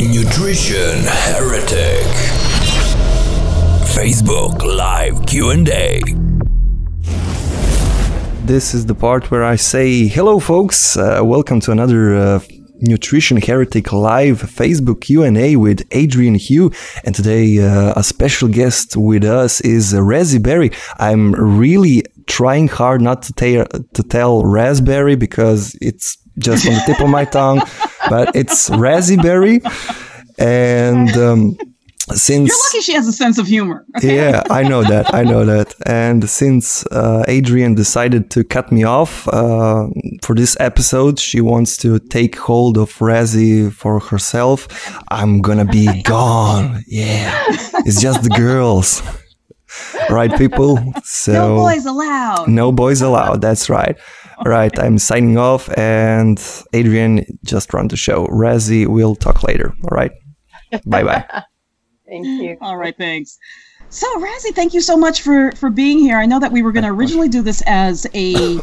Nutrition 0.00 1.04
Heretic. 1.04 2.06
Facebook 3.92 4.62
Live 4.62 5.26
Q&A. 5.26 6.00
This 8.46 8.72
is 8.72 8.86
the 8.86 8.94
part 8.94 9.30
where 9.30 9.44
I 9.44 9.56
say, 9.56 10.06
hello 10.08 10.38
folks, 10.38 10.96
uh, 10.96 11.20
welcome 11.22 11.60
to 11.60 11.70
another 11.72 12.16
uh, 12.16 12.40
Nutrition 12.76 13.36
Heretic 13.42 13.92
Live 13.92 14.40
Facebook 14.40 15.02
Q&A 15.02 15.56
with 15.56 15.86
Adrienne 15.94 16.36
Hew. 16.36 16.72
And 17.04 17.14
today 17.14 17.58
uh, 17.58 17.92
a 17.94 18.02
special 18.02 18.48
guest 18.48 18.96
with 18.96 19.22
us 19.22 19.60
is 19.60 19.92
Razi 19.92 20.42
Berry. 20.42 20.70
I'm 20.98 21.32
really 21.32 22.04
trying 22.26 22.68
hard 22.68 23.02
not 23.02 23.20
to, 23.24 23.34
ta- 23.34 23.78
to 23.92 24.02
tell 24.02 24.44
raspberry 24.46 25.16
because 25.16 25.76
it's 25.82 26.16
just 26.38 26.66
on 26.66 26.72
the 26.72 26.82
tip 26.86 27.00
of 27.00 27.10
my 27.10 27.24
tongue, 27.26 27.60
but 28.10 28.34
it's 28.36 28.68
raspberry. 28.70 29.60
And 30.38 31.10
um, 31.16 31.56
since 32.12 32.48
You're 32.48 32.56
lucky 32.66 32.80
she 32.82 32.94
has 32.94 33.06
a 33.06 33.12
sense 33.12 33.38
of 33.38 33.46
humor. 33.46 33.84
okay? 33.96 34.16
yeah, 34.16 34.42
I 34.50 34.62
know 34.62 34.82
that. 34.82 35.14
I 35.14 35.22
know 35.22 35.44
that. 35.44 35.74
And 35.86 36.28
since 36.28 36.84
uh, 36.86 37.24
Adrienne 37.28 37.74
decided 37.74 38.30
to 38.32 38.42
cut 38.42 38.72
me 38.72 38.82
off 38.84 39.28
uh, 39.28 39.86
for 40.22 40.34
this 40.34 40.56
episode, 40.58 41.18
she 41.20 41.40
wants 41.40 41.76
to 41.78 41.98
take 41.98 42.36
hold 42.36 42.78
of 42.78 42.90
Razi 42.98 43.70
for 43.72 44.00
herself. 44.00 44.66
I'm 45.10 45.40
gonna 45.40 45.66
be 45.66 46.02
gone. 46.02 46.82
Yeah, 46.88 47.32
it's 47.86 48.00
just 48.00 48.22
the 48.24 48.30
girls, 48.30 49.02
right, 50.10 50.36
people? 50.36 50.78
So 51.04 51.32
No 51.32 51.56
boys 51.56 51.86
allowed. 51.86 52.48
no 52.48 52.72
boys 52.72 53.02
allowed. 53.02 53.40
That's 53.40 53.68
right. 53.70 53.96
All 54.44 54.50
right, 54.50 54.76
I'm 54.78 54.98
signing 54.98 55.36
off, 55.36 55.68
and 55.76 56.40
Adrienne 56.74 57.26
just 57.44 57.74
run 57.74 57.88
the 57.88 57.96
show. 57.96 58.26
Razi, 58.28 58.86
we'll 58.86 59.14
talk 59.14 59.42
later. 59.42 59.74
All 59.84 59.96
right, 59.96 60.12
bye 60.86 61.02
bye. 61.02 61.26
Thank 62.08 62.26
you. 62.26 62.56
All 62.60 62.76
right, 62.76 62.96
thanks. 62.96 63.38
So, 63.90 64.06
Razi, 64.18 64.52
thank 64.54 64.74
you 64.74 64.80
so 64.80 64.96
much 64.96 65.22
for 65.22 65.52
for 65.52 65.70
being 65.70 65.98
here. 65.98 66.16
I 66.16 66.26
know 66.26 66.40
that 66.40 66.50
we 66.50 66.62
were 66.62 66.72
going 66.72 66.84
to 66.84 66.90
originally 66.90 67.28
do 67.28 67.42
this 67.42 67.62
as 67.66 68.06
a 68.14 68.60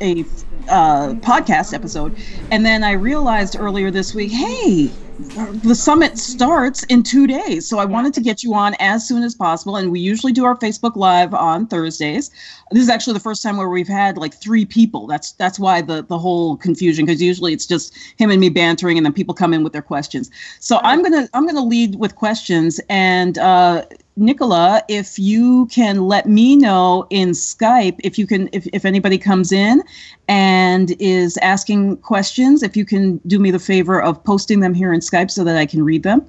a 0.00 0.24
uh, 0.68 1.14
podcast 1.16 1.74
episode, 1.74 2.14
and 2.50 2.64
then 2.66 2.84
I 2.84 2.92
realized 2.92 3.56
earlier 3.58 3.90
this 3.90 4.14
week, 4.14 4.32
hey, 4.32 4.94
the 5.18 5.74
summit 5.74 6.18
starts 6.18 6.84
in 6.84 7.02
two 7.02 7.26
days, 7.26 7.68
so 7.68 7.78
I 7.78 7.84
wanted 7.86 8.14
to 8.14 8.20
get 8.20 8.42
you 8.42 8.54
on 8.54 8.74
as 8.80 9.06
soon 9.06 9.22
as 9.24 9.34
possible. 9.34 9.76
And 9.76 9.90
we 9.92 10.00
usually 10.00 10.32
do 10.32 10.44
our 10.44 10.56
Facebook 10.56 10.96
Live 10.96 11.34
on 11.34 11.66
Thursdays. 11.66 12.30
This 12.72 12.82
is 12.84 12.88
actually 12.88 13.14
the 13.14 13.20
first 13.20 13.42
time 13.42 13.56
where 13.56 13.68
we've 13.68 13.88
had 13.88 14.16
like 14.18 14.34
three 14.34 14.64
people. 14.64 15.06
That's 15.06 15.32
that's 15.32 15.58
why 15.58 15.82
the 15.82 16.02
the 16.04 16.18
whole 16.18 16.56
confusion 16.56 17.06
because 17.06 17.22
usually 17.22 17.52
it's 17.52 17.66
just 17.66 17.96
him 18.18 18.30
and 18.30 18.40
me 18.40 18.48
bantering, 18.48 18.96
and 18.98 19.04
then 19.06 19.12
people 19.12 19.34
come 19.34 19.54
in 19.54 19.64
with 19.64 19.72
their 19.72 19.82
questions. 19.82 20.30
So 20.60 20.80
I'm 20.84 21.02
gonna 21.02 21.28
I'm 21.34 21.46
gonna 21.46 21.64
lead 21.64 21.96
with 21.96 22.14
questions 22.16 22.80
and. 22.88 23.38
uh 23.38 23.84
Nicola, 24.18 24.82
if 24.88 25.18
you 25.18 25.66
can 25.66 26.02
let 26.08 26.26
me 26.26 26.56
know 26.56 27.06
in 27.10 27.30
Skype, 27.30 27.96
if 28.00 28.18
you 28.18 28.26
can, 28.26 28.48
if, 28.52 28.66
if 28.72 28.84
anybody 28.84 29.16
comes 29.16 29.52
in 29.52 29.82
and 30.26 30.90
is 30.98 31.36
asking 31.38 31.98
questions, 31.98 32.62
if 32.62 32.76
you 32.76 32.84
can 32.84 33.18
do 33.28 33.38
me 33.38 33.52
the 33.52 33.60
favor 33.60 34.02
of 34.02 34.22
posting 34.24 34.58
them 34.60 34.74
here 34.74 34.92
in 34.92 35.00
Skype 35.00 35.30
so 35.30 35.44
that 35.44 35.56
I 35.56 35.66
can 35.66 35.84
read 35.84 36.02
them. 36.02 36.28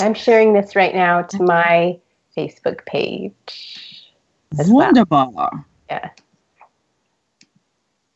I'm 0.00 0.14
sharing 0.14 0.52
this 0.52 0.74
right 0.74 0.94
now 0.94 1.22
to 1.22 1.42
my 1.42 1.98
Facebook 2.36 2.84
page. 2.86 3.32
as 4.58 4.68
well. 4.68 4.92
Yeah. 5.90 6.10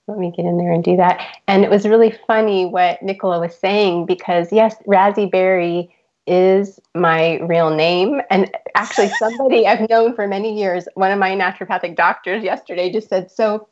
Let 0.09 0.19
me 0.19 0.33
get 0.37 0.47
in 0.47 0.57
there 0.57 0.73
and 0.73 0.83
do 0.83 0.97
that. 0.97 1.21
And 1.47 1.65
it 1.65 1.71
was 1.71 1.87
really 1.87 2.17
funny 2.27 2.67
what 2.67 3.03
Nicola 3.03 3.41
was 3.41 3.57
saying 3.57 4.07
because, 4.07 4.53
yes, 4.53 4.77
Razi 4.87 5.31
Berry 5.31 5.96
is 6.27 6.81
my 6.95 7.39
real 7.43 7.75
name. 7.75 8.21
And 8.31 8.51
actually, 8.75 9.09
somebody 9.19 9.67
I've 9.67 9.89
known 9.89 10.15
for 10.15 10.27
many 10.27 10.59
years, 10.59 10.89
one 10.95 11.13
of 11.13 11.19
my 11.19 11.31
naturopathic 11.31 11.97
doctors 11.97 12.43
yesterday 12.43 12.91
just 12.91 13.09
said, 13.09 13.31
So 13.31 13.69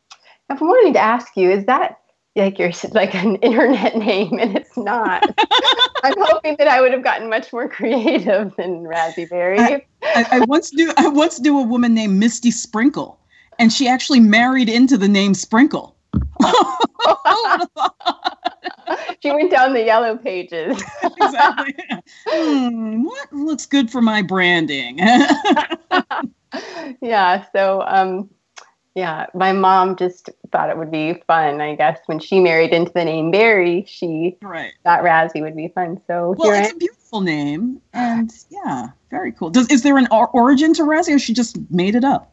I've 0.51 0.61
wanting 0.61 0.93
to 0.95 1.01
ask 1.01 1.37
you, 1.37 1.51
is 1.51 1.67
that 1.67 1.99
like 2.37 2.59
your 2.59 2.73
like 2.93 3.15
an 3.15 3.37
internet 3.37 3.97
name? 3.99 4.39
And 4.39 4.57
it's 4.57 4.77
not. 4.77 5.25
I'm 6.03 6.15
hoping 6.19 6.57
that 6.59 6.69
I 6.69 6.81
would 6.81 6.93
have 6.93 7.05
gotten 7.05 7.29
much 7.29 7.53
more 7.53 7.69
creative 7.69 8.55
than 8.57 8.85
Razi 8.85 9.29
Berry. 9.29 9.59
I, 9.59 9.85
I 10.03 10.41
once 10.47 10.73
knew 10.73 10.93
I 10.97 11.09
once 11.09 11.41
knew 11.41 11.59
a 11.59 11.63
woman 11.63 11.95
named 11.95 12.19
Misty 12.19 12.51
Sprinkle, 12.51 13.19
and 13.59 13.73
she 13.73 13.89
actually 13.89 14.21
married 14.21 14.69
into 14.69 14.99
the 14.99 15.09
name 15.09 15.35
Sprinkle. 15.35 15.97
she 19.21 19.31
went 19.33 19.51
down 19.51 19.73
the 19.73 19.83
yellow 19.83 20.17
pages. 20.17 20.83
exactly. 21.03 21.75
Hmm, 22.27 23.03
what 23.05 23.33
looks 23.33 23.67
good 23.67 23.91
for 23.91 24.01
my 24.03 24.23
branding? 24.23 24.99
yeah 27.01 27.45
so 27.53 27.83
um 27.87 28.31
yeah 28.95 29.27
my 29.35 29.53
mom 29.53 29.97
just 29.97 30.31
thought 30.53 30.71
it 30.71 30.79
would 30.79 30.91
be 30.91 31.15
fun 31.27 31.61
i 31.61 31.75
guess 31.75 31.99
when 32.07 32.19
she 32.21 32.39
married 32.39 32.73
into 32.73 32.93
the 32.93 33.05
name 33.05 33.31
berry 33.33 33.85
she 33.89 34.37
right. 34.41 34.73
thought 34.85 35.03
razi 35.03 35.41
would 35.41 35.57
be 35.57 35.69
fun 35.69 36.01
so 36.07 36.35
Well, 36.39 36.53
it's 36.53 36.69
I, 36.69 36.73
a 36.73 36.77
beautiful 36.77 37.21
name, 37.21 37.81
and 37.93 38.33
yeah, 38.51 38.89
very 39.11 39.31
cool. 39.33 39.51
Does 39.51 39.69
is 39.69 39.83
there 39.83 39.99
an 39.99 40.09
or- 40.11 40.29
origin 40.31 40.75
to 40.75 40.83
Razi, 40.83 41.15
or 41.15 41.19
she 41.19 41.33
just 41.33 41.59
made 41.71 41.95
it 41.95 42.05
up? 42.05 42.33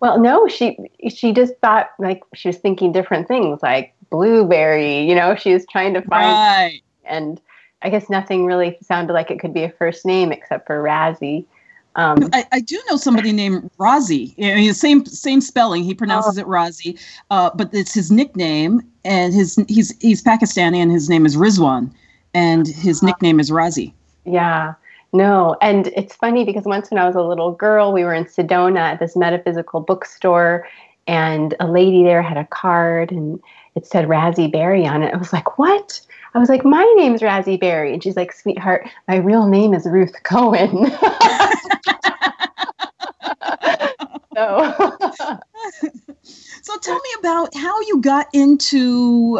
well 0.00 0.18
no 0.18 0.46
she 0.48 0.76
she 1.08 1.32
just 1.32 1.54
thought 1.62 1.90
like 1.98 2.22
she 2.34 2.48
was 2.48 2.56
thinking 2.58 2.92
different 2.92 3.28
things 3.28 3.62
like 3.62 3.94
blueberry 4.14 5.00
you 5.02 5.14
know 5.14 5.34
she 5.34 5.52
was 5.52 5.66
trying 5.66 5.92
to 5.94 6.02
find 6.02 6.26
Right. 6.26 6.80
and 7.04 7.40
i 7.82 7.88
guess 7.88 8.08
nothing 8.08 8.46
really 8.46 8.78
sounded 8.80 9.12
like 9.12 9.30
it 9.30 9.40
could 9.40 9.52
be 9.52 9.64
a 9.64 9.70
first 9.70 10.06
name 10.06 10.30
except 10.30 10.66
for 10.66 10.80
razi 10.82 11.44
um, 11.96 12.28
I, 12.32 12.44
I 12.50 12.60
do 12.60 12.80
know 12.90 12.96
somebody 12.96 13.30
named 13.30 13.70
Razi. 13.78 14.34
I 14.38 14.56
mean, 14.56 14.74
same 14.74 15.06
same 15.06 15.40
spelling. 15.40 15.84
He 15.84 15.94
pronounces 15.94 16.38
it 16.38 16.46
Razi, 16.46 16.98
uh, 17.30 17.50
but 17.54 17.72
it's 17.72 17.94
his 17.94 18.10
nickname, 18.10 18.82
and 19.04 19.32
his 19.32 19.56
he's 19.68 19.96
he's 20.00 20.20
Pakistani, 20.20 20.78
and 20.78 20.90
his 20.90 21.08
name 21.08 21.24
is 21.24 21.36
Rizwan, 21.36 21.92
and 22.34 22.66
his 22.66 23.00
nickname 23.00 23.38
is 23.38 23.50
Razi. 23.50 23.92
Yeah, 24.24 24.74
no. 25.12 25.56
And 25.60 25.86
it's 25.94 26.16
funny 26.16 26.44
because 26.44 26.64
once 26.64 26.90
when 26.90 26.98
I 26.98 27.06
was 27.06 27.14
a 27.14 27.22
little 27.22 27.52
girl, 27.52 27.92
we 27.92 28.02
were 28.02 28.14
in 28.14 28.24
Sedona 28.24 28.80
at 28.80 28.98
this 28.98 29.14
metaphysical 29.14 29.78
bookstore, 29.78 30.66
and 31.06 31.54
a 31.60 31.68
lady 31.68 32.02
there 32.02 32.22
had 32.22 32.38
a 32.38 32.46
card 32.46 33.12
and 33.12 33.40
it 33.74 33.86
said 33.86 34.06
Razi 34.06 34.50
Berry 34.50 34.86
on 34.86 35.02
it. 35.02 35.12
I 35.14 35.16
was 35.16 35.32
like, 35.32 35.58
what? 35.58 36.00
I 36.34 36.38
was 36.38 36.48
like, 36.48 36.64
my 36.64 36.84
name's 36.96 37.20
Razi 37.20 37.58
Berry. 37.58 37.92
And 37.92 38.02
she's 38.02 38.16
like, 38.16 38.32
sweetheart, 38.32 38.88
my 39.08 39.16
real 39.16 39.46
name 39.46 39.74
is 39.74 39.86
Ruth 39.86 40.14
Cohen. 40.24 40.90
so, 44.34 44.98
So 46.64 46.78
tell 46.78 46.96
me 46.96 47.10
about 47.18 47.54
how 47.54 47.78
you 47.82 48.00
got 48.00 48.26
into 48.32 49.38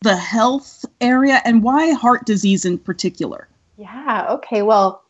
the 0.00 0.16
health 0.16 0.86
area 1.02 1.42
and 1.44 1.62
why 1.62 1.92
heart 1.92 2.24
disease 2.24 2.64
in 2.64 2.78
particular. 2.78 3.46
Yeah, 3.76 4.26
okay. 4.30 4.62
Well, 4.62 5.02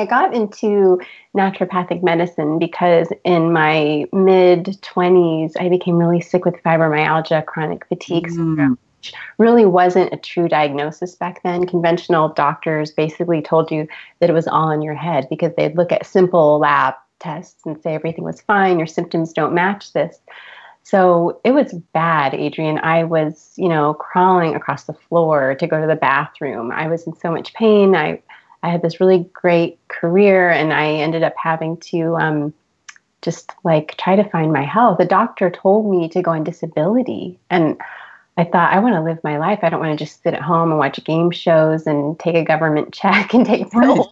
I 0.00 0.06
got 0.06 0.34
into 0.34 0.98
naturopathic 1.36 2.02
medicine 2.02 2.58
because 2.58 3.08
in 3.22 3.52
my 3.52 4.06
mid 4.14 4.64
20s, 4.64 5.52
I 5.60 5.68
became 5.68 5.98
really 5.98 6.22
sick 6.22 6.46
with 6.46 6.54
fibromyalgia, 6.62 7.44
chronic 7.44 7.86
fatigue 7.86 8.30
syndrome. 8.30 8.78
which 8.96 9.12
Really 9.36 9.66
wasn't 9.66 10.14
a 10.14 10.16
true 10.16 10.48
diagnosis 10.48 11.14
back 11.14 11.42
then. 11.42 11.66
Conventional 11.66 12.30
doctors 12.30 12.92
basically 12.92 13.42
told 13.42 13.70
you 13.70 13.86
that 14.20 14.30
it 14.30 14.32
was 14.32 14.48
all 14.48 14.70
in 14.70 14.80
your 14.80 14.94
head 14.94 15.26
because 15.28 15.52
they'd 15.56 15.76
look 15.76 15.92
at 15.92 16.06
simple 16.06 16.58
lab 16.58 16.94
tests 17.18 17.60
and 17.66 17.80
say 17.82 17.94
everything 17.94 18.24
was 18.24 18.40
fine, 18.40 18.78
your 18.78 18.86
symptoms 18.86 19.34
don't 19.34 19.52
match 19.52 19.92
this. 19.92 20.18
So 20.82 21.40
it 21.44 21.50
was 21.50 21.74
bad, 21.92 22.32
Adrienne. 22.32 22.78
I 22.78 23.04
was, 23.04 23.52
you 23.56 23.68
know, 23.68 23.92
crawling 23.92 24.54
across 24.54 24.84
the 24.84 24.94
floor 24.94 25.54
to 25.56 25.66
go 25.66 25.78
to 25.78 25.86
the 25.86 25.94
bathroom. 25.94 26.72
I 26.72 26.88
was 26.88 27.06
in 27.06 27.14
so 27.16 27.30
much 27.30 27.52
pain. 27.52 27.94
I, 27.94 28.22
I 28.62 28.68
had 28.70 28.82
this 28.82 29.00
really 29.00 29.28
great 29.32 29.78
career, 29.88 30.50
and 30.50 30.72
I 30.72 30.86
ended 30.94 31.22
up 31.22 31.34
having 31.42 31.76
to 31.78 32.16
um, 32.16 32.54
just 33.22 33.52
like 33.64 33.96
try 33.96 34.16
to 34.16 34.28
find 34.28 34.52
my 34.52 34.62
health. 34.64 34.98
The 34.98 35.04
doctor 35.04 35.50
told 35.50 35.90
me 35.90 36.08
to 36.10 36.22
go 36.22 36.32
on 36.32 36.44
disability, 36.44 37.38
and 37.48 37.80
I 38.36 38.44
thought 38.44 38.72
I 38.72 38.78
want 38.78 38.94
to 38.94 39.02
live 39.02 39.18
my 39.24 39.38
life. 39.38 39.60
I 39.62 39.68
don't 39.70 39.80
want 39.80 39.98
to 39.98 40.04
just 40.04 40.22
sit 40.22 40.34
at 40.34 40.42
home 40.42 40.70
and 40.70 40.78
watch 40.78 41.02
game 41.04 41.30
shows 41.30 41.86
and 41.86 42.18
take 42.18 42.36
a 42.36 42.44
government 42.44 42.92
check 42.94 43.34
and 43.34 43.44
take 43.46 43.72
Right. 43.74 43.86
pills 43.86 44.08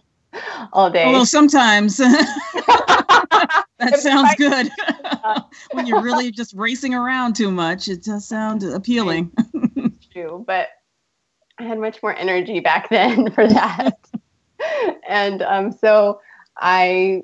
all 0.73 0.89
day. 0.91 1.05
Although 1.05 1.23
sometimes 1.23 1.97
that 3.79 3.95
sounds 3.97 4.35
good. 4.35 4.69
when 5.71 5.87
you're 5.87 6.01
really 6.01 6.31
just 6.31 6.53
racing 6.53 6.93
around 6.93 7.35
too 7.35 7.49
much, 7.51 7.87
it 7.87 8.03
does 8.03 8.27
sound 8.27 8.63
appealing. 8.63 9.31
true, 10.11 10.43
but 10.45 10.69
I 11.57 11.63
had 11.63 11.79
much 11.79 12.01
more 12.03 12.15
energy 12.15 12.59
back 12.59 12.89
then 12.89 13.31
for 13.31 13.47
that. 13.47 13.98
And 15.09 15.41
um, 15.41 15.71
so 15.71 16.21
I, 16.57 17.23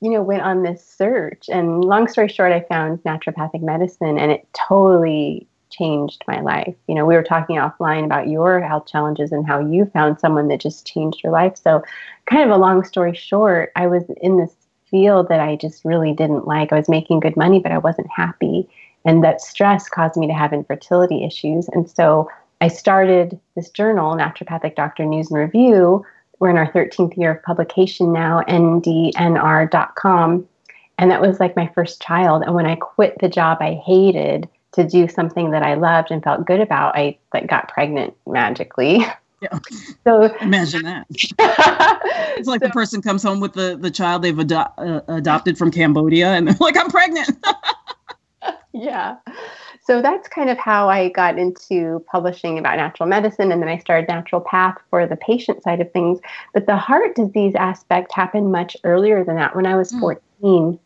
you 0.00 0.10
know, 0.10 0.22
went 0.22 0.42
on 0.42 0.62
this 0.62 0.84
search. 0.86 1.48
And 1.50 1.84
long 1.84 2.08
story 2.08 2.28
short, 2.28 2.52
I 2.52 2.60
found 2.60 3.02
naturopathic 3.04 3.62
medicine, 3.62 4.18
and 4.18 4.30
it 4.32 4.46
totally 4.54 5.46
changed 5.70 6.22
my 6.28 6.40
life. 6.40 6.74
You 6.86 6.94
know, 6.94 7.04
we 7.04 7.16
were 7.16 7.22
talking 7.22 7.56
offline 7.56 8.04
about 8.04 8.28
your 8.28 8.60
health 8.60 8.86
challenges 8.86 9.32
and 9.32 9.46
how 9.46 9.58
you 9.58 9.86
found 9.86 10.20
someone 10.20 10.48
that 10.48 10.60
just 10.60 10.86
changed 10.86 11.22
your 11.22 11.32
life. 11.32 11.56
So, 11.56 11.82
kind 12.26 12.42
of 12.42 12.50
a 12.50 12.60
long 12.60 12.84
story 12.84 13.14
short, 13.14 13.72
I 13.76 13.86
was 13.86 14.04
in 14.20 14.38
this 14.38 14.54
field 14.90 15.28
that 15.28 15.40
I 15.40 15.56
just 15.56 15.84
really 15.84 16.12
didn't 16.12 16.46
like. 16.46 16.72
I 16.72 16.76
was 16.76 16.88
making 16.88 17.20
good 17.20 17.36
money, 17.36 17.58
but 17.58 17.72
I 17.72 17.78
wasn't 17.78 18.08
happy. 18.14 18.68
And 19.04 19.24
that 19.24 19.40
stress 19.40 19.88
caused 19.88 20.16
me 20.16 20.26
to 20.28 20.32
have 20.32 20.52
infertility 20.52 21.24
issues. 21.24 21.68
And 21.68 21.90
so 21.90 22.30
I 22.60 22.68
started 22.68 23.38
this 23.56 23.70
journal, 23.70 24.16
Naturopathic 24.16 24.76
Doctor 24.76 25.04
News 25.04 25.30
and 25.30 25.38
Review. 25.38 26.04
We're 26.38 26.50
in 26.50 26.56
our 26.56 26.70
13th 26.72 27.16
year 27.16 27.32
of 27.32 27.42
publication 27.42 28.12
now, 28.12 28.42
ndnr.com. 28.48 29.68
And 30.98 31.10
that 31.10 31.20
was 31.20 31.40
like 31.40 31.56
my 31.56 31.70
first 31.74 32.00
child. 32.00 32.42
And 32.44 32.54
when 32.54 32.66
I 32.66 32.76
quit 32.76 33.18
the 33.20 33.28
job 33.28 33.58
I 33.60 33.74
hated 33.84 34.48
to 34.72 34.86
do 34.86 35.08
something 35.08 35.50
that 35.50 35.62
I 35.62 35.74
loved 35.74 36.10
and 36.10 36.22
felt 36.22 36.46
good 36.46 36.60
about, 36.60 36.96
I 36.96 37.18
like 37.32 37.48
got 37.48 37.68
pregnant 37.68 38.14
magically. 38.26 39.04
Yeah. 39.42 39.58
So 40.04 40.34
imagine 40.40 40.84
that. 40.84 41.06
it's 41.10 42.48
like 42.48 42.62
so, 42.62 42.68
the 42.68 42.72
person 42.72 43.02
comes 43.02 43.22
home 43.22 43.40
with 43.40 43.52
the, 43.52 43.76
the 43.78 43.90
child 43.90 44.22
they've 44.22 44.38
ado- 44.38 44.54
uh, 44.78 45.00
adopted 45.08 45.58
from 45.58 45.70
Cambodia 45.70 46.28
and 46.28 46.48
they're 46.48 46.56
like, 46.60 46.78
I'm 46.78 46.88
pregnant. 46.88 47.30
yeah. 48.72 49.16
So 49.84 50.00
that's 50.00 50.28
kind 50.28 50.48
of 50.48 50.56
how 50.56 50.88
I 50.88 51.10
got 51.10 51.38
into 51.38 52.02
publishing 52.10 52.58
about 52.58 52.78
natural 52.78 53.06
medicine. 53.06 53.52
And 53.52 53.60
then 53.60 53.68
I 53.68 53.76
started 53.78 54.08
Natural 54.08 54.40
Path 54.40 54.76
for 54.88 55.06
the 55.06 55.16
patient 55.16 55.62
side 55.62 55.80
of 55.80 55.92
things. 55.92 56.20
But 56.54 56.66
the 56.66 56.76
heart 56.76 57.14
disease 57.14 57.54
aspect 57.54 58.10
happened 58.12 58.50
much 58.50 58.78
earlier 58.84 59.22
than 59.24 59.36
that 59.36 59.54
when 59.54 59.66
I 59.66 59.76
was 59.76 59.92
mm. 59.92 60.00
14. 60.00 60.78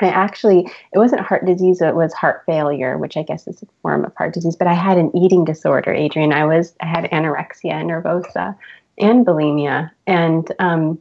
I 0.00 0.08
actually, 0.08 0.70
it 0.92 0.98
wasn't 0.98 1.20
heart 1.20 1.44
disease, 1.44 1.80
it 1.80 1.94
was 1.94 2.12
heart 2.14 2.42
failure, 2.46 2.96
which 2.98 3.16
I 3.16 3.22
guess 3.22 3.46
is 3.46 3.62
a 3.62 3.66
form 3.82 4.04
of 4.04 4.16
heart 4.16 4.32
disease. 4.32 4.56
But 4.56 4.68
I 4.68 4.74
had 4.74 4.96
an 4.96 5.14
eating 5.14 5.44
disorder, 5.44 5.94
Adrienne. 5.94 6.32
I 6.32 6.46
was, 6.46 6.74
I 6.80 6.86
had 6.86 7.04
anorexia 7.10 7.84
nervosa 7.84 8.56
and 8.98 9.26
bulimia. 9.26 9.90
And 10.06 10.50
um, 10.58 10.98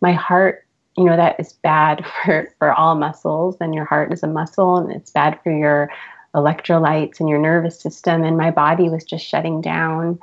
my 0.00 0.12
heart, 0.12 0.64
you 0.96 1.04
know, 1.04 1.16
that 1.16 1.38
is 1.40 1.52
bad 1.52 2.06
for, 2.24 2.48
for 2.58 2.72
all 2.72 2.94
muscles, 2.94 3.56
and 3.60 3.74
your 3.74 3.84
heart 3.84 4.12
is 4.12 4.22
a 4.22 4.28
muscle, 4.28 4.76
and 4.76 4.92
it's 4.92 5.10
bad 5.10 5.38
for 5.42 5.50
your 5.50 5.90
electrolytes 6.34 7.20
and 7.20 7.28
your 7.28 7.38
nervous 7.38 7.80
system. 7.80 8.22
And 8.22 8.36
my 8.36 8.50
body 8.50 8.88
was 8.88 9.04
just 9.04 9.26
shutting 9.26 9.60
down. 9.60 10.18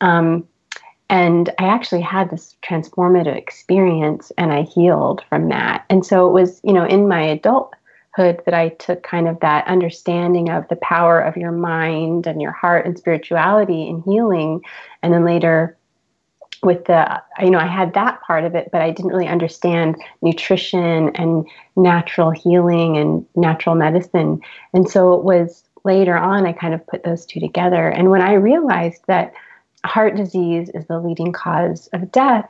Um, 0.00 0.46
and 1.10 1.48
I 1.58 1.64
actually 1.64 2.02
had 2.02 2.30
this 2.30 2.54
transformative 2.62 3.34
experience 3.34 4.30
and 4.36 4.52
I 4.52 4.62
healed 4.62 5.22
from 5.28 5.48
that. 5.48 5.84
And 5.88 6.04
so 6.04 6.28
it 6.28 6.32
was, 6.32 6.60
you 6.62 6.72
know, 6.72 6.84
in 6.84 7.08
my 7.08 7.22
adulthood 7.22 8.42
that 8.44 8.52
I 8.52 8.70
took 8.70 9.02
kind 9.02 9.26
of 9.26 9.40
that 9.40 9.66
understanding 9.66 10.50
of 10.50 10.68
the 10.68 10.76
power 10.76 11.18
of 11.18 11.36
your 11.36 11.52
mind 11.52 12.26
and 12.26 12.42
your 12.42 12.52
heart 12.52 12.84
and 12.84 12.98
spirituality 12.98 13.88
and 13.88 14.02
healing. 14.04 14.60
And 15.02 15.14
then 15.14 15.24
later, 15.24 15.78
with 16.68 16.84
the, 16.84 17.22
you 17.40 17.50
know, 17.50 17.58
I 17.58 17.66
had 17.66 17.94
that 17.94 18.20
part 18.20 18.44
of 18.44 18.54
it, 18.54 18.68
but 18.70 18.82
I 18.82 18.90
didn't 18.90 19.10
really 19.10 19.26
understand 19.26 19.96
nutrition 20.20 21.16
and 21.16 21.46
natural 21.76 22.30
healing 22.30 22.98
and 22.98 23.24
natural 23.34 23.74
medicine. 23.74 24.40
And 24.74 24.86
so 24.86 25.14
it 25.14 25.24
was 25.24 25.64
later 25.84 26.14
on, 26.14 26.44
I 26.44 26.52
kind 26.52 26.74
of 26.74 26.86
put 26.86 27.04
those 27.04 27.24
two 27.24 27.40
together. 27.40 27.88
And 27.88 28.10
when 28.10 28.20
I 28.20 28.34
realized 28.34 29.02
that, 29.06 29.32
heart 29.84 30.16
disease 30.16 30.68
is 30.74 30.84
the 30.86 30.98
leading 30.98 31.32
cause 31.32 31.88
of 31.92 32.12
death 32.12 32.48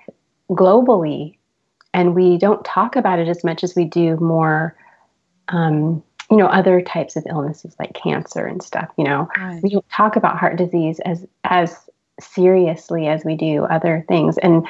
globally, 0.51 1.37
and 1.95 2.15
we 2.15 2.39
don't 2.39 2.65
talk 2.65 2.97
about 2.97 3.19
it 3.19 3.29
as 3.29 3.45
much 3.45 3.63
as 3.63 3.77
we 3.77 3.85
do 3.85 4.17
more, 4.17 4.75
um, 5.49 6.03
you 6.31 6.37
know, 6.37 6.47
other 6.47 6.81
types 6.81 7.17
of 7.17 7.25
illnesses 7.29 7.77
like 7.79 7.95
cancer 7.95 8.47
and 8.47 8.63
stuff. 8.63 8.89
You 8.97 9.05
know, 9.05 9.29
right. 9.39 9.63
we 9.63 9.71
don't 9.71 9.89
talk 9.91 10.17
about 10.17 10.39
heart 10.39 10.57
disease 10.57 11.01
as 11.05 11.27
as 11.45 11.88
seriously 12.21 13.07
as 13.07 13.25
we 13.25 13.37
do 13.37 13.65
other 13.65 14.05
things, 14.09 14.39
and 14.39 14.67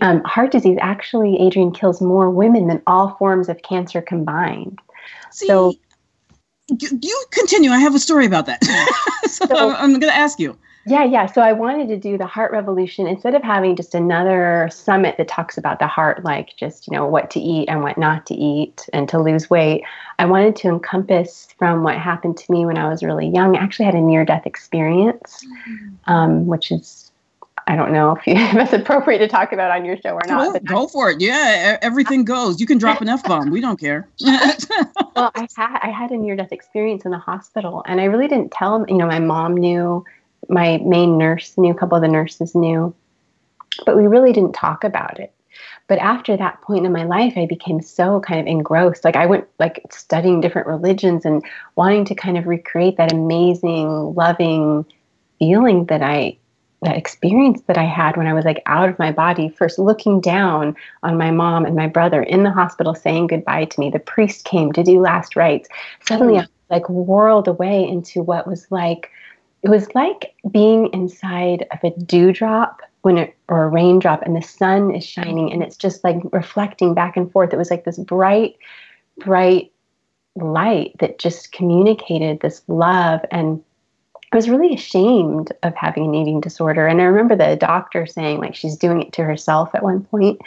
um, 0.00 0.22
heart 0.24 0.50
disease 0.50 0.78
actually, 0.80 1.40
Adrienne, 1.40 1.72
kills 1.72 2.00
more 2.00 2.30
women 2.30 2.68
than 2.68 2.82
all 2.86 3.16
forms 3.16 3.48
of 3.48 3.62
cancer 3.62 4.02
combined. 4.02 4.78
See, 5.30 5.46
so. 5.46 5.74
You 6.78 7.24
continue. 7.32 7.70
I 7.70 7.78
have 7.80 7.94
a 7.94 7.98
story 7.98 8.24
about 8.24 8.46
that. 8.46 8.64
so, 9.26 9.46
so 9.46 9.74
I'm 9.74 9.90
going 9.90 10.00
to 10.12 10.16
ask 10.16 10.38
you. 10.38 10.56
Yeah, 10.84 11.04
yeah. 11.04 11.26
So 11.26 11.42
I 11.42 11.52
wanted 11.52 11.88
to 11.88 11.96
do 11.96 12.18
the 12.18 12.26
heart 12.26 12.50
revolution 12.50 13.06
instead 13.06 13.34
of 13.34 13.42
having 13.42 13.76
just 13.76 13.94
another 13.94 14.68
summit 14.72 15.16
that 15.18 15.28
talks 15.28 15.56
about 15.56 15.78
the 15.78 15.86
heart, 15.86 16.24
like 16.24 16.56
just, 16.56 16.88
you 16.88 16.92
know, 16.92 17.06
what 17.06 17.30
to 17.32 17.40
eat 17.40 17.68
and 17.68 17.82
what 17.82 17.98
not 17.98 18.26
to 18.26 18.34
eat 18.34 18.88
and 18.92 19.08
to 19.08 19.20
lose 19.20 19.48
weight. 19.48 19.84
I 20.18 20.24
wanted 20.24 20.56
to 20.56 20.68
encompass 20.68 21.48
from 21.56 21.84
what 21.84 21.96
happened 21.96 22.36
to 22.38 22.52
me 22.52 22.66
when 22.66 22.78
I 22.78 22.88
was 22.88 23.02
really 23.02 23.28
young. 23.28 23.56
I 23.56 23.60
actually 23.60 23.86
had 23.86 23.94
a 23.94 24.00
near 24.00 24.24
death 24.24 24.44
experience, 24.44 25.46
um, 26.06 26.46
which 26.48 26.72
is, 26.72 27.12
I 27.68 27.76
don't 27.76 27.92
know 27.92 28.16
if, 28.16 28.26
you, 28.26 28.34
if 28.34 28.56
it's 28.56 28.72
appropriate 28.72 29.18
to 29.18 29.28
talk 29.28 29.52
about 29.52 29.70
on 29.70 29.84
your 29.84 29.96
show 29.98 30.14
or 30.14 30.22
not. 30.26 30.64
Go, 30.64 30.74
go 30.74 30.88
for 30.88 31.10
it. 31.10 31.20
Yeah, 31.20 31.78
everything 31.80 32.24
goes. 32.24 32.60
You 32.60 32.66
can 32.66 32.78
drop 32.78 33.00
an 33.00 33.08
F 33.08 33.22
bomb. 33.22 33.50
We 33.50 33.60
don't 33.60 33.78
care. 33.78 34.08
well, 34.20 35.30
I 35.36 35.46
had, 35.56 35.78
I 35.80 35.90
had 35.90 36.10
a 36.10 36.16
near 36.16 36.34
death 36.34 36.50
experience 36.50 37.04
in 37.04 37.12
the 37.12 37.18
hospital 37.18 37.84
and 37.86 38.00
I 38.00 38.04
really 38.06 38.26
didn't 38.26 38.50
tell, 38.50 38.84
you 38.88 38.96
know, 38.96 39.06
my 39.06 39.20
mom 39.20 39.56
knew 39.56 40.04
my 40.48 40.78
main 40.84 41.18
nurse 41.18 41.56
knew, 41.56 41.72
a 41.72 41.76
couple 41.76 41.96
of 41.96 42.02
the 42.02 42.08
nurses 42.08 42.54
knew, 42.54 42.94
but 43.86 43.96
we 43.96 44.06
really 44.06 44.32
didn't 44.32 44.54
talk 44.54 44.84
about 44.84 45.18
it. 45.20 45.32
But 45.88 45.98
after 45.98 46.36
that 46.36 46.62
point 46.62 46.86
in 46.86 46.92
my 46.92 47.04
life, 47.04 47.34
I 47.36 47.46
became 47.46 47.82
so 47.82 48.20
kind 48.20 48.40
of 48.40 48.46
engrossed. 48.46 49.04
Like 49.04 49.16
I 49.16 49.26
went 49.26 49.46
like 49.58 49.82
studying 49.90 50.40
different 50.40 50.68
religions 50.68 51.24
and 51.24 51.44
wanting 51.76 52.04
to 52.06 52.14
kind 52.14 52.38
of 52.38 52.46
recreate 52.46 52.96
that 52.96 53.12
amazing, 53.12 54.14
loving 54.14 54.86
feeling 55.38 55.86
that 55.86 56.02
I 56.02 56.38
that 56.82 56.96
experience 56.96 57.62
that 57.68 57.78
I 57.78 57.84
had 57.84 58.16
when 58.16 58.26
I 58.26 58.32
was 58.32 58.44
like 58.44 58.60
out 58.66 58.88
of 58.88 58.98
my 58.98 59.12
body, 59.12 59.48
first 59.48 59.78
looking 59.78 60.20
down 60.20 60.74
on 61.04 61.16
my 61.16 61.30
mom 61.30 61.64
and 61.64 61.76
my 61.76 61.86
brother 61.86 62.22
in 62.22 62.42
the 62.42 62.50
hospital 62.50 62.94
saying 62.94 63.28
goodbye 63.28 63.66
to 63.66 63.80
me. 63.80 63.88
The 63.88 64.00
priest 64.00 64.44
came 64.44 64.72
to 64.72 64.82
do 64.82 65.00
last 65.00 65.36
rites. 65.36 65.68
Suddenly, 66.04 66.34
mm. 66.34 66.38
I 66.38 66.40
was 66.40 66.48
like 66.70 66.88
whirled 66.88 67.46
away 67.46 67.86
into 67.86 68.22
what 68.22 68.48
was 68.48 68.66
like 68.70 69.10
it 69.62 69.68
was 69.68 69.94
like 69.94 70.34
being 70.50 70.88
inside 70.92 71.66
of 71.70 71.78
a 71.84 71.96
dewdrop 72.00 72.82
when 73.02 73.18
it 73.18 73.36
or 73.48 73.64
a 73.64 73.68
raindrop 73.68 74.22
and 74.22 74.36
the 74.36 74.42
sun 74.42 74.94
is 74.94 75.04
shining 75.04 75.52
and 75.52 75.62
it's 75.62 75.76
just 75.76 76.02
like 76.04 76.16
reflecting 76.32 76.94
back 76.94 77.16
and 77.16 77.30
forth. 77.30 77.52
It 77.52 77.58
was 77.58 77.70
like 77.70 77.84
this 77.84 77.98
bright 77.98 78.56
bright 79.18 79.72
light 80.34 80.94
that 81.00 81.18
just 81.18 81.52
communicated 81.52 82.40
this 82.40 82.62
love 82.66 83.20
and 83.30 83.62
I 84.32 84.36
was 84.36 84.48
really 84.48 84.72
ashamed 84.72 85.52
of 85.62 85.74
having 85.74 86.06
an 86.06 86.14
eating 86.14 86.40
disorder. 86.40 86.86
And 86.86 87.02
I 87.02 87.04
remember 87.04 87.36
the 87.36 87.54
doctor 87.54 88.06
saying 88.06 88.38
like 88.38 88.54
she's 88.54 88.78
doing 88.78 89.02
it 89.02 89.12
to 89.14 89.24
herself 89.24 89.74
at 89.74 89.82
one 89.82 90.04
point. 90.04 90.40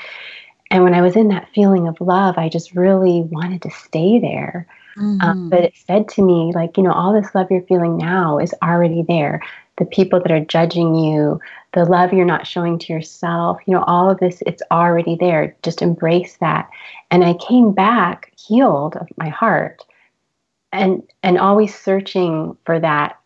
And 0.72 0.84
when 0.84 0.96
I 0.96 1.02
was 1.02 1.16
in 1.16 1.28
that 1.28 1.50
feeling 1.54 1.88
of 1.88 2.02
love 2.02 2.38
I 2.38 2.50
just 2.50 2.76
really 2.76 3.22
wanted 3.22 3.62
to 3.62 3.72
stay 3.72 4.20
there 4.20 4.68
mm-hmm. 4.98 5.22
Um, 5.22 5.50
but 5.50 5.64
it 5.64 5.74
said 5.76 6.08
to 6.10 6.22
me, 6.22 6.52
like, 6.54 6.78
you 6.78 6.84
know, 6.84 6.92
all 6.92 7.14
this 7.14 7.34
love 7.36 7.48
you're 7.50 7.62
feeling 7.64 7.98
now 7.98 8.40
is 8.40 8.54
already 8.64 9.04
there. 9.08 9.42
The 9.78 9.86
people 9.86 10.22
that 10.22 10.32
are 10.32 10.44
judging 10.44 10.96
you, 10.96 11.40
the 11.74 11.86
love 11.86 12.14
you're 12.14 12.26
not 12.26 12.48
showing 12.48 12.80
to 12.80 12.94
yourself, 12.94 13.60
you 13.66 13.74
know, 13.74 13.84
all 13.84 14.10
of 14.10 14.20
this, 14.20 14.42
it's 14.46 14.64
already 14.72 15.18
there. 15.20 15.56
Just 15.64 15.82
embrace 15.82 16.38
that. 16.38 16.70
And 17.12 17.24
I 17.24 17.34
came 17.34 17.74
back 17.74 18.32
healed 18.38 18.96
of 18.96 19.08
my 19.18 19.30
heart 19.30 19.84
and 20.72 21.04
and 21.24 21.38
always 21.38 21.74
searching 21.74 22.58
for 22.66 22.80
that 22.80 23.18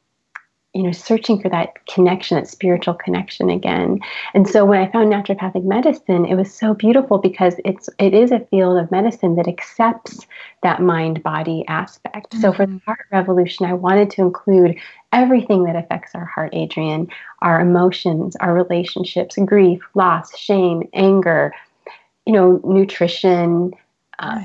you 0.74 0.84
know 0.84 0.92
searching 0.92 1.42
for 1.42 1.50
that 1.50 1.84
connection 1.88 2.38
that 2.38 2.48
spiritual 2.48 2.94
connection 2.94 3.50
again 3.50 4.00
and 4.34 4.48
so 4.48 4.66
when 4.66 4.80
i 4.80 4.92
found 4.92 5.12
naturopathic 5.12 5.64
medicine 5.64 6.26
it 6.26 6.36
was 6.36 6.54
so 6.54 6.74
beautiful 6.74 7.18
because 7.18 7.56
it's 7.66 7.90
it 7.98 8.14
is 8.14 8.32
a 8.32 8.40
field 8.52 8.78
of 8.78 8.92
medicine 8.92 9.36
that 9.36 9.48
accepts 9.48 10.28
that 10.62 10.82
mind 10.82 11.24
body 11.24 11.64
aspect 11.68 12.32
mm-hmm. 12.32 12.42
so 12.42 12.54
for 12.54 12.66
the 12.66 12.74
mm-hmm. 12.74 12.86
heart 12.86 13.06
revolution 13.12 13.66
i 13.66 13.74
wanted 13.74 14.10
to 14.12 14.22
include 14.22 14.76
everything 15.12 15.64
that 15.64 15.76
affects 15.76 16.14
our 16.14 16.26
heart 16.26 16.54
adrienne 16.54 17.08
our 17.42 17.60
emotions 17.60 18.36
our 18.38 18.54
relationships 18.54 19.38
grief 19.48 19.82
loss 19.96 20.38
shame 20.38 20.88
anger 20.94 21.52
you 22.26 22.34
know 22.34 22.62
nutrition 22.64 23.74
uh, 24.20 24.44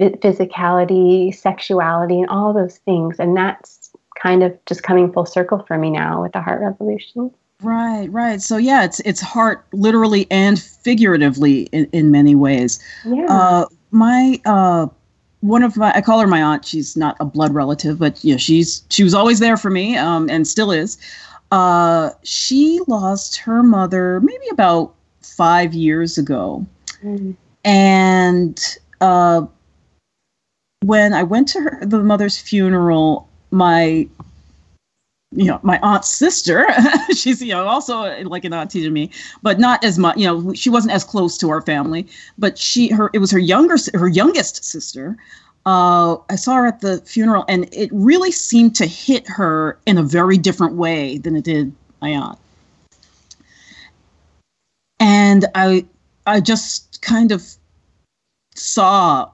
physicality 0.00 1.32
sexuality 1.34 2.18
and 2.20 2.28
all 2.30 2.52
those 2.52 2.78
things 2.78 3.20
and 3.20 3.36
that's 3.36 3.79
kind 4.20 4.42
of 4.42 4.56
just 4.66 4.82
coming 4.82 5.12
full 5.12 5.26
circle 5.26 5.64
for 5.66 5.78
me 5.78 5.90
now 5.90 6.22
with 6.22 6.32
the 6.32 6.40
heart 6.40 6.60
revolution. 6.60 7.30
Right, 7.62 8.10
right. 8.10 8.40
So 8.40 8.56
yeah, 8.56 8.84
it's 8.84 9.00
it's 9.00 9.20
heart 9.20 9.66
literally 9.72 10.26
and 10.30 10.60
figuratively 10.60 11.62
in, 11.72 11.86
in 11.92 12.10
many 12.10 12.34
ways. 12.34 12.80
Yeah. 13.04 13.26
Uh, 13.28 13.66
my 13.90 14.40
uh, 14.46 14.86
one 15.40 15.62
of 15.62 15.76
my 15.76 15.92
I 15.94 16.00
call 16.00 16.20
her 16.20 16.26
my 16.26 16.42
aunt. 16.42 16.64
She's 16.64 16.96
not 16.96 17.16
a 17.20 17.24
blood 17.24 17.52
relative, 17.52 17.98
but 17.98 18.22
yeah, 18.24 18.36
she's 18.36 18.82
she 18.90 19.04
was 19.04 19.14
always 19.14 19.40
there 19.40 19.56
for 19.56 19.70
me, 19.70 19.96
um, 19.96 20.30
and 20.30 20.46
still 20.46 20.70
is. 20.70 20.96
Uh, 21.50 22.10
she 22.22 22.80
lost 22.86 23.36
her 23.38 23.62
mother 23.62 24.20
maybe 24.20 24.46
about 24.50 24.94
five 25.20 25.74
years 25.74 26.16
ago, 26.16 26.64
mm. 27.02 27.34
and 27.64 28.78
uh, 29.00 29.44
when 30.82 31.12
I 31.12 31.24
went 31.24 31.48
to 31.48 31.60
her 31.60 31.84
the 31.84 32.02
mother's 32.02 32.38
funeral, 32.38 33.28
my 33.50 34.08
you 35.32 35.44
know 35.44 35.60
my 35.62 35.78
aunt's 35.80 36.08
sister 36.08 36.66
she's 37.14 37.40
you 37.40 37.52
know 37.52 37.64
also 37.66 38.20
like 38.24 38.44
an 38.44 38.52
auntie 38.52 38.82
to 38.82 38.90
me 38.90 39.10
but 39.42 39.60
not 39.60 39.82
as 39.84 39.96
much 39.98 40.16
you 40.16 40.26
know 40.26 40.52
she 40.54 40.68
wasn't 40.68 40.92
as 40.92 41.04
close 41.04 41.38
to 41.38 41.50
our 41.50 41.62
family 41.62 42.06
but 42.36 42.58
she 42.58 42.88
her 42.88 43.10
it 43.12 43.18
was 43.18 43.30
her 43.30 43.38
younger 43.38 43.76
her 43.94 44.08
youngest 44.08 44.64
sister 44.64 45.16
uh, 45.66 46.16
I 46.30 46.36
saw 46.36 46.54
her 46.54 46.66
at 46.66 46.80
the 46.80 46.98
funeral, 46.98 47.44
and 47.48 47.68
it 47.72 47.90
really 47.92 48.32
seemed 48.32 48.74
to 48.76 48.86
hit 48.86 49.28
her 49.28 49.78
in 49.86 49.98
a 49.98 50.02
very 50.02 50.38
different 50.38 50.74
way 50.74 51.18
than 51.18 51.36
it 51.36 51.44
did 51.44 51.72
my 52.00 52.10
aunt. 52.10 52.38
And 54.98 55.44
I, 55.54 55.84
I 56.26 56.40
just 56.40 57.02
kind 57.02 57.30
of 57.30 57.44
saw 58.54 59.30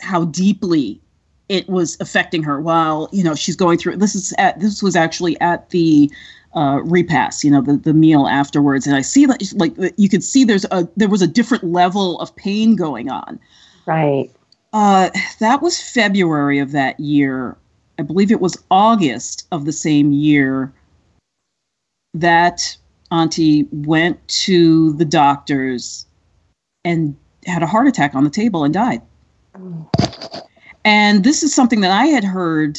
how 0.00 0.24
deeply 0.24 1.00
it 1.48 1.68
was 1.68 1.96
affecting 2.00 2.42
her 2.42 2.60
while 2.60 3.08
you 3.12 3.22
know 3.22 3.34
she's 3.34 3.56
going 3.56 3.78
through 3.78 3.96
this 3.96 4.14
is 4.14 4.32
at 4.38 4.58
this 4.60 4.82
was 4.82 4.96
actually 4.96 5.38
at 5.40 5.70
the 5.70 6.10
uh, 6.54 6.80
repast 6.84 7.44
you 7.44 7.50
know 7.50 7.60
the, 7.60 7.76
the 7.76 7.92
meal 7.92 8.26
afterwards. 8.26 8.86
And 8.86 8.96
i 8.96 9.00
see 9.00 9.26
that 9.26 9.42
like 9.56 9.74
you 9.96 10.08
could 10.08 10.22
see 10.22 10.44
there's 10.44 10.64
a 10.70 10.88
there 10.96 11.08
was 11.08 11.22
a 11.22 11.26
different 11.26 11.64
level 11.64 12.18
of 12.20 12.34
pain 12.36 12.76
going 12.76 13.10
on. 13.10 13.38
Right. 13.86 14.30
Uh, 14.72 15.10
that 15.40 15.62
was 15.62 15.80
february 15.80 16.58
of 16.58 16.72
that 16.72 16.98
year. 16.98 17.56
I 17.98 18.02
believe 18.02 18.30
it 18.30 18.40
was 18.40 18.62
august 18.70 19.46
of 19.52 19.64
the 19.64 19.72
same 19.72 20.12
year 20.12 20.72
that 22.14 22.76
auntie 23.10 23.68
went 23.70 24.26
to 24.28 24.92
the 24.94 25.04
doctors 25.04 26.06
and 26.84 27.16
had 27.46 27.62
a 27.62 27.66
heart 27.66 27.86
attack 27.86 28.14
on 28.14 28.24
the 28.24 28.30
table 28.30 28.64
and 28.64 28.72
died 28.72 29.02
and 30.84 31.24
this 31.24 31.42
is 31.42 31.54
something 31.54 31.80
that 31.80 31.90
I 31.90 32.06
had 32.06 32.24
heard 32.24 32.78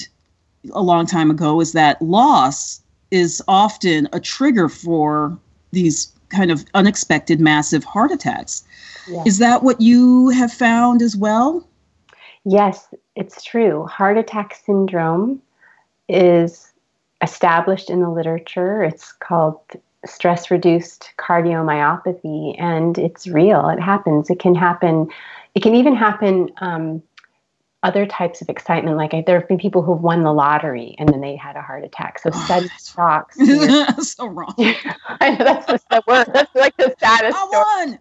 a 0.74 0.82
long 0.82 1.06
time 1.06 1.30
ago 1.30 1.62
is 1.62 1.74
that 1.74 2.02
loss 2.02 2.82
is 3.12 3.42
often 3.48 4.08
a 4.14 4.20
trigger 4.20 4.70
for 4.70 5.38
these 5.72 6.12
kind 6.30 6.52
of 6.52 6.66
unexpected 6.74 7.40
massive 7.40 7.84
heart 7.84 8.12
attacks. 8.12 8.64
Is 9.26 9.38
that 9.38 9.62
what 9.62 9.80
you 9.80 10.30
have 10.30 10.52
found 10.52 11.02
as 11.02 11.16
well? 11.16 11.68
Yes, 12.44 12.88
it's 13.16 13.44
true. 13.44 13.86
Heart 13.86 14.18
attack 14.18 14.56
syndrome 14.66 15.42
is 16.10 16.72
established 17.22 17.90
in 17.90 18.02
the 18.02 18.10
literature. 18.10 18.84
It's 18.84 19.12
called 19.12 19.60
stress 20.06 20.52
reduced 20.52 21.12
cardiomyopathy, 21.18 22.56
and 22.60 22.98
it's 22.98 23.28
real. 23.28 23.70
It 23.70 23.80
happens. 23.80 24.30
It 24.30 24.40
can 24.40 24.56
happen. 24.56 25.10
It 25.54 25.64
can 25.64 25.76
even 25.76 25.96
happen 25.96 26.52
um, 26.58 27.02
other 27.86 28.06
types 28.08 28.42
of 28.42 28.50
excitement. 28.50 28.98
Like 28.98 29.12
there 29.26 29.40
have 29.40 29.48
been 29.48 29.60
people 29.60 29.84
who've 29.84 30.02
won 30.02 30.24
the 30.24 30.34
lottery 30.34 30.96
and 30.98 31.08
then 31.08 31.22
they 31.22 31.36
had 31.36 31.56
a 31.56 31.62
heart 31.62 31.84
attack. 31.84 32.18
So 32.18 32.32
oh, 32.34 32.46
sudden 32.48 32.70
shocks. 32.84 33.38
so 34.16 34.26
wrong. 34.26 34.56
I 34.58 35.30
know 35.30 35.46
that's 35.46 35.68
the, 35.68 35.80
the 35.92 36.04
worst. 36.08 36.34
That's 36.34 36.56
like 36.56 36.76
the 36.78 36.96
saddest. 37.00 37.38
I 37.40 38.00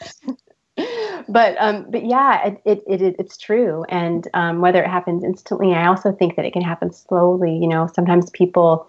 won. 0.00 0.86
but 1.28 1.56
um, 1.60 1.86
but 1.90 2.06
yeah, 2.06 2.46
it, 2.46 2.62
it, 2.64 2.82
it 2.86 3.16
it's 3.18 3.36
true. 3.36 3.84
And 3.90 4.26
um, 4.32 4.62
whether 4.62 4.82
it 4.82 4.88
happens 4.88 5.22
instantly, 5.22 5.74
I 5.74 5.86
also 5.86 6.12
think 6.12 6.36
that 6.36 6.46
it 6.46 6.54
can 6.54 6.62
happen 6.62 6.90
slowly. 6.92 7.54
You 7.54 7.68
know, 7.68 7.90
sometimes 7.94 8.30
people 8.30 8.88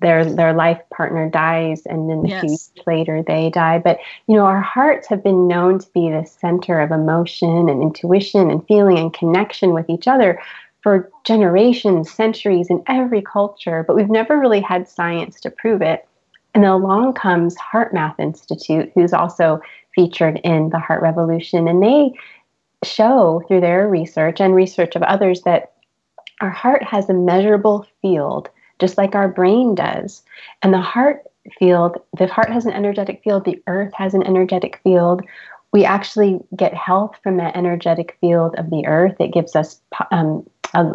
their 0.00 0.24
their 0.24 0.52
life 0.52 0.80
partner 0.94 1.28
dies 1.28 1.82
and 1.86 2.10
then 2.10 2.24
yes. 2.24 2.38
a 2.38 2.40
few 2.40 2.50
years 2.50 2.72
later 2.86 3.22
they 3.26 3.50
die. 3.50 3.78
But 3.78 3.98
you 4.26 4.36
know 4.36 4.44
our 4.44 4.60
hearts 4.60 5.08
have 5.08 5.22
been 5.22 5.48
known 5.48 5.78
to 5.78 5.88
be 5.92 6.10
the 6.10 6.24
center 6.24 6.80
of 6.80 6.90
emotion 6.90 7.68
and 7.68 7.82
intuition 7.82 8.50
and 8.50 8.66
feeling 8.66 8.98
and 8.98 9.12
connection 9.12 9.72
with 9.72 9.88
each 9.88 10.08
other 10.08 10.40
for 10.82 11.10
generations 11.24 12.12
centuries 12.12 12.68
in 12.68 12.82
every 12.88 13.22
culture 13.22 13.84
but 13.86 13.96
we've 13.96 14.10
never 14.10 14.38
really 14.38 14.60
had 14.60 14.88
science 14.88 15.40
to 15.40 15.50
prove 15.50 15.82
it. 15.82 16.06
And 16.54 16.62
then 16.62 16.70
along 16.70 17.14
comes 17.14 17.56
HeartMath 17.56 18.18
Institute 18.18 18.92
who's 18.94 19.12
also 19.12 19.60
featured 19.94 20.40
in 20.44 20.70
the 20.70 20.78
heart 20.78 21.02
revolution. 21.02 21.68
And 21.68 21.82
they 21.82 22.12
show 22.84 23.42
through 23.48 23.60
their 23.60 23.88
research 23.88 24.40
and 24.40 24.54
research 24.54 24.96
of 24.96 25.02
others 25.02 25.42
that 25.42 25.72
our 26.40 26.50
heart 26.50 26.82
has 26.82 27.08
a 27.08 27.14
measurable 27.14 27.86
field 28.02 28.50
just 28.78 28.98
like 28.98 29.14
our 29.14 29.28
brain 29.28 29.74
does. 29.74 30.22
And 30.62 30.72
the 30.72 30.80
heart 30.80 31.22
field, 31.58 31.98
the 32.16 32.26
heart 32.26 32.50
has 32.50 32.66
an 32.66 32.72
energetic 32.72 33.22
field, 33.22 33.44
the 33.44 33.62
earth 33.66 33.92
has 33.94 34.14
an 34.14 34.22
energetic 34.22 34.80
field. 34.82 35.22
We 35.72 35.84
actually 35.84 36.40
get 36.56 36.72
health 36.72 37.16
from 37.22 37.36
that 37.38 37.56
energetic 37.56 38.16
field 38.20 38.54
of 38.56 38.70
the 38.70 38.86
earth. 38.86 39.16
It 39.18 39.32
gives 39.32 39.56
us 39.56 39.80
um, 40.10 40.48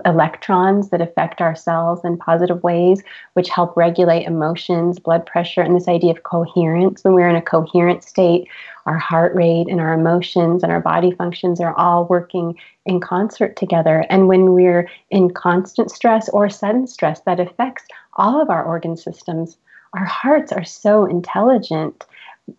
electrons 0.05 0.89
that 0.89 1.01
affect 1.01 1.41
our 1.41 1.55
cells 1.55 2.03
in 2.03 2.17
positive 2.17 2.61
ways, 2.63 3.01
which 3.33 3.49
help 3.49 3.75
regulate 3.77 4.25
emotions, 4.25 4.99
blood 4.99 5.25
pressure, 5.25 5.61
and 5.61 5.75
this 5.75 5.87
idea 5.87 6.11
of 6.11 6.23
coherence. 6.23 7.03
When 7.03 7.13
we're 7.13 7.29
in 7.29 7.35
a 7.35 7.41
coherent 7.41 8.03
state, 8.03 8.47
our 8.85 8.97
heart 8.97 9.35
rate 9.35 9.67
and 9.69 9.79
our 9.79 9.93
emotions 9.93 10.63
and 10.63 10.71
our 10.71 10.79
body 10.81 11.11
functions 11.11 11.59
are 11.59 11.77
all 11.77 12.05
working 12.05 12.57
in 12.85 12.99
concert 12.99 13.55
together. 13.55 14.05
And 14.09 14.27
when 14.27 14.53
we're 14.53 14.89
in 15.11 15.31
constant 15.31 15.91
stress 15.91 16.27
or 16.29 16.49
sudden 16.49 16.87
stress, 16.87 17.21
that 17.21 17.39
affects 17.39 17.85
all 18.15 18.41
of 18.41 18.49
our 18.49 18.63
organ 18.63 18.97
systems. 18.97 19.57
Our 19.93 20.05
hearts 20.05 20.51
are 20.51 20.63
so 20.63 21.05
intelligent. 21.05 22.05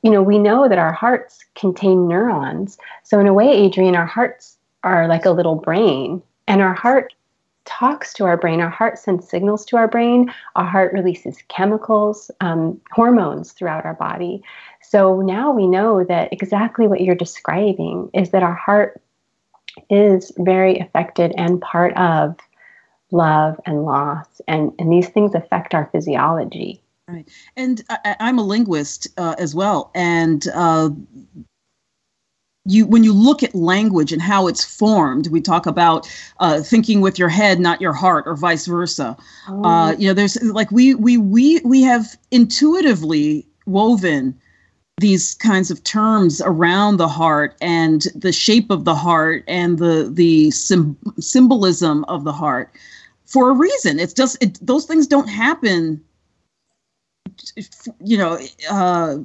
You 0.03 0.11
know, 0.11 0.23
we 0.23 0.39
know 0.39 0.69
that 0.69 0.79
our 0.79 0.93
hearts 0.93 1.45
contain 1.55 2.09
neurons. 2.09 2.79
So, 3.03 3.19
in 3.19 3.27
a 3.27 3.35
way, 3.35 3.67
Adrienne, 3.67 3.97
our 3.97 4.07
hearts 4.07 4.57
are 4.83 5.09
like 5.09 5.27
a 5.27 5.31
little 5.31 5.57
brain, 5.57 6.23
and 6.51 6.61
our 6.61 6.75
heart 6.75 7.15
talks 7.65 8.13
to 8.15 8.25
our 8.25 8.37
brain. 8.37 8.61
Our 8.61 8.71
heart 8.71 8.99
sends 8.99 9.29
signals 9.29 9.65
to 9.67 9.77
our 9.77 9.87
brain. 9.87 10.35
Our 10.57 10.65
heart 10.65 10.93
releases 10.93 11.39
chemicals, 11.47 12.29
um, 12.41 12.81
hormones 12.91 13.53
throughout 13.53 13.85
our 13.85 13.95
body. 13.95 14.43
So 14.83 15.21
now 15.21 15.53
we 15.53 15.69
know 15.69 16.03
that 16.03 16.33
exactly 16.33 16.89
what 16.89 17.03
you're 17.03 17.15
describing 17.15 18.11
is 18.15 18.31
that 18.31 18.43
our 18.43 18.55
heart 18.55 19.01
is 19.89 20.33
very 20.39 20.81
affected 20.81 21.33
and 21.37 21.61
part 21.61 21.97
of 21.97 22.37
love 23.13 23.61
and 23.65 23.85
loss. 23.85 24.41
And, 24.49 24.73
and 24.81 24.93
these 24.93 25.09
things 25.09 25.37
affect 25.37 25.73
our 25.73 25.89
physiology. 25.93 26.83
Right. 27.07 27.29
And 27.57 27.85
I, 27.89 28.17
am 28.19 28.41
a 28.41 28.45
linguist 28.45 29.07
uh, 29.19 29.37
as 29.39 29.55
well. 29.55 29.93
And 29.95 30.49
uh, 30.53 30.91
you 32.67 32.87
when 32.87 33.05
you 33.05 33.13
look 33.13 33.43
at 33.43 33.55
language 33.55 34.13
and 34.13 34.21
how 34.21 34.47
it's 34.47 34.65
formed 34.65 35.29
we 35.29 35.41
talk 35.41 35.67
about 35.67 36.09
uh, 36.41 36.61
thinking 36.61 37.01
with 37.01 37.19
your 37.19 37.29
head 37.29 37.59
not 37.59 37.81
your 37.81 37.93
heart 37.93 38.25
or 38.27 38.37
vice 38.37 38.67
versa. 38.67 39.17
Oh. 39.49 39.65
uh, 39.65 39.93
you 39.93 40.09
know 40.09 40.15
there's 40.15 40.41
like 40.43 40.71
we 40.71 40.95
we 40.95 41.17
we 41.17 41.61
we 41.61 41.83
have 41.83 42.17
intuitively 42.31 43.47
woven 43.67 44.39
these 44.99 45.35
kinds 45.37 45.71
of 45.71 45.83
terms 45.85 46.43
around 46.43 46.99
the 46.99 47.09
heart 47.09 47.57
and 47.63 48.03
the 48.15 48.33
shape 48.33 48.71
of 48.71 48.85
the 48.85 48.95
heart 48.95 49.43
and 49.49 49.79
the 49.79 50.11
the 50.13 50.51
sim- 50.51 50.99
symbolism 51.19 52.05
of 52.05 52.25
the 52.25 52.33
heart 52.33 52.71
for 53.25 53.49
a 53.51 53.55
reason. 53.55 53.99
It's 53.99 54.13
just 54.13 54.37
it, 54.43 54.59
those 54.61 54.85
things 54.85 55.07
don't 55.07 55.29
happen 55.29 56.05
you 58.05 58.19
know 58.19 58.39
uh, 58.71 59.17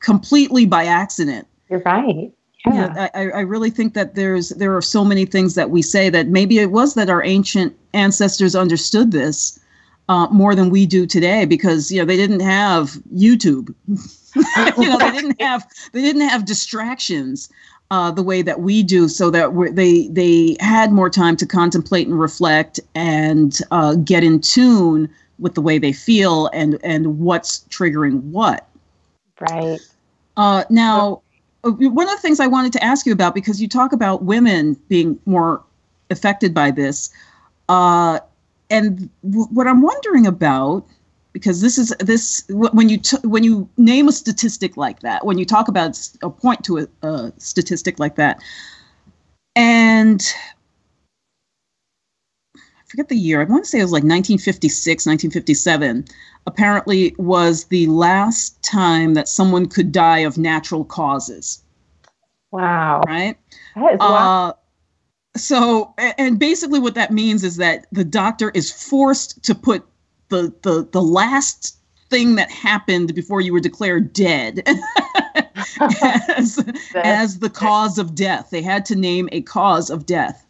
completely 0.00 0.64
by 0.64 0.86
accident. 0.86 1.46
You're 1.68 1.80
right 1.80 2.32
yeah. 2.66 3.08
I, 3.14 3.30
I 3.30 3.40
really 3.40 3.70
think 3.70 3.94
that 3.94 4.14
there's 4.14 4.50
there 4.50 4.76
are 4.76 4.82
so 4.82 5.04
many 5.04 5.24
things 5.24 5.54
that 5.54 5.70
we 5.70 5.82
say 5.82 6.10
that 6.10 6.28
maybe 6.28 6.58
it 6.58 6.70
was 6.70 6.94
that 6.94 7.10
our 7.10 7.22
ancient 7.24 7.76
ancestors 7.92 8.54
understood 8.54 9.10
this 9.10 9.58
uh, 10.08 10.28
more 10.30 10.54
than 10.54 10.70
we 10.70 10.86
do 10.86 11.06
today 11.06 11.44
because 11.44 11.90
you 11.90 11.98
know 11.98 12.04
they 12.04 12.16
didn't 12.16 12.40
have 12.40 12.90
YouTube, 13.14 13.74
you 13.88 14.88
know 14.88 14.98
they 14.98 15.10
didn't 15.10 15.40
have 15.40 15.66
they 15.92 16.02
didn't 16.02 16.28
have 16.28 16.44
distractions 16.44 17.50
uh, 17.90 18.10
the 18.10 18.22
way 18.22 18.42
that 18.42 18.60
we 18.60 18.82
do, 18.82 19.08
so 19.08 19.28
that 19.30 19.50
they 19.74 20.08
they 20.08 20.56
had 20.60 20.92
more 20.92 21.10
time 21.10 21.36
to 21.36 21.46
contemplate 21.46 22.06
and 22.06 22.18
reflect 22.18 22.78
and 22.94 23.58
uh, 23.70 23.94
get 23.96 24.22
in 24.22 24.40
tune 24.40 25.08
with 25.38 25.54
the 25.54 25.60
way 25.60 25.78
they 25.78 25.92
feel 25.92 26.48
and 26.52 26.78
and 26.84 27.18
what's 27.18 27.64
triggering 27.70 28.22
what. 28.22 28.68
Right. 29.40 29.80
Uh, 30.36 30.64
now 30.70 31.22
one 31.64 32.08
of 32.08 32.16
the 32.16 32.20
things 32.20 32.40
I 32.40 32.46
wanted 32.46 32.72
to 32.74 32.84
ask 32.84 33.06
you 33.06 33.12
about 33.12 33.34
because 33.34 33.60
you 33.60 33.68
talk 33.68 33.92
about 33.92 34.24
women 34.24 34.74
being 34.88 35.18
more 35.26 35.62
affected 36.10 36.52
by 36.52 36.70
this, 36.70 37.10
uh, 37.68 38.18
and 38.70 39.08
w- 39.22 39.46
what 39.46 39.66
I'm 39.66 39.80
wondering 39.82 40.26
about 40.26 40.86
because 41.32 41.60
this 41.60 41.78
is 41.78 41.88
this 42.00 42.44
when 42.48 42.88
you 42.88 42.98
t- 42.98 43.16
when 43.24 43.44
you 43.44 43.68
name 43.78 44.08
a 44.08 44.12
statistic 44.12 44.76
like 44.76 45.00
that, 45.00 45.24
when 45.24 45.38
you 45.38 45.44
talk 45.44 45.68
about 45.68 45.98
a 46.22 46.30
point 46.30 46.64
to 46.64 46.78
a, 46.78 46.86
a 47.06 47.32
statistic 47.38 47.98
like 47.98 48.16
that, 48.16 48.40
and 49.56 50.22
forget 52.92 53.08
the 53.08 53.16
year. 53.16 53.40
I 53.40 53.44
want 53.44 53.64
to 53.64 53.70
say 53.70 53.78
it 53.78 53.84
was 53.84 53.90
like 53.90 54.02
1956, 54.02 55.06
1957 55.06 56.04
apparently 56.46 57.14
was 57.16 57.64
the 57.64 57.86
last 57.86 58.62
time 58.62 59.14
that 59.14 59.28
someone 59.28 59.66
could 59.66 59.92
die 59.92 60.18
of 60.18 60.36
natural 60.36 60.84
causes. 60.84 61.62
Wow. 62.50 63.00
Right? 63.06 63.38
That 63.76 63.94
is 63.94 64.00
uh, 64.00 64.52
so 65.36 65.94
and 65.96 66.38
basically 66.38 66.80
what 66.80 66.94
that 66.94 67.10
means 67.10 67.44
is 67.44 67.56
that 67.56 67.86
the 67.92 68.04
doctor 68.04 68.50
is 68.50 68.70
forced 68.70 69.42
to 69.44 69.54
put 69.54 69.86
the 70.28 70.54
the 70.60 70.86
the 70.92 71.00
last 71.00 71.78
thing 72.10 72.34
that 72.34 72.50
happened 72.50 73.14
before 73.14 73.40
you 73.40 73.54
were 73.54 73.60
declared 73.60 74.12
dead 74.12 74.68
as, 76.28 76.62
as 76.94 77.38
the 77.38 77.48
cause 77.48 77.96
of 77.96 78.14
death. 78.14 78.50
They 78.50 78.60
had 78.60 78.84
to 78.86 78.96
name 78.96 79.30
a 79.32 79.40
cause 79.40 79.88
of 79.88 80.04
death. 80.04 80.46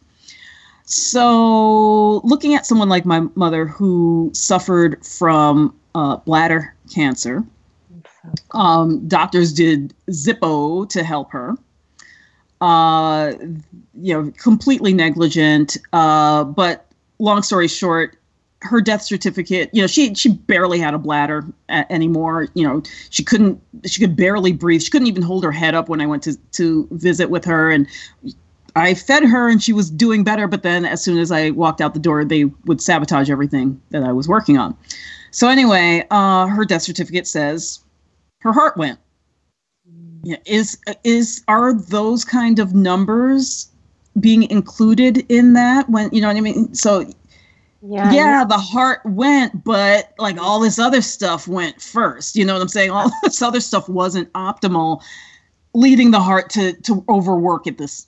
So, 0.85 2.19
looking 2.23 2.55
at 2.55 2.65
someone 2.65 2.89
like 2.89 3.05
my 3.05 3.21
mother 3.35 3.65
who 3.65 4.31
suffered 4.33 5.05
from 5.05 5.73
uh, 5.95 6.17
bladder 6.17 6.75
cancer, 6.93 7.43
um, 8.51 9.07
doctors 9.07 9.53
did 9.53 9.93
Zippo 10.09 10.87
to 10.89 11.03
help 11.03 11.31
her. 11.31 11.55
Uh, 12.59 13.33
you 13.93 14.13
know, 14.13 14.31
completely 14.37 14.93
negligent. 14.93 15.77
Uh, 15.91 16.43
but 16.43 16.85
long 17.19 17.41
story 17.41 17.67
short, 17.67 18.17
her 18.61 18.79
death 18.79 19.01
certificate, 19.01 19.69
you 19.73 19.81
know, 19.81 19.87
she 19.87 20.13
she 20.15 20.29
barely 20.29 20.79
had 20.79 20.93
a 20.93 20.97
bladder 20.97 21.45
a- 21.69 21.91
anymore. 21.91 22.47
You 22.53 22.67
know, 22.67 22.83
she 23.09 23.23
couldn't 23.23 23.61
she 23.85 23.99
could 23.99 24.15
barely 24.15 24.53
breathe. 24.53 24.81
She 24.81 24.89
couldn't 24.89 25.07
even 25.07 25.23
hold 25.23 25.43
her 25.43 25.51
head 25.51 25.75
up 25.75 25.89
when 25.89 25.99
I 26.01 26.05
went 26.05 26.23
to 26.23 26.37
to 26.53 26.87
visit 26.91 27.29
with 27.29 27.43
her 27.45 27.69
and 27.69 27.87
I 28.75 28.95
fed 28.95 29.23
her 29.23 29.49
and 29.49 29.61
she 29.61 29.73
was 29.73 29.89
doing 29.89 30.23
better, 30.23 30.47
but 30.47 30.63
then 30.63 30.85
as 30.85 31.03
soon 31.03 31.19
as 31.19 31.31
I 31.31 31.51
walked 31.51 31.79
out 31.79 31.93
the 31.93 31.99
door, 31.99 32.25
they 32.25 32.45
would 32.65 32.81
sabotage 32.81 33.29
everything 33.29 33.79
that 33.91 34.03
I 34.03 34.11
was 34.11 34.27
working 34.27 34.57
on. 34.57 34.75
So 35.31 35.47
anyway, 35.47 36.05
uh, 36.09 36.47
her 36.47 36.65
death 36.65 36.81
certificate 36.81 37.27
says 37.27 37.83
her 38.39 38.51
heart 38.51 38.77
went. 38.77 38.99
Yeah, 40.23 40.37
is 40.45 40.77
is 41.03 41.43
are 41.49 41.73
those 41.73 42.23
kind 42.23 42.59
of 42.59 42.73
numbers 42.73 43.69
being 44.19 44.49
included 44.49 45.25
in 45.29 45.53
that 45.53 45.89
when 45.89 46.09
you 46.13 46.21
know 46.21 46.27
what 46.27 46.37
I 46.37 46.41
mean? 46.41 46.73
So 46.73 47.01
yeah, 47.81 48.13
yeah, 48.13 48.45
the 48.45 48.57
heart 48.57 49.01
went, 49.05 49.65
but 49.65 50.13
like 50.17 50.37
all 50.39 50.61
this 50.61 50.79
other 50.79 51.01
stuff 51.01 51.45
went 51.45 51.81
first. 51.81 52.37
You 52.37 52.45
know 52.45 52.53
what 52.53 52.61
I'm 52.61 52.69
saying? 52.69 52.91
All 52.91 53.11
this 53.23 53.41
other 53.41 53.59
stuff 53.59 53.89
wasn't 53.89 54.31
optimal, 54.31 55.03
leading 55.73 56.11
the 56.11 56.21
heart 56.21 56.49
to 56.51 56.71
to 56.83 57.03
overwork 57.09 57.67
at 57.67 57.77
this 57.77 58.07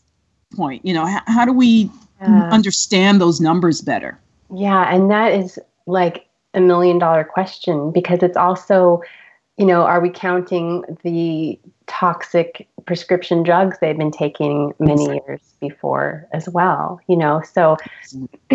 point. 0.55 0.85
You 0.85 0.93
know, 0.93 1.05
how, 1.05 1.21
how 1.27 1.45
do 1.45 1.53
we 1.53 1.89
yeah. 2.21 2.49
understand 2.49 3.21
those 3.21 3.41
numbers 3.41 3.81
better? 3.81 4.19
Yeah, 4.53 4.93
and 4.93 5.09
that 5.11 5.33
is 5.33 5.59
like 5.85 6.27
a 6.53 6.61
million 6.61 6.97
dollar 6.97 7.23
question 7.23 7.91
because 7.91 8.23
it's 8.23 8.37
also, 8.37 9.01
you 9.57 9.65
know, 9.65 9.81
are 9.81 9.99
we 9.99 10.09
counting 10.09 10.83
the 11.03 11.59
toxic 11.87 12.67
prescription 12.85 13.43
drugs 13.43 13.77
they've 13.79 13.97
been 13.97 14.11
taking 14.11 14.73
many 14.79 15.05
years 15.05 15.41
before 15.59 16.27
as 16.33 16.47
well? 16.49 16.99
You 17.07 17.17
know, 17.17 17.41
so. 17.41 17.77
It's 18.01 18.15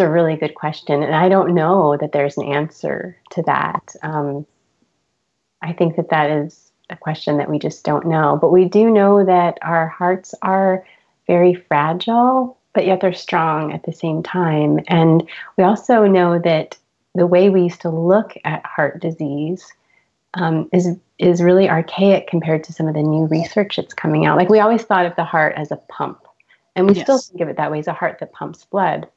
a 0.00 0.08
really 0.08 0.34
good 0.36 0.54
question, 0.54 1.02
and 1.02 1.14
I 1.14 1.28
don't 1.28 1.54
know 1.54 1.98
that 2.00 2.12
there's 2.12 2.38
an 2.38 2.44
answer 2.44 3.18
to 3.32 3.42
that. 3.42 3.94
Um, 4.02 4.46
I 5.60 5.72
think 5.72 5.96
that 5.96 6.10
that 6.10 6.30
is 6.30 6.63
a 6.90 6.96
question 6.96 7.38
that 7.38 7.50
we 7.50 7.58
just 7.58 7.84
don't 7.84 8.06
know. 8.06 8.38
But 8.40 8.52
we 8.52 8.66
do 8.66 8.90
know 8.90 9.24
that 9.24 9.58
our 9.62 9.88
hearts 9.88 10.34
are 10.42 10.84
very 11.26 11.54
fragile, 11.54 12.58
but 12.72 12.86
yet 12.86 13.00
they're 13.00 13.12
strong 13.12 13.72
at 13.72 13.84
the 13.84 13.92
same 13.92 14.22
time. 14.22 14.80
And 14.88 15.28
we 15.56 15.64
also 15.64 16.06
know 16.06 16.38
that 16.40 16.76
the 17.14 17.26
way 17.26 17.48
we 17.48 17.62
used 17.62 17.80
to 17.82 17.90
look 17.90 18.34
at 18.44 18.64
heart 18.66 19.00
disease 19.00 19.72
um, 20.34 20.68
is 20.72 20.96
is 21.20 21.40
really 21.40 21.70
archaic 21.70 22.26
compared 22.26 22.64
to 22.64 22.72
some 22.72 22.88
of 22.88 22.94
the 22.94 23.02
new 23.02 23.26
research 23.26 23.76
that's 23.76 23.94
coming 23.94 24.26
out. 24.26 24.36
Like 24.36 24.48
we 24.48 24.58
always 24.58 24.82
thought 24.82 25.06
of 25.06 25.14
the 25.14 25.24
heart 25.24 25.54
as 25.56 25.70
a 25.70 25.76
pump, 25.88 26.26
and 26.74 26.88
we 26.88 26.94
yes. 26.94 27.04
still 27.04 27.18
think 27.18 27.40
of 27.40 27.48
it 27.48 27.56
that 27.56 27.70
way 27.70 27.78
as 27.78 27.86
a 27.86 27.92
heart 27.92 28.18
that 28.18 28.32
pumps 28.32 28.64
blood 28.64 29.08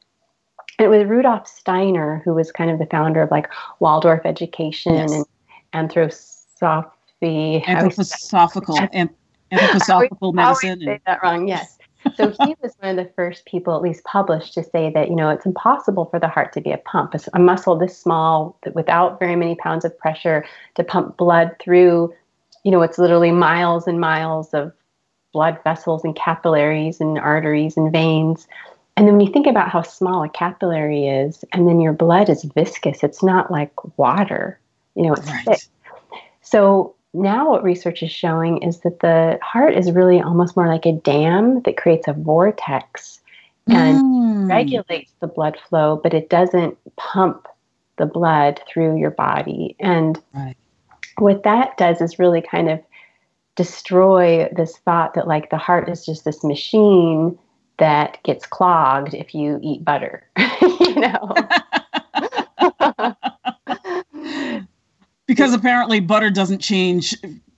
it 0.80 0.90
was 0.90 1.06
Rudolf 1.06 1.48
Steiner 1.48 2.22
who 2.24 2.34
was 2.34 2.52
kind 2.52 2.70
of 2.70 2.80
the 2.80 2.86
founder 2.86 3.22
of 3.22 3.32
like 3.32 3.50
Waldorf 3.80 4.22
education 4.26 4.94
yes. 4.94 5.12
and 5.12 5.90
anthroposophy. 5.90 6.92
Anthroposophical, 7.22 9.10
anthroposophical 9.52 10.34
medicine. 10.34 10.82
Say 10.84 11.00
that 11.06 11.22
wrong. 11.24 11.48
Yes. 11.48 11.78
so 12.16 12.30
he 12.30 12.56
was 12.62 12.74
one 12.80 12.98
of 12.98 13.06
the 13.06 13.12
first 13.16 13.46
people, 13.46 13.76
at 13.76 13.82
least 13.82 14.04
published, 14.04 14.54
to 14.54 14.64
say 14.64 14.92
that 14.92 15.10
you 15.10 15.16
know 15.16 15.30
it's 15.30 15.46
impossible 15.46 16.06
for 16.06 16.20
the 16.20 16.28
heart 16.28 16.54
to 16.54 16.62
be 16.62 16.72
a 16.72 16.78
pump, 16.78 17.16
a 17.34 17.40
muscle 17.40 17.76
this 17.78 17.98
small 17.98 18.58
without 18.74 19.20
very 19.20 19.36
many 19.36 19.56
pounds 19.56 19.84
of 19.84 19.98
pressure 19.98 20.46
to 20.76 20.84
pump 20.84 21.18
blood 21.18 21.56
through. 21.60 22.14
You 22.64 22.72
know, 22.72 22.82
it's 22.82 22.98
literally 22.98 23.32
miles 23.32 23.88
and 23.88 24.00
miles 24.00 24.54
of 24.54 24.74
blood 25.34 25.60
vessels 25.64 26.04
and 26.04 26.16
capillaries 26.16 27.00
and 27.00 27.18
arteries 27.20 27.78
and 27.78 27.92
veins. 27.92 28.48
And 28.96 29.08
then 29.08 29.16
when 29.16 29.28
you 29.28 29.32
think 29.32 29.46
about 29.46 29.70
how 29.70 29.84
small 29.84 30.24
a 30.24 30.30
capillary 30.30 31.08
is, 31.08 31.46
and 31.54 31.68
then 31.68 31.80
your 31.80 31.94
blood 31.94 32.30
is 32.30 32.44
viscous, 32.44 33.04
it's 33.04 33.22
not 33.22 33.52
like 33.52 33.72
water, 33.98 34.60
you 34.96 35.04
know, 35.04 35.14
it's 35.14 35.28
right. 35.28 35.46
thick. 35.46 35.62
So 36.42 36.96
now 37.14 37.50
what 37.50 37.64
research 37.64 38.04
is 38.04 38.12
showing 38.12 38.62
is 38.62 38.82
that 38.82 39.00
the 39.00 39.40
heart 39.42 39.76
is 39.76 39.92
really 39.92 40.22
almost 40.22 40.56
more 40.56 40.68
like 40.68 40.86
a 40.86 40.94
dam 40.94 41.62
that 41.64 41.78
creates 41.78 42.08
a 42.08 42.14
vortex 42.14 43.22
and 43.68 43.98
mm. 43.98 44.50
regulates 44.50 45.12
the 45.20 45.28
blood 45.28 45.58
flow, 45.68 46.00
but 46.02 46.14
it 46.14 46.30
doesn't 46.30 46.78
pump 46.96 47.48
the 47.98 48.06
blood 48.06 48.62
through 48.68 48.98
your 48.98 49.12
body. 49.12 49.76
And 49.80 50.20
right. 50.34 50.56
what 51.18 51.44
that 51.44 51.78
does 51.78 52.02
is 52.02 52.20
really 52.20 52.42
kind 52.42 52.70
of 52.70 52.80
destroy 53.56 54.48
this 54.56 54.78
thought 54.78 55.16
that 55.16 55.28
like 55.28 55.50
the 55.50 55.58
heart 55.58 55.90
is 55.90 56.06
just 56.06 56.24
this 56.24 56.44
machine 56.44 57.38
that 57.80 58.20
gets 58.24 58.46
clogged 58.46 59.14
if 59.14 59.36
you 59.36 59.60
eat 59.62 59.84
butter, 59.84 60.24
you 60.62 60.96
know. 60.96 61.34
because 65.28 65.54
apparently 65.54 66.00
butter 66.00 66.30
doesn't 66.30 66.60
change 66.60 67.16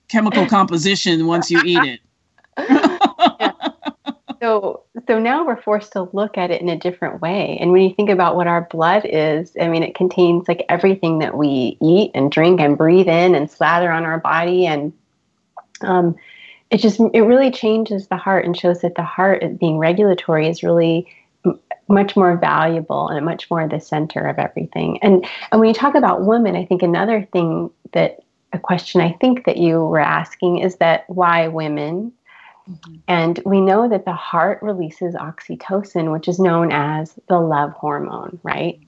chemical 0.08 0.46
composition 0.48 1.26
once 1.26 1.50
you 1.50 1.60
eat 1.64 1.84
it. 1.84 2.00
yeah. 2.68 3.52
So 4.40 4.84
so 5.06 5.18
now 5.18 5.46
we're 5.46 5.60
forced 5.60 5.92
to 5.92 6.08
look 6.12 6.38
at 6.38 6.50
it 6.50 6.60
in 6.60 6.68
a 6.68 6.76
different 6.76 7.20
way. 7.20 7.56
And 7.60 7.72
when 7.72 7.82
you 7.82 7.94
think 7.94 8.10
about 8.10 8.36
what 8.36 8.46
our 8.46 8.62
blood 8.70 9.02
is, 9.04 9.56
I 9.60 9.68
mean 9.68 9.82
it 9.82 9.94
contains 9.94 10.48
like 10.48 10.64
everything 10.68 11.18
that 11.20 11.36
we 11.36 11.76
eat 11.80 12.10
and 12.14 12.30
drink 12.30 12.60
and 12.60 12.76
breathe 12.76 13.08
in 13.08 13.34
and 13.34 13.50
slather 13.50 13.90
on 13.90 14.04
our 14.04 14.18
body 14.18 14.66
and 14.66 14.92
um, 15.82 16.16
it 16.70 16.78
just 16.78 17.00
it 17.12 17.22
really 17.22 17.50
changes 17.50 18.08
the 18.08 18.16
heart 18.16 18.44
and 18.44 18.56
shows 18.56 18.80
that 18.80 18.94
the 18.94 19.02
heart 19.02 19.58
being 19.58 19.78
regulatory 19.78 20.48
is 20.48 20.62
really 20.62 21.06
much 21.88 22.16
more 22.16 22.36
valuable 22.36 23.08
and 23.08 23.24
much 23.24 23.50
more 23.50 23.66
the 23.66 23.80
center 23.80 24.26
of 24.26 24.38
everything. 24.38 24.98
And 25.02 25.26
and 25.50 25.60
when 25.60 25.68
you 25.68 25.74
talk 25.74 25.94
about 25.94 26.24
women, 26.24 26.56
I 26.56 26.64
think 26.64 26.82
another 26.82 27.28
thing 27.32 27.70
that 27.92 28.20
a 28.52 28.58
question 28.58 29.00
I 29.00 29.12
think 29.20 29.44
that 29.44 29.56
you 29.56 29.84
were 29.84 30.00
asking 30.00 30.58
is 30.58 30.76
that 30.76 31.04
why 31.08 31.48
women? 31.48 32.12
Mm-hmm. 32.68 32.94
And 33.08 33.40
we 33.44 33.60
know 33.60 33.88
that 33.88 34.04
the 34.04 34.12
heart 34.12 34.62
releases 34.62 35.14
oxytocin, 35.14 36.12
which 36.12 36.28
is 36.28 36.38
known 36.38 36.72
as 36.72 37.14
the 37.28 37.38
love 37.38 37.72
hormone, 37.72 38.38
right? 38.42 38.80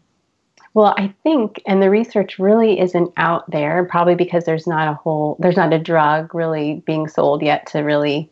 Well, 0.75 0.95
I 0.97 1.15
think, 1.23 1.61
and 1.67 1.83
the 1.83 1.91
research 1.91 2.39
really 2.39 2.81
isn't 2.81 3.13
out 3.19 3.51
there, 3.51 3.85
probably 3.85 4.15
because 4.15 4.45
there's 4.45 4.67
not 4.67 4.89
a 4.89 4.95
whole, 4.95 5.37
there's 5.39 5.57
not 5.57 5.73
a 5.73 5.79
drug 5.79 6.35
really 6.35 6.83
being 6.87 7.09
sold 7.09 7.43
yet 7.43 7.67
to 7.69 7.81
really 7.81 8.32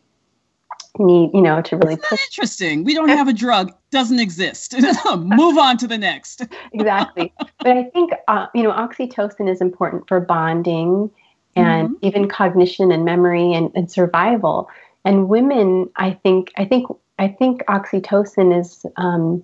need, 0.99 1.31
you 1.33 1.41
know, 1.41 1.61
to 1.61 1.77
really 1.77 1.97
push. 1.97 2.21
Interesting. 2.29 2.83
We 2.83 2.93
don't 2.93 3.09
have 3.09 3.27
a 3.27 3.33
drug, 3.33 3.73
doesn't 3.91 4.19
exist. 4.19 4.75
Move 5.17 5.57
on 5.57 5.77
to 5.77 5.87
the 5.87 5.97
next. 5.97 6.45
exactly. 6.73 7.33
But 7.59 7.77
I 7.77 7.83
think, 7.85 8.11
uh, 8.27 8.47
you 8.53 8.63
know, 8.63 8.71
oxytocin 8.71 9.49
is 9.49 9.61
important 9.61 10.07
for 10.07 10.19
bonding 10.19 11.09
and 11.55 11.89
mm-hmm. 11.89 12.05
even 12.05 12.27
cognition 12.27 12.91
and 12.91 13.05
memory 13.05 13.53
and, 13.53 13.71
and 13.75 13.91
survival. 13.91 14.69
And 15.03 15.29
women, 15.29 15.89
I 15.95 16.11
think, 16.11 16.51
I 16.57 16.65
think, 16.65 16.87
I 17.19 17.27
think 17.27 17.63
oxytocin 17.65 18.57
is 18.59 18.85
um, 18.97 19.43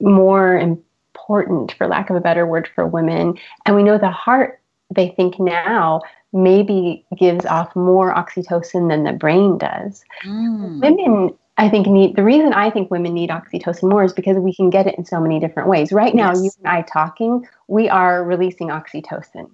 more 0.00 0.56
important, 0.56 1.72
for 1.72 1.86
lack 1.86 2.10
of 2.10 2.16
a 2.16 2.20
better 2.20 2.46
word, 2.46 2.68
for 2.74 2.86
women. 2.86 3.38
And 3.64 3.74
we 3.74 3.82
know 3.82 3.98
the 3.98 4.10
heart, 4.10 4.60
they 4.94 5.08
think 5.10 5.38
now, 5.38 6.02
maybe 6.32 7.04
gives 7.18 7.44
off 7.46 7.74
more 7.74 8.14
oxytocin 8.14 8.88
than 8.88 9.04
the 9.04 9.12
brain 9.12 9.58
does. 9.58 10.04
Mm. 10.24 10.80
Women, 10.80 11.34
I 11.56 11.68
think, 11.68 11.86
need 11.86 12.16
the 12.16 12.22
reason 12.22 12.52
I 12.52 12.70
think 12.70 12.90
women 12.90 13.14
need 13.14 13.30
oxytocin 13.30 13.90
more 13.90 14.04
is 14.04 14.12
because 14.12 14.36
we 14.36 14.54
can 14.54 14.70
get 14.70 14.86
it 14.86 14.96
in 14.96 15.04
so 15.04 15.20
many 15.20 15.40
different 15.40 15.68
ways. 15.68 15.92
Right 15.92 16.14
now, 16.14 16.28
yes. 16.28 16.44
you 16.44 16.50
and 16.58 16.68
I 16.68 16.82
talking, 16.82 17.46
we 17.68 17.88
are 17.88 18.22
releasing 18.24 18.68
oxytocin. 18.68 19.50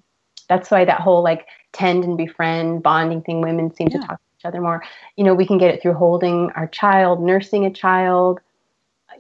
That's 0.49 0.71
why 0.71 0.85
that 0.85 1.01
whole 1.01 1.23
like 1.23 1.47
tend 1.73 2.05
and 2.05 2.17
befriend 2.17 2.83
bonding 2.83 3.23
thing, 3.23 3.41
women 3.41 3.75
seem 3.75 3.89
yeah. 3.89 4.01
to 4.01 4.07
talk 4.07 4.19
to 4.19 4.25
each 4.39 4.45
other 4.45 4.61
more. 4.61 4.83
You 5.17 5.25
know, 5.25 5.35
we 5.35 5.47
can 5.47 5.59
get 5.59 5.73
it 5.73 5.81
through 5.81 5.95
holding 5.95 6.51
our 6.51 6.67
child, 6.67 7.23
nursing 7.23 7.65
a 7.65 7.71
child, 7.71 8.41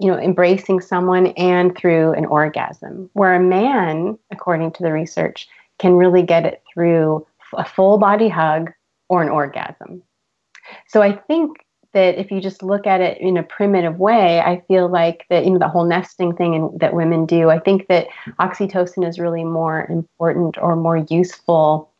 you 0.00 0.10
know, 0.10 0.18
embracing 0.18 0.80
someone 0.80 1.28
and 1.28 1.76
through 1.76 2.12
an 2.14 2.26
orgasm. 2.26 3.08
Where 3.12 3.34
a 3.34 3.40
man, 3.40 4.18
according 4.30 4.72
to 4.72 4.82
the 4.82 4.92
research, 4.92 5.48
can 5.82 5.96
really 5.96 6.22
get 6.22 6.46
it 6.46 6.62
through 6.72 7.26
a 7.54 7.64
full 7.64 7.98
body 7.98 8.28
hug 8.28 8.70
or 9.08 9.20
an 9.20 9.28
orgasm. 9.28 10.02
So 10.86 11.02
I 11.02 11.12
think 11.12 11.58
that 11.92 12.18
if 12.18 12.30
you 12.30 12.40
just 12.40 12.62
look 12.62 12.86
at 12.86 13.00
it 13.00 13.18
in 13.18 13.36
a 13.36 13.42
primitive 13.42 13.98
way, 13.98 14.40
I 14.40 14.62
feel 14.68 14.88
like 14.88 15.26
that 15.28 15.44
you 15.44 15.50
know 15.50 15.58
the 15.58 15.68
whole 15.68 15.84
nesting 15.84 16.34
thing 16.34 16.78
that 16.78 16.94
women 16.94 17.26
do. 17.26 17.50
I 17.50 17.58
think 17.58 17.88
that 17.88 18.06
oxytocin 18.40 19.06
is 19.06 19.18
really 19.18 19.44
more 19.44 19.86
important 19.90 20.56
or 20.56 20.76
more 20.76 20.98
useful, 20.98 21.90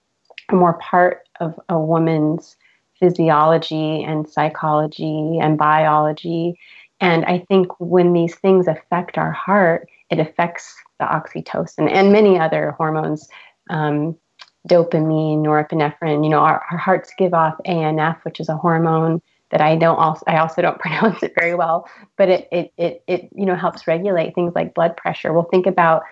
more 0.50 0.74
part 0.74 1.28
of 1.40 1.58
a 1.68 1.78
woman's 1.78 2.56
physiology 3.00 4.04
and 4.04 4.28
psychology 4.28 5.38
and 5.42 5.58
biology. 5.58 6.56
And 7.00 7.24
I 7.24 7.40
think 7.40 7.68
when 7.80 8.12
these 8.12 8.36
things 8.36 8.68
affect 8.68 9.18
our 9.18 9.32
heart, 9.32 9.88
it 10.08 10.20
affects 10.20 10.76
the 11.00 11.06
oxytocin 11.06 11.90
and 11.90 12.12
many 12.12 12.38
other 12.38 12.70
hormones. 12.72 13.28
Um, 13.72 14.16
dopamine, 14.68 15.38
norepinephrine. 15.38 16.24
You 16.24 16.30
know, 16.30 16.38
our, 16.38 16.64
our 16.70 16.78
hearts 16.78 17.12
give 17.18 17.34
off 17.34 17.54
ANF, 17.66 18.18
which 18.24 18.40
is 18.40 18.48
a 18.48 18.56
hormone 18.56 19.20
that 19.50 19.60
I 19.60 19.76
don't 19.76 19.96
also 19.96 20.24
I 20.26 20.38
also 20.38 20.62
don't 20.62 20.78
pronounce 20.80 21.22
it 21.22 21.32
very 21.38 21.54
well, 21.54 21.88
but 22.16 22.28
it 22.28 22.48
it 22.50 22.72
it 22.76 23.04
it 23.06 23.28
you 23.34 23.46
know 23.46 23.54
helps 23.54 23.86
regulate 23.86 24.34
things 24.34 24.54
like 24.54 24.74
blood 24.74 24.96
pressure. 24.96 25.32
We'll 25.32 25.44
think 25.44 25.66
about 25.66 26.02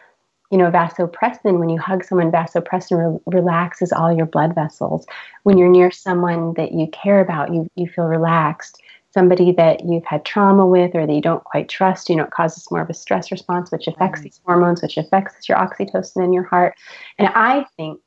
you 0.51 0.59
know 0.59 0.71
vasopressin 0.71 1.59
when 1.59 1.69
you 1.69 1.79
hug 1.79 2.05
someone 2.05 2.31
vasopressin 2.31 3.21
re- 3.27 3.41
relaxes 3.41 3.93
all 3.93 4.13
your 4.13 4.27
blood 4.27 4.55
vessels. 4.55 5.07
When 5.45 5.59
you're 5.59 5.71
near 5.71 5.91
someone 5.91 6.55
that 6.55 6.73
you 6.73 6.89
care 6.89 7.21
about, 7.21 7.53
you 7.53 7.69
you 7.77 7.89
feel 7.89 8.05
relaxed. 8.05 8.81
Somebody 9.13 9.53
that 9.53 9.85
you've 9.85 10.05
had 10.05 10.25
trauma 10.25 10.67
with 10.67 10.95
or 10.95 11.07
that 11.07 11.13
you 11.13 11.21
don't 11.21 11.43
quite 11.43 11.69
trust, 11.69 12.09
you 12.09 12.17
know, 12.17 12.25
it 12.25 12.31
causes 12.31 12.71
more 12.71 12.81
of 12.81 12.91
a 12.91 12.95
stress 12.95 13.33
response, 13.33 13.73
which 13.73 13.89
affects 13.89 14.21
these 14.21 14.41
hormones, 14.45 14.83
which 14.83 14.97
affects 14.97 15.49
your 15.49 15.59
oxytocin 15.59 16.25
in 16.25 16.33
your 16.33 16.45
heart. 16.45 16.75
And 17.19 17.29
I 17.35 17.67
think 17.77 18.01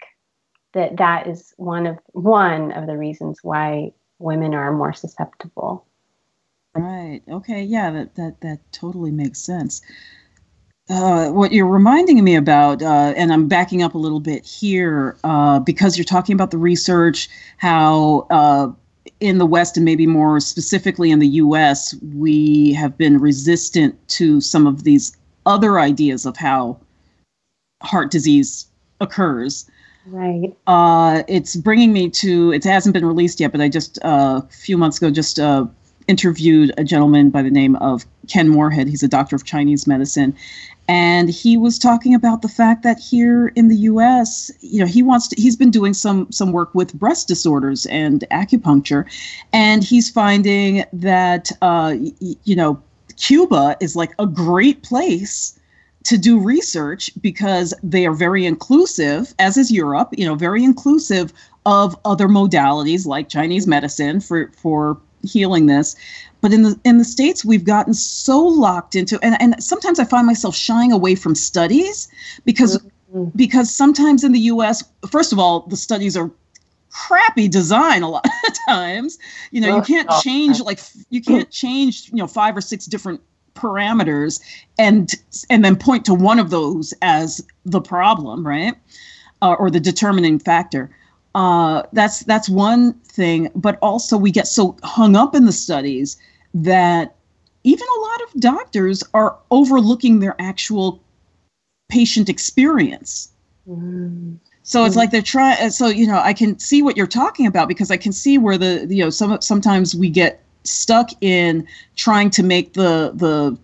that 0.74 0.98
that 0.98 1.28
is 1.28 1.54
one 1.58 1.86
of 1.86 2.00
one 2.14 2.72
of 2.72 2.88
the 2.88 2.98
reasons 2.98 3.40
why 3.44 3.92
women 4.20 4.54
are 4.54 4.72
more 4.72 4.94
susceptible. 4.94 5.86
Right. 6.76 7.22
Okay. 7.30 7.64
Yeah. 7.64 7.92
That 7.92 8.16
that 8.16 8.42
that 8.42 8.60
totally 8.72 9.12
makes 9.12 9.40
sense. 9.40 9.82
Uh, 10.90 11.30
what 11.30 11.54
you're 11.54 11.66
reminding 11.66 12.22
me 12.24 12.36
about, 12.36 12.82
uh, 12.82 13.14
and 13.16 13.32
I'm 13.32 13.48
backing 13.48 13.82
up 13.84 13.94
a 13.94 13.98
little 13.98 14.20
bit 14.20 14.46
here 14.46 15.18
uh, 15.24 15.60
because 15.60 15.98
you're 15.98 16.04
talking 16.04 16.34
about 16.34 16.52
the 16.52 16.58
research, 16.58 17.30
how 17.58 18.28
uh, 18.30 18.70
in 19.20 19.38
the 19.38 19.46
West 19.46 19.78
and 19.78 19.86
maybe 19.86 20.08
more 20.08 20.40
specifically 20.40 21.12
in 21.12 21.20
the 21.20 21.28
U.S., 21.28 21.96
we 22.14 22.74
have 22.74 22.98
been 22.98 23.20
resistant 23.20 23.96
to 24.10 24.42
some 24.42 24.68
of 24.68 24.84
these 24.84 25.16
other 25.46 25.80
ideas 25.80 26.26
of 26.26 26.38
how 26.38 26.80
heart 27.82 28.12
disease 28.12 28.68
occurs. 29.02 29.70
Right. 30.06 30.56
Uh, 30.68 31.24
it's 31.28 31.56
bringing 31.56 31.94
me 31.94 32.10
to. 32.10 32.52
It 32.52 32.64
hasn't 32.64 32.94
been 32.94 33.06
released 33.06 33.40
yet, 33.40 33.52
but 33.52 33.62
I 33.62 33.70
just 33.70 33.98
uh, 34.04 34.42
a 34.44 34.54
few 34.54 34.78
months 34.78 34.98
ago 34.98 35.10
just 35.10 35.40
uh, 35.40 35.66
interviewed 36.08 36.74
a 36.78 36.84
gentleman 36.84 37.30
by 37.30 37.42
the 37.42 37.50
name 37.50 37.76
of 37.78 38.06
Ken 38.28 38.50
Moorhead. 38.50 38.88
He's 38.88 39.04
a 39.04 39.08
doctor 39.08 39.36
of 39.36 39.44
Chinese 39.44 39.88
medicine, 39.88 40.36
and 40.88 41.30
he 41.30 41.56
was 41.58 41.80
talking 41.80 42.14
about 42.14 42.42
the 42.42 42.50
fact 42.50 42.84
that 42.84 43.00
here 43.00 43.48
in 43.56 43.70
the 43.70 43.78
U.S., 43.78 44.52
you 44.62 44.80
know, 44.80 44.86
he 44.86 45.02
wants 45.02 45.28
to. 45.30 45.42
He's 45.42 45.56
been 45.56 45.72
doing 45.72 45.94
some 45.94 46.32
some 46.32 46.52
work 46.52 46.74
with 46.76 46.94
breast 46.94 47.28
disorders 47.28 47.86
and 47.88 48.26
acupuncture, 48.32 49.06
and 49.54 49.84
he's 49.84 50.10
finding 50.10 50.84
that 50.92 51.52
uh, 51.62 51.96
y- 51.98 52.36
you 52.44 52.56
know 52.56 52.82
Cuba 53.18 53.78
is 53.80 53.96
like 53.96 54.14
a 54.20 54.28
great 54.28 54.84
place 54.84 55.58
to 56.04 56.18
do 56.18 56.38
research 56.38 57.10
because 57.22 57.74
they 57.82 58.06
are 58.06 58.14
very 58.14 58.46
inclusive, 58.46 59.34
as 59.40 59.56
is 59.58 59.72
Europe, 59.72 60.10
you 60.18 60.26
know, 60.26 60.36
very 60.36 60.64
inclusive 60.64 61.32
of 61.66 61.96
other 62.04 62.28
modalities 62.28 63.06
like 63.06 63.30
Chinese 63.30 63.68
medicine 63.68 64.20
for 64.20 64.52
for 64.52 65.00
healing 65.24 65.68
this. 65.68 65.96
But 66.42 66.54
in 66.54 66.64
the 66.64 66.80
in 66.84 66.98
the 66.98 67.06
States, 67.06 67.46
we've 67.46 67.64
gotten 67.64 67.94
so 67.94 68.40
locked 68.40 68.96
into 68.96 69.20
and, 69.24 69.42
and 69.42 69.64
sometimes 69.64 70.00
I 70.00 70.04
find 70.06 70.28
myself 70.28 70.56
shying 70.56 70.92
away 70.92 71.16
from 71.16 71.36
studies 71.36 72.10
because 72.46 72.78
mm-hmm. 72.78 73.30
because 73.36 73.74
sometimes 73.74 74.24
in 74.24 74.34
the 74.34 74.42
US, 74.42 74.84
first 75.10 75.32
of 75.32 75.40
all, 75.40 75.62
the 75.62 75.78
studies 75.78 76.18
are 76.18 76.30
crappy 76.90 77.48
design 77.48 78.04
a 78.04 78.10
lot 78.10 78.26
of 78.26 78.54
times. 78.68 79.18
You 79.52 79.62
know, 79.62 79.76
you 79.78 79.82
can't 79.82 80.10
change 80.22 80.60
like 80.60 80.80
you 81.10 81.22
can't 81.22 81.50
change, 81.50 82.10
you 82.10 82.18
know, 82.18 82.28
five 82.28 82.56
or 82.56 82.62
six 82.62 82.86
different 82.86 83.22
parameters 83.56 84.42
and 84.78 85.12
and 85.50 85.64
then 85.64 85.76
point 85.76 86.06
to 86.06 86.14
one 86.14 86.40
of 86.40 86.50
those 86.50 86.94
as 87.02 87.46
the 87.66 87.82
problem 87.82 88.46
right 88.46 88.76
uh, 89.42 89.54
or 89.60 89.70
the 89.70 89.80
determining 89.80 90.40
factor 90.40 90.90
uh, 91.36 91.84
that's 91.94 92.20
that's 92.22 92.50
one 92.50 92.94
thing 93.00 93.50
but 93.56 93.78
also 93.82 94.18
we 94.18 94.32
get 94.32 94.48
so 94.48 94.76
hung 94.84 95.16
up 95.16 95.36
in 95.36 95.46
the 95.46 95.52
studies 95.52 96.18
that 96.54 97.16
even 97.64 97.88
a 97.98 98.02
lot 98.02 98.22
of 98.24 98.42
doctors 98.42 99.04
are 99.14 99.38
overlooking 99.50 100.20
their 100.20 100.36
actual 100.40 101.02
patient 101.90 102.30
experience 102.30 103.32
mm. 103.68 104.38
So 104.64 104.86
it's 104.86 104.96
like 104.96 105.12
they're 105.12 105.22
trying. 105.22 105.70
So 105.72 105.88
you 105.88 106.08
know, 106.08 106.20
I 106.24 106.32
can 106.34 106.58
see 106.58 106.82
what 106.82 106.96
you're 106.96 107.06
talking 107.06 107.46
about 107.46 107.68
because 107.68 107.92
I 107.92 107.98
can 107.98 108.14
see 108.14 108.38
where 108.38 108.58
the 108.58 108.88
you 108.90 109.04
know 109.04 109.10
some 109.10 109.40
sometimes 109.42 109.94
we 109.94 110.10
get 110.10 110.42
stuck 110.64 111.10
in 111.22 111.68
trying 111.98 112.30
to 112.32 112.44
make 112.44 112.74
the 112.74 113.12
the 113.14 113.58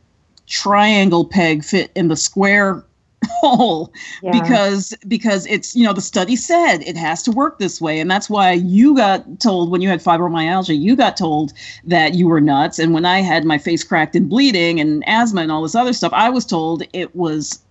triangle 0.45 1.25
peg 1.25 1.63
fit 1.63 1.91
in 1.95 2.09
the 2.09 2.17
square 2.17 2.83
hole 3.25 3.91
yeah. 4.21 4.31
because 4.31 4.95
because 5.07 5.45
it's 5.47 5.75
you 5.75 5.83
know 5.83 5.93
the 5.93 6.01
study 6.01 6.35
said 6.35 6.77
it 6.79 6.97
has 6.97 7.23
to 7.23 7.31
work 7.31 7.59
this 7.59 7.81
way. 7.81 7.99
And 7.99 8.09
that's 8.09 8.29
why 8.29 8.53
you 8.53 8.95
got 8.95 9.39
told 9.39 9.71
when 9.71 9.81
you 9.81 9.89
had 9.89 9.99
fibromyalgia 9.99 10.79
you 10.79 10.95
got 10.95 11.17
told 11.17 11.53
that 11.85 12.13
you 12.13 12.27
were 12.27 12.41
nuts. 12.41 12.79
And 12.79 12.93
when 12.93 13.05
i 13.05 13.21
had 13.21 13.45
my 13.45 13.57
face 13.57 13.83
cracked 13.83 14.15
and 14.15 14.29
bleeding 14.29 14.79
and 14.79 15.03
asthma 15.07 15.41
and 15.41 15.51
all 15.51 15.61
this 15.61 15.75
other 15.75 15.93
stuff 15.93 16.13
i 16.13 16.29
was 16.29 16.45
told 16.45 16.83
it 16.93 17.15
was 17.15 17.61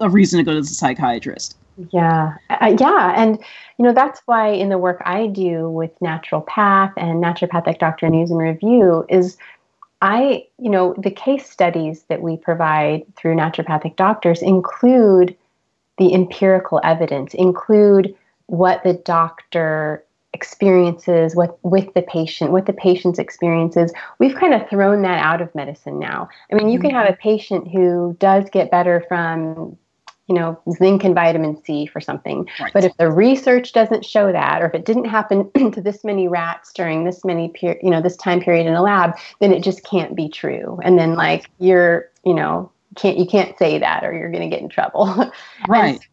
a 0.00 0.08
reason 0.08 0.38
to 0.38 0.44
go 0.44 0.54
to 0.54 0.60
the 0.60 0.66
psychiatrist. 0.66 1.56
Yeah. 1.92 2.34
Uh, 2.48 2.76
yeah. 2.78 3.14
And 3.16 3.38
you 3.78 3.84
know 3.84 3.92
that's 3.94 4.20
why 4.26 4.48
in 4.48 4.68
the 4.68 4.78
work 4.78 5.00
i 5.06 5.26
do 5.26 5.70
with 5.70 5.90
natural 6.02 6.42
path 6.42 6.92
and 6.96 7.22
naturopathic 7.24 7.78
doctor 7.78 8.08
news 8.10 8.30
and 8.30 8.38
review 8.38 9.06
is 9.08 9.38
i 10.02 10.44
you 10.58 10.70
know 10.70 10.94
the 10.98 11.10
case 11.10 11.48
studies 11.48 12.04
that 12.08 12.22
we 12.22 12.36
provide 12.36 13.02
through 13.16 13.34
naturopathic 13.34 13.96
doctors 13.96 14.42
include 14.42 15.36
the 15.98 16.14
empirical 16.14 16.80
evidence 16.82 17.34
include 17.34 18.14
what 18.46 18.82
the 18.82 18.94
doctor 18.94 20.04
experiences 20.32 21.34
with 21.34 21.50
with 21.62 21.92
the 21.94 22.02
patient 22.02 22.52
what 22.52 22.66
the 22.66 22.72
patient's 22.72 23.18
experiences. 23.18 23.92
We've 24.18 24.34
kind 24.34 24.54
of 24.54 24.68
thrown 24.68 25.02
that 25.02 25.18
out 25.18 25.40
of 25.40 25.54
medicine 25.54 25.98
now. 25.98 26.28
I 26.50 26.54
mean 26.54 26.68
you 26.68 26.78
can 26.78 26.90
mm-hmm. 26.90 26.98
have 26.98 27.10
a 27.12 27.16
patient 27.16 27.68
who 27.68 28.16
does 28.18 28.48
get 28.50 28.70
better 28.70 29.04
from 29.08 29.76
you 30.30 30.36
know, 30.36 30.56
zinc 30.70 31.02
and 31.02 31.12
vitamin 31.12 31.60
C 31.64 31.86
for 31.86 32.00
something. 32.00 32.48
Right. 32.60 32.72
But 32.72 32.84
if 32.84 32.96
the 32.98 33.10
research 33.10 33.72
doesn't 33.72 34.04
show 34.04 34.30
that, 34.30 34.62
or 34.62 34.66
if 34.66 34.74
it 34.74 34.84
didn't 34.84 35.06
happen 35.06 35.50
to 35.72 35.80
this 35.80 36.04
many 36.04 36.28
rats 36.28 36.72
during 36.72 37.04
this 37.04 37.24
many, 37.24 37.48
per- 37.48 37.80
you 37.82 37.90
know, 37.90 38.00
this 38.00 38.16
time 38.16 38.40
period 38.40 38.68
in 38.68 38.74
a 38.74 38.80
lab, 38.80 39.18
then 39.40 39.52
it 39.52 39.64
just 39.64 39.82
can't 39.82 40.14
be 40.14 40.28
true. 40.28 40.78
And 40.84 40.96
then 40.96 41.16
like 41.16 41.50
you're, 41.58 42.12
you 42.24 42.32
know, 42.32 42.70
can't 42.94 43.18
you 43.18 43.26
can't 43.26 43.58
say 43.58 43.78
that, 43.78 44.04
or 44.04 44.16
you're 44.16 44.30
going 44.30 44.48
to 44.48 44.56
get 44.56 44.62
in 44.62 44.68
trouble. 44.68 45.32
Right. 45.68 45.94
and, 45.94 46.06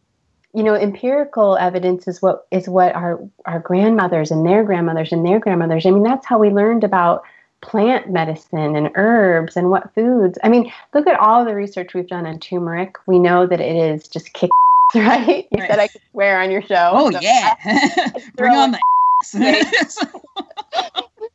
you 0.52 0.64
know, 0.64 0.74
empirical 0.74 1.56
evidence 1.56 2.08
is 2.08 2.20
what 2.20 2.48
is 2.50 2.68
what 2.68 2.96
our 2.96 3.20
our 3.44 3.60
grandmothers 3.60 4.32
and 4.32 4.44
their 4.44 4.64
grandmothers 4.64 5.12
and 5.12 5.24
their 5.24 5.38
grandmothers. 5.38 5.86
I 5.86 5.92
mean, 5.92 6.02
that's 6.02 6.26
how 6.26 6.40
we 6.40 6.50
learned 6.50 6.82
about 6.82 7.22
plant 7.60 8.10
medicine 8.10 8.76
and 8.76 8.90
herbs 8.94 9.56
and 9.56 9.70
what 9.70 9.92
foods. 9.94 10.38
I 10.42 10.48
mean, 10.48 10.72
look 10.94 11.06
at 11.06 11.18
all 11.18 11.44
the 11.44 11.54
research 11.54 11.94
we've 11.94 12.08
done 12.08 12.26
on 12.26 12.38
turmeric. 12.38 12.96
We 13.06 13.18
know 13.18 13.46
that 13.46 13.60
it 13.60 13.76
is 13.76 14.08
just 14.08 14.32
kick, 14.32 14.50
right? 14.94 15.46
You 15.50 15.60
right. 15.60 15.70
said 15.70 15.78
I 15.78 15.88
could 15.88 16.02
swear 16.10 16.40
on 16.40 16.50
your 16.50 16.62
show. 16.62 16.90
Oh 16.92 17.10
so 17.10 17.20
yeah, 17.20 17.54
bring 18.36 18.54
on 18.54 18.72
the. 18.72 18.78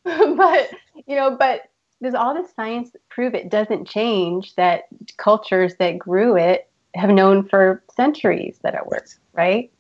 but 0.06 0.70
you 1.06 1.16
know, 1.16 1.36
but 1.36 1.64
does 2.02 2.16
all 2.16 2.34
the 2.34 2.48
science 2.56 2.92
prove 3.10 3.34
it 3.34 3.50
doesn't 3.50 3.88
change 3.88 4.56
that 4.56 4.88
cultures 5.18 5.76
that 5.76 5.98
grew 5.98 6.38
it 6.38 6.68
have 6.96 7.10
known 7.10 7.48
for 7.48 7.82
centuries 7.96 8.60
that 8.62 8.76
it 8.76 8.86
works, 8.86 9.20
right? 9.34 9.72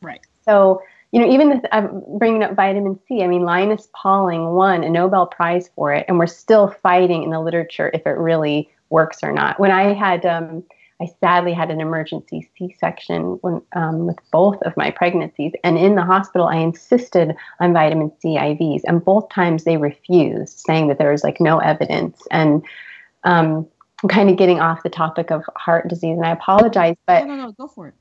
Right. 0.00 0.20
So 0.44 0.82
you 1.12 1.20
know, 1.20 1.30
even 1.30 1.60
I'm 1.72 2.02
bringing 2.18 2.42
up 2.42 2.56
vitamin 2.56 2.98
C. 3.06 3.22
I 3.22 3.26
mean, 3.26 3.42
Linus 3.42 3.88
Pauling 3.94 4.54
won 4.54 4.82
a 4.82 4.88
Nobel 4.88 5.26
Prize 5.26 5.70
for 5.76 5.92
it, 5.92 6.06
and 6.08 6.18
we're 6.18 6.26
still 6.26 6.68
fighting 6.82 7.22
in 7.22 7.30
the 7.30 7.40
literature 7.40 7.90
if 7.92 8.06
it 8.06 8.16
really 8.16 8.70
works 8.88 9.18
or 9.22 9.30
not. 9.30 9.60
When 9.60 9.70
I 9.70 9.92
had, 9.92 10.24
um, 10.24 10.64
I 11.02 11.06
sadly 11.20 11.52
had 11.52 11.70
an 11.70 11.82
emergency 11.82 12.48
C-section 12.56 13.38
um, 13.74 14.06
with 14.06 14.16
both 14.30 14.56
of 14.62 14.74
my 14.78 14.90
pregnancies, 14.90 15.52
and 15.62 15.76
in 15.76 15.96
the 15.96 16.04
hospital, 16.04 16.46
I 16.46 16.56
insisted 16.56 17.36
on 17.60 17.74
vitamin 17.74 18.10
C 18.20 18.36
IVs, 18.38 18.80
and 18.86 19.04
both 19.04 19.28
times 19.28 19.64
they 19.64 19.76
refused, 19.76 20.60
saying 20.60 20.88
that 20.88 20.96
there 20.96 21.12
was 21.12 21.22
like 21.22 21.42
no 21.42 21.58
evidence. 21.58 22.22
And 22.30 22.64
um, 23.24 23.68
I'm 24.02 24.08
kind 24.08 24.30
of 24.30 24.38
getting 24.38 24.60
off 24.60 24.82
the 24.82 24.88
topic 24.88 25.30
of 25.30 25.44
heart 25.56 25.88
disease, 25.88 26.16
and 26.16 26.24
I 26.24 26.30
apologize, 26.30 26.96
but 27.06 27.26
no, 27.26 27.36
no, 27.36 27.46
no, 27.46 27.52
go 27.52 27.68
for 27.68 27.88
it 27.88 27.94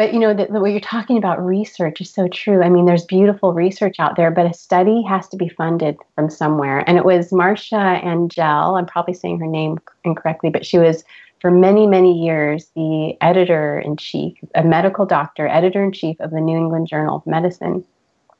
but 0.00 0.14
you 0.14 0.18
know, 0.18 0.32
the, 0.32 0.46
the, 0.46 0.60
what 0.60 0.70
you're 0.70 0.80
talking 0.80 1.18
about 1.18 1.44
research 1.44 2.00
is 2.00 2.08
so 2.08 2.26
true. 2.26 2.62
I 2.62 2.70
mean, 2.70 2.86
there's 2.86 3.04
beautiful 3.04 3.52
research 3.52 3.96
out 3.98 4.16
there, 4.16 4.30
but 4.30 4.46
a 4.46 4.54
study 4.54 5.02
has 5.02 5.28
to 5.28 5.36
be 5.36 5.50
funded 5.50 5.98
from 6.14 6.30
somewhere. 6.30 6.82
And 6.88 6.96
it 6.96 7.04
was 7.04 7.34
Marcia 7.34 7.76
Angell, 7.76 8.76
I'm 8.76 8.86
probably 8.86 9.12
saying 9.12 9.40
her 9.40 9.46
name 9.46 9.78
incorrectly, 10.02 10.48
but 10.48 10.64
she 10.64 10.78
was 10.78 11.04
for 11.42 11.50
many, 11.50 11.86
many 11.86 12.18
years 12.18 12.70
the 12.74 13.14
editor 13.20 13.78
in 13.78 13.98
chief, 13.98 14.38
a 14.54 14.64
medical 14.64 15.04
doctor, 15.04 15.46
editor 15.46 15.84
in 15.84 15.92
chief 15.92 16.18
of 16.20 16.30
the 16.30 16.40
New 16.40 16.56
England 16.56 16.88
Journal 16.88 17.16
of 17.16 17.26
Medicine. 17.26 17.84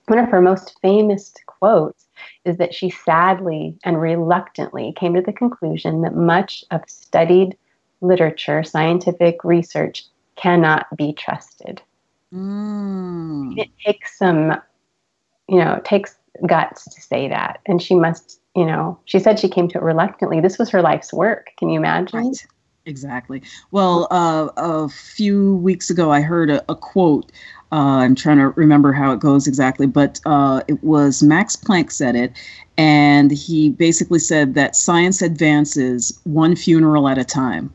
One 0.06 0.18
of 0.18 0.30
her 0.30 0.40
most 0.40 0.78
famous 0.80 1.34
quotes 1.44 2.06
is 2.46 2.56
that 2.56 2.72
she 2.72 2.88
sadly 2.88 3.76
and 3.84 4.00
reluctantly 4.00 4.94
came 4.96 5.12
to 5.12 5.20
the 5.20 5.30
conclusion 5.30 6.00
that 6.00 6.16
much 6.16 6.64
of 6.70 6.80
studied 6.86 7.54
literature, 8.00 8.62
scientific 8.62 9.44
research, 9.44 10.06
cannot 10.40 10.86
be 10.96 11.12
trusted. 11.12 11.82
Mm. 12.32 13.58
It 13.58 13.68
takes 13.84 14.16
some, 14.18 14.60
you 15.48 15.58
know, 15.58 15.74
it 15.74 15.84
takes 15.84 16.16
guts 16.46 16.84
to 16.84 17.00
say 17.00 17.28
that. 17.28 17.60
And 17.66 17.82
she 17.82 17.94
must, 17.94 18.40
you 18.54 18.64
know, 18.64 18.98
she 19.04 19.18
said 19.18 19.38
she 19.38 19.48
came 19.48 19.68
to 19.68 19.78
it 19.78 19.82
reluctantly. 19.82 20.40
This 20.40 20.58
was 20.58 20.70
her 20.70 20.82
life's 20.82 21.12
work. 21.12 21.50
Can 21.58 21.68
you 21.68 21.78
imagine? 21.78 22.20
Right. 22.20 22.46
Exactly. 22.86 23.42
Well, 23.72 24.08
uh, 24.10 24.48
a 24.56 24.88
few 24.88 25.56
weeks 25.56 25.90
ago, 25.90 26.10
I 26.10 26.22
heard 26.22 26.50
a, 26.50 26.64
a 26.70 26.74
quote. 26.74 27.30
Uh, 27.72 28.00
I'm 28.00 28.14
trying 28.14 28.38
to 28.38 28.48
remember 28.50 28.92
how 28.92 29.12
it 29.12 29.20
goes 29.20 29.46
exactly, 29.46 29.86
but 29.86 30.18
uh, 30.24 30.62
it 30.66 30.82
was 30.82 31.22
Max 31.22 31.56
Planck 31.56 31.92
said 31.92 32.16
it, 32.16 32.32
and 32.78 33.30
he 33.30 33.68
basically 33.68 34.18
said 34.18 34.54
that 34.54 34.74
science 34.74 35.20
advances 35.22 36.18
one 36.24 36.56
funeral 36.56 37.06
at 37.06 37.18
a 37.18 37.24
time. 37.24 37.72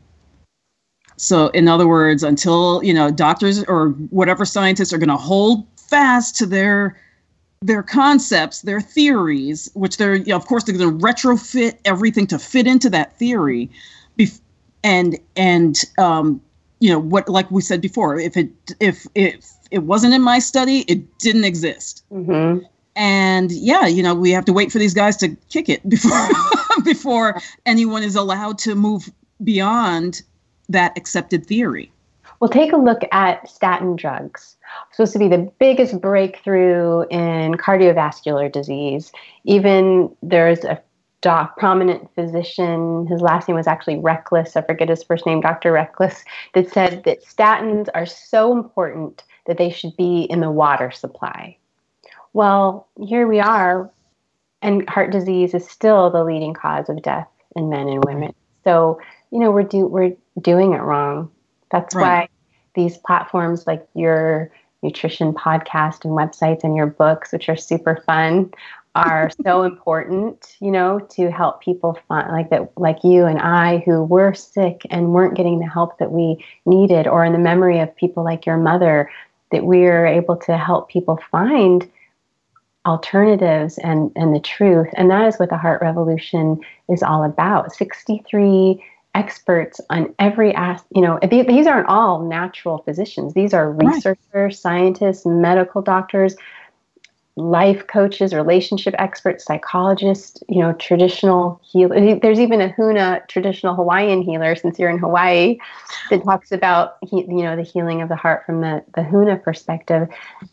So, 1.16 1.48
in 1.48 1.66
other 1.68 1.88
words, 1.88 2.22
until 2.22 2.82
you 2.82 2.92
know 2.92 3.10
doctors 3.10 3.64
or 3.64 3.90
whatever 4.10 4.44
scientists 4.44 4.92
are 4.92 4.98
going 4.98 5.08
to 5.08 5.16
hold 5.16 5.66
fast 5.76 6.36
to 6.36 6.46
their 6.46 6.96
their 7.62 7.82
concepts, 7.82 8.62
their 8.62 8.80
theories, 8.80 9.70
which 9.74 9.96
they're 9.96 10.16
you 10.16 10.26
know, 10.26 10.36
of 10.36 10.46
course 10.46 10.64
they're 10.64 10.76
going 10.76 10.98
to 10.98 11.04
retrofit 11.04 11.78
everything 11.84 12.26
to 12.28 12.38
fit 12.38 12.66
into 12.66 12.90
that 12.90 13.18
theory, 13.18 13.70
bef- 14.18 14.40
and 14.84 15.18
and 15.36 15.84
um, 15.98 16.40
you 16.80 16.90
know 16.90 16.98
what, 16.98 17.28
like 17.28 17.50
we 17.50 17.62
said 17.62 17.80
before, 17.80 18.18
if 18.18 18.36
it 18.36 18.50
if 18.80 19.06
if 19.14 19.46
it 19.70 19.82
wasn't 19.84 20.12
in 20.12 20.22
my 20.22 20.38
study, 20.38 20.80
it 20.80 21.18
didn't 21.18 21.44
exist. 21.44 22.04
Mm-hmm. 22.12 22.64
And 22.94 23.52
yeah, 23.52 23.86
you 23.86 24.02
know 24.02 24.14
we 24.14 24.30
have 24.32 24.44
to 24.44 24.52
wait 24.52 24.70
for 24.70 24.78
these 24.78 24.94
guys 24.94 25.16
to 25.18 25.34
kick 25.48 25.68
it 25.68 25.86
before 25.88 26.28
before 26.84 27.40
anyone 27.64 28.02
is 28.02 28.16
allowed 28.16 28.58
to 28.58 28.74
move 28.74 29.10
beyond 29.42 30.22
that 30.68 30.96
accepted 30.96 31.46
theory. 31.46 31.92
Well, 32.40 32.50
take 32.50 32.72
a 32.72 32.76
look 32.76 33.00
at 33.12 33.48
statin 33.48 33.96
drugs. 33.96 34.56
Supposed 34.92 35.14
to 35.14 35.18
be 35.18 35.28
the 35.28 35.50
biggest 35.58 36.00
breakthrough 36.00 37.06
in 37.08 37.54
cardiovascular 37.54 38.52
disease. 38.52 39.10
Even 39.44 40.14
there's 40.22 40.64
a 40.64 40.82
doc, 41.22 41.56
prominent 41.56 42.08
physician, 42.14 43.06
his 43.06 43.20
last 43.20 43.48
name 43.48 43.56
was 43.56 43.66
actually 43.66 43.98
Reckless, 43.98 44.56
I 44.56 44.62
forget 44.62 44.88
his 44.88 45.02
first 45.02 45.26
name, 45.26 45.40
Dr. 45.40 45.72
Reckless, 45.72 46.24
that 46.54 46.70
said 46.70 47.04
that 47.04 47.24
statins 47.24 47.88
are 47.94 48.06
so 48.06 48.52
important 48.56 49.24
that 49.46 49.58
they 49.58 49.70
should 49.70 49.96
be 49.96 50.22
in 50.22 50.40
the 50.40 50.50
water 50.50 50.90
supply. 50.90 51.56
Well, 52.32 52.86
here 53.02 53.26
we 53.26 53.40
are, 53.40 53.90
and 54.62 54.88
heart 54.88 55.10
disease 55.10 55.54
is 55.54 55.66
still 55.68 56.10
the 56.10 56.22
leading 56.22 56.54
cause 56.54 56.88
of 56.88 57.02
death 57.02 57.28
in 57.56 57.70
men 57.70 57.88
and 57.88 58.04
women. 58.04 58.34
So, 58.62 59.00
you 59.30 59.38
know, 59.38 59.50
we're 59.50 59.62
do 59.62 59.86
we're 59.86 60.16
doing 60.40 60.72
it 60.72 60.80
wrong. 60.80 61.30
That's 61.70 61.94
right. 61.94 62.02
why 62.02 62.28
these 62.74 62.96
platforms 62.98 63.66
like 63.66 63.86
your 63.94 64.50
nutrition 64.82 65.32
podcast 65.32 66.04
and 66.04 66.12
websites 66.12 66.62
and 66.62 66.76
your 66.76 66.86
books, 66.86 67.32
which 67.32 67.48
are 67.48 67.56
super 67.56 68.02
fun, 68.06 68.52
are 68.94 69.30
so 69.44 69.62
important, 69.62 70.56
you 70.60 70.70
know, 70.70 71.00
to 71.10 71.30
help 71.30 71.62
people 71.62 71.98
find 72.08 72.30
like 72.30 72.50
that, 72.50 72.70
like 72.76 72.98
you 73.02 73.24
and 73.24 73.38
I, 73.38 73.78
who 73.78 74.04
were 74.04 74.34
sick 74.34 74.82
and 74.90 75.12
weren't 75.12 75.36
getting 75.36 75.58
the 75.58 75.68
help 75.68 75.98
that 75.98 76.12
we 76.12 76.44
needed, 76.64 77.06
or 77.06 77.24
in 77.24 77.32
the 77.32 77.38
memory 77.38 77.80
of 77.80 77.94
people 77.96 78.24
like 78.24 78.46
your 78.46 78.56
mother, 78.56 79.10
that 79.52 79.64
we're 79.64 80.06
able 80.06 80.36
to 80.36 80.56
help 80.56 80.88
people 80.88 81.18
find 81.30 81.90
alternatives 82.86 83.78
and 83.78 84.12
and 84.14 84.32
the 84.32 84.38
truth 84.38 84.86
and 84.92 85.10
that 85.10 85.26
is 85.26 85.36
what 85.40 85.50
the 85.50 85.56
heart 85.56 85.82
revolution 85.82 86.60
is 86.88 87.02
all 87.02 87.24
about 87.24 87.74
63 87.74 88.80
experts 89.16 89.80
on 89.88 90.14
every 90.18 90.54
as 90.54 90.82
you 90.94 91.00
know 91.00 91.18
these 91.30 91.66
aren't 91.66 91.88
all 91.88 92.22
natural 92.22 92.78
physicians 92.78 93.32
these 93.32 93.54
are 93.54 93.72
researchers 93.72 94.18
right. 94.34 94.54
scientists 94.54 95.24
medical 95.24 95.80
doctors 95.80 96.36
life 97.36 97.86
coaches, 97.86 98.32
relationship 98.32 98.94
experts, 98.98 99.44
psychologists, 99.44 100.42
you 100.48 100.58
know, 100.58 100.72
traditional 100.72 101.60
healers 101.62 102.18
There's 102.22 102.40
even 102.40 102.62
a 102.62 102.70
Huna 102.70 103.28
traditional 103.28 103.74
Hawaiian 103.74 104.22
healer, 104.22 104.56
since 104.56 104.78
you're 104.78 104.88
in 104.88 104.98
Hawaii, 104.98 105.58
that 106.10 106.24
talks 106.24 106.50
about 106.50 106.96
you 107.12 107.26
know 107.26 107.54
the 107.54 107.62
healing 107.62 108.00
of 108.00 108.08
the 108.08 108.16
heart 108.16 108.44
from 108.46 108.62
the 108.62 108.82
the 108.94 109.02
Huna 109.02 109.42
perspective, 109.42 110.08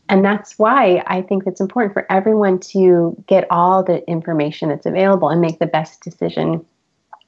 and 0.09 0.25
that's 0.25 0.59
why 0.59 1.03
I 1.07 1.21
think 1.21 1.43
it's 1.47 1.61
important 1.61 1.93
for 1.93 2.05
everyone 2.11 2.59
to 2.71 3.15
get 3.27 3.47
all 3.49 3.81
the 3.81 4.07
information 4.09 4.69
that's 4.69 4.85
available 4.85 5.29
and 5.29 5.39
make 5.39 5.59
the 5.59 5.67
best 5.67 6.01
decision 6.01 6.65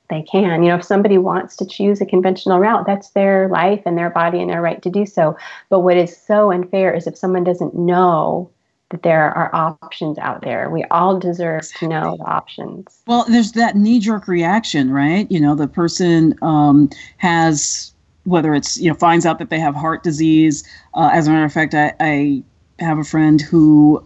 they 0.10 0.22
can. 0.22 0.64
You 0.64 0.70
know, 0.70 0.78
if 0.78 0.84
somebody 0.84 1.18
wants 1.18 1.56
to 1.58 1.66
choose 1.66 2.02
a 2.02 2.06
conventional 2.06 2.60
route, 2.60 2.86
that's 2.86 3.10
their 3.12 3.48
life 3.50 3.82
and 3.86 3.98
their 3.98 4.10
body 4.10 4.42
and 4.42 4.50
their 4.50 4.62
right 4.62 4.82
to 4.82 4.90
do 4.90 5.06
so. 5.06 5.38
But 5.70 5.82
what 5.82 5.98
is 5.98 6.16
so 6.16 6.52
unfair 6.52 6.94
is 6.94 7.08
if 7.08 7.18
someone 7.18 7.44
doesn't 7.44 7.76
know 7.76 8.50
that 8.90 9.04
there 9.04 9.32
are 9.32 9.50
options 9.54 10.18
out 10.20 10.42
there. 10.42 10.70
We 10.70 10.84
all 10.86 11.20
deserve 11.20 11.68
to 11.80 11.88
know 11.88 12.18
the 12.18 12.24
options. 12.24 13.02
Well, 13.08 13.26
there's 13.28 13.54
that 13.54 13.76
knee 13.76 14.00
jerk 14.00 14.28
reaction, 14.28 14.92
right? 14.92 15.30
You 15.32 15.40
know, 15.40 15.56
the 15.56 15.68
person 15.68 16.38
um, 16.44 16.90
has, 17.18 17.94
whether 18.26 18.54
it's, 18.54 18.78
you 18.78 18.90
know, 18.90 18.96
finds 18.96 19.26
out 19.26 19.40
that 19.40 19.50
they 19.50 19.60
have 19.60 19.76
heart 19.76 20.04
disease. 20.04 20.64
Uh, 20.94 21.10
as 21.12 21.28
a 21.28 21.32
matter 21.32 21.46
of 21.46 21.54
fact, 21.54 21.74
I, 21.74 21.94
I 22.00 22.44
have 22.80 23.00
a 23.00 23.04
friend 23.04 23.42
who 23.42 24.06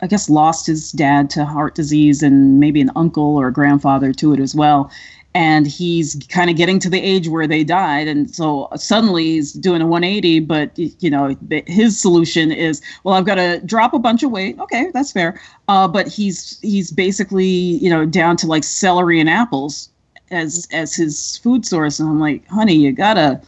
I 0.00 0.06
guess 0.06 0.28
lost 0.28 0.66
his 0.66 0.92
dad 0.92 1.30
to 1.30 1.44
heart 1.44 1.74
disease 1.74 2.22
and 2.22 2.60
maybe 2.60 2.80
an 2.80 2.90
uncle 2.96 3.36
or 3.36 3.48
a 3.48 3.52
grandfather 3.52 4.12
to 4.12 4.34
it 4.34 4.40
as 4.40 4.54
well. 4.54 4.90
And 5.34 5.66
he's 5.66 6.16
kind 6.28 6.50
of 6.50 6.56
getting 6.56 6.78
to 6.80 6.90
the 6.90 7.00
age 7.00 7.28
where 7.28 7.46
they 7.46 7.64
died. 7.64 8.08
And 8.08 8.34
so 8.34 8.68
suddenly 8.76 9.24
he's 9.24 9.52
doing 9.52 9.80
a 9.82 9.86
180 9.86 10.40
but 10.40 10.78
you 10.78 11.10
know 11.10 11.34
his 11.66 12.00
solution 12.00 12.52
is 12.52 12.80
well 13.04 13.14
i've 13.14 13.26
got 13.26 13.34
to 13.36 13.60
drop 13.64 13.94
a 13.94 13.98
bunch 13.98 14.22
of 14.22 14.30
weight. 14.30 14.58
Okay 14.60 14.90
that's 14.92 15.12
fair. 15.12 15.40
Uh, 15.68 15.88
but 15.88 16.08
he's 16.08 16.60
he's 16.60 16.90
basically 16.90 17.46
you 17.46 17.88
know 17.88 18.04
down 18.04 18.36
to 18.36 18.46
like 18.46 18.64
celery 18.64 19.18
and 19.18 19.30
apples 19.30 19.90
as 20.30 20.68
as 20.72 20.94
his 20.94 21.38
food 21.38 21.64
source. 21.64 21.98
And 22.00 22.08
i'm 22.08 22.20
like 22.20 22.46
honey 22.48 22.74
you 22.74 22.92
gotta 22.92 23.40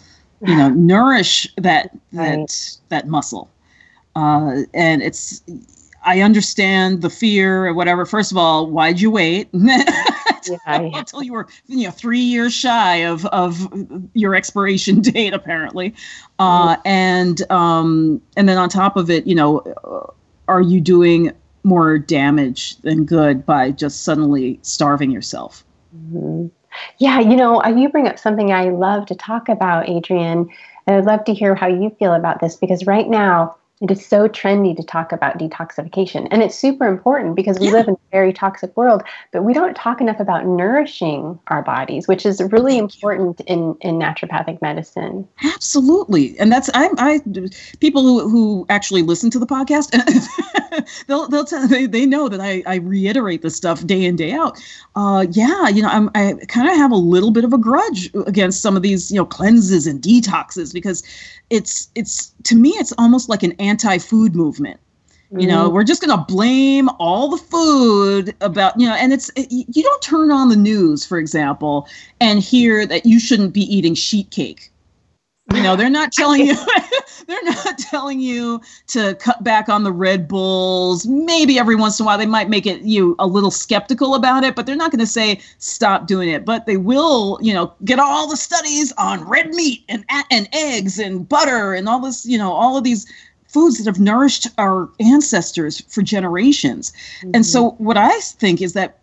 you 0.46 0.56
know 0.56 0.68
nourish 0.94 1.46
that 1.56 1.90
that 2.12 2.38
right. 2.38 2.78
that 2.88 3.06
muscle. 3.06 3.50
Uh, 4.16 4.62
and 4.74 5.00
it's 5.02 5.42
i 6.04 6.20
understand 6.20 7.02
the 7.02 7.10
fear 7.10 7.66
or 7.66 7.74
whatever. 7.74 8.06
First 8.06 8.32
of 8.32 8.38
all 8.38 8.70
why'd 8.70 9.00
you 9.00 9.10
wait? 9.10 9.48
Yeah, 10.48 10.80
until 10.94 11.22
you 11.22 11.32
were 11.32 11.46
you 11.66 11.84
know 11.84 11.90
three 11.90 12.20
years 12.20 12.54
shy 12.54 12.96
of 13.04 13.26
of 13.26 13.70
your 14.14 14.34
expiration 14.34 15.00
date 15.02 15.34
apparently. 15.34 15.94
Uh, 16.38 16.76
mm-hmm. 16.76 16.88
and 16.88 17.50
um, 17.50 18.22
and 18.36 18.48
then 18.48 18.56
on 18.56 18.68
top 18.68 18.96
of 18.96 19.10
it 19.10 19.26
you 19.26 19.34
know 19.34 19.58
uh, 19.58 20.10
are 20.46 20.62
you 20.62 20.80
doing 20.80 21.32
more 21.64 21.98
damage 21.98 22.76
than 22.78 23.04
good 23.04 23.44
by 23.44 23.70
just 23.70 24.04
suddenly 24.04 24.58
starving 24.62 25.10
yourself? 25.10 25.64
Mm-hmm. 25.94 26.46
yeah 26.98 27.18
you 27.18 27.34
know 27.34 27.64
you 27.64 27.88
bring 27.88 28.06
up 28.06 28.18
something 28.18 28.52
i 28.52 28.68
love 28.68 29.06
to 29.06 29.14
talk 29.14 29.48
about 29.48 29.88
adrienne 29.88 30.46
and 30.86 30.96
i'd 30.96 31.06
love 31.06 31.24
to 31.24 31.32
hear 31.32 31.54
how 31.54 31.66
you 31.66 31.88
feel 31.98 32.12
about 32.12 32.40
this 32.40 32.56
because 32.56 32.86
right 32.86 33.08
now 33.08 33.56
it 33.80 33.90
is 33.90 34.04
so 34.04 34.28
trendy 34.28 34.76
to 34.76 34.82
talk 34.82 35.12
about 35.12 35.38
detoxification. 35.38 36.26
And 36.30 36.42
it's 36.42 36.58
super 36.58 36.86
important 36.86 37.36
because 37.36 37.60
we 37.60 37.66
yeah. 37.66 37.72
live 37.72 37.88
in 37.88 37.94
a 37.94 38.10
very 38.10 38.32
toxic 38.32 38.76
world, 38.76 39.02
but 39.32 39.44
we 39.44 39.54
don't 39.54 39.76
talk 39.76 40.00
enough 40.00 40.18
about 40.18 40.46
nourishing 40.46 41.38
our 41.46 41.62
bodies, 41.62 42.08
which 42.08 42.26
is 42.26 42.42
really 42.50 42.76
important 42.76 43.40
in, 43.42 43.76
in 43.80 43.96
naturopathic 43.96 44.60
medicine. 44.60 45.28
Absolutely. 45.54 46.38
And 46.40 46.50
that's, 46.50 46.68
I, 46.74 46.88
I 46.98 47.20
people 47.78 48.02
who, 48.02 48.28
who 48.28 48.66
actually 48.68 49.02
listen 49.02 49.30
to 49.30 49.38
the 49.38 49.46
podcast, 49.46 49.90
they'll, 51.06 51.28
they'll 51.28 51.44
tell, 51.44 51.68
they, 51.68 51.86
they 51.86 52.04
know 52.04 52.28
that 52.28 52.40
I, 52.40 52.62
I 52.66 52.76
reiterate 52.76 53.42
this 53.42 53.54
stuff 53.54 53.86
day 53.86 54.04
in, 54.04 54.16
day 54.16 54.32
out. 54.32 54.58
Uh, 54.96 55.26
yeah, 55.30 55.68
you 55.68 55.82
know, 55.82 55.88
I'm, 55.88 56.10
I 56.16 56.34
kind 56.48 56.68
of 56.68 56.76
have 56.76 56.90
a 56.90 56.96
little 56.96 57.30
bit 57.30 57.44
of 57.44 57.52
a 57.52 57.58
grudge 57.58 58.10
against 58.26 58.60
some 58.60 58.76
of 58.76 58.82
these, 58.82 59.12
you 59.12 59.18
know, 59.18 59.26
cleanses 59.26 59.86
and 59.86 60.02
detoxes 60.02 60.72
because 60.72 61.04
it's 61.50 61.88
it's 61.94 62.34
to 62.44 62.54
me 62.54 62.70
it's 62.70 62.92
almost 62.98 63.28
like 63.28 63.42
an 63.42 63.52
anti-food 63.68 64.34
movement 64.34 64.80
you 65.30 65.46
know 65.46 65.64
mm-hmm. 65.64 65.74
we're 65.74 65.84
just 65.84 66.00
going 66.00 66.16
to 66.16 66.24
blame 66.24 66.88
all 66.98 67.28
the 67.28 67.36
food 67.36 68.34
about 68.40 68.78
you 68.80 68.88
know 68.88 68.94
and 68.94 69.12
it's 69.12 69.30
it, 69.36 69.46
you 69.50 69.82
don't 69.82 70.02
turn 70.02 70.30
on 70.30 70.48
the 70.48 70.56
news 70.56 71.04
for 71.04 71.18
example 71.18 71.86
and 72.20 72.40
hear 72.40 72.86
that 72.86 73.04
you 73.04 73.20
shouldn't 73.20 73.52
be 73.52 73.60
eating 73.62 73.94
sheet 73.94 74.30
cake 74.30 74.70
you 75.54 75.62
know 75.62 75.76
they're 75.76 75.90
not 75.90 76.12
telling 76.12 76.46
you 76.46 76.56
they're 77.28 77.44
not 77.44 77.78
telling 77.78 78.20
you 78.20 78.60
to 78.86 79.14
cut 79.16 79.44
back 79.44 79.68
on 79.68 79.84
the 79.84 79.92
Red 79.92 80.26
Bulls. 80.26 81.06
Maybe 81.06 81.58
every 81.58 81.76
once 81.76 82.00
in 82.00 82.04
a 82.04 82.06
while 82.06 82.16
they 82.16 82.26
might 82.26 82.48
make 82.48 82.66
it 82.66 82.80
you 82.80 83.14
a 83.18 83.26
little 83.26 83.50
skeptical 83.50 84.14
about 84.14 84.44
it, 84.44 84.56
but 84.56 84.64
they're 84.64 84.76
not 84.76 84.90
going 84.90 85.00
to 85.00 85.06
say 85.06 85.40
stop 85.58 86.06
doing 86.06 86.30
it. 86.30 86.46
But 86.46 86.64
they 86.64 86.78
will, 86.78 87.38
you 87.42 87.52
know, 87.52 87.74
get 87.84 87.98
all 87.98 88.28
the 88.28 88.36
studies 88.36 88.92
on 88.92 89.28
red 89.28 89.54
meat 89.54 89.84
and 89.90 90.04
and 90.30 90.48
eggs 90.54 90.98
and 90.98 91.28
butter 91.28 91.74
and 91.74 91.86
all 91.86 92.00
this, 92.00 92.24
you 92.24 92.38
know, 92.38 92.52
all 92.52 92.78
of 92.78 92.84
these 92.84 93.06
foods 93.48 93.78
that 93.78 93.86
have 93.86 94.00
nourished 94.00 94.46
our 94.58 94.88
ancestors 95.00 95.80
for 95.88 96.02
generations. 96.02 96.92
Mm-hmm. 97.20 97.30
And 97.34 97.46
so 97.46 97.70
what 97.78 97.96
I 97.96 98.18
think 98.20 98.62
is 98.62 98.74
that 98.74 98.98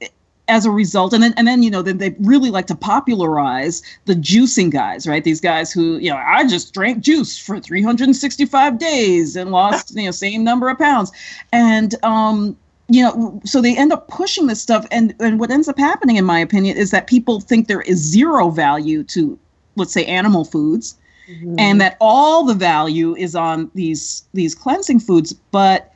as 0.47 0.65
a 0.65 0.71
result 0.71 1.12
and 1.13 1.23
then 1.23 1.34
and 1.38 1.47
then 1.47 1.63
you 1.63 1.71
know 1.71 1.81
then 1.81 1.97
they 1.97 2.15
really 2.19 2.51
like 2.51 2.67
to 2.67 2.75
popularize 2.75 3.81
the 4.05 4.13
juicing 4.13 4.69
guys 4.69 5.08
right 5.08 5.23
these 5.23 5.41
guys 5.41 5.71
who 5.71 5.97
you 5.97 6.10
know 6.10 6.17
i 6.17 6.45
just 6.47 6.71
drank 6.71 6.99
juice 6.99 7.36
for 7.36 7.60
365 7.60 8.77
days 8.77 9.36
and 9.36 9.51
lost 9.51 9.95
you 9.95 10.05
know 10.05 10.12
same 10.12 10.43
number 10.43 10.69
of 10.69 10.77
pounds 10.77 11.12
and 11.51 11.95
um 12.03 12.55
you 12.89 13.01
know 13.01 13.41
so 13.43 13.62
they 13.62 13.75
end 13.75 13.91
up 13.91 14.08
pushing 14.08 14.45
this 14.47 14.62
stuff 14.62 14.86
and 14.91 15.15
and 15.19 15.39
what 15.39 15.49
ends 15.49 15.67
up 15.67 15.79
happening 15.79 16.17
in 16.17 16.25
my 16.25 16.39
opinion 16.39 16.77
is 16.77 16.91
that 16.91 17.08
people 17.08 17.39
think 17.39 17.67
there 17.67 17.81
is 17.81 17.97
zero 17.97 18.49
value 18.49 19.03
to 19.03 19.39
let's 19.75 19.93
say 19.93 20.05
animal 20.05 20.45
foods 20.45 20.95
mm-hmm. 21.29 21.55
and 21.59 21.79
that 21.81 21.97
all 22.01 22.45
the 22.45 22.53
value 22.53 23.15
is 23.15 23.35
on 23.35 23.69
these 23.75 24.23
these 24.33 24.55
cleansing 24.55 24.99
foods 24.99 25.33
but 25.51 25.93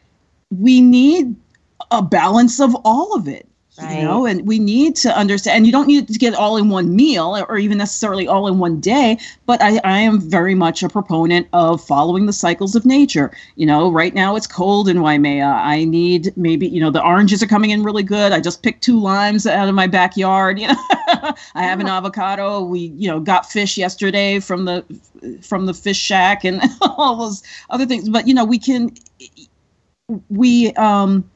we 0.51 0.81
need 0.81 1.35
a 1.91 2.01
balance 2.01 2.59
of 2.59 2.75
all 2.83 3.15
of 3.15 3.27
it 3.27 3.48
Right. 3.81 3.99
You 3.99 4.03
know, 4.03 4.25
and 4.25 4.45
we 4.45 4.59
need 4.59 4.97
to 4.97 5.17
understand, 5.17 5.57
and 5.57 5.65
you 5.65 5.71
don't 5.71 5.87
need 5.87 6.09
to 6.09 6.19
get 6.19 6.33
all 6.33 6.57
in 6.57 6.67
one 6.67 6.95
meal 6.95 7.45
or 7.47 7.57
even 7.57 7.77
necessarily 7.77 8.27
all 8.27 8.47
in 8.47 8.59
one 8.59 8.81
day. 8.81 9.17
But 9.45 9.61
I, 9.61 9.79
I 9.85 9.99
am 9.99 10.19
very 10.19 10.53
much 10.53 10.83
a 10.83 10.89
proponent 10.89 11.47
of 11.53 11.81
following 11.81 12.25
the 12.25 12.33
cycles 12.33 12.75
of 12.75 12.85
nature. 12.85 13.31
You 13.55 13.65
know, 13.65 13.89
right 13.89 14.13
now 14.13 14.35
it's 14.35 14.47
cold 14.47 14.89
in 14.89 15.01
Waimea. 15.01 15.45
I 15.45 15.85
need 15.85 16.35
maybe, 16.35 16.67
you 16.67 16.81
know, 16.81 16.91
the 16.91 17.01
oranges 17.01 17.41
are 17.41 17.47
coming 17.47 17.69
in 17.69 17.83
really 17.83 18.03
good. 18.03 18.33
I 18.33 18.41
just 18.41 18.63
picked 18.63 18.83
two 18.83 18.99
limes 18.99 19.47
out 19.47 19.69
of 19.69 19.75
my 19.75 19.87
backyard. 19.87 20.59
You 20.59 20.67
know, 20.67 21.33
I 21.55 21.63
have 21.63 21.79
an 21.79 21.87
avocado. 21.87 22.61
We, 22.61 22.93
you 22.97 23.09
know, 23.09 23.19
got 23.19 23.49
fish 23.49 23.77
yesterday 23.77 24.39
from 24.39 24.65
the 24.65 24.83
from 25.41 25.65
the 25.65 25.73
fish 25.73 25.97
shack 25.97 26.43
and 26.43 26.61
all 26.81 27.15
those 27.15 27.43
other 27.69 27.85
things. 27.85 28.09
But 28.09 28.27
you 28.27 28.33
know, 28.33 28.43
we 28.45 28.59
can 28.59 28.91
we 30.29 30.73
um 30.73 31.29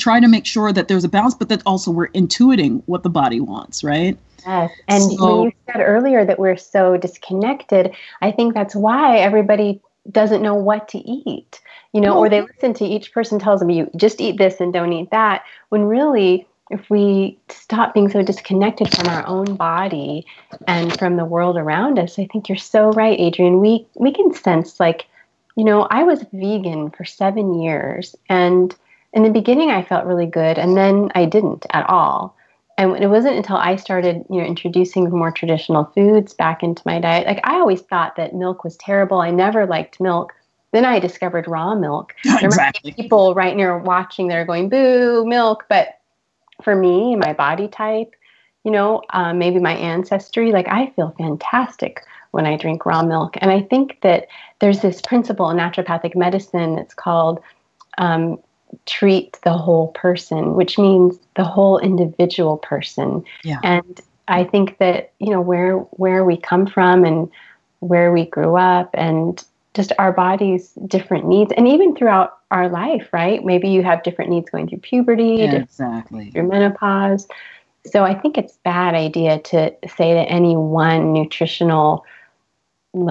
try 0.00 0.18
to 0.18 0.28
make 0.28 0.46
sure 0.46 0.72
that 0.72 0.88
there's 0.88 1.04
a 1.04 1.08
balance, 1.08 1.34
but 1.34 1.48
that 1.48 1.62
also 1.66 1.90
we're 1.90 2.08
intuiting 2.08 2.82
what 2.86 3.02
the 3.02 3.10
body 3.10 3.40
wants, 3.40 3.84
right? 3.84 4.18
Yes. 4.46 4.70
And 4.88 5.02
so, 5.02 5.36
when 5.36 5.44
you 5.44 5.52
said 5.66 5.80
earlier 5.80 6.24
that 6.24 6.38
we're 6.38 6.56
so 6.56 6.96
disconnected, 6.96 7.94
I 8.22 8.32
think 8.32 8.54
that's 8.54 8.74
why 8.74 9.18
everybody 9.18 9.80
doesn't 10.10 10.42
know 10.42 10.54
what 10.54 10.88
to 10.88 10.98
eat, 10.98 11.60
you 11.92 12.00
know, 12.00 12.16
or 12.16 12.28
they 12.28 12.38
mm-hmm. 12.38 12.52
listen 12.54 12.74
to 12.74 12.84
each 12.84 13.12
person 13.12 13.38
tells 13.38 13.60
them, 13.60 13.70
you 13.70 13.90
just 13.96 14.20
eat 14.20 14.38
this 14.38 14.60
and 14.60 14.72
don't 14.72 14.92
eat 14.92 15.10
that. 15.10 15.44
When 15.68 15.82
really, 15.82 16.46
if 16.70 16.88
we 16.88 17.38
stop 17.48 17.94
being 17.94 18.08
so 18.08 18.22
disconnected 18.22 18.94
from 18.94 19.08
our 19.08 19.26
own 19.26 19.56
body 19.56 20.24
and 20.66 20.96
from 20.98 21.16
the 21.16 21.24
world 21.24 21.56
around 21.56 21.98
us, 21.98 22.18
I 22.18 22.26
think 22.26 22.48
you're 22.48 22.56
so 22.56 22.90
right, 22.92 23.18
Adrienne. 23.20 23.60
We 23.60 23.86
we 23.94 24.12
can 24.12 24.32
sense 24.32 24.80
like, 24.80 25.06
you 25.56 25.64
know, 25.64 25.82
I 25.90 26.04
was 26.04 26.24
vegan 26.32 26.90
for 26.90 27.04
seven 27.04 27.60
years 27.60 28.16
and 28.28 28.74
in 29.12 29.22
the 29.22 29.30
beginning 29.30 29.70
I 29.70 29.82
felt 29.82 30.06
really 30.06 30.26
good 30.26 30.58
and 30.58 30.76
then 30.76 31.10
I 31.14 31.24
didn't 31.24 31.66
at 31.70 31.88
all. 31.88 32.36
And 32.78 32.96
it 32.96 33.08
wasn't 33.08 33.36
until 33.36 33.56
I 33.56 33.76
started, 33.76 34.24
you 34.30 34.40
know, 34.40 34.46
introducing 34.46 35.10
more 35.10 35.30
traditional 35.30 35.84
foods 35.94 36.32
back 36.32 36.62
into 36.62 36.82
my 36.86 36.98
diet. 36.98 37.26
Like 37.26 37.40
I 37.44 37.56
always 37.56 37.82
thought 37.82 38.16
that 38.16 38.34
milk 38.34 38.64
was 38.64 38.76
terrible. 38.78 39.20
I 39.20 39.30
never 39.30 39.66
liked 39.66 40.00
milk. 40.00 40.32
Then 40.72 40.84
I 40.84 40.98
discovered 40.98 41.48
raw 41.48 41.74
milk. 41.74 42.14
There 42.24 42.48
Exactly. 42.48 42.92
people 42.92 43.34
right 43.34 43.54
near 43.54 43.76
watching 43.76 44.28
that 44.28 44.36
are 44.36 44.46
going, 44.46 44.68
boo, 44.68 45.26
milk. 45.26 45.66
But 45.68 45.98
for 46.62 46.74
me, 46.74 47.16
my 47.16 47.32
body 47.32 47.68
type, 47.68 48.14
you 48.64 48.70
know, 48.70 49.02
um, 49.10 49.38
maybe 49.38 49.58
my 49.58 49.74
ancestry, 49.74 50.52
like 50.52 50.68
I 50.68 50.90
feel 50.96 51.14
fantastic 51.18 52.02
when 52.30 52.46
I 52.46 52.56
drink 52.56 52.86
raw 52.86 53.02
milk. 53.02 53.36
And 53.40 53.50
I 53.50 53.62
think 53.62 54.00
that 54.02 54.28
there's 54.60 54.80
this 54.80 55.00
principle 55.00 55.50
in 55.50 55.56
naturopathic 55.56 56.14
medicine 56.14 56.76
that's 56.76 56.94
called 56.94 57.40
um, 57.98 58.38
treat 58.86 59.38
the 59.44 59.52
whole 59.52 59.88
person, 59.88 60.54
which 60.54 60.78
means 60.78 61.18
the 61.36 61.44
whole 61.44 61.78
individual 61.78 62.58
person. 62.58 63.24
Yeah. 63.42 63.60
And 63.62 64.00
I 64.28 64.44
think 64.44 64.78
that, 64.78 65.12
you 65.18 65.30
know, 65.30 65.40
where 65.40 65.76
where 65.76 66.24
we 66.24 66.36
come 66.36 66.66
from 66.66 67.04
and 67.04 67.30
where 67.80 68.12
we 68.12 68.26
grew 68.26 68.56
up 68.56 68.90
and 68.94 69.42
just 69.74 69.92
our 69.98 70.12
body's 70.12 70.72
different 70.86 71.26
needs 71.26 71.52
and 71.56 71.68
even 71.68 71.94
throughout 71.94 72.38
our 72.50 72.68
life, 72.68 73.08
right? 73.12 73.44
Maybe 73.44 73.68
you 73.68 73.82
have 73.82 74.02
different 74.02 74.30
needs 74.30 74.50
going 74.50 74.68
through 74.68 74.78
puberty, 74.78 75.36
yeah, 75.38 75.54
exactly. 75.54 76.30
through 76.30 76.48
menopause. 76.48 77.28
So 77.86 78.04
I 78.04 78.14
think 78.14 78.36
it's 78.36 78.58
bad 78.64 78.94
idea 78.94 79.38
to 79.38 79.74
say 79.96 80.14
that 80.14 80.26
any 80.30 80.56
one 80.56 81.12
nutritional 81.12 82.04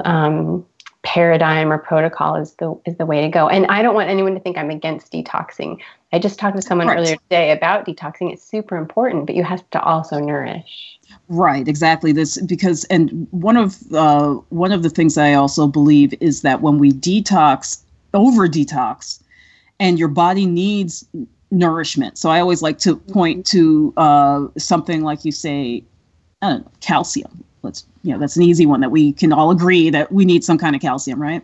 um, 0.03 0.65
paradigm 1.03 1.71
or 1.71 1.77
protocol 1.77 2.35
is 2.35 2.53
the 2.55 2.79
is 2.85 2.97
the 2.97 3.05
way 3.05 3.21
to 3.21 3.29
go. 3.29 3.47
And 3.47 3.65
I 3.67 3.81
don't 3.81 3.95
want 3.95 4.09
anyone 4.09 4.33
to 4.33 4.39
think 4.39 4.57
I'm 4.57 4.69
against 4.69 5.12
detoxing. 5.12 5.79
I 6.12 6.19
just 6.19 6.39
talked 6.39 6.55
to 6.57 6.62
someone 6.62 6.88
right. 6.88 6.97
earlier 6.97 7.15
today 7.15 7.51
about 7.51 7.85
detoxing. 7.85 8.33
It's 8.33 8.43
super 8.43 8.75
important, 8.75 9.25
but 9.25 9.35
you 9.35 9.43
have 9.43 9.67
to 9.71 9.81
also 9.81 10.19
nourish. 10.19 10.99
Right, 11.29 11.67
exactly. 11.67 12.12
This 12.12 12.39
because 12.41 12.83
and 12.85 13.27
one 13.31 13.57
of 13.57 13.77
uh, 13.93 14.33
one 14.49 14.71
of 14.71 14.83
the 14.83 14.89
things 14.89 15.17
I 15.17 15.33
also 15.33 15.67
believe 15.67 16.13
is 16.19 16.41
that 16.41 16.62
when 16.62 16.77
we 16.79 16.91
detox, 16.91 17.81
over 18.13 18.47
detox, 18.47 19.21
and 19.79 19.97
your 19.97 20.09
body 20.09 20.45
needs 20.45 21.05
nourishment. 21.51 22.17
So 22.17 22.29
I 22.29 22.39
always 22.39 22.62
like 22.62 22.77
to 22.79 22.95
point 22.95 23.45
to 23.47 23.93
uh, 23.97 24.47
something 24.57 25.03
like 25.03 25.25
you 25.25 25.31
say, 25.31 25.83
I 26.41 26.49
don't 26.49 26.65
know, 26.65 26.71
calcium 26.81 27.43
let's 27.61 27.85
you 28.03 28.13
know 28.13 28.19
that's 28.19 28.35
an 28.35 28.43
easy 28.43 28.65
one 28.65 28.81
that 28.81 28.91
we 28.91 29.13
can 29.13 29.33
all 29.33 29.51
agree 29.51 29.89
that 29.89 30.11
we 30.11 30.25
need 30.25 30.43
some 30.43 30.57
kind 30.57 30.75
of 30.75 30.81
calcium 30.81 31.21
right? 31.21 31.43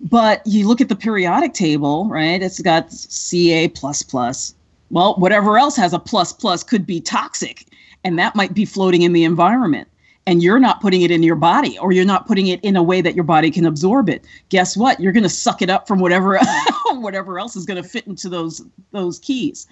But 0.00 0.46
you 0.46 0.66
look 0.66 0.80
at 0.80 0.88
the 0.88 0.96
periodic 0.96 1.54
table 1.54 2.08
right? 2.08 2.42
It's 2.42 2.60
got 2.60 2.90
ca 2.90 3.68
plus 3.68 4.02
plus. 4.02 4.54
Well 4.90 5.14
whatever 5.16 5.58
else 5.58 5.76
has 5.76 5.92
a 5.92 5.98
plus 5.98 6.32
plus 6.32 6.62
could 6.62 6.86
be 6.86 7.00
toxic 7.00 7.66
and 8.04 8.18
that 8.18 8.34
might 8.34 8.54
be 8.54 8.64
floating 8.64 9.02
in 9.02 9.12
the 9.12 9.24
environment. 9.24 9.88
And 10.26 10.42
you're 10.42 10.60
not 10.60 10.80
putting 10.80 11.02
it 11.02 11.10
in 11.10 11.22
your 11.22 11.34
body 11.34 11.78
or 11.78 11.92
you're 11.92 12.04
not 12.04 12.26
putting 12.26 12.48
it 12.48 12.62
in 12.62 12.76
a 12.76 12.82
way 12.82 13.00
that 13.00 13.14
your 13.14 13.24
body 13.24 13.50
can 13.50 13.66
absorb 13.66 14.08
it. 14.08 14.24
Guess 14.50 14.76
what? 14.76 15.00
You're 15.00 15.12
going 15.12 15.24
to 15.24 15.30
suck 15.30 15.62
it 15.62 15.70
up 15.70 15.88
from 15.88 15.98
whatever 15.98 16.38
whatever 16.92 17.38
else 17.38 17.56
is 17.56 17.64
going 17.64 17.82
to 17.82 17.88
fit 17.88 18.06
into 18.06 18.28
those 18.28 18.62
those 18.92 19.18
keys 19.18 19.66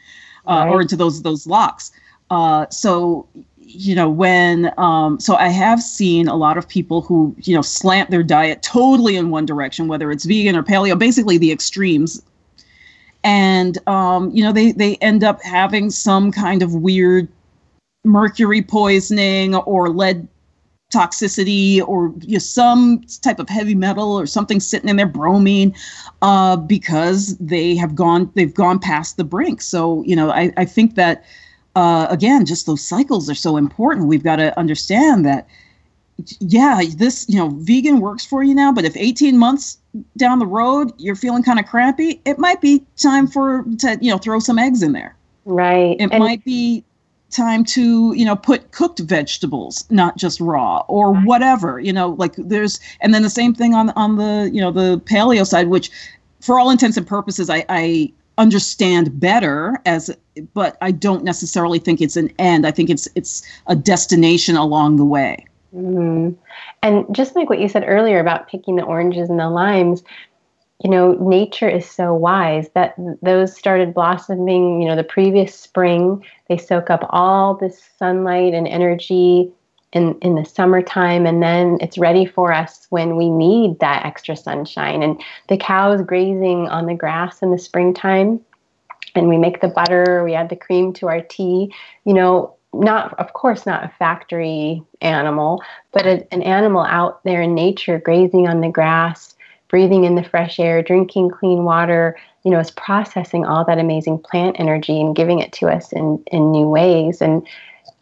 uh, 0.47 0.65
right. 0.65 0.69
or 0.69 0.81
into 0.81 0.97
those 0.97 1.23
those 1.23 1.47
locks. 1.47 1.93
Uh, 2.31 2.69
so 2.71 3.27
you 3.69 3.95
know 3.95 4.09
when 4.09 4.73
um, 4.79 5.21
so 5.21 5.35
i 5.35 5.49
have 5.49 5.83
seen 5.83 6.27
a 6.27 6.35
lot 6.35 6.57
of 6.57 6.67
people 6.69 7.03
who 7.03 7.35
you 7.43 7.55
know 7.55 7.63
slant 7.63 8.11
their 8.11 8.23
diet 8.23 8.63
totally 8.63 9.17
in 9.17 9.31
one 9.31 9.45
direction 9.45 9.89
whether 9.89 10.11
it's 10.11 10.25
vegan 10.25 10.57
or 10.57 10.63
paleo 10.63 10.99
basically 10.99 11.39
the 11.39 11.53
extremes. 11.53 12.23
And 13.25 13.77
um, 13.89 14.31
you 14.31 14.45
know 14.45 14.53
they 14.53 14.73
they 14.73 14.95
end 14.97 15.25
up 15.25 15.43
having 15.43 15.91
some 15.91 16.31
kind 16.31 16.63
of 16.63 16.73
weird 16.75 17.29
mercury 18.05 18.63
poisoning 18.63 19.57
or 19.57 19.91
lead 19.91 20.29
toxicity 20.93 21.83
or 21.87 22.15
you 22.21 22.35
know, 22.35 22.39
some 22.39 23.03
type 23.21 23.41
of 23.41 23.49
heavy 23.49 23.75
metal 23.75 24.19
or 24.19 24.25
something 24.25 24.61
sitting 24.61 24.89
in 24.89 24.97
their 24.97 25.07
bromine 25.07 25.75
uh, 26.23 26.57
because 26.57 27.37
they 27.39 27.75
have 27.75 27.95
gone 27.95 28.31
they've 28.35 28.55
gone 28.55 28.79
past 28.79 29.17
the 29.17 29.25
brink. 29.25 29.61
So 29.61 30.03
you 30.05 30.15
know 30.15 30.31
i, 30.31 30.53
I 30.57 30.65
think 30.65 30.95
that 30.95 31.25
uh, 31.79 32.09
again, 32.11 32.45
just 32.45 32.67
those 32.67 32.85
cycles 32.85 33.31
are 33.31 33.37
so 33.37 33.57
important. 33.57 34.09
We've 34.09 34.25
got 34.25 34.37
to 34.37 34.59
understand 34.59 35.25
that, 35.25 35.47
yeah, 36.41 36.83
this, 36.97 37.25
you 37.29 37.37
know, 37.37 37.51
vegan 37.51 38.01
works 38.01 38.27
for 38.27 38.43
you 38.43 38.53
now, 38.53 38.73
but 38.73 38.85
if 38.85 38.97
18 38.97 39.39
months 39.39 39.79
down 40.17 40.41
the 40.41 40.47
road 40.47 40.93
you're 40.99 41.15
feeling 41.15 41.45
kind 41.45 41.61
of 41.61 41.67
crappy, 41.67 42.21
it 42.25 42.37
might 42.37 42.61
be 42.61 42.85
time 42.97 43.29
for 43.29 43.65
to, 43.79 43.97
you 44.01 44.11
know, 44.11 44.19
throw 44.19 44.41
some 44.41 44.59
eggs 44.59 44.83
in 44.83 44.91
there. 44.91 45.15
Right. 45.45 45.97
It 46.01 46.11
and 46.11 46.19
might 46.19 46.45
be 46.45 46.83
time 47.31 47.63
to 47.63 48.15
you 48.15 48.25
know 48.25 48.35
put 48.35 48.71
cooked 48.71 49.01
vegetables 49.01 49.85
not 49.91 50.17
just 50.17 50.41
raw 50.41 50.83
or 50.89 51.13
whatever 51.13 51.79
you 51.79 51.93
know 51.93 52.17
like 52.19 52.33
there's 52.39 52.81
and 53.03 53.13
then 53.13 53.21
the 53.21 53.29
same 53.29 53.53
thing 53.53 53.75
on 53.75 53.91
on 53.91 54.17
the 54.17 54.49
you 54.51 54.63
know 54.63 54.71
the 54.71 54.99
paleo 55.01 55.47
side 55.47 55.69
which 55.69 55.91
for 56.41 56.59
all 56.59 56.71
intents 56.71 56.97
and 56.97 57.07
purposes 57.07 57.51
i 57.51 57.63
i 57.69 58.11
understand 58.39 59.19
better 59.21 59.79
as 59.85 60.17
but 60.55 60.79
I 60.81 60.93
don't 60.93 61.25
necessarily 61.25 61.79
think 61.79 62.01
it's 62.01 62.17
an 62.17 62.33
end. 62.39 62.67
I 62.67 62.71
think 62.71 62.89
it's 62.91 63.09
it's 63.15 63.43
a 63.67 63.77
destination 63.77 64.57
along 64.57 64.97
the 64.97 65.05
way. 65.05 65.45
Mm-hmm. 65.75 66.41
And 66.83 67.15
just 67.15 67.37
like 67.37 67.51
what 67.51 67.61
you 67.61 67.69
said 67.69 67.85
earlier 67.87 68.21
about 68.21 68.49
picking 68.49 68.77
the 68.77 68.85
oranges 68.85 69.29
and 69.29 69.39
the 69.39 69.51
limes, 69.51 70.03
you 70.83 70.91
know, 70.91 71.15
nature 71.15 71.69
is 71.69 71.91
so 71.91 72.15
wise 72.15 72.69
that 72.75 72.95
those 73.21 73.55
started 73.55 73.93
blossoming, 73.93 74.81
you 74.81 74.89
know, 74.89 74.97
the 74.97 75.05
previous 75.05 75.55
spring. 75.55 76.25
They 76.49 76.57
soak 76.57 76.89
up 76.89 77.05
all 77.11 77.55
this 77.55 77.83
sunlight 77.99 78.55
and 78.55 78.67
energy 78.69 79.53
in, 79.93 80.19
in 80.21 80.35
the 80.35 80.45
summertime 80.45 81.27
and 81.27 81.43
then 81.43 81.79
it's 81.81 81.99
ready 81.99 82.27
for 82.27 82.53
us 82.53 82.87
when 82.91 83.17
we 83.17 83.31
need 83.31 83.79
that 83.81 84.05
extra 84.05 84.37
sunshine. 84.37 85.03
And 85.03 85.21
the 85.49 85.57
cows 85.57 86.03
grazing 86.03 86.69
on 86.69 86.87
the 86.87 86.95
grass 86.95 87.43
in 87.43 87.51
the 87.51 87.59
springtime 87.59 88.41
and 89.15 89.29
we 89.29 89.39
make 89.39 89.61
the 89.61 89.69
butter 89.69 90.23
we 90.25 90.35
add 90.35 90.51
the 90.51 90.57
cream 90.57 90.93
to 90.95 91.09
our 91.09 91.23
tea. 91.23 91.73
You 92.05 92.15
know 92.15 92.55
not 92.75 93.19
of 93.19 93.33
course 93.33 93.65
not 93.65 93.83
a 93.83 93.93
factory 93.99 94.83
animal 95.01 95.63
but 95.93 96.07
a, 96.07 96.35
an 96.35 96.43
animal 96.43 96.83
out 96.83 97.25
there 97.25 97.41
in 97.41 97.55
nature 97.55 97.99
grazing 97.99 98.47
on 98.47 98.61
the 98.61 98.69
grass 98.69 99.35
breathing 99.69 100.05
in 100.05 100.17
the 100.17 100.23
fresh 100.23 100.61
air 100.61 100.83
drinking 100.83 101.31
clean 101.31 101.65
water 101.65 102.15
you 102.49 102.51
know 102.51 102.61
is 102.61 102.71
processing 102.71 103.45
all 103.45 103.65
that 103.65 103.79
amazing 103.79 104.19
plant 104.19 104.57
energy 104.59 104.99
and 104.99 105.15
giving 105.15 105.39
it 105.39 105.53
to 105.53 105.69
us 105.69 105.93
in 105.93 106.23
in 106.29 106.51
new 106.51 106.67
ways. 106.67 107.21
And 107.21 107.47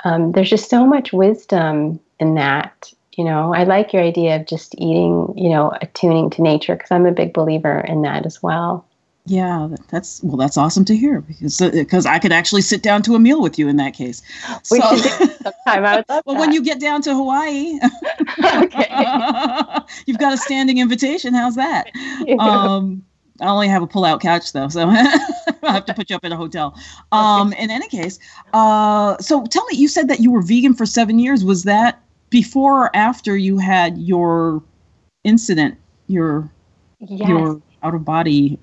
um, 0.07 0.33
there's 0.33 0.51
just 0.51 0.71
so 0.71 0.87
much 0.87 1.13
wisdom 1.13 2.01
in 2.21 2.35
that 2.35 2.93
you 3.13 3.25
know 3.25 3.53
i 3.55 3.65
like 3.65 3.93
your 3.93 4.03
idea 4.03 4.37
of 4.37 4.47
just 4.47 4.75
eating 4.77 5.33
you 5.37 5.49
know 5.49 5.73
attuning 5.81 6.31
to 6.31 6.43
nature 6.43 6.77
because 6.77 6.91
i'm 6.91 7.07
a 7.07 7.13
big 7.13 7.33
believer 7.33 7.81
in 7.81 8.03
that 8.03 8.25
as 8.25 8.43
well 8.43 8.87
yeah, 9.29 9.69
that's 9.91 10.23
well. 10.23 10.37
That's 10.37 10.57
awesome 10.57 10.85
to 10.85 10.97
hear 10.97 11.21
because 11.21 11.59
because 11.59 12.07
uh, 12.07 12.11
I 12.11 12.21
could 12.21 12.31
actually 12.31 12.63
sit 12.63 12.81
down 12.81 13.03
to 13.03 13.17
a 13.17 13.19
meal 13.19 13.43
with 13.43 13.59
you 13.59 13.67
in 13.69 13.77
that 13.77 13.93
case. 13.93 14.23
We 14.71 14.79
so, 14.79 14.97
sometime. 14.97 15.85
I 15.85 15.97
would 15.97 16.05
love 16.09 16.23
well, 16.27 16.37
that. 16.37 16.41
when 16.41 16.53
you 16.53 16.63
get 16.63 16.79
down 16.79 17.03
to 17.03 17.13
Hawaii, 17.13 17.77
okay. 18.63 18.87
you've 20.07 20.19
got 20.19 20.33
a 20.33 20.37
standing 20.37 20.79
invitation. 20.79 21.35
How's 21.35 21.57
that? 21.57 21.91
Um, 22.39 23.05
I 23.41 23.49
only 23.49 23.69
have 23.69 23.83
a 23.83 23.87
pull-out 23.87 24.21
couch 24.21 24.53
though, 24.53 24.69
so 24.69 24.89
I 24.89 25.19
have 25.63 25.87
to 25.87 25.95
put 25.95 26.11
you 26.11 26.17
up 26.17 26.25
in 26.25 26.33
a 26.33 26.37
hotel. 26.37 26.79
Um. 27.13 27.53
In 27.55 27.71
any 27.71 27.89
case, 27.89 28.19
uh, 28.53 29.17
so 29.19 29.45
tell 29.47 29.65
me, 29.67 29.77
you 29.77 29.89
said 29.89 30.09
that 30.09 30.21
you 30.21 30.31
were 30.31 30.43
vegan 30.43 30.75
for 30.75 30.87
seven 30.87 31.19
years. 31.19 31.45
Was 31.45 31.65
that 31.65 32.03
before 32.31 32.85
or 32.87 32.97
after 32.97 33.37
you 33.37 33.59
had 33.59 33.99
your 33.99 34.63
incident, 35.25 35.77
your 36.09 36.51
yes. 37.01 37.29
your 37.29 37.61
out 37.83 37.95
of 37.95 38.05
body 38.05 38.59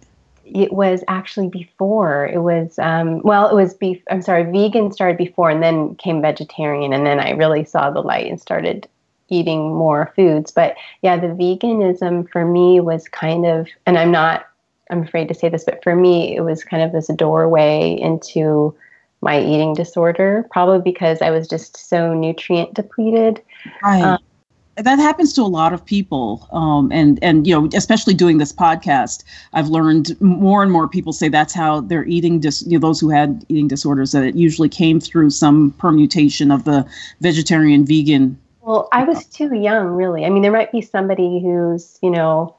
it 0.46 0.74
was 0.74 1.04
actually 1.08 1.48
before. 1.48 2.28
It 2.28 2.40
was 2.40 2.78
um, 2.80 3.22
well, 3.22 3.48
it 3.50 3.56
was 3.56 3.74
beef. 3.74 4.02
I'm 4.10 4.22
sorry, 4.22 4.44
vegan 4.44 4.92
started 4.92 5.18
before, 5.18 5.50
and 5.50 5.64
then 5.64 5.96
came 5.96 6.22
vegetarian, 6.22 6.94
and 6.94 7.06
then 7.06 7.20
I 7.20 7.32
really 7.32 7.64
saw 7.64 7.90
the 7.90 8.02
light 8.02 8.30
and 8.30 8.40
started 8.40 8.88
eating 9.30 9.74
more 9.74 10.12
foods. 10.16 10.52
But 10.52 10.76
yeah, 11.02 11.18
the 11.18 11.28
veganism 11.28 12.30
for 12.30 12.46
me 12.46 12.80
was 12.80 13.08
kind 13.08 13.46
of, 13.46 13.68
and 13.86 13.98
I'm 13.98 14.12
not. 14.12 14.48
I'm 14.94 15.04
afraid 15.04 15.28
to 15.28 15.34
say 15.34 15.50
this, 15.50 15.64
but 15.64 15.84
for 15.84 15.96
me, 15.96 16.36
it 16.36 16.42
was 16.42 16.64
kind 16.64 16.84
of 16.84 16.92
this 16.92 17.08
doorway 17.16 17.98
into 18.00 18.76
my 19.22 19.42
eating 19.42 19.74
disorder, 19.74 20.46
probably 20.52 20.82
because 20.82 21.22
I 21.22 21.32
was 21.32 21.48
just 21.48 21.78
so 21.78 22.14
nutrient 22.14 22.76
depleted. 22.76 23.42
Right. 23.82 24.04
Um, 24.04 24.20
that 24.76 25.00
happens 25.00 25.34
to 25.34 25.42
a 25.42 25.44
lot 25.44 25.72
of 25.72 25.86
people 25.86 26.48
um, 26.52 26.92
and 26.92 27.20
and 27.22 27.46
you 27.46 27.54
know 27.54 27.70
especially 27.76 28.16
doing 28.16 28.40
this 28.40 28.52
podcast 28.52 29.24
i've 29.54 29.68
learned 29.68 30.20
more 30.20 30.64
and 30.64 30.72
more 30.72 30.88
people 30.88 31.14
say 31.14 31.30
that's 31.30 31.54
how 31.54 31.82
they're 31.82 32.06
eating 32.06 32.40
dis- 32.40 32.66
you 32.66 32.80
know, 32.80 32.88
those 32.88 33.00
who 33.00 33.10
had 33.10 33.46
eating 33.50 33.68
disorders 33.68 34.14
that 34.14 34.24
it 34.24 34.34
usually 34.34 34.68
came 34.68 35.00
through 35.00 35.30
some 35.30 35.70
permutation 35.78 36.50
of 36.50 36.64
the 36.64 36.84
vegetarian 37.22 37.86
vegan 37.86 38.36
well 38.62 38.90
i 38.92 39.04
was 39.04 39.26
too 39.26 39.54
young 39.54 39.86
really 39.90 40.26
i 40.26 40.30
mean 40.30 40.42
there 40.42 40.52
might 40.52 40.72
be 40.72 40.82
somebody 40.82 41.40
who's 41.40 42.00
you 42.02 42.10
know 42.10 42.56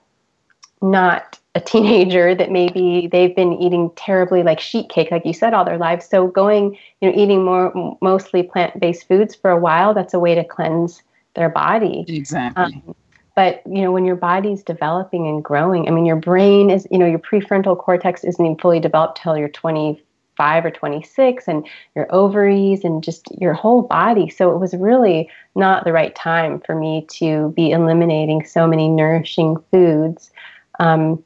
not 0.80 1.40
a 1.54 1.60
teenager 1.60 2.34
that 2.34 2.50
maybe 2.50 3.08
they've 3.10 3.36
been 3.36 3.52
eating 3.54 3.90
terribly 3.96 4.42
like 4.42 4.58
sheet 4.58 4.88
cake 4.88 5.10
like 5.10 5.24
you 5.24 5.32
said 5.32 5.54
all 5.54 5.64
their 5.64 5.78
lives 5.78 6.08
so 6.08 6.26
going 6.26 6.76
you 7.00 7.08
know 7.08 7.16
eating 7.16 7.44
more 7.44 7.96
mostly 8.02 8.42
plant-based 8.42 9.06
foods 9.06 9.34
for 9.34 9.50
a 9.50 9.58
while 9.58 9.94
that's 9.94 10.14
a 10.14 10.18
way 10.18 10.34
to 10.34 10.42
cleanse 10.42 11.02
their 11.34 11.48
body. 11.48 12.04
Exactly. 12.08 12.82
Um, 12.86 12.94
but 13.36 13.62
you 13.66 13.82
know, 13.82 13.90
when 13.90 14.04
your 14.04 14.16
body's 14.16 14.62
developing 14.62 15.26
and 15.26 15.42
growing, 15.42 15.88
I 15.88 15.90
mean, 15.90 16.06
your 16.06 16.16
brain 16.16 16.70
is, 16.70 16.86
you 16.90 16.98
know, 16.98 17.06
your 17.06 17.18
prefrontal 17.18 17.76
cortex 17.76 18.22
isn't 18.24 18.44
even 18.44 18.56
fully 18.58 18.78
developed 18.78 19.20
till 19.20 19.36
you're 19.36 19.48
25 19.48 20.64
or 20.64 20.70
26, 20.70 21.48
and 21.48 21.66
your 21.96 22.06
ovaries 22.14 22.84
and 22.84 23.02
just 23.02 23.26
your 23.40 23.52
whole 23.52 23.82
body. 23.82 24.28
So 24.28 24.52
it 24.52 24.58
was 24.58 24.74
really 24.74 25.28
not 25.56 25.84
the 25.84 25.92
right 25.92 26.14
time 26.14 26.60
for 26.60 26.76
me 26.76 27.06
to 27.14 27.52
be 27.56 27.72
eliminating 27.72 28.44
so 28.44 28.68
many 28.68 28.88
nourishing 28.88 29.56
foods. 29.72 30.30
Um, 30.78 31.22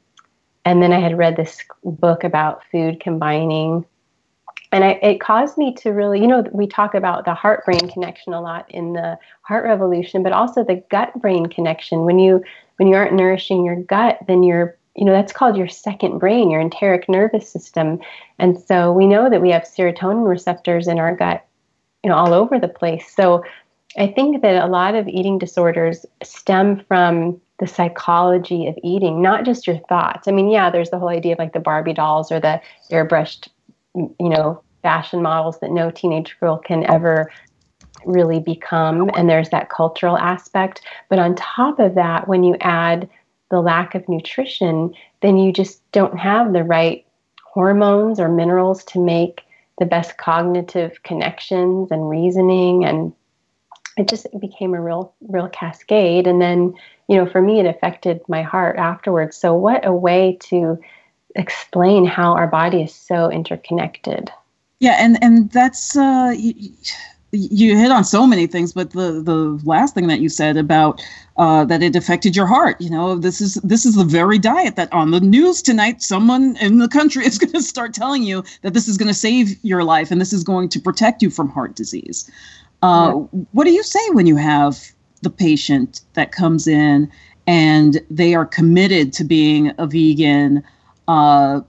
and 0.65 0.81
then 0.81 0.91
I 0.91 0.99
had 0.99 1.17
read 1.17 1.35
this 1.35 1.63
book 1.83 2.23
about 2.23 2.61
food 2.71 2.99
combining 2.99 3.85
and 4.71 4.83
I, 4.83 4.91
it 5.01 5.19
caused 5.19 5.57
me 5.57 5.73
to 5.75 5.89
really, 5.89 6.21
you 6.21 6.27
know, 6.27 6.45
we 6.51 6.67
talk 6.67 6.93
about 6.93 7.25
the 7.25 7.33
heart 7.33 7.65
brain 7.65 7.89
connection 7.89 8.33
a 8.33 8.41
lot 8.41 8.69
in 8.69 8.93
the 8.93 9.17
heart 9.41 9.63
revolution, 9.63 10.21
but 10.21 10.31
also 10.31 10.63
the 10.63 10.83
gut 10.91 11.11
brain 11.19 11.47
connection. 11.47 12.05
When 12.05 12.19
you 12.19 12.43
when 12.77 12.87
you 12.87 12.95
aren't 12.95 13.13
nourishing 13.13 13.65
your 13.65 13.77
gut, 13.77 14.19
then 14.27 14.43
you're 14.43 14.77
you 14.95 15.05
know 15.05 15.11
that's 15.11 15.33
called 15.33 15.57
your 15.57 15.67
second 15.67 16.19
brain, 16.19 16.51
your 16.51 16.61
enteric 16.61 17.09
nervous 17.09 17.49
system. 17.49 17.99
And 18.37 18.59
so 18.59 18.91
we 18.91 19.07
know 19.07 19.29
that 19.29 19.41
we 19.41 19.49
have 19.51 19.63
serotonin 19.63 20.27
receptors 20.27 20.87
in 20.87 20.99
our 20.99 21.15
gut, 21.15 21.43
you 22.03 22.09
know, 22.09 22.15
all 22.15 22.33
over 22.33 22.59
the 22.59 22.67
place. 22.67 23.11
So 23.15 23.43
I 23.97 24.07
think 24.07 24.43
that 24.43 24.63
a 24.63 24.67
lot 24.67 24.93
of 24.93 25.07
eating 25.07 25.39
disorders 25.39 26.05
stem 26.21 26.83
from 26.87 27.41
the 27.59 27.67
psychology 27.67 28.67
of 28.67 28.77
eating, 28.83 29.21
not 29.21 29.45
just 29.45 29.67
your 29.67 29.77
thoughts. 29.89 30.27
I 30.27 30.31
mean, 30.31 30.49
yeah, 30.49 30.69
there's 30.69 30.89
the 30.89 30.99
whole 30.99 31.09
idea 31.09 31.33
of 31.33 31.39
like 31.39 31.53
the 31.53 31.59
Barbie 31.59 31.93
dolls 31.93 32.31
or 32.31 32.39
the 32.39 32.61
airbrushed 32.91 33.49
you 33.95 34.29
know, 34.29 34.61
fashion 34.81 35.21
models 35.21 35.59
that 35.59 35.71
no 35.71 35.91
teenage 35.91 36.37
girl 36.39 36.57
can 36.57 36.85
ever 36.85 37.31
really 38.05 38.39
become. 38.39 39.09
And 39.15 39.29
there's 39.29 39.49
that 39.49 39.69
cultural 39.69 40.17
aspect. 40.17 40.81
But 41.09 41.19
on 41.19 41.35
top 41.35 41.79
of 41.79 41.95
that, 41.95 42.27
when 42.27 42.43
you 42.43 42.55
add 42.61 43.09
the 43.51 43.61
lack 43.61 43.95
of 43.95 44.07
nutrition, 44.07 44.93
then 45.21 45.37
you 45.37 45.51
just 45.51 45.89
don't 45.91 46.17
have 46.17 46.53
the 46.53 46.63
right 46.63 47.05
hormones 47.43 48.19
or 48.19 48.29
minerals 48.29 48.83
to 48.85 49.03
make 49.03 49.41
the 49.79 49.85
best 49.85 50.17
cognitive 50.17 51.01
connections 51.03 51.89
and 51.89 52.09
reasoning 52.09 52.83
and 52.85 53.13
it 53.97 54.07
just 54.07 54.27
became 54.39 54.73
a 54.73 54.81
real 54.81 55.13
real 55.29 55.47
cascade 55.47 56.27
and 56.27 56.41
then 56.41 56.73
you 57.09 57.17
know 57.17 57.25
for 57.25 57.41
me 57.41 57.59
it 57.59 57.65
affected 57.65 58.21
my 58.29 58.41
heart 58.41 58.77
afterwards 58.77 59.35
so 59.35 59.53
what 59.53 59.85
a 59.85 59.91
way 59.91 60.37
to 60.39 60.79
explain 61.35 62.05
how 62.05 62.33
our 62.33 62.47
body 62.47 62.83
is 62.83 62.93
so 62.93 63.29
interconnected. 63.31 64.31
Yeah, 64.79 64.95
and 64.99 65.21
and 65.21 65.51
that's 65.51 65.95
uh, 65.95 66.33
you, 66.37 66.71
you 67.31 67.77
hit 67.77 67.91
on 67.91 68.03
so 68.03 68.25
many 68.25 68.47
things, 68.47 68.73
but 68.73 68.91
the 68.91 69.21
the 69.21 69.59
last 69.65 69.93
thing 69.93 70.07
that 70.07 70.21
you 70.21 70.29
said 70.29 70.57
about 70.57 71.01
uh, 71.37 71.65
that 71.65 71.83
it 71.83 71.95
affected 71.95 72.35
your 72.35 72.47
heart. 72.47 72.79
You 72.79 72.89
know, 72.89 73.17
this 73.17 73.41
is 73.41 73.55
this 73.55 73.85
is 73.85 73.95
the 73.95 74.05
very 74.05 74.39
diet 74.39 74.77
that 74.77 74.91
on 74.93 75.11
the 75.11 75.19
news 75.19 75.61
tonight, 75.61 76.01
someone 76.01 76.55
in 76.57 76.79
the 76.79 76.87
country 76.87 77.25
is 77.25 77.37
going 77.37 77.53
to 77.53 77.61
start 77.61 77.93
telling 77.93 78.23
you 78.23 78.43
that 78.61 78.73
this 78.73 78.87
is 78.87 78.97
going 78.97 79.09
to 79.09 79.13
save 79.13 79.61
your 79.63 79.83
life 79.83 80.11
and 80.11 80.21
this 80.21 80.33
is 80.33 80.43
going 80.43 80.69
to 80.69 80.79
protect 80.79 81.21
you 81.21 81.29
from 81.29 81.49
heart 81.49 81.75
disease. 81.75 82.29
Uh, 82.81 83.11
yeah. 83.13 83.39
What 83.51 83.65
do 83.65 83.71
you 83.71 83.83
say 83.83 83.99
when 84.11 84.25
you 84.25 84.37
have 84.37 84.93
the 85.21 85.29
patient 85.29 86.01
that 86.13 86.31
comes 86.31 86.67
in 86.67 87.11
and 87.47 88.01
they 88.09 88.35
are 88.35 88.45
committed 88.45 89.13
to 89.13 89.23
being 89.23 89.73
a 89.77 89.87
vegan? 89.87 90.63
uh, 91.09 91.61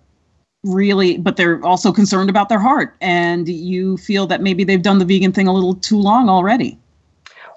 really, 0.62 1.16
but 1.16 1.36
they're 1.36 1.64
also 1.64 1.90
concerned 1.92 2.30
about 2.30 2.51
their 2.51 2.61
heart. 2.61 2.94
And 3.01 3.48
you 3.48 3.96
feel 3.96 4.26
that 4.28 4.42
maybe 4.42 4.62
they've 4.62 4.82
done 4.82 4.98
the 4.98 5.05
vegan 5.05 5.32
thing 5.32 5.48
a 5.48 5.53
little 5.53 5.74
too 5.74 5.98
long 5.98 6.28
already. 6.28 6.78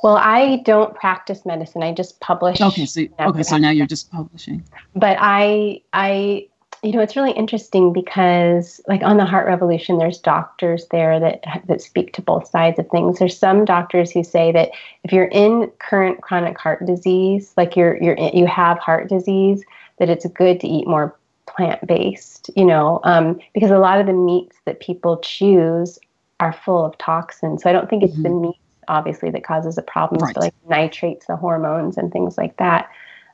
Well, 0.01 0.17
I 0.17 0.57
don't 0.65 0.95
practice 0.95 1.45
medicine. 1.45 1.83
I 1.83 1.93
just 1.93 2.19
publish. 2.19 2.59
Okay, 2.59 2.85
so 2.85 3.05
okay, 3.19 3.43
so 3.43 3.57
now 3.57 3.69
you're 3.69 3.85
just 3.85 4.11
publishing. 4.11 4.63
But 4.95 5.17
I, 5.19 5.81
I, 5.93 6.47
you 6.83 6.91
know, 6.91 6.99
it's 6.99 7.15
really 7.15 7.31
interesting 7.31 7.93
because, 7.93 8.81
like, 8.87 9.01
on 9.03 9.17
the 9.17 9.25
Heart 9.25 9.47
Revolution, 9.47 9.97
there's 9.97 10.17
doctors 10.17 10.85
there 10.91 11.19
that 11.19 11.43
that 11.67 11.81
speak 11.81 12.13
to 12.13 12.21
both 12.21 12.47
sides 12.47 12.77
of 12.77 12.89
things. 12.89 13.19
There's 13.19 13.37
some 13.37 13.63
doctors 13.63 14.11
who 14.11 14.23
say 14.23 14.51
that 14.51 14.71
if 15.03 15.13
you're 15.13 15.25
in 15.25 15.71
current 15.79 16.21
chronic 16.21 16.59
heart 16.59 16.85
disease, 16.85 17.53
like 17.55 17.75
you're 17.75 18.01
you're 18.03 18.17
you 18.17 18.45
have 18.47 18.77
heart 18.79 19.07
disease, 19.07 19.63
that 19.99 20.09
it's 20.09 20.25
good 20.27 20.59
to 20.59 20.67
eat 20.67 20.87
more 20.87 21.17
plant 21.45 21.85
based, 21.87 22.49
you 22.55 22.65
know, 22.65 22.99
um, 23.03 23.39
because 23.53 23.71
a 23.71 23.79
lot 23.79 23.99
of 23.99 24.07
the 24.07 24.13
meats 24.13 24.57
that 24.65 24.79
people 24.79 25.17
choose 25.17 25.99
are 26.39 26.53
full 26.53 26.85
of 26.85 26.97
toxins. 26.97 27.63
So 27.63 27.69
I 27.69 27.73
don't 27.73 27.89
think 27.89 28.03
it's 28.03 28.13
mm-hmm. 28.13 28.23
the 28.23 28.29
meat, 28.29 28.59
obviously, 28.87 29.29
that 29.31 29.43
causes 29.43 29.75
the 29.75 29.81
problems, 29.81 30.23
right. 30.23 30.33
but 30.35 30.43
like 30.43 30.53
nitrates, 30.67 31.27
the 31.27 31.35
hormones, 31.35 31.97
and 31.97 32.11
things 32.11 32.37
like 32.37 32.57
that. 32.57 32.89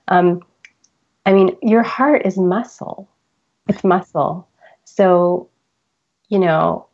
Um, 0.07 0.43
I 1.25 1.33
mean, 1.33 1.55
your 1.61 1.83
heart 1.83 2.25
is 2.25 2.37
muscle, 2.37 3.09
it's 3.69 3.83
muscle. 3.83 4.47
So, 4.83 5.49
you 6.27 6.39
know, 6.39 6.87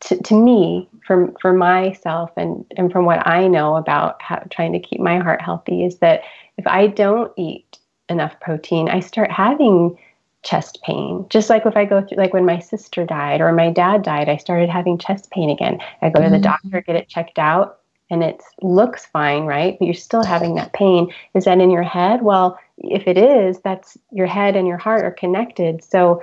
to, 0.00 0.22
to 0.22 0.34
me, 0.34 0.88
for, 1.06 1.32
for 1.40 1.52
myself 1.52 2.30
and, 2.36 2.64
and 2.76 2.92
from 2.92 3.04
what 3.04 3.26
I 3.26 3.48
know 3.48 3.76
about 3.76 4.20
how, 4.20 4.44
trying 4.50 4.72
to 4.72 4.80
keep 4.80 5.00
my 5.00 5.18
heart 5.18 5.40
healthy, 5.40 5.84
is 5.84 5.98
that 5.98 6.22
if 6.58 6.66
I 6.66 6.88
don't 6.88 7.32
eat 7.38 7.78
enough 8.08 8.38
protein, 8.40 8.88
I 8.88 9.00
start 9.00 9.30
having 9.30 9.96
chest 10.42 10.80
pain. 10.84 11.24
Just 11.30 11.48
like 11.48 11.66
if 11.66 11.76
I 11.76 11.84
go 11.84 12.02
through, 12.02 12.18
like 12.18 12.32
when 12.32 12.44
my 12.44 12.58
sister 12.58 13.04
died 13.04 13.40
or 13.40 13.52
my 13.52 13.70
dad 13.70 14.02
died, 14.02 14.28
I 14.28 14.36
started 14.36 14.68
having 14.68 14.98
chest 14.98 15.30
pain 15.30 15.50
again. 15.50 15.78
I 16.02 16.10
go 16.10 16.20
to 16.20 16.28
the 16.28 16.36
mm-hmm. 16.36 16.42
doctor, 16.42 16.80
get 16.82 16.96
it 16.96 17.08
checked 17.08 17.38
out, 17.38 17.78
and 18.12 18.22
it 18.22 18.42
looks 18.60 19.06
fine, 19.06 19.44
right? 19.44 19.78
But 19.78 19.86
you're 19.86 19.94
still 19.94 20.22
having 20.22 20.54
that 20.56 20.74
pain. 20.74 21.10
Is 21.34 21.46
that 21.46 21.58
in 21.58 21.70
your 21.70 21.82
head? 21.82 22.20
Well, 22.20 22.58
if 22.76 23.08
it 23.08 23.16
is, 23.16 23.58
that's 23.60 23.96
your 24.10 24.26
head 24.26 24.54
and 24.54 24.68
your 24.68 24.76
heart 24.76 25.02
are 25.02 25.10
connected. 25.10 25.82
So 25.82 26.22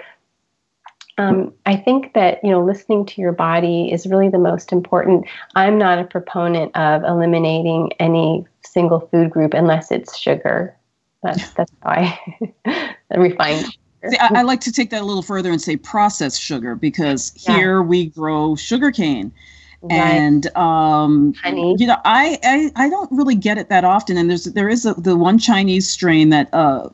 um, 1.17 1.51
I 1.65 1.75
think 1.75 2.13
that 2.13 2.41
you 2.43 2.51
know 2.51 2.63
listening 2.63 3.07
to 3.07 3.21
your 3.21 3.31
body 3.31 3.91
is 3.91 4.05
really 4.05 4.29
the 4.29 4.37
most 4.37 4.71
important. 4.71 5.25
I'm 5.55 5.79
not 5.79 5.97
a 5.97 6.03
proponent 6.03 6.77
of 6.77 7.03
eliminating 7.03 7.91
any 7.99 8.45
single 8.63 8.99
food 8.99 9.31
group 9.31 9.55
unless 9.55 9.91
it's 9.91 10.15
sugar. 10.15 10.77
That's 11.23 11.49
that's 11.53 11.71
how 11.81 11.89
I 11.89 12.95
refined. 13.17 13.65
See, 14.07 14.17
I, 14.17 14.29
I, 14.35 14.41
like 14.43 14.61
to 14.61 14.71
take 14.71 14.91
that 14.91 15.01
a 15.01 15.05
little 15.05 15.23
further 15.23 15.51
and 15.51 15.61
say 15.61 15.75
processed 15.75 16.39
sugar 16.39 16.75
because 16.75 17.33
yeah. 17.35 17.55
here 17.55 17.81
we 17.81 18.05
grow 18.05 18.55
sugar 18.55 18.91
cane. 18.91 19.33
Right. 19.81 19.97
And 19.97 20.55
um, 20.57 21.33
Honey. 21.35 21.75
you 21.79 21.87
know, 21.87 21.97
I, 22.03 22.37
I 22.43 22.71
I 22.75 22.89
don't 22.89 23.09
really 23.11 23.35
get 23.35 23.57
it 23.57 23.69
that 23.69 23.85
often. 23.85 24.17
And 24.17 24.29
there's 24.29 24.43
there 24.45 24.67
is 24.69 24.85
a, 24.85 24.93
the 24.95 25.15
one 25.15 25.39
Chinese 25.39 25.89
strain 25.89 26.29
that 26.29 26.53
uh, 26.53 26.89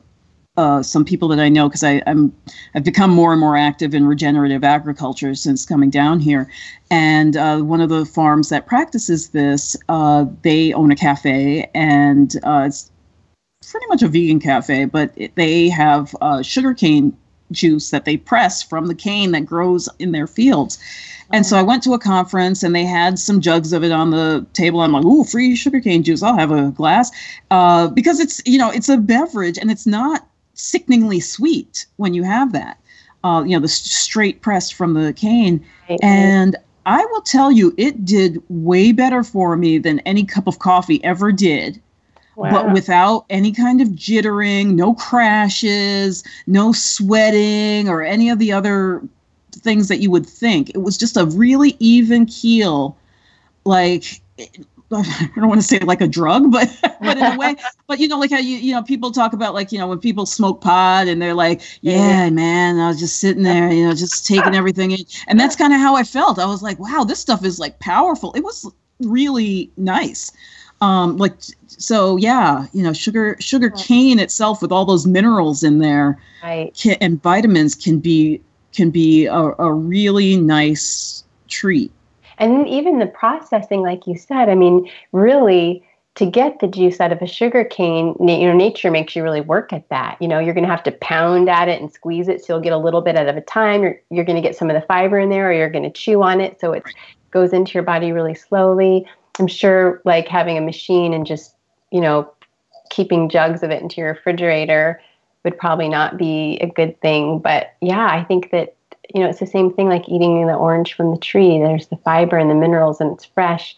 uh, 0.56 0.82
some 0.82 1.04
people 1.04 1.28
that 1.28 1.40
I 1.40 1.48
know 1.48 1.68
because 1.68 1.82
I'm 1.82 2.32
I've 2.74 2.84
become 2.84 3.10
more 3.10 3.32
and 3.32 3.40
more 3.40 3.56
active 3.56 3.94
in 3.94 4.06
regenerative 4.06 4.64
agriculture 4.64 5.34
since 5.34 5.66
coming 5.66 5.90
down 5.90 6.20
here, 6.20 6.50
and 6.90 7.36
uh, 7.36 7.58
one 7.58 7.80
of 7.80 7.88
the 7.88 8.06
farms 8.06 8.48
that 8.50 8.66
practices 8.66 9.30
this, 9.30 9.76
uh, 9.88 10.24
they 10.42 10.72
own 10.72 10.90
a 10.90 10.96
cafe, 10.96 11.68
and 11.74 12.36
uh, 12.44 12.64
it's 12.66 12.90
pretty 13.70 13.86
much 13.88 14.02
a 14.02 14.08
vegan 14.08 14.40
cafe, 14.40 14.84
but 14.84 15.12
it, 15.16 15.34
they 15.34 15.68
have 15.68 16.14
uh, 16.20 16.40
sugarcane 16.42 17.16
juice 17.52 17.90
that 17.90 18.04
they 18.04 18.16
press 18.16 18.62
from 18.62 18.86
the 18.86 18.94
cane 18.94 19.32
that 19.32 19.46
grows 19.46 19.88
in 19.98 20.12
their 20.12 20.26
fields. 20.26 20.78
And 21.32 21.44
so 21.44 21.56
I 21.56 21.62
went 21.62 21.82
to 21.84 21.92
a 21.92 21.98
conference 21.98 22.62
and 22.62 22.74
they 22.74 22.84
had 22.84 23.18
some 23.18 23.40
jugs 23.40 23.72
of 23.72 23.82
it 23.82 23.90
on 23.90 24.10
the 24.10 24.46
table. 24.52 24.80
I'm 24.80 24.92
like, 24.92 25.04
ooh, 25.04 25.24
free 25.24 25.56
sugarcane 25.56 26.02
juice. 26.02 26.22
I'll 26.22 26.36
have 26.36 26.52
a 26.52 26.70
glass. 26.70 27.10
Uh, 27.50 27.88
because 27.88 28.20
it's, 28.20 28.40
you 28.46 28.58
know, 28.58 28.70
it's 28.70 28.88
a 28.88 28.96
beverage 28.96 29.58
and 29.58 29.70
it's 29.70 29.86
not 29.86 30.26
sickeningly 30.54 31.20
sweet 31.20 31.86
when 31.96 32.14
you 32.14 32.22
have 32.22 32.52
that. 32.52 32.78
Uh, 33.24 33.42
you 33.42 33.56
know, 33.56 33.60
the 33.60 33.68
straight 33.68 34.40
pressed 34.40 34.74
from 34.74 34.94
the 34.94 35.12
cane. 35.12 35.64
Right. 35.90 35.98
And 36.02 36.56
I 36.86 37.04
will 37.06 37.22
tell 37.22 37.50
you, 37.50 37.74
it 37.76 38.04
did 38.04 38.40
way 38.48 38.92
better 38.92 39.24
for 39.24 39.56
me 39.56 39.78
than 39.78 39.98
any 40.00 40.24
cup 40.24 40.46
of 40.46 40.60
coffee 40.60 41.02
ever 41.02 41.32
did. 41.32 41.82
Wow. 42.36 42.50
But 42.50 42.72
without 42.72 43.24
any 43.30 43.50
kind 43.50 43.80
of 43.80 43.88
jittering, 43.88 44.74
no 44.74 44.94
crashes, 44.94 46.22
no 46.46 46.70
sweating, 46.72 47.88
or 47.88 48.02
any 48.02 48.28
of 48.28 48.38
the 48.38 48.52
other 48.52 49.02
things 49.52 49.88
that 49.88 50.00
you 50.00 50.10
would 50.10 50.26
think. 50.26 50.70
It 50.70 50.82
was 50.82 50.98
just 50.98 51.16
a 51.16 51.24
really 51.24 51.76
even 51.80 52.26
keel, 52.26 52.96
like 53.64 54.20
I 54.92 55.30
don't 55.34 55.48
want 55.48 55.60
to 55.60 55.66
say 55.66 55.78
like 55.80 56.00
a 56.00 56.06
drug, 56.06 56.52
but 56.52 56.68
but 57.00 57.16
in 57.16 57.24
a 57.24 57.36
way, 57.36 57.56
but 57.86 57.98
you 57.98 58.08
know, 58.08 58.18
like 58.18 58.30
how 58.30 58.38
you 58.38 58.56
you 58.58 58.72
know 58.72 58.82
people 58.82 59.10
talk 59.10 59.32
about 59.32 59.54
like 59.54 59.72
you 59.72 59.78
know 59.78 59.88
when 59.88 59.98
people 59.98 60.26
smoke 60.26 60.60
pot 60.60 61.08
and 61.08 61.20
they're 61.20 61.34
like, 61.34 61.62
yeah, 61.80 62.30
man, 62.30 62.78
I 62.78 62.88
was 62.88 63.00
just 63.00 63.18
sitting 63.18 63.42
there, 63.42 63.72
you 63.72 63.86
know, 63.86 63.94
just 63.94 64.26
taking 64.26 64.54
everything 64.54 64.92
in, 64.92 64.98
and 65.26 65.40
that's 65.40 65.56
kind 65.56 65.72
of 65.72 65.80
how 65.80 65.96
I 65.96 66.04
felt. 66.04 66.38
I 66.38 66.46
was 66.46 66.62
like, 66.62 66.78
wow, 66.78 67.04
this 67.04 67.18
stuff 67.18 67.44
is 67.44 67.58
like 67.58 67.78
powerful. 67.80 68.32
It 68.34 68.44
was 68.44 68.70
really 69.00 69.70
nice. 69.76 70.32
Um, 70.80 71.16
like 71.16 71.34
so, 71.66 72.16
yeah, 72.16 72.66
you 72.72 72.82
know, 72.82 72.92
sugar 72.92 73.36
sugar 73.40 73.70
cane 73.70 74.18
itself 74.18 74.60
with 74.60 74.72
all 74.72 74.84
those 74.84 75.06
minerals 75.06 75.62
in 75.62 75.78
there, 75.78 76.18
right. 76.42 76.74
can, 76.74 76.96
and 77.00 77.22
vitamins 77.22 77.74
can 77.74 77.98
be 77.98 78.40
can 78.72 78.90
be 78.90 79.26
a, 79.26 79.52
a 79.58 79.72
really 79.72 80.36
nice 80.36 81.24
treat. 81.48 81.90
And 82.38 82.68
even 82.68 82.98
the 82.98 83.06
processing, 83.06 83.80
like 83.80 84.06
you 84.06 84.18
said, 84.18 84.50
I 84.50 84.54
mean, 84.54 84.90
really 85.12 85.82
to 86.16 86.26
get 86.26 86.60
the 86.60 86.66
juice 86.66 86.98
out 86.98 87.12
of 87.12 87.20
a 87.20 87.26
sugar 87.26 87.62
cane, 87.62 88.14
you 88.20 88.46
know, 88.46 88.54
nature 88.54 88.90
makes 88.90 89.14
you 89.14 89.22
really 89.22 89.42
work 89.42 89.72
at 89.72 89.86
that. 89.90 90.16
You 90.20 90.28
know, 90.28 90.38
you're 90.38 90.54
going 90.54 90.64
to 90.64 90.70
have 90.70 90.82
to 90.84 90.92
pound 90.92 91.48
at 91.48 91.68
it 91.68 91.80
and 91.80 91.92
squeeze 91.92 92.28
it, 92.28 92.42
so 92.42 92.54
you'll 92.54 92.62
get 92.62 92.72
a 92.72 92.78
little 92.78 93.02
bit 93.02 93.16
out 93.16 93.28
of 93.28 93.36
a 93.36 93.42
time. 93.42 93.82
You're 93.82 94.00
you're 94.10 94.24
going 94.24 94.40
to 94.40 94.46
get 94.46 94.56
some 94.56 94.70
of 94.70 94.74
the 94.74 94.86
fiber 94.86 95.18
in 95.18 95.30
there, 95.30 95.50
or 95.50 95.52
you're 95.52 95.70
going 95.70 95.84
to 95.84 95.90
chew 95.90 96.22
on 96.22 96.40
it, 96.40 96.60
so 96.60 96.72
it 96.72 96.84
right. 96.84 96.94
goes 97.30 97.52
into 97.52 97.74
your 97.74 97.82
body 97.82 98.12
really 98.12 98.34
slowly. 98.34 99.06
I'm 99.38 99.46
sure, 99.46 100.00
like 100.04 100.28
having 100.28 100.56
a 100.58 100.62
machine 100.62 101.12
and 101.12 101.26
just 101.26 101.54
you 101.90 102.00
know 102.00 102.30
keeping 102.90 103.28
jugs 103.28 103.62
of 103.62 103.70
it 103.70 103.82
into 103.82 104.00
your 104.00 104.12
refrigerator 104.12 105.00
would 105.44 105.58
probably 105.58 105.88
not 105.88 106.16
be 106.16 106.58
a 106.60 106.66
good 106.66 107.00
thing. 107.00 107.38
But 107.38 107.74
yeah, 107.80 108.06
I 108.06 108.24
think 108.24 108.50
that 108.50 108.74
you 109.14 109.20
know, 109.20 109.28
it's 109.28 109.40
the 109.40 109.46
same 109.46 109.72
thing 109.72 109.88
like 109.88 110.08
eating 110.08 110.46
the 110.46 110.54
orange 110.54 110.94
from 110.94 111.12
the 111.12 111.18
tree. 111.18 111.58
There's 111.58 111.86
the 111.88 111.96
fiber 111.98 112.36
and 112.36 112.50
the 112.50 112.54
minerals 112.54 113.00
and 113.00 113.12
it's 113.12 113.24
fresh. 113.24 113.76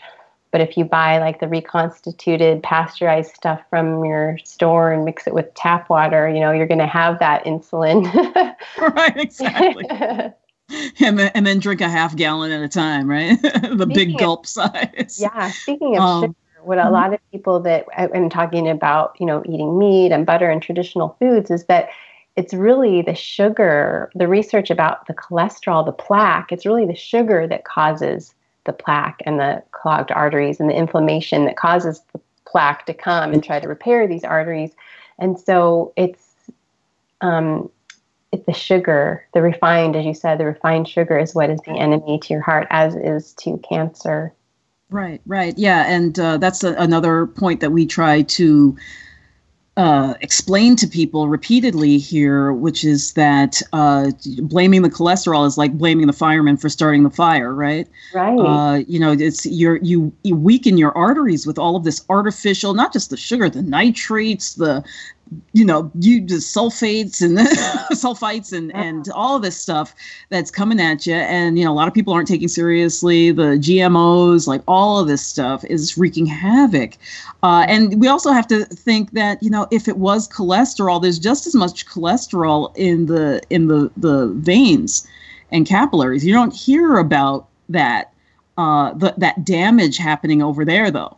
But 0.51 0.63
if 0.63 0.79
you 0.79 0.85
buy 0.85 1.19
like 1.19 1.41
the 1.41 1.49
reconstituted 1.49 2.63
pasteurized 2.63 3.35
stuff 3.35 3.61
from 3.69 4.05
your 4.05 4.39
store 4.39 4.93
and 4.93 5.05
mix 5.05 5.27
it 5.27 5.35
with 5.35 5.53
tap 5.55 5.91
water, 5.91 6.29
you 6.29 6.41
know, 6.41 6.53
you're 6.53 6.67
going 6.67 6.79
to 6.79 6.87
have 6.87 7.19
that 7.19 7.45
insulin. 7.45 8.07
right, 8.79 9.17
exactly. 9.17 9.85
and, 11.01 11.19
then, 11.19 11.31
and 11.35 11.47
then 11.47 11.59
drink 11.59 11.81
a 11.81 11.89
half 11.89 12.17
gallon 12.17 12.53
at 12.53 12.63
a 12.63 12.69
time, 12.69 13.09
right? 13.09 13.41
the 13.43 13.59
speaking 13.59 13.89
big 13.89 14.19
gulp 14.19 14.47
size. 14.47 15.19
Yeah. 15.21 15.51
Speaking 15.51 15.97
of 15.97 16.03
um, 16.03 16.23
sugar, 16.23 16.35
what 16.63 16.79
a 16.79 16.83
mm-hmm. 16.83 16.93
lot 16.93 17.15
of 17.15 17.21
people 17.33 17.61
that 17.61 17.87
I'm 17.97 18.29
talking 18.29 18.69
about, 18.69 19.17
you 19.19 19.27
know, 19.27 19.43
eating 19.47 19.79
meat 19.79 20.13
and 20.13 20.27
butter 20.27 20.51
and 20.51 20.63
traditional 20.63 21.17
foods 21.19 21.51
is 21.51 21.65
that 21.65 21.89
it's 22.37 22.55
really 22.55 23.03
the 23.03 23.15
sugar, 23.15 24.13
the 24.15 24.29
research 24.29 24.71
about 24.71 25.07
the 25.07 25.15
cholesterol, 25.15 25.85
the 25.85 25.93
plaque, 25.93 26.53
it's 26.53 26.65
really 26.65 26.87
the 26.87 26.95
sugar 26.95 27.47
that 27.49 27.65
causes 27.65 28.35
the 28.65 28.73
plaque 28.73 29.21
and 29.27 29.41
the 29.41 29.63
clogged 29.73 30.13
arteries 30.13 30.61
and 30.61 30.69
the 30.69 30.77
inflammation 30.77 31.47
that 31.47 31.57
causes 31.57 32.03
the 32.13 32.21
plaque 32.45 32.87
to 32.87 32.95
come 32.95 33.33
and 33.33 33.43
try 33.43 33.59
to 33.59 33.67
repair 33.67 34.07
these 34.07 34.25
arteries. 34.25 34.73
And 35.19 35.39
so 35.39 35.93
it's 35.97 36.29
um, 37.21 37.71
it's 37.71 37.78
the 38.31 38.53
sugar, 38.53 39.25
the 39.35 39.43
refined, 39.43 39.97
as 39.97 40.05
you 40.05 40.15
said, 40.15 40.39
the 40.39 40.45
refined 40.45 40.89
sugar 40.89 41.19
is 41.19 41.35
what 41.35 41.51
is 41.51 41.61
the 41.61 41.73
enemy 41.73 42.19
to 42.21 42.33
your 42.35 42.43
heart, 42.43 42.67
as 42.71 42.95
is 42.95 43.33
to 43.35 43.59
cancer. 43.59 44.35
Right, 44.91 45.21
right, 45.27 45.57
yeah, 45.59 45.85
and 45.87 46.19
uh, 46.19 46.39
that's 46.39 46.65
a, 46.65 46.75
another 46.75 47.27
point 47.27 47.61
that 47.61 47.71
we 47.71 47.87
try 47.87 48.23
to 48.23 48.77
uh, 49.79 50.15
explained 50.23 50.77
to 50.77 50.89
people 50.89 51.29
repeatedly 51.29 51.99
here, 51.99 52.53
which 52.53 52.83
is 52.83 53.13
that 53.13 53.63
uh, 53.73 54.11
blaming 54.43 54.83
the 54.83 54.91
cholesterol 54.91 55.47
is 55.47 55.57
like 55.57 55.79
blaming 55.79 56.09
the 56.09 56.13
fireman 56.13 56.57
for 56.57 56.69
starting 56.69 57.05
the 57.05 57.11
fire, 57.11 57.55
right? 57.55 57.87
Right. 58.13 58.37
Uh, 58.37 58.79
you 58.89 58.99
know, 58.99 59.13
it's 59.13 59.47
you're 59.47 59.77
you 59.77 60.13
you 60.25 60.35
weaken 60.35 60.79
your 60.79 60.91
arteries 60.99 61.47
with 61.47 61.61
all 61.61 61.77
of 61.77 61.85
this 61.85 62.05
artificial, 62.09 62.75
not 62.75 62.93
just 62.93 63.11
the 63.11 63.17
sugar, 63.17 63.49
the 63.49 63.63
nitrates, 63.63 64.55
the 64.55 64.83
you 65.53 65.65
know, 65.65 65.91
you 66.01 66.21
just 66.21 66.55
sulfates 66.55 67.21
and 67.23 67.39
sulfites 67.93 68.53
and 68.53 68.75
and 68.75 69.09
all 69.15 69.39
this 69.39 69.57
stuff 69.57 69.95
that's 70.29 70.51
coming 70.51 70.81
at 70.81 71.07
you, 71.07 71.15
and 71.15 71.59
you 71.59 71.65
know, 71.65 71.73
a 71.73 71.75
lot 71.75 71.89
of 71.89 71.95
people 71.95 72.13
aren't 72.13 72.29
taking 72.29 72.49
seriously 72.49 73.31
the 73.31 73.59
GMOs, 73.59 74.47
like 74.47 74.63
all 74.67 74.99
of 74.99 75.09
this 75.09 75.25
stuff 75.25 75.65
is 75.65 75.97
wreaking 75.97 76.27
havoc. 76.27 76.97
Uh, 77.43 77.65
and 77.69 78.01
we 78.01 78.09
also 78.09 78.33
have 78.33 78.47
to 78.49 78.65
think 78.65 79.13
that 79.13 79.43
you 79.43 79.51
know, 79.51 79.67
if 79.71 79.89
it 79.89 79.99
was 79.99 80.29
cholesterol, 80.29 81.01
there's 81.01 81.19
just 81.19 81.47
as 81.47 81.55
much 81.55 81.87
cholesterol 81.87 82.73
in 82.77 83.07
the 83.07 83.41
in 83.51 83.69
the 83.69 83.91
the 83.97 84.29
veins 84.37 85.07
and 85.51 85.67
capillaries. 85.67 86.25
You 86.25 86.33
don't 86.33 86.55
hear 86.55 86.99
about 86.99 87.49
that 87.69 88.13
uh, 88.59 88.93
the, 88.95 89.15
that 89.17 89.45
damage 89.45 89.97
happening 89.99 90.43
over 90.43 90.65
there, 90.65 90.91
though. 90.91 91.17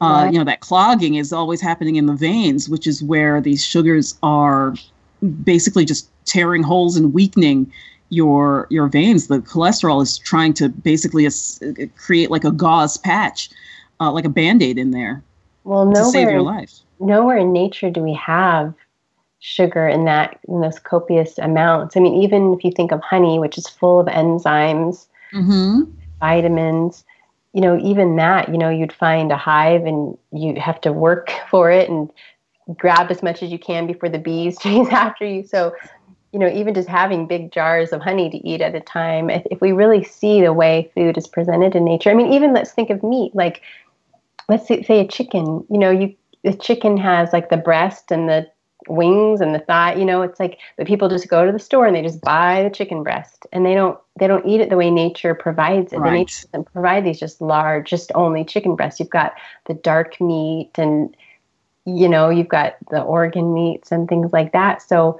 Uh, 0.00 0.22
right. 0.24 0.32
You 0.32 0.38
know, 0.38 0.44
that 0.44 0.60
clogging 0.60 1.16
is 1.16 1.32
always 1.32 1.60
happening 1.60 1.96
in 1.96 2.06
the 2.06 2.14
veins, 2.14 2.68
which 2.68 2.86
is 2.86 3.02
where 3.02 3.40
these 3.40 3.64
sugars 3.64 4.16
are 4.22 4.74
basically 5.42 5.84
just 5.84 6.08
tearing 6.24 6.62
holes 6.62 6.96
and 6.96 7.12
weakening 7.12 7.72
your 8.10 8.66
your 8.70 8.88
veins. 8.88 9.26
The 9.26 9.40
cholesterol 9.40 10.02
is 10.02 10.18
trying 10.18 10.54
to 10.54 10.68
basically 10.68 11.26
uh, 11.26 11.30
create 11.96 12.30
like 12.30 12.44
a 12.44 12.52
gauze 12.52 12.96
patch, 12.96 13.50
uh, 14.00 14.12
like 14.12 14.24
a 14.24 14.30
band 14.30 14.62
aid 14.62 14.78
in 14.78 14.92
there. 14.92 15.22
Well, 15.64 15.84
nowhere, 15.84 16.04
to 16.04 16.10
save 16.10 16.30
your 16.30 16.42
life. 16.42 16.72
Nowhere 17.00 17.36
in 17.36 17.52
nature 17.52 17.90
do 17.90 18.00
we 18.00 18.14
have 18.14 18.74
sugar 19.40 19.86
in 19.86 20.04
that 20.04 20.38
in 20.48 20.60
those 20.60 20.78
copious 20.78 21.38
amounts. 21.38 21.96
I 21.96 22.00
mean, 22.00 22.22
even 22.22 22.54
if 22.54 22.64
you 22.64 22.70
think 22.70 22.92
of 22.92 23.00
honey, 23.02 23.38
which 23.38 23.58
is 23.58 23.68
full 23.68 24.00
of 24.00 24.06
enzymes, 24.06 25.06
mm-hmm. 25.32 25.82
vitamins, 26.20 27.04
you 27.52 27.60
know, 27.60 27.78
even 27.78 28.16
that, 28.16 28.48
you 28.50 28.58
know, 28.58 28.68
you'd 28.68 28.92
find 28.92 29.32
a 29.32 29.36
hive 29.36 29.84
and 29.84 30.16
you 30.32 30.60
have 30.60 30.80
to 30.82 30.92
work 30.92 31.30
for 31.50 31.70
it 31.70 31.88
and 31.88 32.10
grab 32.76 33.10
as 33.10 33.22
much 33.22 33.42
as 33.42 33.50
you 33.50 33.58
can 33.58 33.86
before 33.86 34.08
the 34.08 34.18
bees 34.18 34.58
chase 34.62 34.88
after 34.88 35.24
you. 35.24 35.44
So, 35.44 35.74
you 36.32 36.38
know, 36.38 36.48
even 36.48 36.74
just 36.74 36.88
having 36.88 37.26
big 37.26 37.50
jars 37.52 37.92
of 37.92 38.02
honey 38.02 38.28
to 38.30 38.36
eat 38.46 38.60
at 38.60 38.74
a 38.74 38.80
time, 38.80 39.30
if, 39.30 39.42
if 39.50 39.60
we 39.60 39.72
really 39.72 40.04
see 40.04 40.42
the 40.42 40.52
way 40.52 40.90
food 40.94 41.16
is 41.16 41.26
presented 41.26 41.74
in 41.74 41.84
nature, 41.84 42.10
I 42.10 42.14
mean, 42.14 42.32
even 42.32 42.52
let's 42.52 42.72
think 42.72 42.90
of 42.90 43.02
meat, 43.02 43.34
like 43.34 43.62
let's 44.48 44.68
say, 44.68 44.82
say 44.82 45.00
a 45.00 45.08
chicken, 45.08 45.64
you 45.70 45.78
know, 45.78 45.90
you, 45.90 46.14
the 46.44 46.54
chicken 46.54 46.96
has 46.98 47.32
like 47.32 47.48
the 47.48 47.56
breast 47.56 48.10
and 48.10 48.28
the 48.28 48.46
wings 48.86 49.40
and 49.40 49.54
the 49.54 49.58
thigh. 49.58 49.94
You 49.94 50.04
know, 50.04 50.22
it's 50.22 50.38
like 50.38 50.58
the 50.76 50.84
people 50.84 51.08
just 51.08 51.28
go 51.28 51.44
to 51.44 51.52
the 51.52 51.58
store 51.58 51.86
and 51.86 51.96
they 51.96 52.02
just 52.02 52.20
buy 52.20 52.62
the 52.62 52.70
chicken 52.70 53.02
breast 53.02 53.46
and 53.52 53.66
they 53.66 53.74
don't 53.74 53.98
they 54.18 54.26
don't 54.26 54.46
eat 54.46 54.60
it 54.60 54.70
the 54.70 54.76
way 54.76 54.90
nature 54.90 55.34
provides 55.34 55.92
it. 55.92 55.98
Right. 55.98 56.12
Nature 56.12 56.46
doesn't 56.52 56.72
provide 56.72 57.04
these 57.04 57.18
just 57.18 57.40
large, 57.40 57.90
just 57.90 58.12
only 58.14 58.44
chicken 58.44 58.76
breasts 58.76 59.00
You've 59.00 59.10
got 59.10 59.34
the 59.66 59.74
dark 59.74 60.20
meat 60.20 60.70
and 60.76 61.16
you 61.84 62.08
know 62.08 62.28
you've 62.28 62.48
got 62.48 62.76
the 62.90 63.00
organ 63.00 63.54
meats 63.54 63.90
and 63.90 64.08
things 64.08 64.32
like 64.32 64.52
that. 64.52 64.82
So 64.82 65.18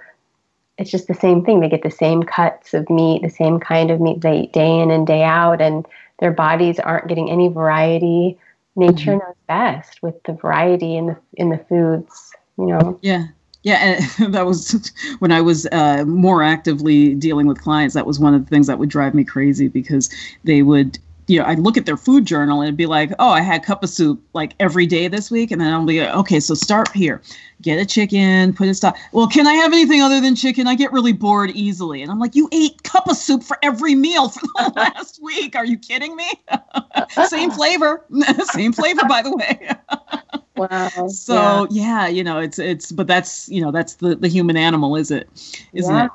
it's 0.79 0.91
just 0.91 1.09
the 1.09 1.15
same 1.15 1.45
thing. 1.45 1.61
They 1.61 1.69
get 1.69 1.83
the 1.83 1.91
same 1.91 2.23
cuts 2.23 2.73
of 2.73 2.89
meat, 2.89 3.23
the 3.23 3.31
same 3.31 3.59
kind 3.59 3.91
of 3.91 4.01
meat 4.01 4.21
they 4.21 4.41
eat 4.43 4.53
day 4.53 4.79
in 4.81 4.91
and 4.91 5.07
day 5.07 5.25
out, 5.25 5.61
and 5.61 5.85
their 6.21 6.31
bodies 6.31 6.79
aren't 6.79 7.09
getting 7.09 7.31
any 7.31 7.49
variety. 7.49 8.39
Nature 8.77 9.13
mm-hmm. 9.13 9.19
knows 9.19 9.37
best 9.49 10.03
with 10.03 10.23
the 10.23 10.35
variety 10.35 10.97
in 10.97 11.07
the 11.09 11.17
in 11.35 11.51
the 11.51 11.59
foods. 11.59 12.33
You 12.57 12.67
know. 12.67 12.99
Yeah. 13.03 13.27
Yeah, 13.69 14.01
that 14.31 14.47
was 14.47 14.91
when 15.19 15.31
I 15.31 15.43
was 15.43 15.67
uh, 15.73 16.05
more 16.07 16.43
actively 16.43 17.15
dealing 17.15 17.47
with 17.47 17.61
clients. 17.61 17.95
That 17.95 18.07
was 18.07 18.19
one 18.19 18.33
of 18.35 18.43
the 18.43 18.49
things 18.49 18.67
that 18.67 18.79
would 18.79 18.89
drive 18.89 19.13
me 19.13 19.25
crazy 19.25 19.69
because 19.69 20.09
they 20.43 20.63
would, 20.63 20.99
you 21.27 21.39
know, 21.39 21.45
I'd 21.45 21.59
look 21.59 21.77
at 21.77 21.85
their 21.85 21.99
food 21.99 22.25
journal 22.25 22.63
and 22.63 22.69
it'd 22.69 22.79
be 22.79 22.87
like, 22.87 23.13
oh, 23.19 23.29
I 23.29 23.43
had 23.43 23.63
cup 23.63 23.83
of 23.83 23.91
soup 23.91 24.23
like 24.33 24.55
every 24.59 24.87
day 24.87 25.07
this 25.07 25.31
week, 25.31 25.51
and 25.51 25.61
then 25.61 25.71
I'll 25.71 25.85
be 25.85 26.01
like, 26.01 26.15
okay, 26.15 26.41
so 26.41 26.55
start 26.55 26.91
here, 26.95 27.21
get 27.61 27.79
a 27.79 27.85
chicken, 27.85 28.55
put 28.55 28.69
it 28.69 28.75
stop. 28.75 28.97
Well, 29.13 29.27
can 29.29 29.47
I 29.47 29.53
have 29.53 29.71
anything 29.75 30.01
other 30.01 30.19
than 30.19 30.35
chicken? 30.35 30.67
I 30.67 30.75
get 30.75 30.91
really 30.91 31.13
bored 31.13 31.51
easily, 31.51 32.01
and 32.01 32.11
I'm 32.11 32.19
like, 32.19 32.35
you 32.35 32.49
ate 32.53 32.83
cup 32.85 33.07
of 33.07 33.19
soup 33.19 33.43
for 33.43 33.59
every 33.63 33.95
meal 33.95 34.31
for 34.31 34.47
the 34.47 34.73
last 34.77 35.23
week. 35.23 35.57
Are 35.57 35.67
you 35.67 35.77
kidding 35.77 36.17
me? 36.17 36.31
Same 37.27 37.51
flavor, 37.51 38.03
same 38.45 38.73
flavor, 38.73 39.03
by 39.07 39.21
the 39.21 39.37
way. 39.37 39.69
Wow. 40.59 40.91
So 41.09 41.67
yeah. 41.71 42.07
you 42.09 42.25
know, 42.25 42.39
it's 42.39 42.59
it's 42.59 42.93
but 42.93 43.07
that's 43.07 43.49
you 43.49 43.61
know 43.63 43.71
that's 43.73 43.97
the 43.97 44.17
the 44.17 44.29
human 44.29 44.57
animal, 44.57 44.97
is 44.97 45.11
it? 45.11 45.29
Isn't 45.73 45.95
Yeah. 45.95 46.07
it? 46.07 46.13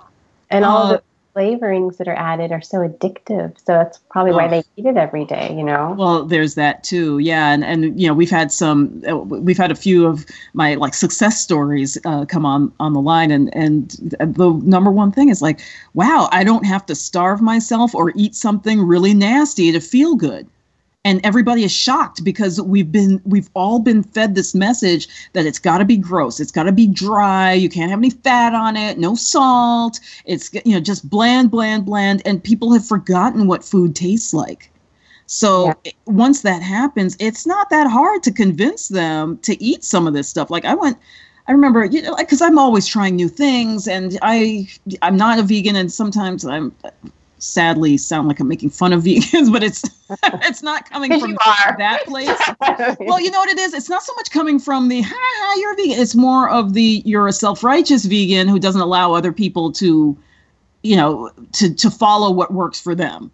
and 0.51 0.65
all 0.65 0.85
Uh, 0.85 0.97
the 0.97 1.03
flavorings 1.35 1.97
that 1.97 2.07
are 2.07 2.15
added 2.15 2.51
are 2.51 2.61
so 2.61 2.79
addictive. 2.79 3.57
So 3.57 3.73
that's 3.73 3.99
probably 4.09 4.33
why 4.33 4.47
Oh. 4.47 4.49
they 4.49 4.63
eat 4.77 4.85
it 4.85 4.97
every 4.97 5.25
day. 5.25 5.53
You 5.55 5.63
know. 5.63 5.97
Well, 5.97 6.25
there's 6.25 6.55
that 6.55 6.83
too. 6.83 7.19
Yeah, 7.19 7.51
and 7.53 7.63
and 7.63 7.99
you 7.99 8.07
know 8.07 8.13
we've 8.13 8.29
had 8.29 8.51
some 8.51 9.01
uh, 9.09 9.17
we've 9.17 9.57
had 9.57 9.71
a 9.71 9.75
few 9.75 10.05
of 10.07 10.25
my 10.53 10.75
like 10.75 10.93
success 10.93 11.41
stories 11.41 11.97
uh, 12.05 12.25
come 12.25 12.45
on 12.45 12.71
on 12.79 12.93
the 12.93 13.01
line, 13.01 13.31
and 13.31 13.53
and 13.55 13.91
the 14.19 14.51
number 14.63 14.91
one 14.91 15.11
thing 15.11 15.29
is 15.29 15.41
like, 15.41 15.61
wow, 15.93 16.29
I 16.31 16.43
don't 16.43 16.65
have 16.65 16.85
to 16.87 16.95
starve 16.95 17.41
myself 17.41 17.93
or 17.95 18.11
eat 18.15 18.35
something 18.35 18.81
really 18.81 19.13
nasty 19.13 19.71
to 19.71 19.79
feel 19.79 20.15
good. 20.15 20.47
And 21.05 21.19
everybody 21.25 21.63
is 21.65 21.71
shocked 21.71 22.23
because 22.23 22.61
we've 22.61 22.91
been 22.91 23.21
we've 23.25 23.49
all 23.55 23.79
been 23.79 24.03
fed 24.03 24.35
this 24.35 24.55
message 24.55 25.07
that 25.33 25.45
it's 25.45 25.59
got 25.59 25.79
to 25.79 25.85
be 25.85 25.97
gross, 25.97 26.39
it's 26.39 26.51
got 26.51 26.63
to 26.63 26.71
be 26.71 26.87
dry, 26.87 27.51
you 27.51 27.67
can't 27.69 27.89
have 27.89 27.99
any 27.99 28.09
fat 28.09 28.53
on 28.53 28.77
it, 28.77 28.97
no 28.97 29.13
salt, 29.15 29.99
it's 30.25 30.53
you 30.53 30.73
know 30.73 30.79
just 30.79 31.09
bland, 31.09 31.51
bland, 31.51 31.85
bland, 31.85 32.21
and 32.25 32.41
people 32.43 32.71
have 32.71 32.85
forgotten 32.87 33.47
what 33.47 33.65
food 33.65 33.95
tastes 33.95 34.33
like. 34.33 34.71
So 35.25 35.73
Yeah. 35.85 35.91
once 36.05 36.41
that 36.41 36.61
happens, 36.61 37.17
it's 37.19 37.45
not 37.45 37.69
that 37.69 37.87
hard 37.87 38.23
to 38.23 38.31
convince 38.31 38.87
them 38.87 39.37
to 39.39 39.61
eat 39.61 39.83
some 39.83 40.07
of 40.07 40.13
this 40.13 40.29
stuff. 40.29 40.49
Like 40.49 40.65
I 40.65 40.73
went, 40.73 40.97
I 41.47 41.51
remember, 41.51 41.83
you 41.85 42.01
know, 42.01 42.15
because 42.15 42.41
I'm 42.41 42.57
always 42.57 42.87
trying 42.87 43.15
new 43.17 43.27
things, 43.29 43.87
and 43.87 44.17
I 44.21 44.69
I'm 45.01 45.17
not 45.17 45.39
a 45.39 45.43
vegan, 45.43 45.75
and 45.75 45.91
sometimes 45.91 46.45
I'm 46.45 46.73
sadly 47.43 47.97
sound 47.97 48.27
like 48.27 48.39
I'm 48.39 48.47
making 48.47 48.69
fun 48.69 48.93
of 48.93 49.03
vegans, 49.05 49.51
but 49.51 49.63
it's 49.63 49.83
it's 50.23 50.63
not 50.63 50.89
coming 50.89 51.19
from 51.19 51.37
that 51.77 52.03
place. 52.05 52.29
Well, 52.99 53.19
you 53.19 53.31
know 53.31 53.39
what 53.39 53.49
it 53.49 53.59
is? 53.59 53.73
It's 53.73 53.89
not 53.89 54.03
so 54.03 54.13
much 54.15 54.31
coming 54.31 54.59
from 54.59 54.87
the 54.87 55.01
ha 55.01 55.15
ha 55.15 55.55
you're 55.59 55.73
a 55.73 55.75
vegan. 55.75 55.99
It's 55.99 56.15
more 56.15 56.49
of 56.49 56.73
the 56.73 57.01
you're 57.05 57.27
a 57.27 57.33
self-righteous 57.33 58.05
vegan 58.05 58.47
who 58.47 58.59
doesn't 58.59 58.81
allow 58.81 59.13
other 59.13 59.31
people 59.31 59.71
to 59.73 60.17
you 60.83 60.95
know 60.95 61.31
to 61.53 61.73
to 61.73 61.89
follow 61.89 62.31
what 62.31 62.53
works 62.53 62.79
for 62.79 62.95
them. 62.95 63.31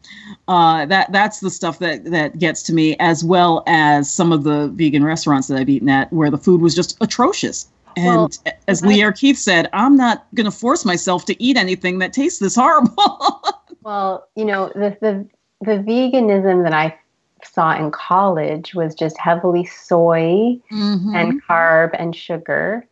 Uh, 0.47 0.85
that 0.87 1.11
that's 1.11 1.39
the 1.39 1.49
stuff 1.49 1.79
that 1.79 2.05
that 2.05 2.39
gets 2.39 2.63
to 2.63 2.73
me 2.73 2.95
as 2.99 3.23
well 3.23 3.63
as 3.67 4.11
some 4.11 4.31
of 4.31 4.43
the 4.43 4.69
vegan 4.69 5.03
restaurants 5.03 5.47
that 5.47 5.57
I've 5.57 5.69
eaten 5.69 5.89
at 5.89 6.11
where 6.11 6.31
the 6.31 6.37
food 6.37 6.61
was 6.61 6.75
just 6.75 6.97
atrocious. 7.01 7.67
And 7.95 8.05
Well, 8.05 8.29
as. 8.67 8.85
Leah 8.85 9.11
Keith 9.11 9.37
said, 9.37 9.67
I'm 9.73 9.95
not 9.95 10.25
going 10.35 10.45
to 10.45 10.51
force 10.51 10.85
myself 10.85 11.25
to 11.25 11.43
eat 11.43 11.57
anything 11.57 11.99
that 11.99 12.13
tastes 12.13 12.39
this 12.39 12.55
horrible. 12.55 13.43
Well, 13.89 14.29
you 14.35 14.45
know, 14.45 14.67
the, 14.75 14.95
the 15.01 15.27
the 15.61 15.79
veganism 15.83 16.61
that 16.61 16.73
I 16.73 16.95
saw 17.43 17.75
in 17.75 17.89
college 17.89 18.75
was 18.75 18.93
just 18.93 19.17
heavily 19.17 19.65
soy 19.65 20.59
Mhm. 20.71 21.15
and 21.15 21.41
carb 21.41 21.95
and 21.97 22.15
sugar. 22.15 22.85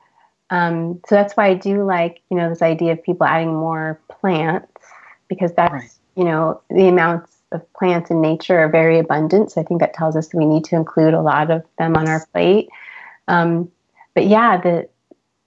Um, 0.50 1.00
so 1.08 1.14
that's 1.14 1.38
why 1.38 1.50
I 1.50 1.54
do 1.54 1.84
like, 1.84 2.22
you 2.32 2.38
know, 2.38 2.50
this 2.50 2.64
idea 2.64 2.94
of 2.94 3.04
people 3.04 3.28
adding 3.28 3.54
more 3.54 4.00
plants 4.10 4.82
because 5.28 5.54
that's, 5.54 5.72
Right. 5.72 5.92
you 6.16 6.24
know, 6.24 6.62
the 6.72 6.88
amounts 6.88 7.38
of 7.52 7.62
plants 7.74 8.10
in 8.10 8.20
nature 8.20 8.58
are 8.58 8.68
very 8.68 8.98
abundant. 8.98 9.52
So 9.52 9.62
I 9.62 9.66
think 9.66 9.82
that 9.82 9.94
tells 9.94 10.16
us 10.16 10.34
we 10.34 10.48
need 10.48 10.64
to 10.66 10.76
include 10.76 11.14
a 11.14 11.22
lot 11.22 11.52
of 11.52 11.64
them 11.78 11.96
on 11.96 12.08
our 12.08 12.26
plate. 12.34 12.70
Um, 13.28 13.72
but 14.16 14.26
yeah, 14.26 14.60
the 14.60 14.90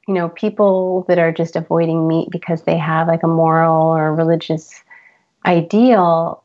you 0.07 0.14
know 0.14 0.28
people 0.28 1.05
that 1.09 1.18
are 1.18 1.32
just 1.32 1.57
avoiding 1.57 2.07
meat 2.07 2.28
because 2.30 2.62
they 2.62 2.76
have 2.76 3.09
like 3.09 3.24
a 3.24 3.34
moral 3.42 3.88
or 3.96 4.14
religious 4.14 4.84
ideal, 5.47 6.45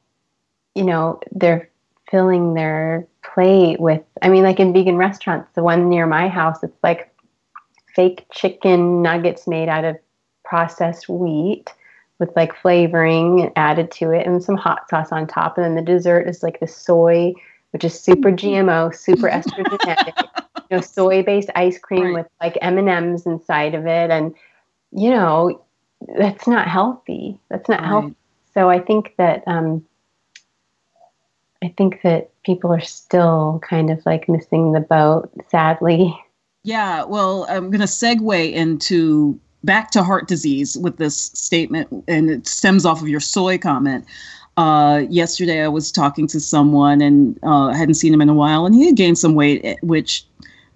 you 0.74 0.84
know, 0.84 1.20
they're 1.32 1.70
filling 2.10 2.54
their 2.54 3.08
plate 3.24 3.80
with. 3.80 4.02
I 4.22 4.30
mean, 4.30 4.44
like 4.44 4.60
in 4.60 4.74
vegan 4.74 4.98
restaurants, 4.98 5.50
the 5.56 5.64
one 5.64 5.90
near 5.90 6.06
my 6.06 6.28
house, 6.28 6.64
it's 6.64 6.84
like 6.84 7.14
fake 7.96 8.26
chicken 8.32 9.02
nuggets 9.02 9.48
made 9.48 9.70
out 9.70 9.86
of 9.86 9.98
processed 10.44 11.10
wheat 11.10 11.74
with 12.20 12.30
like 12.36 12.56
flavoring 12.56 13.52
added 13.56 13.92
to 13.92 14.12
it 14.12 14.26
and 14.26 14.44
some 14.44 14.56
hot 14.56 14.88
sauce 14.90 15.12
on 15.12 15.28
top 15.28 15.58
and 15.58 15.66
then 15.66 15.76
the 15.76 15.82
dessert 15.82 16.28
is 16.28 16.44
like 16.44 16.60
the 16.60 16.68
soy 16.68 17.34
which 17.72 17.84
is 17.84 18.00
super 18.00 18.32
mm-hmm. 18.32 18.70
gmo 18.70 18.96
super 18.96 19.28
estrogenic 19.28 20.14
you 20.70 20.78
know 20.78 20.82
soy 20.82 21.24
based 21.24 21.50
ice 21.56 21.78
cream 21.80 22.04
Right. 22.04 22.14
with 22.14 22.28
like 22.42 22.58
m&ms 22.62 23.26
inside 23.26 23.74
of 23.74 23.86
it 23.86 24.12
and 24.12 24.34
you 24.92 25.10
know 25.10 25.62
that's 26.18 26.48
not 26.48 26.68
healthy 26.68 27.40
that's 27.50 27.68
not 27.68 27.82
Right. 27.82 27.88
healthy 27.88 28.16
so 28.56 28.70
i 28.70 28.80
think 28.80 29.14
that 29.18 29.44
um 29.48 29.86
i 31.64 31.74
think 31.78 32.02
that 32.02 32.32
people 32.44 32.74
are 32.74 32.82
still 32.82 33.62
kind 33.68 33.92
of 33.92 34.04
like 34.06 34.28
missing 34.28 34.72
the 34.72 34.80
boat 34.80 35.30
sadly 35.50 36.18
Yeah, 36.66 37.04
well, 37.04 37.46
I'm 37.48 37.70
going 37.70 37.82
to 37.82 37.86
segue 37.86 38.52
into 38.52 39.40
back 39.64 39.92
to 39.92 40.02
heart 40.02 40.28
disease 40.28 40.76
with 40.76 40.98
this 40.98 41.16
statement, 41.16 41.88
and 42.08 42.32
it 42.32 42.48
stems 42.48 42.88
off 42.88 43.04
of 43.04 43.08
your 43.08 43.20
soy 43.20 43.60
comment. 43.60 44.04
Uh, 44.58 45.04
yesterday, 45.08 45.62
I 45.62 45.68
was 45.68 45.92
talking 45.92 46.26
to 46.26 46.40
someone, 46.40 47.02
and 47.02 47.38
uh, 47.44 47.68
I 47.68 47.78
hadn't 47.78 47.94
seen 47.94 48.12
him 48.12 48.22
in 48.22 48.30
a 48.30 48.34
while, 48.34 48.66
and 48.66 48.74
he 48.74 48.88
had 48.88 48.96
gained 48.96 49.20
some 49.20 49.36
weight, 49.36 49.62
eh, 49.64 49.76
which 49.84 50.26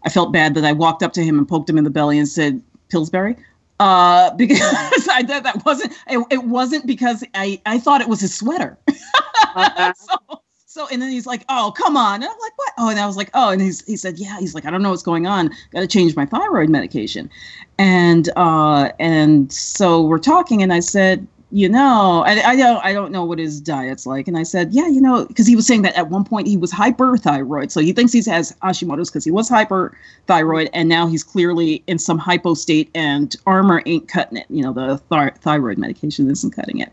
I 0.05 0.09
felt 0.09 0.31
bad 0.31 0.53
that 0.53 0.63
I 0.63 0.73
walked 0.73 1.01
up 1.01 1.13
to 1.13 1.23
him 1.23 1.39
and 1.39 1.47
poked 1.47 1.67
him 1.67 1.79
in 1.79 1.85
the 1.85 1.89
belly 1.89 2.19
and 2.19 2.27
said, 2.27 2.61
"Pillsbury." 2.89 3.35
Uh, 3.79 4.33
because 4.35 5.07
I 5.09 5.23
that, 5.23 5.43
that 5.43 5.65
wasn't 5.65 5.93
it, 6.07 6.25
it 6.31 6.43
wasn't 6.43 6.85
because 6.85 7.23
I 7.33 7.61
I 7.65 7.79
thought 7.79 8.01
it 8.01 8.09
was 8.09 8.21
his 8.21 8.35
sweater. 8.35 8.77
so, 9.95 10.41
so 10.65 10.87
and 10.91 11.01
then 11.01 11.11
he's 11.11 11.25
like, 11.25 11.45
"Oh, 11.49 11.73
come 11.75 11.95
on!" 11.97 12.15
And 12.15 12.25
I'm 12.25 12.39
like, 12.39 12.57
"What?" 12.57 12.73
Oh, 12.77 12.89
and 12.89 12.99
I 12.99 13.05
was 13.07 13.17
like, 13.17 13.29
"Oh," 13.33 13.49
and 13.49 13.61
he's 13.61 13.85
he 13.85 13.95
said, 13.95 14.19
"Yeah." 14.19 14.37
He's 14.39 14.53
like, 14.53 14.65
"I 14.65 14.71
don't 14.71 14.81
know 14.81 14.89
what's 14.89 15.03
going 15.03 15.27
on. 15.27 15.49
Got 15.71 15.81
to 15.81 15.87
change 15.87 16.15
my 16.15 16.25
thyroid 16.25 16.69
medication." 16.69 17.29
And 17.77 18.29
uh, 18.35 18.91
and 18.99 19.51
so 19.51 20.01
we're 20.01 20.19
talking, 20.19 20.61
and 20.61 20.73
I 20.73 20.81
said, 20.81 21.25
"You 21.51 21.69
know, 21.69 22.23
I, 22.25 22.51
I 22.51 22.55
don't 22.55 22.83
I 22.85 22.93
don't 22.93 23.11
know 23.11 23.25
what 23.25 23.39
his 23.39 23.59
diet's 23.59 24.05
like." 24.05 24.27
And 24.27 24.37
I 24.37 24.43
said, 24.43 24.73
"Yeah, 24.73 24.87
you 24.87 25.01
know," 25.01 25.25
because 25.25 25.47
he 25.47 25.55
was 25.55 25.65
saying 25.65 25.81
that 25.83 25.95
at 25.95 26.09
one 26.09 26.23
point 26.23 26.47
he 26.47 26.57
was 26.57 26.71
hyperthyroid, 26.71 27.71
so 27.71 27.81
he 27.81 27.93
thinks 27.93 28.11
he 28.11 28.23
has 28.29 28.55
Hashimoto's 28.63 29.09
because 29.09 29.25
he 29.25 29.31
was 29.31 29.49
hyperthyroid, 29.49 30.69
and 30.73 30.89
now 30.89 31.07
he's 31.07 31.23
clearly 31.23 31.83
in 31.87 31.99
some 31.99 32.17
hypo 32.17 32.53
state, 32.53 32.89
and 32.93 33.35
Armour 33.45 33.81
ain't 33.85 34.07
cutting 34.07 34.37
it. 34.37 34.45
You 34.49 34.63
know, 34.63 34.73
the 34.73 35.01
thy- 35.09 35.31
thyroid 35.31 35.77
medication 35.77 36.29
isn't 36.29 36.51
cutting 36.51 36.79
it. 36.79 36.91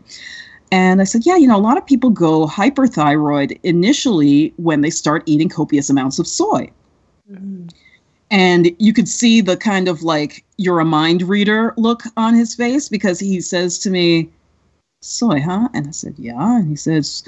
And 0.71 0.99
I 0.99 1.05
said, 1.05 1.25
yeah, 1.25 1.37
you 1.37 1.47
know, 1.47 1.55
a 1.55 1.59
lot 1.59 1.77
of 1.77 1.85
people 1.85 2.09
go 2.09 2.45
hyperthyroid 2.45 3.57
initially 3.63 4.53
when 4.57 4.81
they 4.81 4.89
start 4.89 5.23
eating 5.25 5.47
copious 5.47 5.89
amounts 5.89 6.19
of 6.19 6.27
soy. 6.27 6.69
Mm-hmm. 7.31 7.67
And 8.29 8.75
you 8.77 8.91
could 8.91 9.07
see 9.07 9.39
the 9.39 9.55
kind 9.55 9.87
of 9.87 10.03
like, 10.03 10.43
you're 10.57 10.81
a 10.81 10.85
mind 10.85 11.21
reader 11.21 11.73
look 11.77 12.03
on 12.17 12.33
his 12.33 12.53
face 12.53 12.89
because 12.89 13.19
he 13.19 13.39
says 13.39 13.79
to 13.79 13.89
me, 13.89 14.29
soy, 15.07 15.41
huh? 15.41 15.69
And 15.73 15.87
I 15.87 15.91
said, 15.91 16.15
yeah. 16.17 16.57
And 16.57 16.67
he 16.67 16.75
says, 16.75 17.23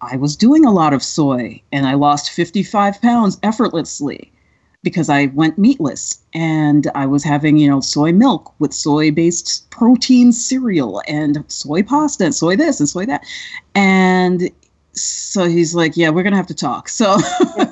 I 0.00 0.16
was 0.16 0.36
doing 0.36 0.64
a 0.64 0.72
lot 0.72 0.92
of 0.92 1.02
soy 1.02 1.62
and 1.72 1.86
I 1.86 1.94
lost 1.94 2.30
55 2.30 3.00
pounds 3.00 3.38
effortlessly 3.42 4.32
because 4.82 5.08
I 5.08 5.26
went 5.26 5.58
meatless 5.58 6.22
and 6.34 6.86
I 6.94 7.06
was 7.06 7.24
having, 7.24 7.56
you 7.56 7.68
know, 7.68 7.80
soy 7.80 8.12
milk 8.12 8.54
with 8.58 8.74
soy 8.74 9.10
based 9.10 9.68
protein 9.70 10.30
cereal 10.30 11.02
and 11.08 11.42
soy 11.48 11.82
pasta 11.82 12.24
and 12.24 12.34
soy 12.34 12.54
this 12.54 12.80
and 12.80 12.88
soy 12.88 13.06
that. 13.06 13.24
And 13.74 14.50
so 14.92 15.48
he's 15.48 15.74
like, 15.74 15.96
yeah, 15.96 16.10
we're 16.10 16.22
going 16.22 16.32
to 16.32 16.36
have 16.36 16.46
to 16.48 16.54
talk. 16.54 16.88
So, 16.88 17.16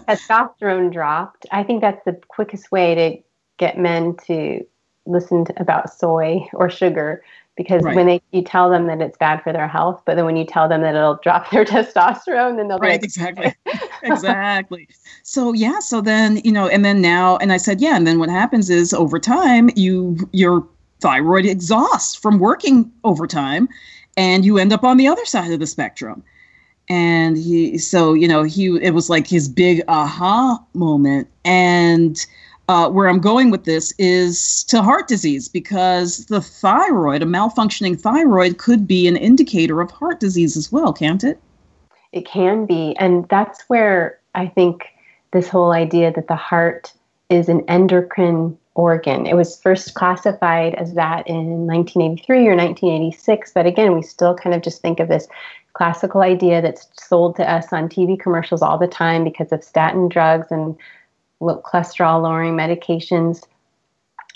testosterone 0.08 0.92
dropped. 0.92 1.46
I 1.52 1.62
think 1.62 1.80
that's 1.80 2.04
the 2.04 2.18
quickest 2.28 2.72
way 2.72 2.94
to 2.94 3.22
get 3.58 3.78
men 3.78 4.16
to 4.26 4.66
listen 5.06 5.44
to, 5.44 5.60
about 5.60 5.92
soy 5.92 6.48
or 6.54 6.70
sugar 6.70 7.22
because 7.57 7.82
Right. 7.82 7.94
when 7.94 8.07
they 8.07 8.22
you 8.32 8.42
tell 8.42 8.70
them 8.70 8.86
that 8.86 9.00
it's 9.00 9.18
bad 9.18 9.42
for 9.42 9.53
their 9.53 9.68
health, 9.68 10.03
but 10.07 10.16
then 10.16 10.24
when 10.24 10.36
you 10.36 10.44
tell 10.44 10.68
them 10.68 10.82
that 10.82 10.94
it'll 10.94 11.20
drop 11.22 11.50
their 11.50 11.64
testosterone, 11.64 12.57
then 12.57 12.68
they'll 12.68 12.78
be 12.78 12.88
right 12.88 12.92
like, 12.92 13.05
exactly. 13.05 13.55
Exactly. 14.05 14.88
So 15.22 15.53
yeah 15.53 15.78
so 15.78 16.00
then 16.00 16.38
you 16.44 16.53
know 16.53 16.66
and 16.66 16.84
then 16.84 17.00
now 17.00 17.36
and 17.36 17.53
i 17.53 17.57
said 17.57 17.80
yeah 17.80 17.94
and 17.94 18.05
then 18.05 18.18
what 18.18 18.28
happens 18.28 18.68
is 18.68 18.92
over 18.92 19.20
time 19.20 19.70
you 19.76 20.28
your 20.32 20.66
thyroid 21.00 21.46
exhausts 21.46 22.14
from 22.14 22.38
working 22.38 22.90
overtime 23.05 23.68
and 24.16 24.44
you 24.44 24.59
end 24.59 24.72
up 24.72 24.84
on 24.84 24.96
the 24.96 25.09
other 25.09 25.24
side 25.24 25.53
of 25.53 25.61
the 25.61 25.66
spectrum. 25.66 26.22
And 26.88 27.36
he 27.36 27.78
so 27.78 28.12
you 28.14 28.28
know 28.28 28.42
he 28.42 28.66
it 28.82 28.92
was 28.92 29.09
like 29.09 29.26
his 29.26 29.48
big 29.48 29.82
aha 29.88 30.62
moment. 30.74 31.28
And 31.44 32.24
uh, 32.72 32.88
where 32.88 33.08
i'm 33.08 33.20
going 33.20 33.50
with 33.50 33.64
this 33.64 33.92
is 33.98 34.64
to 34.64 34.82
heart 34.82 35.06
disease 35.06 35.48
because 35.48 36.26
the 36.26 36.40
thyroid 36.40 37.22
a 37.22 37.26
malfunctioning 37.26 38.00
thyroid 38.00 38.58
could 38.58 38.86
be 38.86 39.06
an 39.06 39.16
indicator 39.16 39.80
of 39.80 39.90
heart 39.90 40.18
disease 40.20 40.56
as 40.56 40.72
well 40.72 40.92
can't 40.92 41.22
it 41.22 41.38
It 42.12 42.26
can 42.26 42.66
be. 42.66 42.94
And 42.98 43.26
that's 43.28 43.62
where 43.68 44.18
I 44.34 44.46
think 44.46 44.84
this 45.32 45.48
whole 45.48 45.72
idea 45.72 46.12
that 46.12 46.28
the 46.28 46.36
heart 46.36 46.92
is 47.30 47.48
an 47.48 47.64
endocrine 47.68 48.58
organ. 48.74 49.26
It 49.26 49.34
was 49.34 49.60
first 49.60 49.94
classified 49.94 50.74
as 50.74 50.94
that 50.94 51.26
in 51.26 51.66
1983 51.66 52.48
or 52.48 52.56
1986. 52.56 53.52
But 53.54 53.66
again, 53.66 53.94
we 53.94 54.02
still 54.02 54.34
kind 54.34 54.54
of 54.54 54.62
just 54.62 54.82
think 54.82 55.00
of 55.00 55.08
this 55.08 55.26
classical 55.72 56.20
idea 56.20 56.60
that's 56.60 56.86
sold 56.98 57.34
to 57.36 57.50
us 57.50 57.72
on 57.72 57.88
TV 57.88 58.20
commercials 58.20 58.60
all 58.60 58.76
the 58.76 58.86
time 58.86 59.24
because 59.24 59.52
of 59.52 59.64
statin 59.64 60.08
drugs 60.08 60.48
and 60.50 60.76
cholesterol 61.43 62.22
lowering 62.22 62.55
medications. 62.55 63.43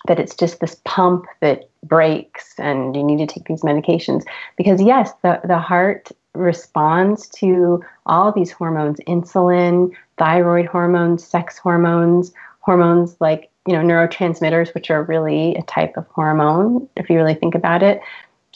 That 0.07 0.21
it's 0.21 0.37
just 0.37 0.61
this 0.61 0.81
pump 0.85 1.25
that 1.41 1.69
breaks 1.83 2.55
and 2.59 2.95
you 2.95 3.03
need 3.03 3.19
to 3.19 3.27
take 3.27 3.49
these 3.49 3.63
medications. 3.63 4.23
Because, 4.57 4.81
yes, 4.81 5.11
the, 5.23 5.41
the 5.43 5.59
heart 5.59 6.13
responds 6.37 7.29
to 7.29 7.83
all 8.05 8.31
these 8.31 8.51
hormones 8.51 8.99
insulin 9.09 9.91
thyroid 10.19 10.67
hormones 10.67 11.27
sex 11.27 11.59
hormones 11.59 12.33
hormones 12.61 13.17
like 13.21 13.51
you 13.67 13.73
know 13.73 13.83
neurotransmitters 13.83 14.75
which 14.75 14.91
are 14.91 15.03
really 15.05 15.55
a 15.57 15.63
type 15.63 15.97
of 15.97 16.07
hormone 16.09 16.89
if 16.97 17.09
you 17.09 17.17
really 17.17 17.35
think 17.35 17.55
about 17.55 17.83
it 17.83 18.01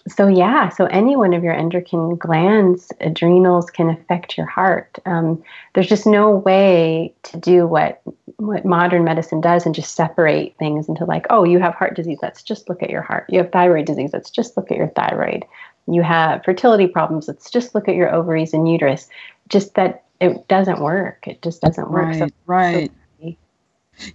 so 0.08 0.26
yeah 0.26 0.68
so 0.68 0.86
any 0.86 1.16
one 1.16 1.32
of 1.32 1.44
your 1.44 1.52
endocrine 1.52 2.16
glands 2.16 2.92
adrenals 3.00 3.70
can 3.70 3.90
affect 3.90 4.36
your 4.36 4.46
heart. 4.46 4.98
Um, 5.06 5.42
there's 5.74 5.88
just 5.88 6.06
no 6.06 6.30
way 6.30 7.14
to 7.24 7.36
do 7.36 7.66
what 7.66 8.02
what 8.36 8.64
modern 8.64 9.04
medicine 9.04 9.40
does 9.40 9.66
and 9.66 9.74
just 9.74 9.94
separate 9.94 10.56
things 10.58 10.88
into 10.88 11.04
like 11.04 11.26
oh 11.30 11.44
you 11.44 11.58
have 11.58 11.74
heart 11.74 11.94
disease 11.94 12.18
let's 12.22 12.42
just 12.42 12.68
look 12.68 12.82
at 12.82 12.90
your 12.90 13.02
heart. 13.02 13.26
You 13.28 13.38
have 13.38 13.52
thyroid 13.52 13.86
disease 13.86 14.10
let's 14.12 14.30
just 14.30 14.56
look 14.56 14.70
at 14.70 14.76
your 14.76 14.88
thyroid. 14.88 15.44
You 15.86 16.02
have 16.02 16.44
fertility 16.44 16.86
problems 16.86 17.28
let's 17.28 17.50
just 17.50 17.74
look 17.74 17.88
at 17.88 17.94
your 17.94 18.12
ovaries 18.12 18.54
and 18.54 18.70
uterus. 18.70 19.08
Just 19.48 19.74
that 19.74 20.04
it 20.20 20.48
doesn't 20.48 20.80
work. 20.80 21.26
It 21.26 21.42
just 21.42 21.62
doesn't 21.62 21.90
work. 21.90 22.14
So 22.14 22.28
right 22.46 22.72
right 22.76 22.92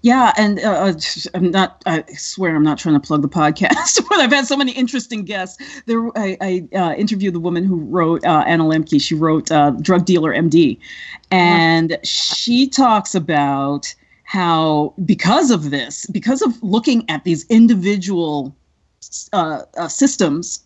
yeah 0.01 0.33
and 0.37 0.59
uh, 0.59 0.69
uh, 0.71 0.93
i'm 1.33 1.51
not 1.51 1.81
i 1.85 2.03
swear 2.13 2.55
i'm 2.55 2.63
not 2.63 2.77
trying 2.77 2.99
to 2.99 3.05
plug 3.05 3.21
the 3.21 3.29
podcast 3.29 4.03
but 4.09 4.19
i've 4.19 4.31
had 4.31 4.45
so 4.45 4.57
many 4.57 4.71
interesting 4.71 5.23
guests. 5.23 5.61
There 5.85 6.09
i, 6.17 6.37
I 6.41 6.77
uh, 6.77 6.93
interviewed 6.93 7.33
the 7.33 7.39
woman 7.39 7.63
who 7.63 7.77
wrote 7.77 8.23
uh, 8.25 8.43
anna 8.47 8.63
lembke. 8.63 9.01
She 9.01 9.15
wrote 9.15 9.51
uh, 9.51 9.71
drug 9.71 10.05
dealer 10.05 10.33
md 10.33 10.79
and 11.31 11.97
she 12.03 12.67
talks 12.67 13.15
about 13.15 13.93
how 14.23 14.93
because 15.05 15.51
of 15.51 15.69
this 15.69 16.05
because 16.07 16.41
of 16.41 16.61
looking 16.63 17.07
at 17.09 17.23
these 17.23 17.45
individual 17.49 18.55
uh, 19.33 19.61
uh, 19.77 19.87
systems 19.87 20.63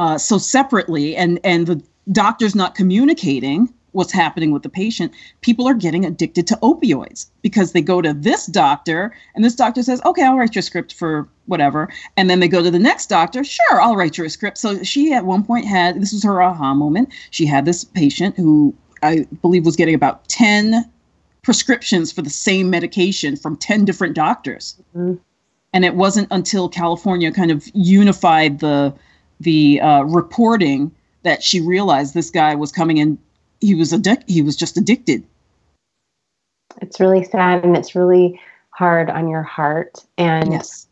uh, 0.00 0.18
so 0.18 0.38
separately 0.38 1.16
and 1.16 1.38
and 1.44 1.66
the 1.66 1.82
doctor's 2.12 2.54
not 2.54 2.74
communicating 2.74 3.72
what's 3.92 4.12
happening 4.12 4.50
with 4.50 4.62
the 4.62 4.68
patient 4.68 5.12
people 5.40 5.66
are 5.66 5.74
getting 5.74 6.04
addicted 6.04 6.46
to 6.46 6.56
opioids 6.56 7.26
because 7.42 7.72
they 7.72 7.80
go 7.80 8.02
to 8.02 8.12
this 8.12 8.46
doctor 8.46 9.14
and 9.34 9.44
this 9.44 9.54
doctor 9.54 9.82
says 9.82 10.00
okay 10.04 10.22
i'll 10.22 10.36
write 10.36 10.54
your 10.54 10.62
script 10.62 10.94
for 10.94 11.28
whatever. 11.48 11.88
And 12.18 12.28
then 12.28 12.40
they 12.40 12.48
go 12.48 12.62
to 12.62 12.70
the 12.70 12.78
next 12.78 13.06
doctor 13.06 13.42
sure 13.42 13.80
i'll 13.80 13.96
write 13.96 14.18
you 14.18 14.24
a 14.24 14.30
script. 14.30 14.58
So 14.58 14.82
she 14.82 15.12
at 15.12 15.24
one 15.24 15.42
point 15.44 15.64
had 15.64 16.00
this 16.00 16.12
was 16.12 16.22
her 16.22 16.42
aha 16.42 16.74
moment. 16.74 17.08
She 17.30 17.46
had 17.46 17.64
this 17.64 17.84
patient 17.84 18.36
who 18.36 18.74
i 19.02 19.26
believe 19.42 19.64
was 19.64 19.76
getting 19.76 19.94
about 19.94 20.28
10 20.28 20.88
prescriptions 21.42 22.12
for 22.12 22.20
the 22.20 22.30
same 22.30 22.68
medication 22.68 23.36
from 23.36 23.56
10 23.56 23.84
different 23.84 24.14
doctors. 24.14 24.76
Mhm. 24.96 25.18
and 25.72 25.84
it 25.84 25.94
wasn't 25.94 26.28
until 26.30 26.68
california 26.68 27.30
kind 27.32 27.50
of 27.50 27.66
unified 27.74 28.58
the 28.60 28.92
the 29.40 29.80
uh, 29.80 30.02
reporting 30.02 30.90
that 31.22 31.42
she 31.42 31.60
realized 31.60 32.12
this 32.14 32.30
guy 32.30 32.54
was 32.54 32.72
coming 32.72 32.96
in 32.98 33.18
he 33.60 33.74
was 33.74 33.92
addic- 33.92 34.28
he 34.28 34.42
was 34.42 34.56
just 34.56 34.76
addicted 34.76 35.24
it's 36.80 37.00
really 37.00 37.24
sad 37.24 37.64
and 37.64 37.76
it's 37.76 37.94
really 37.94 38.40
hard 38.70 39.10
on 39.10 39.28
your 39.28 39.42
heart 39.42 40.04
and 40.16 40.52
yes 40.52 40.86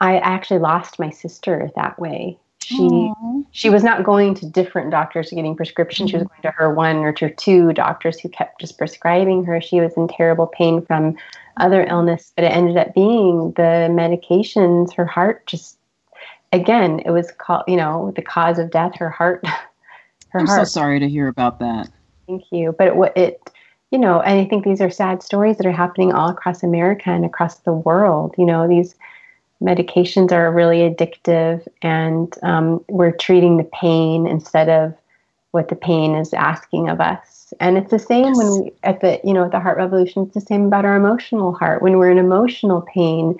i 0.00 0.18
actually 0.18 0.58
lost 0.58 0.98
my 0.98 1.10
sister 1.10 1.70
that 1.76 1.98
way 1.98 2.38
she 2.70 2.76
Aw. 2.76 3.42
she 3.50 3.68
was 3.70 3.82
not 3.82 4.04
going 4.04 4.34
to 4.34 4.46
different 4.46 4.90
doctors 4.90 5.30
getting 5.30 5.56
prescriptions. 5.56 6.10
She 6.10 6.16
was 6.16 6.24
mm-hmm. 6.24 6.42
going 6.42 6.52
to 6.52 6.56
her 6.56 6.72
one 6.72 6.98
or 6.98 7.12
to 7.14 7.34
two 7.34 7.72
doctors 7.72 8.20
who 8.20 8.28
kept 8.28 8.60
just 8.60 8.78
prescribing 8.78 9.44
her. 9.44 9.60
She 9.60 9.80
was 9.80 9.94
in 9.94 10.08
terrible 10.08 10.46
pain 10.46 10.84
from 10.84 11.16
other 11.56 11.84
illness, 11.84 12.32
but 12.36 12.44
it 12.44 12.52
ended 12.52 12.76
up 12.76 12.94
being 12.94 13.52
the 13.56 13.88
medications. 13.90 14.94
Her 14.94 15.06
heart 15.06 15.46
just, 15.46 15.78
again, 16.52 17.00
it 17.00 17.10
was 17.10 17.32
called, 17.32 17.64
you 17.66 17.76
know, 17.76 18.12
the 18.14 18.22
cause 18.22 18.58
of 18.58 18.70
death. 18.70 18.92
Her 18.96 19.10
heart, 19.10 19.44
her 20.30 20.40
i'm 20.40 20.46
heart. 20.46 20.60
so 20.60 20.64
sorry 20.64 20.98
to 21.00 21.08
hear 21.08 21.28
about 21.28 21.58
that 21.58 21.90
Thank 22.30 22.44
you. 22.52 22.72
But 22.78 22.88
it, 22.88 23.12
it, 23.16 23.50
you 23.90 23.98
know, 23.98 24.20
and 24.20 24.38
I 24.38 24.44
think 24.44 24.64
these 24.64 24.80
are 24.80 24.88
sad 24.88 25.20
stories 25.20 25.56
that 25.56 25.66
are 25.66 25.72
happening 25.72 26.12
all 26.12 26.28
across 26.28 26.62
America 26.62 27.10
and 27.10 27.24
across 27.24 27.56
the 27.58 27.72
world. 27.72 28.36
You 28.38 28.46
know, 28.46 28.68
these 28.68 28.94
medications 29.60 30.30
are 30.30 30.52
really 30.52 30.88
addictive, 30.88 31.66
and 31.82 32.32
um, 32.44 32.84
we're 32.88 33.10
treating 33.10 33.56
the 33.56 33.68
pain 33.80 34.28
instead 34.28 34.68
of 34.68 34.94
what 35.50 35.70
the 35.70 35.74
pain 35.74 36.14
is 36.14 36.32
asking 36.32 36.88
of 36.88 37.00
us. 37.00 37.52
And 37.58 37.76
it's 37.76 37.90
the 37.90 37.98
same 37.98 38.32
when 38.34 38.62
we 38.62 38.72
at 38.84 39.00
the 39.00 39.20
you 39.24 39.32
know 39.32 39.44
at 39.44 39.50
the 39.50 39.58
Heart 39.58 39.78
Revolution. 39.78 40.22
It's 40.22 40.34
the 40.34 40.40
same 40.40 40.66
about 40.66 40.84
our 40.84 40.94
emotional 40.94 41.52
heart. 41.52 41.82
When 41.82 41.98
we're 41.98 42.12
in 42.12 42.18
emotional 42.18 42.82
pain, 42.94 43.36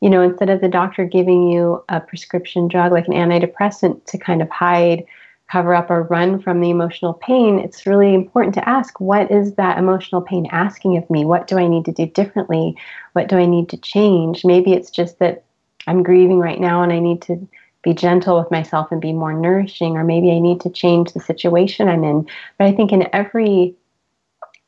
you 0.00 0.10
know, 0.10 0.22
instead 0.22 0.50
of 0.50 0.60
the 0.60 0.68
doctor 0.68 1.04
giving 1.04 1.48
you 1.52 1.84
a 1.88 2.00
prescription 2.00 2.66
drug 2.66 2.90
like 2.90 3.06
an 3.06 3.12
antidepressant 3.12 4.06
to 4.06 4.18
kind 4.18 4.42
of 4.42 4.50
hide 4.50 5.04
cover 5.50 5.74
up 5.74 5.90
or 5.90 6.02
run 6.04 6.40
from 6.40 6.60
the 6.60 6.70
emotional 6.70 7.14
pain, 7.14 7.58
it's 7.58 7.86
really 7.86 8.14
important 8.14 8.54
to 8.54 8.68
ask 8.68 8.98
what 9.00 9.30
is 9.30 9.54
that 9.54 9.78
emotional 9.78 10.20
pain 10.20 10.46
asking 10.50 10.96
of 10.96 11.08
me? 11.10 11.24
What 11.24 11.46
do 11.46 11.58
I 11.58 11.68
need 11.68 11.84
to 11.84 11.92
do 11.92 12.06
differently? 12.06 12.76
What 13.12 13.28
do 13.28 13.36
I 13.36 13.46
need 13.46 13.68
to 13.68 13.76
change? 13.76 14.44
Maybe 14.44 14.72
it's 14.72 14.90
just 14.90 15.18
that 15.18 15.44
I'm 15.86 16.02
grieving 16.02 16.38
right 16.38 16.60
now 16.60 16.82
and 16.82 16.92
I 16.92 16.98
need 16.98 17.22
to 17.22 17.46
be 17.82 17.92
gentle 17.92 18.38
with 18.38 18.50
myself 18.50 18.90
and 18.90 19.00
be 19.00 19.12
more 19.12 19.34
nourishing, 19.34 19.96
or 19.96 20.04
maybe 20.04 20.32
I 20.32 20.38
need 20.38 20.60
to 20.62 20.70
change 20.70 21.12
the 21.12 21.20
situation 21.20 21.88
I'm 21.88 22.02
in. 22.02 22.26
But 22.58 22.66
I 22.66 22.72
think 22.72 22.92
in 22.92 23.08
every 23.12 23.74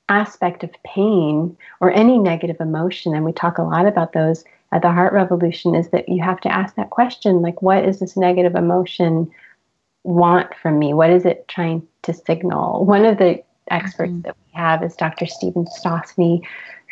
aspect 0.08 0.62
of 0.62 0.70
pain 0.84 1.56
or 1.80 1.90
any 1.90 2.18
negative 2.18 2.60
emotion, 2.60 3.14
and 3.14 3.24
we 3.24 3.32
talk 3.32 3.58
a 3.58 3.62
lot 3.62 3.86
about 3.86 4.12
those 4.12 4.44
at 4.72 4.82
the 4.82 4.92
Heart 4.92 5.14
Revolution, 5.14 5.74
is 5.74 5.88
that 5.90 6.08
you 6.08 6.22
have 6.22 6.40
to 6.42 6.52
ask 6.52 6.76
that 6.76 6.90
question 6.90 7.40
like, 7.40 7.62
what 7.62 7.84
is 7.84 7.98
this 7.98 8.16
negative 8.16 8.54
emotion 8.54 9.30
want 10.06 10.54
from 10.62 10.78
me? 10.78 10.94
What 10.94 11.10
is 11.10 11.24
it 11.24 11.46
trying 11.48 11.86
to 12.02 12.12
signal? 12.14 12.84
One 12.84 13.04
of 13.04 13.18
the 13.18 13.42
experts 13.70 14.12
Mhm. 14.12 14.22
that 14.22 14.36
we 14.36 14.58
have 14.58 14.82
is 14.82 14.94
Dr. 14.94 15.26
Steven 15.26 15.64
Stosny, 15.66 16.40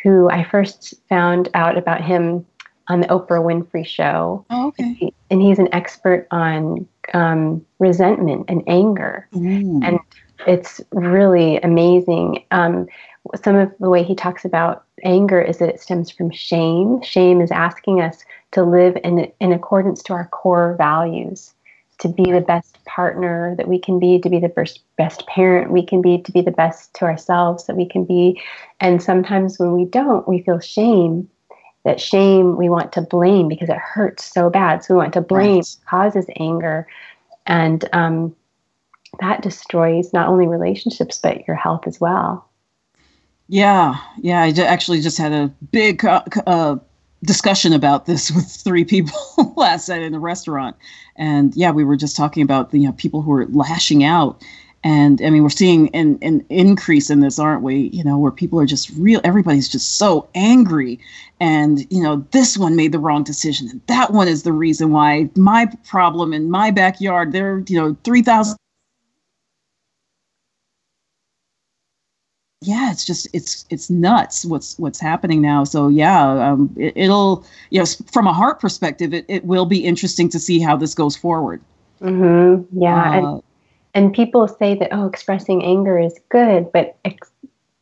who 0.03 0.29
I 0.29 0.43
first 0.43 0.93
found 1.09 1.49
out 1.53 1.77
about 1.77 2.01
him 2.01 2.45
on 2.87 2.99
the 2.99 3.07
Oprah 3.07 3.41
Winfrey 3.41 3.85
show. 3.85 4.45
oh, 4.51 4.67
okay 4.67 4.93
He- 4.93 5.13
And 5.31 5.41
he's 5.41 5.57
an 5.59 5.69
expert 5.73 6.27
on 6.31 6.85
um, 7.13 7.65
resentment 7.79 8.45
and 8.49 8.63
anger 8.67 9.27
Ooh. 9.35 9.79
and 9.83 9.99
it's 10.47 10.81
really 10.91 11.57
amazing. 11.61 12.43
Um, 12.51 12.87
some 13.41 13.55
of 13.55 13.71
the 13.79 13.89
way 13.89 14.03
he 14.03 14.13
talks 14.15 14.43
about 14.45 14.83
anger 15.03 15.41
is 15.41 15.57
that 15.59 15.69
it 15.69 15.79
stems 15.79 16.11
from 16.11 16.29
shame. 16.29 17.01
Shame 17.01 17.41
is 17.41 17.49
asking 17.51 18.01
us 18.01 18.23
to 18.51 18.63
live 18.63 18.97
in 19.03 19.31
in 19.39 19.51
accordance 19.53 20.03
to 20.03 20.13
our 20.13 20.27
core 20.27 20.75
values, 20.77 21.54
to 21.99 22.09
be 22.09 22.31
the 22.31 22.41
best 22.41 22.83
partner 22.85 23.55
that 23.57 23.67
we 23.67 23.79
can 23.79 23.99
be, 23.99 24.19
to 24.19 24.29
be 24.29 24.39
the 24.39 24.49
best 24.49 24.81
best 24.97 25.25
parent 25.27 25.71
we 25.71 25.85
can 25.85 26.01
be, 26.01 26.21
to 26.21 26.31
be 26.31 26.41
the 26.41 26.51
best 26.51 26.93
to 26.95 27.05
ourselves 27.05 27.65
that 27.65 27.75
we 27.75 27.87
can 27.87 28.05
be. 28.05 28.41
And 28.79 29.01
sometimes 29.01 29.59
when 29.59 29.71
we 29.73 29.85
don't, 29.85 30.27
we 30.27 30.41
feel 30.41 30.59
shame. 30.59 31.29
That 31.83 32.01
shame 32.01 32.57
we 32.57 32.67
want 32.67 32.91
to 32.93 33.01
blame 33.01 33.47
because 33.47 33.69
it 33.69 33.77
hurts 33.77 34.23
so 34.23 34.49
bad. 34.49 34.83
So 34.83 34.95
we 34.95 34.97
want 34.97 35.13
to 35.13 35.21
blame 35.21 35.57
Right. 35.57 35.77
causes 35.87 36.25
anger, 36.39 36.87
and 37.45 37.87
um, 37.93 38.35
that 39.19 39.43
destroys 39.43 40.11
not 40.11 40.27
only 40.27 40.47
relationships 40.47 41.19
but 41.21 41.47
your 41.47 41.55
health 41.55 41.85
as 41.85 42.01
well. 42.01 42.49
Yeah, 43.47 43.97
yeah. 44.17 44.41
I 44.41 44.49
actually 44.61 45.01
just 45.01 45.19
had 45.19 45.31
a 45.31 45.53
big 45.71 46.03
uh, 46.03 46.23
uh, 46.47 46.77
discussion 47.25 47.73
about 47.73 48.05
this 48.05 48.31
with 48.35 48.45
three 48.47 48.85
people 48.85 49.19
last 49.57 49.89
night 49.89 50.01
in 50.01 50.13
a 50.13 50.19
restaurant, 50.19 50.75
and 51.15 51.55
yeah, 51.55 51.71
we 51.71 51.83
were 51.83 51.95
just 51.95 52.15
talking 52.15 52.43
about 52.43 52.71
the 52.71 52.79
you 52.79 52.87
know 52.87 52.93
people 52.93 53.21
who 53.21 53.31
are 53.33 53.45
lashing 53.47 54.03
out. 54.03 54.43
And 54.83 55.19
I 55.23 55.31
mean, 55.31 55.41
we're 55.41 55.49
seeing 55.49 55.89
an, 55.95 56.19
an 56.21 56.45
increase 56.49 57.09
in 57.09 57.21
this, 57.21 57.39
aren't 57.39 57.63
we? 57.63 57.89
You 57.91 58.03
know, 58.03 58.19
where 58.19 58.31
people 58.31 58.59
are 58.59 58.67
just 58.67 58.91
real, 58.91 59.19
everybody's 59.23 59.67
just 59.67 59.95
so 59.95 60.29
angry. 60.35 60.99
And, 61.39 61.91
you 61.91 62.03
know, 62.03 62.23
this 62.29 62.55
one 62.55 62.75
made 62.75 62.91
the 62.91 62.99
wrong 62.99 63.23
decision. 63.23 63.67
And 63.67 63.81
that 63.87 64.11
one 64.11 64.27
is 64.27 64.43
the 64.43 64.51
reason 64.51 64.91
why 64.91 65.27
my 65.35 65.65
problem 65.87 66.33
in 66.33 66.51
my 66.51 66.69
backyard, 66.69 67.31
there, 67.31 67.53
are, 67.53 67.63
you 67.67 67.81
know, 67.81 67.97
3,000 68.03 68.55
yeah, 72.65 72.91
it's 72.91 73.05
just 73.05 73.27
it's 73.33 73.65
it's 73.69 73.89
nuts 73.89 74.45
what's 74.45 74.77
what's 74.79 74.99
happening 74.99 75.41
now. 75.41 75.63
So 75.63 75.87
yeah, 75.87 76.51
um, 76.51 76.73
it, 76.77 76.95
will 77.09 77.45
you 77.69 77.79
know 77.79 77.85
from 78.11 78.27
a 78.27 78.33
heart 78.33 78.59
perspective, 78.59 79.13
it, 79.13 79.25
it 79.27 79.45
will 79.45 79.65
be 79.65 79.85
interesting 79.85 80.29
to 80.29 80.39
see 80.39 80.59
how 80.59 80.75
this 80.75 80.93
goes 80.93 81.15
forward. 81.15 81.61
Mm-hmm. 82.01 82.81
Yeah, 82.81 82.95
uh, 82.95 83.13
and, 83.13 83.43
and 83.93 84.13
people 84.13 84.47
say 84.47 84.75
that 84.75 84.89
oh, 84.91 85.05
expressing 85.05 85.63
anger 85.63 85.99
is 85.99 86.19
good, 86.29 86.71
but 86.71 86.97
ex- 87.05 87.31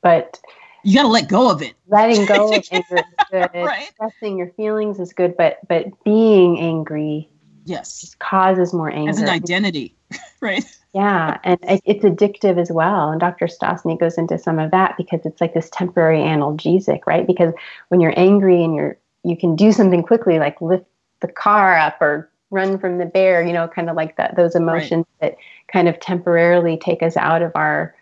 but 0.02 0.40
you 0.84 0.96
got 0.96 1.04
to 1.04 1.08
let 1.08 1.30
go 1.30 1.50
of 1.50 1.62
it. 1.62 1.74
Letting 1.88 2.26
go 2.28 2.54
of 2.54 2.66
anger 2.72 2.98
is 2.98 3.04
good. 3.32 3.50
right? 3.54 3.88
Expressing 3.88 4.38
your 4.38 4.50
feelings 4.52 5.00
is 5.00 5.14
good, 5.14 5.36
but 5.38 5.60
but 5.68 6.04
being 6.04 6.60
angry, 6.60 7.30
yes, 7.66 8.16
causes 8.20 8.74
more 8.74 8.92
anger 8.92 9.10
as 9.10 9.20
an 9.20 9.30
identity, 9.30 9.96
right? 10.42 10.64
Yeah, 10.94 11.40
and 11.44 11.58
it's 11.64 12.04
addictive 12.04 12.60
as 12.60 12.72
well. 12.72 13.10
And 13.10 13.20
Dr. 13.20 13.48
Stosny 13.48 14.00
goes 14.00 14.18
into 14.18 14.38
some 14.38 14.60
of 14.60 14.70
that 14.72 14.96
because 14.96 15.22
it's 15.26 15.42
like 15.42 15.56
this 15.56 15.70
temporary 15.72 16.20
analgesic, 16.20 17.00
right? 17.08 17.26
Because 17.26 17.54
when 17.88 18.00
you're 18.00 18.18
angry 18.18 18.64
and 18.64 18.76
you're 18.76 18.98
you 19.24 19.38
can 19.38 19.56
do 19.56 19.72
something 19.72 20.04
quickly, 20.04 20.38
like 20.38 20.62
lift 20.62 20.86
the 21.22 21.28
car 21.28 21.76
up 21.76 22.00
or 22.02 22.30
run 22.52 22.78
from 22.78 23.00
the 23.00 23.06
bear, 23.06 23.42
you 23.42 23.54
know, 23.54 23.68
kind 23.68 23.90
of 23.90 23.96
like 23.96 24.18
that. 24.18 24.36
Those 24.36 24.56
emotions 24.56 25.06
right. 25.22 25.32
that 25.32 25.38
kind 25.72 25.90
of 25.90 26.00
temporarily 26.00 26.78
take 26.78 27.02
us 27.02 27.18
out 27.18 27.42
of 27.42 27.52
our 27.56 27.96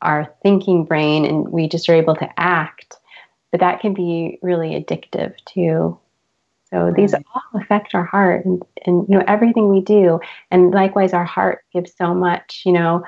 our 0.00 0.32
thinking 0.42 0.84
brain, 0.84 1.24
and 1.24 1.48
we 1.48 1.68
just 1.68 1.88
are 1.88 1.94
able 1.94 2.14
to 2.14 2.40
act. 2.40 2.96
But 3.50 3.60
that 3.60 3.80
can 3.80 3.94
be 3.94 4.38
really 4.42 4.80
addictive 4.80 5.34
too. 5.44 5.98
So 6.70 6.84
right. 6.84 6.96
these 6.96 7.14
all 7.14 7.42
affect 7.60 7.94
our 7.94 8.04
heart 8.04 8.44
and, 8.44 8.62
and 8.84 9.06
you 9.08 9.16
know 9.16 9.24
everything 9.26 9.68
we 9.68 9.80
do. 9.80 10.20
And 10.50 10.72
likewise 10.72 11.12
our 11.12 11.24
heart 11.24 11.64
gives 11.72 11.94
so 11.96 12.14
much, 12.14 12.62
you 12.64 12.72
know, 12.72 13.04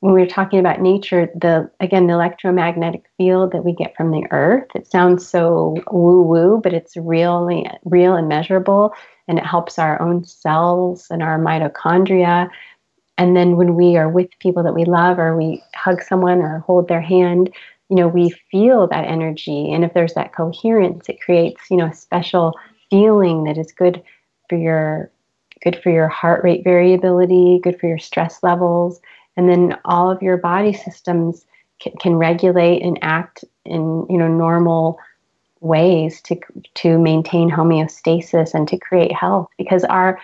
when 0.00 0.14
we 0.14 0.22
are 0.22 0.26
talking 0.26 0.58
about 0.58 0.80
nature, 0.80 1.30
the 1.34 1.70
again 1.80 2.06
the 2.06 2.14
electromagnetic 2.14 3.04
field 3.16 3.52
that 3.52 3.64
we 3.64 3.72
get 3.72 3.96
from 3.96 4.10
the 4.10 4.26
earth, 4.30 4.68
it 4.74 4.86
sounds 4.86 5.26
so 5.26 5.76
woo-woo, 5.90 6.60
but 6.62 6.72
it's 6.72 6.96
really 6.96 7.66
real 7.84 8.14
and 8.16 8.28
measurable 8.28 8.94
and 9.28 9.38
it 9.38 9.46
helps 9.46 9.78
our 9.78 10.00
own 10.00 10.24
cells 10.24 11.06
and 11.10 11.22
our 11.22 11.38
mitochondria. 11.38 12.50
And 13.16 13.36
then 13.36 13.56
when 13.56 13.74
we 13.74 13.96
are 13.96 14.08
with 14.08 14.30
people 14.40 14.62
that 14.62 14.74
we 14.74 14.86
love 14.86 15.18
or 15.18 15.36
we 15.36 15.62
hug 15.74 16.02
someone 16.02 16.38
or 16.38 16.60
hold 16.60 16.88
their 16.88 17.02
hand, 17.02 17.50
you 17.90 17.96
know, 17.96 18.08
we 18.08 18.30
feel 18.50 18.86
that 18.86 19.04
energy. 19.04 19.70
And 19.72 19.84
if 19.84 19.92
there's 19.92 20.14
that 20.14 20.34
coherence, 20.34 21.08
it 21.08 21.20
creates, 21.20 21.60
you 21.70 21.76
know, 21.76 21.86
a 21.86 21.94
special 21.94 22.54
feeling 22.90 23.44
that 23.44 23.56
is 23.56 23.72
good 23.72 24.02
for 24.48 24.58
your 24.58 25.10
good 25.62 25.80
for 25.82 25.90
your 25.90 26.08
heart 26.08 26.42
rate 26.42 26.64
variability, 26.64 27.60
good 27.62 27.78
for 27.78 27.86
your 27.86 27.98
stress 27.98 28.42
levels, 28.42 29.00
and 29.36 29.48
then 29.48 29.78
all 29.84 30.10
of 30.10 30.22
your 30.22 30.38
body 30.38 30.72
systems 30.72 31.44
can, 31.80 31.92
can 32.00 32.16
regulate 32.16 32.82
and 32.82 32.98
act 33.02 33.44
in 33.64 34.06
you 34.10 34.18
know 34.18 34.28
normal 34.28 34.98
ways 35.60 36.20
to 36.22 36.38
to 36.74 36.98
maintain 36.98 37.50
homeostasis 37.50 38.54
and 38.54 38.66
to 38.68 38.78
create 38.78 39.12
health. 39.12 39.48
Because 39.58 39.84
our 39.84 40.18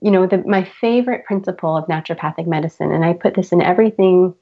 you 0.00 0.10
know 0.10 0.26
the, 0.26 0.38
my 0.46 0.64
favorite 0.80 1.24
principle 1.24 1.76
of 1.76 1.86
naturopathic 1.86 2.46
medicine 2.46 2.92
and 2.92 3.04
i 3.04 3.12
put 3.12 3.34
this 3.34 3.52
in 3.52 3.62
everything 3.62 4.34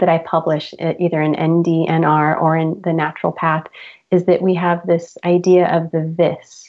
that 0.00 0.08
i 0.08 0.18
publish 0.18 0.74
uh, 0.80 0.92
either 0.98 1.22
in 1.22 1.34
ndnr 1.34 2.40
or 2.40 2.56
in 2.56 2.80
the 2.84 2.92
natural 2.92 3.32
path 3.32 3.64
is 4.10 4.26
that 4.26 4.42
we 4.42 4.54
have 4.54 4.86
this 4.86 5.16
idea 5.24 5.66
of 5.68 5.90
the 5.90 6.02
vis 6.02 6.63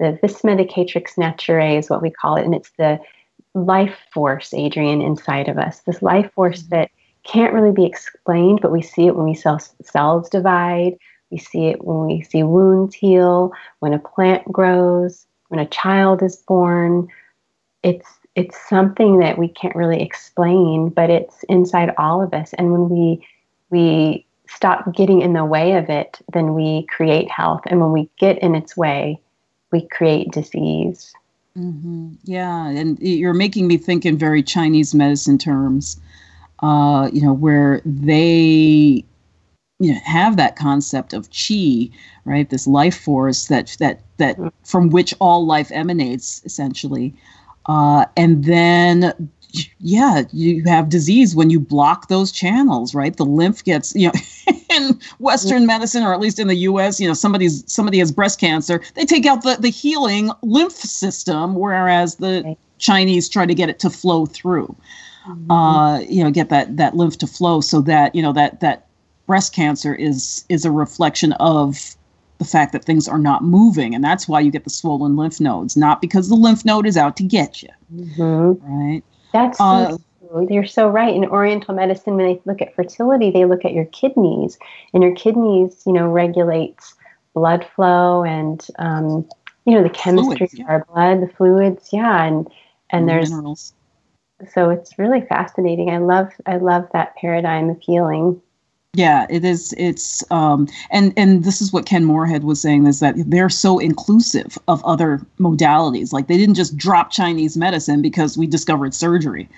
the 0.00 0.18
vis 0.20 0.42
medicatrix 0.42 1.16
naturae 1.16 1.78
is 1.78 1.88
what 1.90 2.02
we 2.02 2.10
call 2.10 2.36
it, 2.36 2.44
and 2.44 2.54
it's 2.54 2.70
the 2.78 2.98
life 3.54 3.96
force, 4.12 4.52
Adrienne, 4.54 5.02
inside 5.02 5.48
of 5.48 5.58
us. 5.58 5.80
This 5.80 6.02
life 6.02 6.32
force 6.32 6.62
mm-hmm. 6.62 6.76
that 6.76 6.90
can't 7.22 7.52
really 7.52 7.72
be 7.72 7.84
explained, 7.84 8.60
but 8.62 8.72
we 8.72 8.82
see 8.82 9.06
it 9.06 9.14
when 9.14 9.26
we 9.26 9.34
see 9.34 9.50
cells 9.82 10.28
divide. 10.30 10.96
We 11.30 11.38
see 11.38 11.66
it 11.66 11.84
when 11.84 12.06
we 12.06 12.22
see 12.22 12.42
wounds 12.42 12.94
heal, 12.94 13.52
when 13.78 13.92
a 13.92 13.98
plant 13.98 14.50
grows, 14.50 15.26
when 15.48 15.60
a 15.60 15.66
child 15.66 16.22
is 16.22 16.36
born. 16.36 17.08
It's 17.82 18.08
it's 18.34 18.56
something 18.68 19.18
that 19.18 19.38
we 19.38 19.48
can't 19.48 19.76
really 19.76 20.00
explain, 20.00 20.88
but 20.88 21.10
it's 21.10 21.42
inside 21.44 21.92
all 21.98 22.22
of 22.22 22.32
us. 22.32 22.52
And 22.54 22.72
when 22.72 22.88
we 22.88 23.26
we 23.70 24.26
stop 24.48 24.92
getting 24.94 25.20
in 25.20 25.34
the 25.34 25.44
way 25.44 25.74
of 25.74 25.88
it, 25.90 26.18
then 26.32 26.54
we 26.54 26.86
create 26.86 27.30
health. 27.30 27.60
And 27.66 27.80
when 27.80 27.92
we 27.92 28.08
get 28.18 28.38
in 28.38 28.54
its 28.54 28.76
way, 28.76 29.20
we 29.72 29.86
create 29.88 30.30
disease. 30.32 31.12
Mm-hmm. 31.56 32.14
Yeah, 32.24 32.68
and 32.68 32.98
you're 33.00 33.34
making 33.34 33.66
me 33.66 33.76
think 33.76 34.06
in 34.06 34.16
very 34.16 34.42
Chinese 34.42 34.94
medicine 34.94 35.38
terms. 35.38 36.00
Uh, 36.60 37.08
you 37.12 37.22
know, 37.22 37.32
where 37.32 37.80
they 37.84 39.04
you 39.78 39.92
know 39.92 40.00
have 40.04 40.36
that 40.36 40.56
concept 40.56 41.12
of 41.12 41.30
qi, 41.30 41.90
right? 42.24 42.48
This 42.50 42.66
life 42.66 42.98
force 42.98 43.48
that 43.48 43.76
that 43.80 44.00
that 44.18 44.36
mm-hmm. 44.36 44.48
from 44.62 44.90
which 44.90 45.14
all 45.20 45.44
life 45.44 45.70
emanates, 45.72 46.42
essentially. 46.44 47.14
Uh, 47.66 48.06
and 48.16 48.44
then 48.44 49.30
yeah, 49.78 50.22
you 50.32 50.62
have 50.64 50.88
disease 50.88 51.34
when 51.34 51.50
you 51.50 51.60
block 51.60 52.08
those 52.08 52.32
channels, 52.32 52.94
right? 52.94 53.16
The 53.16 53.24
lymph 53.24 53.64
gets, 53.64 53.94
you 53.94 54.08
know, 54.08 54.12
in 54.80 55.00
Western 55.18 55.66
medicine, 55.66 56.02
or 56.02 56.12
at 56.12 56.20
least 56.20 56.38
in 56.38 56.48
the 56.48 56.56
U.S., 56.56 57.00
you 57.00 57.06
know, 57.06 57.14
somebody's 57.14 57.70
somebody 57.72 57.98
has 57.98 58.12
breast 58.12 58.40
cancer, 58.40 58.80
they 58.94 59.04
take 59.04 59.26
out 59.26 59.42
the 59.42 59.56
the 59.56 59.70
healing 59.70 60.30
lymph 60.42 60.72
system, 60.72 61.54
whereas 61.54 62.16
the 62.16 62.56
Chinese 62.78 63.28
try 63.28 63.46
to 63.46 63.54
get 63.54 63.68
it 63.68 63.78
to 63.80 63.90
flow 63.90 64.26
through, 64.26 64.74
mm-hmm. 65.26 65.50
uh, 65.50 66.00
you 66.00 66.24
know, 66.24 66.30
get 66.30 66.48
that 66.48 66.76
that 66.76 66.96
lymph 66.96 67.18
to 67.18 67.26
flow, 67.26 67.60
so 67.60 67.80
that 67.82 68.14
you 68.14 68.22
know 68.22 68.32
that 68.32 68.60
that 68.60 68.86
breast 69.26 69.54
cancer 69.54 69.94
is 69.94 70.44
is 70.48 70.64
a 70.64 70.70
reflection 70.70 71.32
of 71.34 71.96
the 72.38 72.44
fact 72.44 72.72
that 72.72 72.84
things 72.84 73.06
are 73.06 73.18
not 73.18 73.44
moving, 73.44 73.94
and 73.94 74.02
that's 74.02 74.26
why 74.26 74.40
you 74.40 74.50
get 74.50 74.64
the 74.64 74.70
swollen 74.70 75.14
lymph 75.16 75.40
nodes, 75.40 75.76
not 75.76 76.00
because 76.00 76.28
the 76.28 76.34
lymph 76.34 76.64
node 76.64 76.86
is 76.86 76.96
out 76.96 77.16
to 77.18 77.22
get 77.22 77.62
you, 77.62 77.68
mm-hmm. 77.94 78.66
right? 78.66 79.02
That's 79.32 79.58
so 79.58 79.64
uh, 79.64 79.98
You're 80.48 80.66
so 80.66 80.88
right. 80.88 81.14
In 81.14 81.24
Oriental 81.24 81.74
medicine, 81.74 82.16
when 82.16 82.26
they 82.26 82.40
look 82.44 82.62
at 82.62 82.74
fertility, 82.74 83.30
they 83.30 83.44
look 83.44 83.64
at 83.64 83.72
your 83.72 83.86
kidneys, 83.86 84.58
and 84.94 85.02
your 85.02 85.14
kidneys, 85.14 85.82
you 85.86 85.92
know, 85.92 86.06
regulates 86.06 86.94
blood 87.34 87.66
flow 87.74 88.24
and 88.24 88.66
um, 88.78 89.28
you 89.64 89.74
know 89.74 89.82
the 89.82 89.90
chemistry 89.90 90.36
fluids, 90.36 90.54
yeah. 90.54 90.64
of 90.64 90.70
our 90.70 90.84
blood, 90.92 91.22
the 91.22 91.32
fluids, 91.34 91.88
yeah, 91.92 92.24
and 92.24 92.46
and, 92.90 93.00
and 93.00 93.08
there's 93.08 93.30
minerals. 93.30 93.72
So 94.52 94.70
it's 94.70 94.98
really 94.98 95.20
fascinating. 95.22 95.90
I 95.90 95.98
love 95.98 96.30
I 96.46 96.56
love 96.56 96.88
that 96.92 97.16
paradigm 97.16 97.70
of 97.70 97.80
healing. 97.80 98.40
Yeah, 98.94 99.26
it 99.30 99.44
is. 99.44 99.72
It's 99.78 100.24
um, 100.32 100.66
and 100.90 101.12
and 101.16 101.44
this 101.44 101.62
is 101.62 101.72
what 101.72 101.86
Ken 101.86 102.04
Moorhead 102.04 102.42
was 102.42 102.60
saying 102.60 102.86
is 102.86 103.00
that 103.00 103.14
they're 103.16 103.48
so 103.48 103.78
inclusive 103.78 104.58
of 104.66 104.84
other 104.84 105.20
modalities. 105.38 106.12
Like 106.12 106.26
they 106.26 106.36
didn't 106.36 106.56
just 106.56 106.76
drop 106.76 107.12
Chinese 107.12 107.56
medicine 107.56 108.02
because 108.02 108.36
we 108.36 108.46
discovered 108.46 108.94
surgery. 108.94 109.48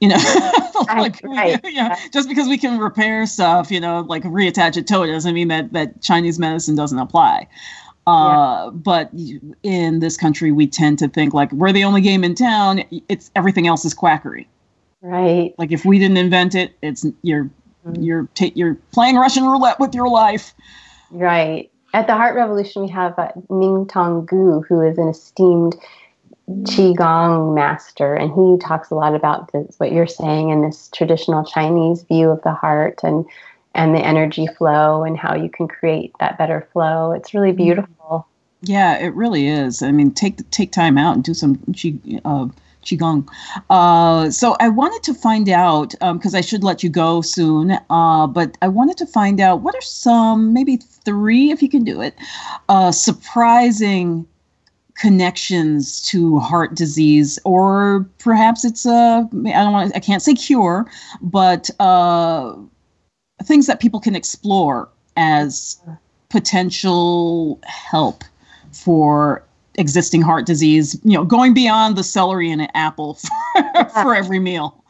You 0.00 0.08
know, 0.10 0.16
like 0.88 1.20
right. 1.24 1.60
yeah, 1.64 1.98
just 2.12 2.28
because 2.28 2.48
we 2.48 2.58
can 2.58 2.78
repair 2.78 3.26
stuff, 3.26 3.70
you 3.70 3.80
know, 3.80 4.00
like 4.00 4.22
reattach 4.24 4.76
a 4.76 4.82
toe 4.82 5.06
doesn't 5.06 5.34
mean 5.34 5.48
that 5.48 5.72
that 5.72 6.02
Chinese 6.02 6.38
medicine 6.38 6.74
doesn't 6.74 6.98
apply. 6.98 7.48
Uh, 8.06 8.66
yeah. 8.66 8.70
But 8.72 9.10
in 9.62 9.98
this 10.00 10.16
country, 10.16 10.52
we 10.52 10.66
tend 10.66 10.98
to 11.00 11.08
think 11.08 11.34
like 11.34 11.50
we're 11.52 11.72
the 11.72 11.84
only 11.84 12.00
game 12.00 12.24
in 12.24 12.34
town. 12.34 12.84
It's 13.08 13.30
everything 13.34 13.66
else 13.66 13.84
is 13.84 13.94
quackery. 13.94 14.48
Right. 15.00 15.54
Like 15.58 15.72
if 15.72 15.84
we 15.84 15.98
didn't 15.98 16.16
invent 16.16 16.54
it, 16.54 16.72
it's 16.82 17.06
you're 17.22 17.50
Mm-hmm. 17.86 18.02
You're 18.02 18.28
ta- 18.34 18.52
you're 18.54 18.74
playing 18.92 19.16
Russian 19.16 19.44
roulette 19.44 19.78
with 19.78 19.94
your 19.94 20.08
life. 20.08 20.54
Right. 21.10 21.70
At 21.94 22.06
the 22.06 22.14
Heart 22.14 22.34
Revolution, 22.34 22.82
we 22.82 22.88
have 22.88 23.18
uh, 23.18 23.28
Ming 23.48 23.86
Tong 23.86 24.26
Gu, 24.26 24.64
who 24.68 24.82
is 24.82 24.98
an 24.98 25.08
esteemed 25.08 25.76
qigong 26.48 27.54
master, 27.54 28.14
and 28.14 28.30
he 28.32 28.64
talks 28.64 28.90
a 28.90 28.94
lot 28.94 29.14
about 29.14 29.52
this, 29.52 29.74
what 29.78 29.92
you're 29.92 30.06
saying 30.06 30.50
in 30.50 30.62
this 30.62 30.88
traditional 30.94 31.44
Chinese 31.44 32.02
view 32.02 32.30
of 32.30 32.42
the 32.42 32.52
heart 32.52 33.00
and 33.02 33.24
and 33.74 33.94
the 33.94 34.00
energy 34.00 34.46
flow 34.46 35.04
and 35.04 35.18
how 35.18 35.34
you 35.34 35.50
can 35.50 35.68
create 35.68 36.10
that 36.18 36.38
better 36.38 36.66
flow. 36.72 37.12
It's 37.12 37.34
really 37.34 37.50
mm-hmm. 37.50 37.64
beautiful. 37.64 38.26
Yeah, 38.62 38.96
it 38.96 39.14
really 39.14 39.48
is. 39.48 39.82
I 39.82 39.92
mean, 39.92 40.12
take 40.12 40.48
take 40.50 40.72
time 40.72 40.96
out 40.96 41.14
and 41.14 41.22
do 41.22 41.34
some 41.34 41.62
uh, 42.24 42.48
qigong. 42.86 43.28
Uh, 43.68 44.30
so 44.30 44.56
I 44.60 44.68
wanted 44.68 45.02
to 45.02 45.14
find 45.14 45.48
out 45.48 45.90
because 45.90 46.34
um, 46.34 46.38
I 46.38 46.40
should 46.40 46.64
let 46.64 46.82
you 46.82 46.88
go 46.88 47.20
soon. 47.20 47.78
Uh, 47.90 48.26
but 48.26 48.56
I 48.62 48.68
wanted 48.68 48.96
to 48.98 49.06
find 49.06 49.40
out 49.40 49.60
what 49.60 49.74
are 49.74 49.82
some, 49.82 50.52
maybe 50.52 50.76
three, 50.76 51.50
if 51.50 51.62
you 51.62 51.68
can 51.68 51.84
do 51.84 52.00
it, 52.00 52.14
uh, 52.68 52.92
surprising 52.92 54.26
connections 54.98 56.02
to 56.08 56.38
heart 56.38 56.74
disease, 56.74 57.38
or 57.44 58.08
perhaps 58.18 58.64
it's 58.64 58.86
a 58.86 59.28
I 59.32 59.62
don't 59.62 59.72
want 59.72 59.92
I 59.94 60.00
can't 60.00 60.22
say 60.22 60.34
cure, 60.34 60.90
but 61.20 61.70
uh, 61.80 62.54
things 63.44 63.66
that 63.66 63.80
people 63.80 64.00
can 64.00 64.14
explore 64.14 64.88
as 65.16 65.80
potential 66.28 67.60
help 67.64 68.24
for 68.72 69.42
existing 69.78 70.22
heart 70.22 70.46
disease, 70.46 70.98
you 71.04 71.12
know, 71.12 71.24
going 71.24 71.54
beyond 71.54 71.96
the 71.96 72.04
celery 72.04 72.50
and 72.50 72.62
an 72.62 72.68
apple 72.74 73.14
for, 73.54 73.88
for 74.02 74.14
every 74.14 74.38
meal? 74.38 74.82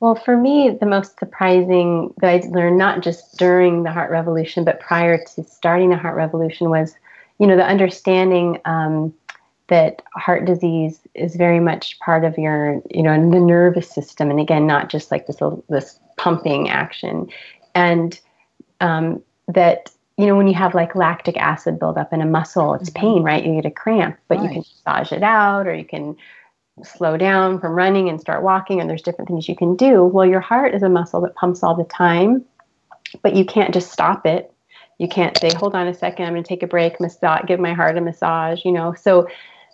Well, 0.00 0.14
for 0.14 0.36
me, 0.36 0.70
the 0.70 0.86
most 0.86 1.18
surprising 1.18 2.14
that 2.22 2.30
I 2.30 2.48
learned 2.48 2.78
not 2.78 3.02
just 3.02 3.36
during 3.36 3.82
the 3.82 3.92
heart 3.92 4.10
revolution, 4.10 4.64
but 4.64 4.80
prior 4.80 5.22
to 5.22 5.44
starting 5.44 5.90
the 5.90 5.96
heart 5.96 6.16
revolution 6.16 6.70
was, 6.70 6.94
you 7.38 7.46
know, 7.46 7.56
the 7.56 7.66
understanding 7.66 8.58
um, 8.64 9.12
that 9.70 10.02
heart 10.14 10.44
disease 10.44 11.00
is 11.14 11.36
very 11.36 11.60
much 11.60 11.98
part 12.00 12.24
of 12.24 12.36
your, 12.36 12.82
you 12.90 13.02
know, 13.02 13.14
the 13.30 13.40
nervous 13.40 13.90
system, 13.90 14.30
and 14.30 14.38
again, 14.38 14.66
not 14.66 14.90
just 14.90 15.10
like 15.10 15.26
this 15.26 15.38
this 15.68 15.98
pumping 16.16 16.68
action, 16.68 17.28
and 17.74 18.20
um, 18.80 19.22
that 19.48 19.90
you 20.18 20.26
know, 20.26 20.36
when 20.36 20.48
you 20.48 20.54
have 20.54 20.74
like 20.74 20.94
lactic 20.94 21.38
acid 21.38 21.78
buildup 21.78 22.12
in 22.12 22.20
a 22.20 22.26
muscle, 22.26 22.74
it's 22.74 22.90
mm-hmm. 22.90 23.00
pain, 23.00 23.22
right? 23.22 23.44
You 23.44 23.54
get 23.54 23.64
a 23.64 23.70
cramp, 23.70 24.18
but 24.28 24.36
right. 24.36 24.44
you 24.44 24.48
can 24.50 24.58
massage 24.58 25.12
it 25.12 25.22
out 25.22 25.66
or 25.66 25.74
you 25.74 25.86
can 25.86 26.14
slow 26.84 27.16
down 27.16 27.58
from 27.58 27.72
running 27.72 28.08
and 28.08 28.20
start 28.20 28.42
walking, 28.42 28.80
and 28.80 28.90
there's 28.90 29.02
different 29.02 29.28
things 29.28 29.48
you 29.48 29.56
can 29.56 29.76
do. 29.76 30.04
Well, 30.04 30.26
your 30.26 30.40
heart 30.40 30.74
is 30.74 30.82
a 30.82 30.88
muscle 30.88 31.20
that 31.22 31.34
pumps 31.36 31.62
all 31.62 31.74
the 31.74 31.84
time, 31.84 32.44
but 33.22 33.34
you 33.34 33.44
can't 33.44 33.72
just 33.72 33.90
stop 33.90 34.26
it. 34.26 34.52
You 34.98 35.08
can't 35.08 35.38
say, 35.38 35.50
hold 35.54 35.74
on 35.74 35.86
a 35.86 35.94
second, 35.94 36.26
I'm 36.26 36.34
going 36.34 36.42
to 36.42 36.48
take 36.48 36.62
a 36.62 36.66
break, 36.66 37.00
massage, 37.00 37.46
give 37.46 37.58
my 37.58 37.72
heart 37.72 37.96
a 37.96 38.02
massage, 38.02 38.64
you 38.66 38.72
know. 38.72 38.92
So 38.92 39.26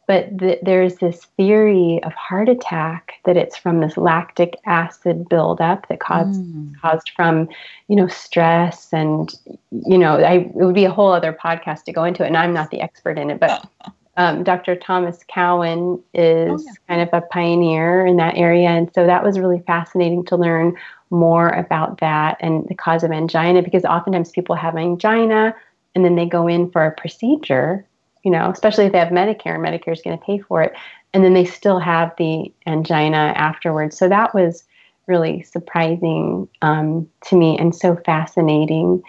but 0.06 0.38
th- 0.38 0.60
there's 0.62 0.96
this 0.96 1.24
theory 1.36 2.00
of 2.04 2.12
heart 2.14 2.48
attack 2.48 3.14
that 3.24 3.36
it's 3.36 3.56
from 3.56 3.80
this 3.80 3.96
lactic 3.96 4.56
acid 4.66 5.28
buildup 5.28 5.88
that 5.88 6.00
caused 6.00 6.40
mm. 6.40 6.80
caused 6.80 7.10
from 7.10 7.48
you 7.88 7.96
know 7.96 8.06
stress 8.06 8.92
and 8.92 9.34
you 9.70 9.98
know 9.98 10.18
I, 10.18 10.34
it 10.34 10.54
would 10.54 10.74
be 10.74 10.84
a 10.84 10.90
whole 10.90 11.12
other 11.12 11.32
podcast 11.32 11.84
to 11.84 11.92
go 11.92 12.04
into 12.04 12.24
it 12.24 12.28
and 12.28 12.36
i'm 12.36 12.52
not 12.52 12.70
the 12.70 12.80
expert 12.80 13.18
in 13.18 13.30
it 13.30 13.40
but 13.40 13.68
um, 14.16 14.42
dr 14.44 14.76
thomas 14.76 15.24
cowan 15.28 16.02
is 16.14 16.60
oh, 16.60 16.64
yeah. 16.64 16.72
kind 16.88 17.00
of 17.02 17.08
a 17.12 17.26
pioneer 17.26 18.06
in 18.06 18.16
that 18.16 18.36
area 18.36 18.68
and 18.68 18.90
so 18.94 19.06
that 19.06 19.22
was 19.22 19.38
really 19.38 19.62
fascinating 19.66 20.24
to 20.24 20.36
learn 20.36 20.74
more 21.10 21.50
about 21.50 22.00
that 22.00 22.36
and 22.40 22.66
the 22.68 22.74
cause 22.74 23.04
of 23.04 23.10
angina 23.12 23.62
because 23.62 23.84
oftentimes 23.84 24.30
people 24.30 24.56
have 24.56 24.76
angina 24.76 25.54
and 25.94 26.04
then 26.04 26.14
they 26.14 26.26
go 26.26 26.46
in 26.46 26.70
for 26.70 26.84
a 26.84 26.92
procedure 26.92 27.85
you 28.26 28.32
know, 28.32 28.50
especially 28.50 28.86
if 28.86 28.92
they 28.92 28.98
have 28.98 29.10
Medicare, 29.10 29.56
Medicare 29.56 29.92
is 29.92 30.02
going 30.02 30.18
to 30.18 30.24
pay 30.24 30.40
for 30.40 30.60
it. 30.60 30.72
And 31.14 31.22
then 31.22 31.32
they 31.32 31.44
still 31.44 31.78
have 31.78 32.12
the 32.18 32.52
angina 32.66 33.32
afterwards. 33.36 33.96
So 33.96 34.08
that 34.08 34.34
was 34.34 34.64
really 35.06 35.42
surprising 35.42 36.48
um, 36.60 37.08
to 37.26 37.36
me 37.36 37.56
and 37.56 37.72
so 37.72 37.94
fascinating. 38.04 39.00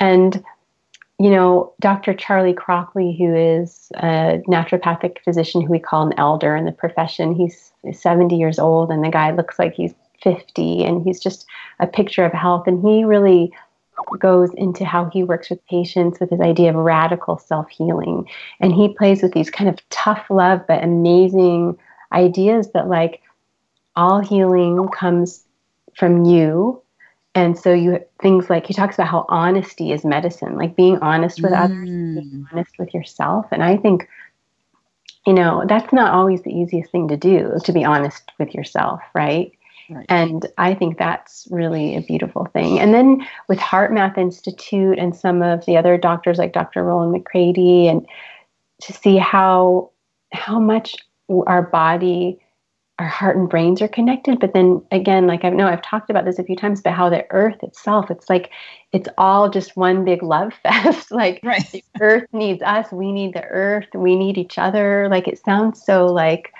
And, 0.00 0.42
you 1.20 1.30
know, 1.30 1.72
Dr. 1.78 2.14
Charlie 2.14 2.52
Crockley, 2.52 3.16
who 3.16 3.32
is 3.32 3.92
a 3.94 4.42
naturopathic 4.48 5.18
physician 5.22 5.60
who 5.60 5.70
we 5.70 5.78
call 5.78 6.08
an 6.08 6.14
elder 6.18 6.56
in 6.56 6.64
the 6.64 6.72
profession, 6.72 7.32
he's 7.32 7.72
70 7.92 8.34
years 8.34 8.58
old 8.58 8.90
and 8.90 9.04
the 9.04 9.08
guy 9.08 9.30
looks 9.30 9.56
like 9.56 9.74
he's 9.74 9.94
50 10.20 10.82
and 10.84 11.04
he's 11.04 11.20
just 11.20 11.46
a 11.78 11.86
picture 11.86 12.24
of 12.24 12.32
health. 12.32 12.66
And 12.66 12.84
he 12.84 13.04
really 13.04 13.52
goes 14.20 14.50
into 14.54 14.84
how 14.84 15.10
he 15.10 15.22
works 15.22 15.50
with 15.50 15.64
patients 15.66 16.20
with 16.20 16.30
his 16.30 16.40
idea 16.40 16.70
of 16.70 16.76
radical 16.76 17.38
self 17.38 17.68
healing. 17.70 18.28
And 18.60 18.72
he 18.72 18.88
plays 18.88 19.22
with 19.22 19.32
these 19.32 19.50
kind 19.50 19.68
of 19.68 19.78
tough 19.90 20.26
love 20.30 20.66
but 20.66 20.82
amazing 20.82 21.76
ideas 22.12 22.70
that, 22.72 22.88
like, 22.88 23.22
all 23.96 24.20
healing 24.20 24.88
comes 24.88 25.44
from 25.96 26.24
you. 26.24 26.80
And 27.36 27.58
so 27.58 27.72
you 27.72 28.00
things 28.22 28.48
like 28.48 28.66
he 28.66 28.74
talks 28.74 28.94
about 28.94 29.08
how 29.08 29.26
honesty 29.28 29.92
is 29.92 30.04
medicine, 30.04 30.56
like 30.56 30.76
being 30.76 30.98
honest 30.98 31.42
with 31.42 31.52
mm. 31.52 31.64
others, 31.64 31.88
being 31.88 32.46
honest 32.52 32.78
with 32.78 32.94
yourself. 32.94 33.46
And 33.50 33.62
I 33.62 33.76
think, 33.76 34.08
you 35.26 35.32
know, 35.32 35.64
that's 35.66 35.92
not 35.92 36.12
always 36.14 36.42
the 36.42 36.52
easiest 36.52 36.92
thing 36.92 37.08
to 37.08 37.16
do, 37.16 37.52
to 37.64 37.72
be 37.72 37.84
honest 37.84 38.30
with 38.38 38.54
yourself, 38.54 39.00
right? 39.14 39.52
Right. 39.88 40.06
And 40.08 40.46
I 40.58 40.74
think 40.74 40.98
that's 40.98 41.46
really 41.50 41.96
a 41.96 42.00
beautiful 42.00 42.46
thing. 42.46 42.80
And 42.80 42.94
then 42.94 43.26
with 43.48 43.58
HeartMath 43.58 44.16
Institute 44.16 44.98
and 44.98 45.14
some 45.14 45.42
of 45.42 45.66
the 45.66 45.76
other 45.76 45.98
doctors 45.98 46.38
like 46.38 46.52
Dr. 46.52 46.82
Rollin 46.82 47.12
McCraty, 47.12 47.90
and 47.90 48.06
to 48.82 48.92
see 48.92 49.16
how 49.16 49.90
how 50.32 50.58
much 50.58 50.96
our 51.46 51.62
body, 51.62 52.38
our 52.98 53.06
heart 53.06 53.36
and 53.36 53.48
brains 53.48 53.82
are 53.82 53.88
connected. 53.88 54.40
But 54.40 54.54
then 54.54 54.82
again, 54.90 55.26
like 55.26 55.44
I 55.44 55.50
know 55.50 55.66
I've 55.66 55.82
talked 55.82 56.10
about 56.10 56.24
this 56.24 56.38
a 56.38 56.44
few 56.44 56.56
times, 56.56 56.80
but 56.80 56.94
how 56.94 57.10
the 57.10 57.26
earth 57.30 57.62
itself, 57.62 58.10
it's 58.10 58.30
like 58.30 58.50
it's 58.92 59.08
all 59.18 59.50
just 59.50 59.76
one 59.76 60.04
big 60.04 60.22
love 60.22 60.54
fest. 60.62 61.10
like 61.10 61.40
right. 61.42 61.68
the 61.72 61.84
earth 62.00 62.26
needs 62.32 62.62
us, 62.62 62.90
we 62.90 63.12
need 63.12 63.34
the 63.34 63.44
earth, 63.44 63.88
we 63.94 64.16
need 64.16 64.38
each 64.38 64.58
other. 64.58 65.08
Like 65.10 65.28
it 65.28 65.38
sounds 65.38 65.84
so 65.84 66.06
like 66.06 66.52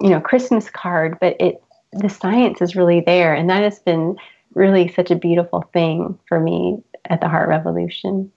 you 0.00 0.10
know 0.10 0.20
christmas 0.20 0.68
card 0.70 1.16
but 1.20 1.36
it 1.40 1.62
the 1.94 2.08
science 2.08 2.60
is 2.60 2.76
really 2.76 3.00
there. 3.00 3.34
And 3.34 3.48
that 3.50 3.62
has 3.62 3.78
been 3.78 4.16
really 4.54 4.88
such 4.88 5.10
a 5.10 5.16
beautiful 5.16 5.62
thing 5.72 6.18
for 6.28 6.40
me 6.40 6.82
at 7.06 7.20
the 7.20 7.28
Heart 7.28 7.48
Revolution. 7.48 8.30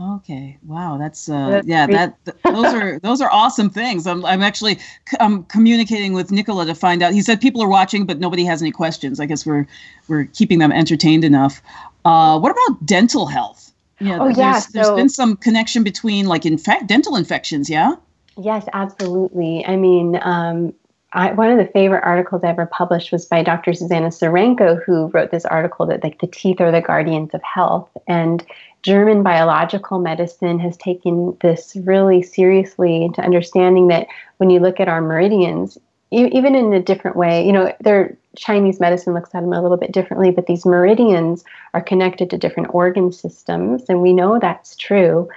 Okay. 0.00 0.58
Wow. 0.64 0.98
That's 0.98 1.28
uh 1.28 1.50
That's 1.50 1.66
yeah, 1.66 1.86
that 1.86 2.18
those 2.44 2.74
are 2.74 2.98
those 3.00 3.20
are 3.20 3.30
awesome 3.30 3.70
things. 3.70 4.06
I'm 4.06 4.24
I'm 4.24 4.42
actually 4.42 4.78
I'm 5.20 5.44
communicating 5.44 6.12
with 6.12 6.32
Nicola 6.32 6.66
to 6.66 6.74
find 6.74 7.02
out. 7.02 7.12
He 7.12 7.22
said 7.22 7.40
people 7.40 7.62
are 7.62 7.68
watching 7.68 8.04
but 8.04 8.18
nobody 8.18 8.44
has 8.44 8.62
any 8.62 8.72
questions. 8.72 9.20
I 9.20 9.26
guess 9.26 9.46
we're 9.46 9.66
we're 10.08 10.24
keeping 10.24 10.58
them 10.58 10.72
entertained 10.72 11.24
enough. 11.24 11.62
Uh 12.04 12.38
what 12.38 12.50
about 12.50 12.84
dental 12.84 13.26
health? 13.26 13.72
Yeah, 14.00 14.18
oh, 14.20 14.28
yeah. 14.28 14.52
There's, 14.52 14.66
there's 14.68 14.90
been 14.90 15.08
some 15.08 15.36
connection 15.36 15.84
between 15.84 16.26
like 16.26 16.44
in 16.44 16.58
fact 16.58 16.88
dental 16.88 17.14
infections, 17.14 17.70
yeah? 17.70 17.94
Yes, 18.36 18.66
absolutely. 18.72 19.64
I 19.64 19.76
mean, 19.76 20.18
um, 20.22 20.72
I, 21.14 21.32
one 21.32 21.50
of 21.50 21.58
the 21.58 21.70
favorite 21.72 22.04
articles 22.04 22.42
I 22.42 22.48
ever 22.48 22.66
published 22.66 23.12
was 23.12 23.26
by 23.26 23.42
Dr. 23.42 23.72
Sussanna 23.72 24.08
Czeranko, 24.08 24.82
who 24.82 25.08
wrote 25.08 25.30
this 25.30 25.44
article 25.44 25.84
that 25.86 26.02
like 26.02 26.20
the 26.20 26.26
teeth 26.26 26.60
are 26.60 26.72
the 26.72 26.80
guardians 26.80 27.34
of 27.34 27.42
health. 27.42 27.90
And 28.06 28.44
German 28.82 29.22
biological 29.22 29.98
medicine 29.98 30.58
has 30.58 30.76
taken 30.76 31.36
this 31.42 31.76
really 31.84 32.22
seriously 32.22 33.04
into 33.04 33.20
understanding 33.20 33.88
that 33.88 34.06
when 34.38 34.48
you 34.48 34.58
look 34.58 34.80
at 34.80 34.88
our 34.88 35.02
meridians, 35.02 35.76
even 36.10 36.54
in 36.54 36.72
a 36.72 36.82
different 36.82 37.16
way, 37.16 37.44
you 37.46 37.52
know, 37.52 37.74
their 37.80 38.16
Chinese 38.36 38.80
medicine 38.80 39.14
looks 39.14 39.34
at 39.34 39.40
them 39.40 39.52
a 39.52 39.62
little 39.62 39.76
bit 39.76 39.92
differently, 39.92 40.30
but 40.30 40.46
these 40.46 40.66
meridians 40.66 41.44
are 41.74 41.82
connected 41.82 42.30
to 42.30 42.38
different 42.38 42.74
organ 42.74 43.12
systems, 43.12 43.84
and 43.88 44.02
we 44.02 44.12
know 44.12 44.38
that's 44.38 44.76
true. 44.76 45.28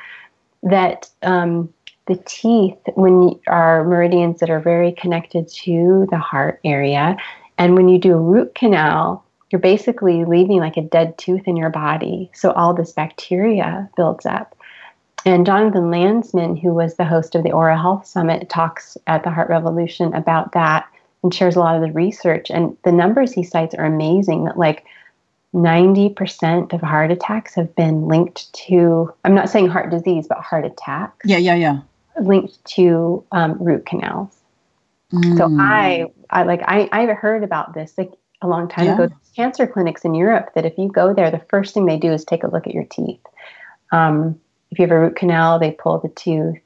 That 0.64 1.10
um, 1.22 1.74
the 2.08 2.22
teeth 2.26 2.78
when 2.96 3.40
are 3.48 3.84
meridians 3.84 4.40
that 4.40 4.50
are 4.50 4.60
very 4.60 4.92
connected 4.92 5.48
to 5.50 6.08
the 6.12 6.18
heart 6.18 6.60
area. 6.64 7.18
And 7.58 7.76
when 7.76 7.88
you 7.88 7.98
do 7.98 8.14
a 8.14 8.20
root 8.20 8.56
canal 8.56 9.26
you're 9.52 9.60
basically 9.60 10.26
leaving 10.26 10.60
like 10.60 10.76
a 10.76 10.82
dead 10.82 11.18
tooth 11.18 11.48
in 11.48 11.56
your 11.56 11.70
body. 11.70 12.30
So 12.34 12.52
all 12.52 12.74
this 12.74 12.92
bacteria 12.92 13.90
builds 13.96 14.26
up. 14.26 14.56
And 15.26 15.46
jonathan 15.46 15.90
landsman 15.90 16.56
who 16.56 16.74
was 16.74 16.96
the 16.96 17.06
host 17.06 17.36
of 17.36 17.44
the 17.44 17.52
Oral 17.52 17.78
Health 17.78 18.06
Summit 18.06 18.50
talks 18.50 18.98
at 19.08 19.24
the 19.24 19.32
heart 19.32 19.50
revolution 19.50 20.14
about 20.14 20.52
that 20.52 20.88
and 21.24 21.34
shares 21.34 21.56
a 21.56 21.60
lot 21.60 21.76
of 21.76 21.82
the 21.82 21.92
research. 21.92 22.50
And 22.50 22.76
the 22.84 22.92
numbers 22.92 23.32
he 23.32 23.44
cites 23.44 23.74
are 23.76 23.86
amazing 23.86 24.46
that 24.46 24.58
like 24.58 24.86
90% 25.54 26.74
of 26.74 26.82
heart 26.82 27.12
attacks 27.12 27.56
have 27.56 27.74
been 27.76 28.10
linked 28.10 28.52
to 28.54 29.14
i'm 29.24 29.34
not 29.34 29.50
saying 29.50 29.70
heart 29.70 29.90
disease 29.90 30.28
but 30.28 30.40
heart 30.40 30.66
attacks. 30.66 31.26
Yeah 31.26 31.38
yeah 31.38 31.56
yeah 31.56 31.80
linked 32.20 32.64
to 32.66 33.24
um, 33.32 33.62
root 33.62 33.86
canals. 33.86 34.36
Mm. 35.12 35.38
So 35.38 35.50
I, 35.60 36.06
I 36.30 36.44
like 36.44 36.62
I 36.64 36.90
I 36.92 37.06
heard 37.14 37.44
about 37.44 37.74
this 37.74 37.94
like 37.98 38.12
a 38.42 38.48
long 38.48 38.68
time 38.68 38.86
yeah. 38.86 38.94
ago. 38.96 39.16
Cancer 39.36 39.68
clinics 39.68 40.06
in 40.06 40.14
Europe 40.14 40.52
that 40.56 40.66
if 40.66 40.78
you 40.78 40.88
go 40.90 41.14
there, 41.14 41.30
the 41.30 41.42
first 41.50 41.74
thing 41.74 41.86
they 41.86 41.98
do 41.98 42.12
is 42.12 42.24
take 42.24 42.44
a 42.44 42.48
look 42.48 42.68
at 42.68 42.74
your 42.74 42.86
teeth. 42.86 43.20
Um, 43.92 44.40
if 44.72 44.80
you 44.80 44.84
have 44.84 44.92
a 44.92 45.00
root 45.00 45.16
canal, 45.16 45.60
they 45.60 45.72
pull 45.72 46.00
the 46.00 46.10
tooth. 46.10 46.58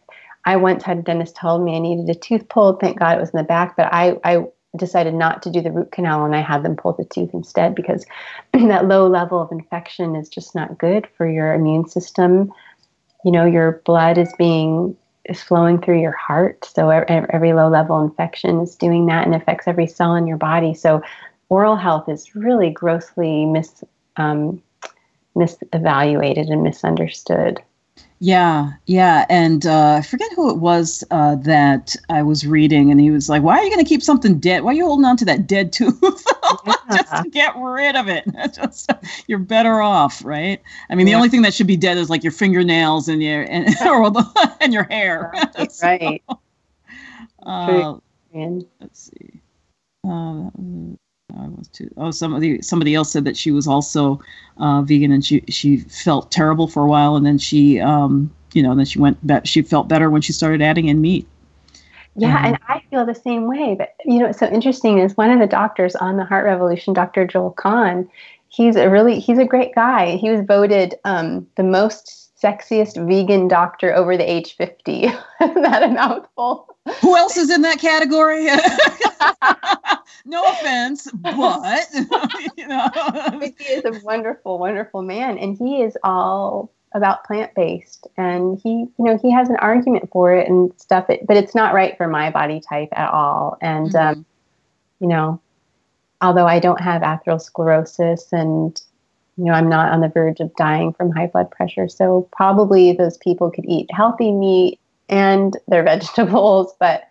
I 0.45 0.55
once 0.55 0.83
had 0.83 0.99
a 0.99 1.01
dentist 1.01 1.35
told 1.35 1.63
me 1.63 1.75
I 1.75 1.79
needed 1.79 2.09
a 2.09 2.15
tooth 2.17 2.47
pulled. 2.47 2.79
Thank 2.79 2.99
God 2.99 3.17
it 3.17 3.21
was 3.21 3.31
in 3.31 3.37
the 3.37 3.43
back, 3.43 3.75
but 3.75 3.89
I 3.91 4.17
I 4.23 4.45
decided 4.77 5.15
not 5.15 5.41
to 5.43 5.49
do 5.49 5.61
the 5.61 5.71
root 5.71 5.91
canal 5.91 6.25
and 6.25 6.35
I 6.35 6.41
had 6.41 6.63
them 6.63 6.75
pull 6.75 6.93
the 6.93 7.05
tooth 7.05 7.31
instead 7.33 7.73
because 7.73 8.05
that 8.53 8.87
low 8.87 9.07
level 9.07 9.41
of 9.41 9.51
infection 9.51 10.15
is 10.15 10.29
just 10.29 10.53
not 10.53 10.77
good 10.77 11.07
for 11.17 11.27
your 11.27 11.53
immune 11.53 11.87
system. 11.87 12.51
You 13.25 13.31
know, 13.31 13.45
your 13.45 13.81
blood 13.85 14.17
is 14.17 14.33
being 14.37 14.95
is 15.29 15.41
flowing 15.41 15.79
through 15.79 16.01
your 16.01 16.11
heart. 16.13 16.65
So 16.65 16.89
every 16.89 17.53
low 17.53 17.69
level 17.69 18.01
infection 18.01 18.61
is 18.61 18.75
doing 18.75 19.05
that 19.07 19.25
and 19.25 19.35
affects 19.35 19.67
every 19.67 19.87
cell 19.87 20.15
in 20.15 20.27
your 20.27 20.37
body. 20.37 20.73
So 20.73 21.01
oral 21.49 21.75
health 21.75 22.09
is 22.09 22.35
really 22.35 22.69
grossly 22.69 23.45
mis 23.45 23.83
um, 24.17 24.61
misevaluated 25.35 26.51
and 26.51 26.63
misunderstood. 26.63 27.61
Yeah, 28.21 28.71
yeah, 28.85 29.25
and 29.29 29.65
uh, 29.65 29.93
I 29.93 30.01
forget 30.01 30.29
who 30.35 30.49
it 30.49 30.57
was 30.57 31.05
uh, 31.09 31.35
that 31.35 31.95
I 32.09 32.21
was 32.21 32.45
reading, 32.45 32.91
and 32.91 32.99
he 32.99 33.11
was 33.11 33.29
like, 33.29 33.43
"Why 33.43 33.57
are 33.57 33.63
you 33.63 33.69
going 33.69 33.83
to 33.83 33.87
keep 33.87 34.03
something 34.03 34.39
dead? 34.39 34.63
Why 34.63 34.71
are 34.71 34.75
you 34.75 34.85
holding 34.85 35.05
on 35.05 35.15
to 35.17 35.25
that 35.25 35.47
dead 35.47 35.71
tooth? 35.73 36.01
Just 36.01 37.23
to 37.23 37.29
get 37.31 37.55
rid 37.55 37.95
of 37.95 38.09
it. 38.09 38.25
Just, 38.53 38.91
you're 39.27 39.39
better 39.39 39.81
off, 39.81 40.23
right? 40.25 40.61
I 40.89 40.95
mean, 40.95 41.07
yeah. 41.07 41.13
the 41.13 41.15
only 41.15 41.29
thing 41.29 41.43
that 41.43 41.53
should 41.53 41.67
be 41.67 41.77
dead 41.77 41.97
is 41.97 42.09
like 42.09 42.21
your 42.21 42.33
fingernails 42.33 43.07
and 43.07 43.23
your 43.23 43.43
and 43.43 43.67
or 43.87 44.09
the, 44.09 44.57
and 44.59 44.73
your 44.73 44.83
hair. 44.83 45.31
Right. 45.33 45.71
so, 45.71 45.87
right. 45.87 46.23
Uh, 47.41 47.99
let's 48.81 49.11
see. 49.11 49.39
Uh, 50.05 50.49
I 51.43 51.47
was 51.47 51.67
too. 51.69 51.89
Oh, 51.97 52.11
somebody 52.11 52.61
somebody 52.61 52.95
else 52.95 53.11
said 53.11 53.25
that 53.25 53.37
she 53.37 53.51
was 53.51 53.67
also 53.67 54.21
uh, 54.57 54.81
vegan 54.81 55.11
and 55.11 55.25
she 55.25 55.43
she 55.49 55.77
felt 55.77 56.31
terrible 56.31 56.67
for 56.67 56.83
a 56.83 56.87
while 56.87 57.15
and 57.15 57.25
then 57.25 57.37
she 57.37 57.79
um 57.79 58.31
you 58.53 58.63
know 58.63 58.75
then 58.75 58.85
she 58.85 58.99
went 58.99 59.25
back 59.25 59.45
she 59.45 59.61
felt 59.61 59.87
better 59.87 60.09
when 60.09 60.21
she 60.21 60.33
started 60.33 60.61
adding 60.61 60.87
in 60.87 61.01
meat. 61.01 61.27
Yeah, 62.15 62.37
um, 62.37 62.45
and 62.45 62.59
I 62.67 62.81
feel 62.89 63.05
the 63.05 63.15
same 63.15 63.47
way. 63.47 63.75
But 63.77 63.95
you 64.05 64.19
know, 64.19 64.27
what's 64.27 64.39
so 64.39 64.47
interesting 64.47 64.99
is 64.99 65.15
one 65.15 65.31
of 65.31 65.39
the 65.39 65.47
doctors 65.47 65.95
on 65.95 66.17
the 66.17 66.25
Heart 66.25 66.45
Revolution, 66.45 66.93
Dr. 66.93 67.25
Joel 67.25 67.51
Kahn. 67.51 68.09
He's 68.49 68.75
a 68.75 68.89
really 68.89 69.19
he's 69.19 69.37
a 69.37 69.45
great 69.45 69.75
guy. 69.75 70.17
He 70.17 70.29
was 70.29 70.41
voted 70.45 70.95
um, 71.05 71.47
the 71.55 71.63
most 71.63 72.29
sexiest 72.41 73.05
vegan 73.07 73.47
doctor 73.47 73.93
over 73.93 74.17
the 74.17 74.29
age 74.29 74.55
50. 74.55 74.93
Isn't 75.41 75.61
that 75.61 75.83
a 75.83 75.89
mouthful? 75.89 76.75
Who 77.01 77.15
else 77.15 77.37
is 77.37 77.49
in 77.49 77.61
that 77.61 77.79
category? 77.79 78.47
no 80.25 80.43
offense, 80.43 81.09
but 81.13 81.87
you 82.57 82.67
know. 82.67 82.89
he 83.39 83.63
is 83.65 83.85
a 83.85 83.99
wonderful, 84.03 84.59
wonderful 84.59 85.01
man, 85.01 85.37
and 85.37 85.57
he 85.57 85.81
is 85.81 85.97
all 86.03 86.71
about 86.93 87.23
plant 87.23 87.53
based, 87.55 88.07
and 88.17 88.59
he, 88.63 88.69
you 88.69 88.93
know, 88.97 89.17
he 89.21 89.31
has 89.31 89.49
an 89.49 89.57
argument 89.57 90.09
for 90.11 90.33
it 90.33 90.49
and 90.49 90.71
stuff. 90.77 91.05
but 91.07 91.37
it's 91.37 91.55
not 91.55 91.73
right 91.73 91.95
for 91.97 92.07
my 92.07 92.29
body 92.29 92.61
type 92.67 92.89
at 92.93 93.11
all. 93.11 93.57
And 93.61 93.91
mm-hmm. 93.91 94.19
um, 94.19 94.25
you 94.99 95.07
know, 95.07 95.41
although 96.21 96.47
I 96.47 96.59
don't 96.59 96.81
have 96.81 97.01
atherosclerosis 97.01 98.31
and 98.31 98.79
you 99.37 99.45
know, 99.45 99.53
I'm 99.53 99.69
not 99.69 99.93
on 99.93 100.01
the 100.01 100.09
verge 100.09 100.41
of 100.41 100.53
dying 100.55 100.91
from 100.91 101.11
high 101.11 101.27
blood 101.27 101.49
pressure. 101.49 101.87
So 101.87 102.27
probably 102.33 102.91
those 102.91 103.17
people 103.17 103.49
could 103.49 103.63
eat 103.65 103.89
healthy 103.89 104.33
meat 104.33 104.81
and 105.07 105.55
their 105.69 105.83
vegetables, 105.91 106.73
but 106.79 107.03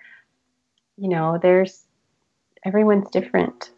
you 0.98 1.08
know, 1.08 1.38
there's 1.40 1.84
everyone's 2.64 3.08
different. 3.10 3.70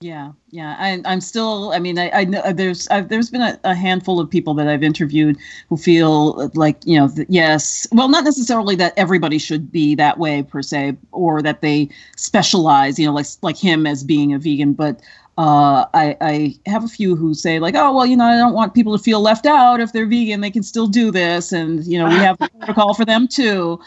Yeah, 0.00 0.32
yeah. 0.50 0.76
I, 0.78 1.00
I'm 1.06 1.22
still. 1.22 1.72
I 1.72 1.78
mean, 1.78 1.98
I, 1.98 2.10
I 2.10 2.24
know 2.24 2.52
there's 2.52 2.86
I've, 2.88 3.08
there's 3.08 3.30
been 3.30 3.40
a, 3.40 3.58
a, 3.64 3.74
handful 3.74 4.20
of 4.20 4.28
people 4.28 4.52
that 4.54 4.68
I've 4.68 4.82
interviewed 4.82 5.38
who 5.70 5.78
feel 5.78 6.50
like 6.54 6.84
you 6.84 6.98
know, 6.98 7.08
that, 7.08 7.30
yes. 7.30 7.86
Well, 7.90 8.10
not 8.10 8.22
necessarily 8.22 8.76
that 8.76 8.92
everybody 8.98 9.38
should 9.38 9.72
be 9.72 9.94
that 9.94 10.18
way 10.18 10.42
per 10.42 10.60
se, 10.60 10.98
or 11.12 11.40
that 11.40 11.62
they 11.62 11.88
specialize. 12.16 12.98
You 12.98 13.06
know, 13.06 13.14
like 13.14 13.26
like 13.40 13.56
him 13.56 13.86
as 13.86 14.04
being 14.04 14.34
a 14.34 14.38
vegan, 14.38 14.74
but 14.74 15.00
uh, 15.38 15.86
I, 15.94 16.16
I 16.20 16.56
have 16.66 16.84
a 16.84 16.88
few 16.88 17.16
who 17.16 17.32
say 17.32 17.58
like, 17.58 17.74
oh 17.74 17.94
well, 17.94 18.04
you 18.04 18.16
know, 18.16 18.26
I 18.26 18.36
don't 18.36 18.52
want 18.52 18.74
people 18.74 18.96
to 18.96 19.02
feel 19.02 19.20
left 19.20 19.46
out 19.46 19.80
if 19.80 19.92
they're 19.92 20.06
vegan. 20.06 20.42
They 20.42 20.50
can 20.50 20.62
still 20.62 20.86
do 20.86 21.12
this, 21.12 21.50
and 21.50 21.82
you 21.86 21.98
know, 21.98 22.08
we 22.08 22.16
have 22.16 22.36
a 22.40 22.48
protocol 22.50 22.92
for 22.92 23.06
them 23.06 23.26
too. 23.26 23.80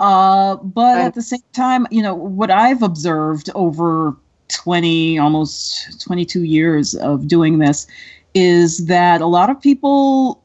Uh, 0.00 0.56
but 0.56 0.98
at 0.98 1.14
the 1.14 1.22
same 1.22 1.40
time, 1.52 1.86
you 1.90 2.02
know, 2.02 2.14
what 2.14 2.50
I've 2.50 2.82
observed 2.82 3.50
over 3.54 4.16
20, 4.48 5.18
almost 5.18 6.00
22 6.02 6.44
years 6.44 6.94
of 6.94 7.28
doing 7.28 7.58
this 7.58 7.86
is 8.34 8.86
that 8.86 9.20
a 9.20 9.26
lot 9.26 9.50
of 9.50 9.60
people 9.60 10.42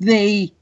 they 0.00 0.52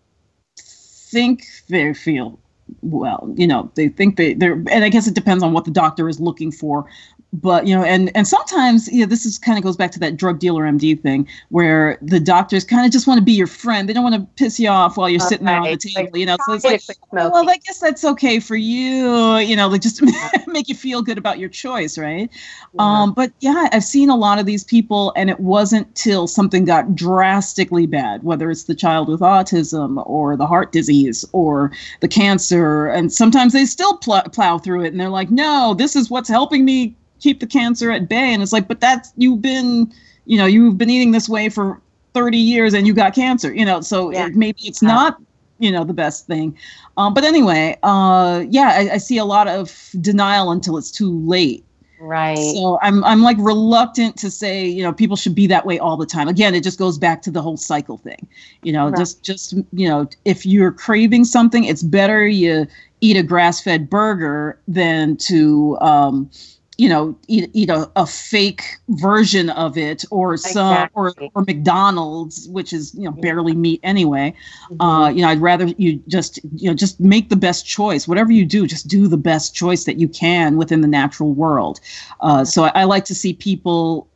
think 0.56 1.46
they 1.68 1.92
feel 1.92 2.38
well 2.82 3.32
you 3.36 3.46
know 3.46 3.70
they 3.74 3.88
think 3.88 4.16
they 4.16 4.34
they're 4.34 4.54
and 4.70 4.84
i 4.84 4.88
guess 4.88 5.06
it 5.06 5.14
depends 5.14 5.42
on 5.42 5.52
what 5.52 5.64
the 5.64 5.70
doctor 5.70 6.08
is 6.08 6.20
looking 6.20 6.50
for 6.50 6.86
but 7.32 7.66
you 7.66 7.74
know 7.74 7.84
and 7.84 8.10
and 8.16 8.26
sometimes 8.26 8.88
you 8.88 9.00
know 9.00 9.06
this 9.06 9.26
is 9.26 9.38
kind 9.38 9.58
of 9.58 9.64
goes 9.64 9.76
back 9.76 9.90
to 9.90 9.98
that 9.98 10.16
drug 10.16 10.38
dealer 10.38 10.62
md 10.62 11.00
thing 11.02 11.28
where 11.48 11.98
the 12.00 12.20
doctors 12.20 12.64
kind 12.64 12.86
of 12.86 12.92
just 12.92 13.06
want 13.06 13.18
to 13.18 13.24
be 13.24 13.32
your 13.32 13.46
friend 13.46 13.88
they 13.88 13.92
don't 13.92 14.04
want 14.04 14.14
to 14.14 14.22
piss 14.36 14.60
you 14.60 14.68
off 14.68 14.96
while 14.96 15.08
you're 15.08 15.20
okay. 15.20 15.28
sitting 15.28 15.46
there 15.46 15.56
on 15.56 15.64
the 15.64 15.76
table 15.76 16.02
like, 16.02 16.16
you 16.16 16.24
know 16.24 16.36
so 16.46 16.54
it's 16.54 16.64
like 16.64 16.98
well 17.12 17.48
i 17.48 17.56
guess 17.58 17.78
that's 17.78 18.04
okay 18.04 18.38
for 18.38 18.56
you 18.56 19.36
you 19.38 19.56
know 19.56 19.68
like 19.68 19.82
just 19.82 20.02
make 20.46 20.68
you 20.68 20.74
feel 20.74 21.02
good 21.02 21.18
about 21.18 21.38
your 21.38 21.48
choice 21.48 21.98
right 21.98 22.30
yeah. 22.74 22.82
um 22.82 23.12
but 23.12 23.32
yeah 23.40 23.68
i've 23.72 23.84
seen 23.84 24.08
a 24.08 24.16
lot 24.16 24.38
of 24.38 24.46
these 24.46 24.64
people 24.64 25.12
and 25.16 25.28
it 25.28 25.40
wasn't 25.40 25.92
till 25.94 26.26
something 26.26 26.64
got 26.64 26.94
drastically 26.94 27.86
bad 27.86 28.22
whether 28.22 28.50
it's 28.50 28.64
the 28.64 28.74
child 28.74 29.08
with 29.08 29.20
autism 29.20 30.02
or 30.06 30.36
the 30.36 30.46
heart 30.46 30.70
disease 30.72 31.24
or 31.32 31.72
the 32.00 32.08
cancer 32.08 32.86
and 32.86 33.12
sometimes 33.12 33.52
they 33.52 33.64
still 33.64 33.96
pl- 33.98 34.22
plow 34.32 34.58
through 34.58 34.84
it 34.84 34.88
and 34.88 35.00
they're 35.00 35.08
like 35.08 35.30
no 35.30 35.74
this 35.76 35.96
is 35.96 36.08
what's 36.08 36.28
helping 36.28 36.64
me 36.64 36.94
keep 37.26 37.40
the 37.40 37.46
cancer 37.46 37.90
at 37.90 38.08
bay. 38.08 38.32
And 38.32 38.40
it's 38.40 38.52
like 38.52 38.68
but 38.68 38.80
that's 38.80 39.12
you've 39.16 39.42
been 39.42 39.92
you 40.26 40.38
know 40.38 40.46
you've 40.46 40.78
been 40.78 40.90
eating 40.90 41.10
this 41.10 41.28
way 41.28 41.48
for 41.48 41.80
30 42.14 42.38
years 42.38 42.72
and 42.72 42.86
you 42.86 42.94
got 42.94 43.14
cancer 43.14 43.52
you 43.52 43.64
know 43.64 43.82
so 43.82 44.10
yeah. 44.10 44.28
it, 44.28 44.34
maybe 44.34 44.60
it's 44.62 44.80
not 44.80 45.20
you 45.58 45.72
know 45.72 45.84
the 45.84 45.94
best 45.94 46.26
thing. 46.26 46.56
Um, 46.96 47.14
but 47.14 47.24
anyway 47.24 47.76
uh, 47.82 48.44
yeah 48.48 48.70
I, 48.74 48.94
I, 48.94 48.98
see 48.98 49.18
a 49.18 49.24
lot 49.24 49.48
of 49.48 49.90
denial 50.00 50.50
until 50.52 50.78
it's 50.78 50.90
too 50.90 51.18
late. 51.20 51.64
Right. 51.98 52.36
So 52.36 52.78
i'm 52.82 53.02
i'm 53.04 53.22
like 53.22 53.38
reluctant 53.40 54.16
to 54.18 54.30
say 54.30 54.66
you 54.66 54.82
know 54.82 54.92
people 54.92 55.16
should 55.16 55.34
be 55.34 55.48
that 55.48 55.66
way 55.66 55.80
all 55.80 55.96
the 55.96 56.06
time. 56.06 56.28
Again 56.28 56.54
it 56.54 56.62
just 56.62 56.78
goes 56.78 56.96
back 56.96 57.22
to 57.22 57.30
the 57.32 57.42
whole 57.42 57.56
cycle 57.56 57.98
thing. 57.98 58.24
You 58.62 58.72
know 58.72 58.86
right. 58.86 58.96
just 58.96 59.24
just 59.24 59.54
you 59.72 59.88
know 59.88 60.08
if 60.24 60.46
you're 60.46 60.72
craving 60.72 61.24
something 61.24 61.64
it's 61.64 61.82
better 61.82 62.24
you 62.26 62.66
eat 63.00 63.16
a 63.16 63.22
grass-fed 63.22 63.90
burger 63.90 64.58
than 64.68 65.16
to 65.16 65.76
um, 65.80 66.30
you 66.78 66.88
know 66.88 67.16
eat, 67.26 67.50
eat 67.54 67.70
a, 67.70 67.90
a 67.96 68.06
fake 68.06 68.76
version 68.88 69.50
of 69.50 69.78
it 69.78 70.04
or 70.10 70.36
some 70.36 70.72
exactly. 70.72 71.00
or, 71.22 71.30
or 71.34 71.44
mcdonald's 71.44 72.48
which 72.48 72.72
is 72.72 72.94
you 72.94 73.02
know 73.02 73.12
barely 73.12 73.54
meat 73.54 73.80
anyway. 73.82 74.34
Mm-hmm. 74.70 74.80
uh 74.80 75.08
you 75.08 75.22
know 75.22 75.28
i'd 75.28 75.40
rather 75.40 75.66
you 75.78 76.02
just 76.08 76.38
you 76.56 76.68
know 76.68 76.74
just 76.74 77.00
make 77.00 77.28
the 77.28 77.36
best 77.36 77.66
choice. 77.66 78.06
Whatever 78.06 78.32
you 78.32 78.44
do 78.44 78.66
just 78.66 78.88
do 78.88 79.08
the 79.08 79.16
best 79.16 79.54
choice 79.54 79.84
that 79.84 79.98
you 79.98 80.08
can 80.08 80.56
within 80.56 80.80
the 80.80 80.88
natural 80.88 81.32
world. 81.32 81.80
Uh 82.20 82.44
so 82.44 82.64
I, 82.64 82.82
I 82.82 82.84
like 82.84 83.04
to 83.06 83.14
see 83.14 83.32
people 83.32 84.08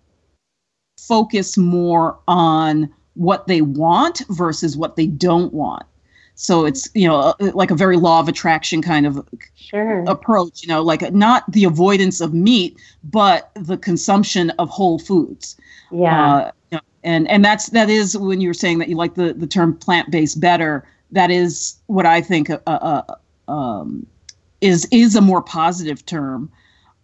focus 0.99 1.57
more 1.57 2.19
on 2.29 2.93
what 3.15 3.47
they 3.47 3.61
want 3.63 4.23
versus 4.29 4.77
what 4.77 4.97
they 4.97 5.07
don't 5.07 5.53
want 5.53 5.85
so 6.41 6.64
it's 6.64 6.88
you 6.95 7.07
know 7.07 7.16
uh, 7.18 7.34
like 7.53 7.70
a 7.70 7.74
very 7.74 7.99
law 7.99 8.18
of 8.18 8.26
attraction 8.26 8.80
kind 8.80 9.07
of 9.07 9.28
sure. 9.57 10.03
approach. 10.05 10.62
You 10.62 10.68
know, 10.68 10.82
like 10.82 11.12
not 11.12 11.45
the 11.53 11.64
avoidance 11.64 12.22
of 12.22 12.32
meat, 12.32 12.78
but 13.05 13.51
the 13.55 13.76
consumption 13.76 14.49
of 14.59 14.70
whole 14.70 14.99
foods. 14.99 15.59
Yeah. 15.91 16.34
Uh, 16.34 16.51
you 16.70 16.76
know, 16.78 16.82
and 17.05 17.28
and 17.28 17.45
that's 17.45 17.68
that 17.70 17.91
is 17.91 18.16
when 18.16 18.41
you 18.41 18.49
were 18.49 18.55
saying 18.55 18.78
that 18.78 18.88
you 18.88 18.97
like 18.97 19.16
the 19.16 19.34
the 19.34 19.47
term 19.47 19.76
plant 19.76 20.11
based 20.11 20.41
better. 20.41 20.88
That 21.12 21.30
is 21.30 21.76
what 21.88 22.07
I 22.07 22.22
think 22.22 22.49
uh, 22.49 22.59
uh, 22.66 23.03
um, 23.47 24.07
is 24.62 24.88
is 24.91 25.16
a 25.16 25.20
more 25.20 25.43
positive 25.43 26.07
term. 26.07 26.51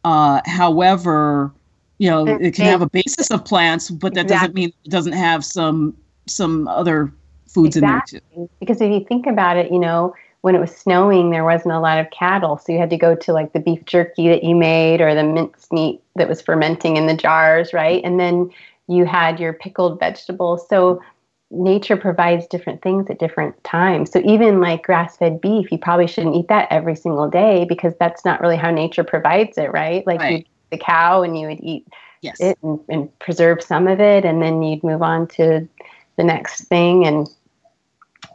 Uh, 0.03 0.41
however, 0.47 1.53
you 1.99 2.09
know, 2.09 2.27
it 2.27 2.55
can 2.55 2.65
have 2.65 2.81
a 2.81 2.89
basis 2.89 3.31
of 3.31 3.45
plants, 3.45 3.91
but 3.91 4.15
that 4.15 4.23
exactly. 4.23 4.47
doesn't 4.47 4.55
mean 4.55 4.73
it 4.87 4.91
doesn't 4.91 5.13
have 5.13 5.45
some 5.45 5.95
some 6.25 6.69
other 6.69 7.13
foods 7.57 7.77
exactly. 7.77 8.19
in 8.19 8.39
there 8.39 8.47
too. 8.47 8.51
Because 8.61 8.81
if 8.81 8.91
you 8.91 9.05
think 9.05 9.27
about 9.27 9.57
it, 9.57 9.73
you 9.73 9.79
know, 9.79 10.15
when 10.43 10.55
it 10.55 10.61
was 10.61 10.75
snowing, 10.75 11.31
there 11.31 11.45
wasn't 11.45 11.75
a 11.75 11.81
lot 11.81 11.99
of 11.99 12.11
cattle. 12.11 12.57
So 12.57 12.73
you 12.73 12.79
had 12.79 12.91
to 12.91 12.97
go 12.97 13.17
to 13.17 13.33
like 13.33 13.53
the 13.53 13.59
beef 13.59 13.85
jerky 13.85 14.29
that 14.29 14.45
you 14.45 14.55
made 14.55 15.01
or 15.01 15.15
the 15.15 15.25
minced 15.25 15.73
meat 15.73 16.01
that 16.15 16.29
was 16.29 16.41
fermenting 16.41 16.97
in 16.97 17.07
the 17.07 17.17
jars, 17.17 17.73
right? 17.73 18.01
And 18.05 18.21
then 18.21 18.51
you 18.87 19.07
had 19.07 19.41
your 19.41 19.53
pickled 19.53 19.99
vegetables. 19.99 20.69
So 20.69 21.03
nature 21.51 21.97
provides 21.97 22.47
different 22.47 22.83
things 22.83 23.09
at 23.11 23.19
different 23.19 23.63
times. 23.65 24.13
So 24.13 24.21
even 24.25 24.61
like 24.61 24.85
grass-fed 24.85 25.41
beef, 25.41 25.73
you 25.73 25.79
probably 25.79 26.07
shouldn't 26.07 26.37
eat 26.37 26.49
that 26.49 26.69
every 26.71 26.97
single 26.97 27.29
day 27.29 27.65
because 27.65 27.95
that's 27.99 28.25
not 28.25 28.41
really 28.41 28.57
how 28.57 28.71
nature 28.71 29.05
provides 29.05 29.59
it, 29.59 29.73
right? 29.73 30.07
Like 30.07 30.21
right. 30.21 30.47
the 30.71 30.79
cow 30.79 31.23
and 31.23 31.39
you 31.39 31.49
would 31.49 31.61
eat 31.61 31.87
yes. 32.21 32.41
it 32.41 32.59
and, 32.63 32.79
and 32.89 33.19
preserve 33.19 33.63
some 33.63 33.89
of 33.89 34.01
it 34.01 34.25
and 34.25 34.43
then 34.43 34.63
you'd 34.63 34.85
move 34.85 35.03
on 35.03 35.27
to 35.29 35.69
the 36.17 36.25
next 36.25 36.63
thing 36.65 37.07
and 37.07 37.29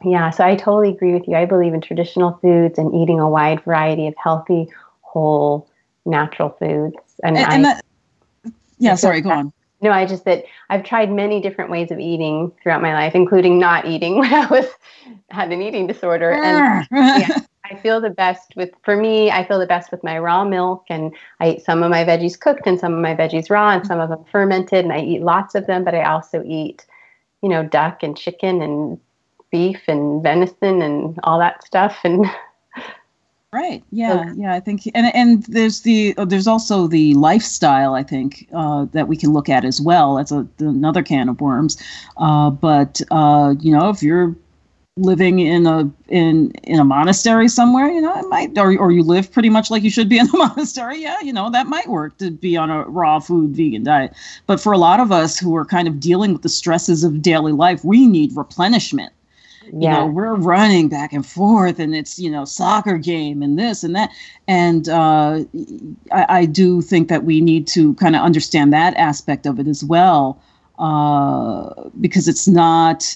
yeah, 0.03 0.29
so 0.29 0.43
I 0.43 0.55
totally 0.55 0.89
agree 0.89 1.13
with 1.13 1.27
you. 1.27 1.35
I 1.35 1.45
believe 1.45 1.73
in 1.73 1.81
traditional 1.81 2.37
foods 2.41 2.77
and 2.77 2.93
eating 2.95 3.19
a 3.19 3.29
wide 3.29 3.63
variety 3.63 4.07
of 4.07 4.15
healthy, 4.21 4.67
whole, 5.01 5.67
natural 6.05 6.49
foods. 6.49 6.97
And, 7.23 7.37
and, 7.37 7.45
I, 7.45 7.55
and 7.55 7.65
that, 7.65 7.85
yeah, 8.79 8.95
sorry, 8.95 9.21
go 9.21 9.29
on. 9.29 9.53
No, 9.81 9.91
I 9.91 10.05
just 10.05 10.25
that 10.25 10.45
I've 10.69 10.83
tried 10.83 11.11
many 11.11 11.41
different 11.41 11.71
ways 11.71 11.89
of 11.89 11.99
eating 11.99 12.51
throughout 12.61 12.81
my 12.81 12.93
life, 12.93 13.15
including 13.15 13.57
not 13.57 13.87
eating 13.87 14.17
when 14.19 14.33
I 14.33 14.45
was 14.47 14.67
had 15.29 15.51
an 15.51 15.61
eating 15.61 15.87
disorder. 15.87 16.31
And 16.31 16.87
ah. 16.91 17.17
yeah, 17.17 17.39
I 17.65 17.75
feel 17.77 17.99
the 17.99 18.09
best 18.09 18.53
with, 18.55 18.69
for 18.83 18.95
me, 18.95 19.31
I 19.31 19.45
feel 19.47 19.59
the 19.59 19.65
best 19.65 19.91
with 19.91 20.03
my 20.03 20.19
raw 20.19 20.43
milk. 20.43 20.85
And 20.89 21.15
I 21.39 21.51
eat 21.51 21.65
some 21.65 21.81
of 21.81 21.89
my 21.89 22.03
veggies 22.03 22.39
cooked 22.39 22.67
and 22.67 22.79
some 22.79 22.93
of 22.93 22.99
my 22.99 23.15
veggies 23.15 23.49
raw 23.49 23.71
and 23.71 23.85
some 23.85 23.99
of 23.99 24.09
them 24.09 24.23
fermented. 24.31 24.85
And 24.85 24.93
I 24.93 25.01
eat 25.01 25.21
lots 25.21 25.55
of 25.55 25.65
them, 25.65 25.83
but 25.83 25.95
I 25.95 26.03
also 26.03 26.43
eat, 26.45 26.85
you 27.41 27.49
know, 27.49 27.63
duck 27.63 28.03
and 28.03 28.15
chicken 28.15 28.61
and 28.61 28.99
beef 29.51 29.81
and 29.87 30.23
venison 30.23 30.81
and 30.81 31.19
all 31.23 31.39
that 31.39 31.63
stuff. 31.63 31.97
And 32.03 32.25
Right. 33.53 33.83
Yeah. 33.91 34.31
Yeah. 34.37 34.53
I 34.53 34.61
think, 34.61 34.89
and 34.95 35.13
and 35.13 35.43
there's 35.43 35.81
the 35.81 36.15
uh, 36.17 36.23
there's 36.23 36.47
also 36.47 36.87
the 36.87 37.13
lifestyle. 37.15 37.95
I 37.95 38.03
think 38.03 38.47
uh, 38.53 38.85
that 38.93 39.09
we 39.09 39.17
can 39.17 39.33
look 39.33 39.49
at 39.49 39.65
as 39.65 39.81
well. 39.81 40.15
That's 40.15 40.31
a, 40.31 40.47
another 40.59 41.03
can 41.03 41.27
of 41.27 41.41
worms. 41.41 41.75
Uh, 42.15 42.49
but 42.49 43.01
uh, 43.11 43.55
you 43.59 43.73
know, 43.73 43.89
if 43.89 44.01
you're 44.01 44.33
living 44.95 45.39
in 45.39 45.67
a 45.67 45.91
in 46.07 46.51
in 46.63 46.79
a 46.79 46.85
monastery 46.85 47.49
somewhere, 47.49 47.87
you 47.87 47.99
know, 47.99 48.17
it 48.17 48.29
might, 48.29 48.57
or 48.57 48.77
or 48.77 48.93
you 48.93 49.03
live 49.03 49.29
pretty 49.29 49.49
much 49.49 49.69
like 49.69 49.83
you 49.83 49.89
should 49.89 50.07
be 50.07 50.17
in 50.17 50.29
a 50.29 50.37
monastery. 50.37 51.01
Yeah, 51.01 51.19
you 51.19 51.33
know, 51.33 51.49
that 51.49 51.67
might 51.67 51.89
work 51.89 52.17
to 52.19 52.31
be 52.31 52.55
on 52.55 52.69
a 52.69 52.83
raw 52.83 53.19
food 53.19 53.53
vegan 53.53 53.83
diet. 53.83 54.13
But 54.47 54.61
for 54.61 54.71
a 54.71 54.77
lot 54.77 55.01
of 55.01 55.11
us 55.11 55.37
who 55.37 55.57
are 55.57 55.65
kind 55.65 55.89
of 55.89 55.99
dealing 55.99 56.31
with 56.31 56.43
the 56.43 56.49
stresses 56.49 57.03
of 57.03 57.21
daily 57.21 57.51
life, 57.51 57.83
we 57.83 58.07
need 58.07 58.33
replenishment 58.37 59.11
you 59.71 59.83
yeah. 59.83 59.99
know 59.99 60.05
we're 60.07 60.35
running 60.35 60.89
back 60.89 61.13
and 61.13 61.25
forth 61.25 61.79
and 61.79 61.95
it's 61.95 62.19
you 62.19 62.29
know 62.29 62.43
soccer 62.43 62.97
game 62.97 63.41
and 63.41 63.57
this 63.57 63.83
and 63.83 63.95
that. 63.95 64.11
And 64.47 64.89
uh, 64.89 65.45
I, 66.11 66.25
I, 66.29 66.45
do 66.45 66.81
think 66.81 67.07
that 67.07 67.23
we 67.23 67.39
need 67.39 67.67
to 67.67 67.93
kind 67.95 68.15
of 68.15 68.21
understand 68.21 68.73
that 68.73 68.95
aspect 68.95 69.45
of 69.45 69.59
it 69.59 69.67
as 69.67 69.83
well 69.83 70.41
uh, 70.77 71.89
because 72.01 72.27
it's 72.27 72.47
not 72.47 73.15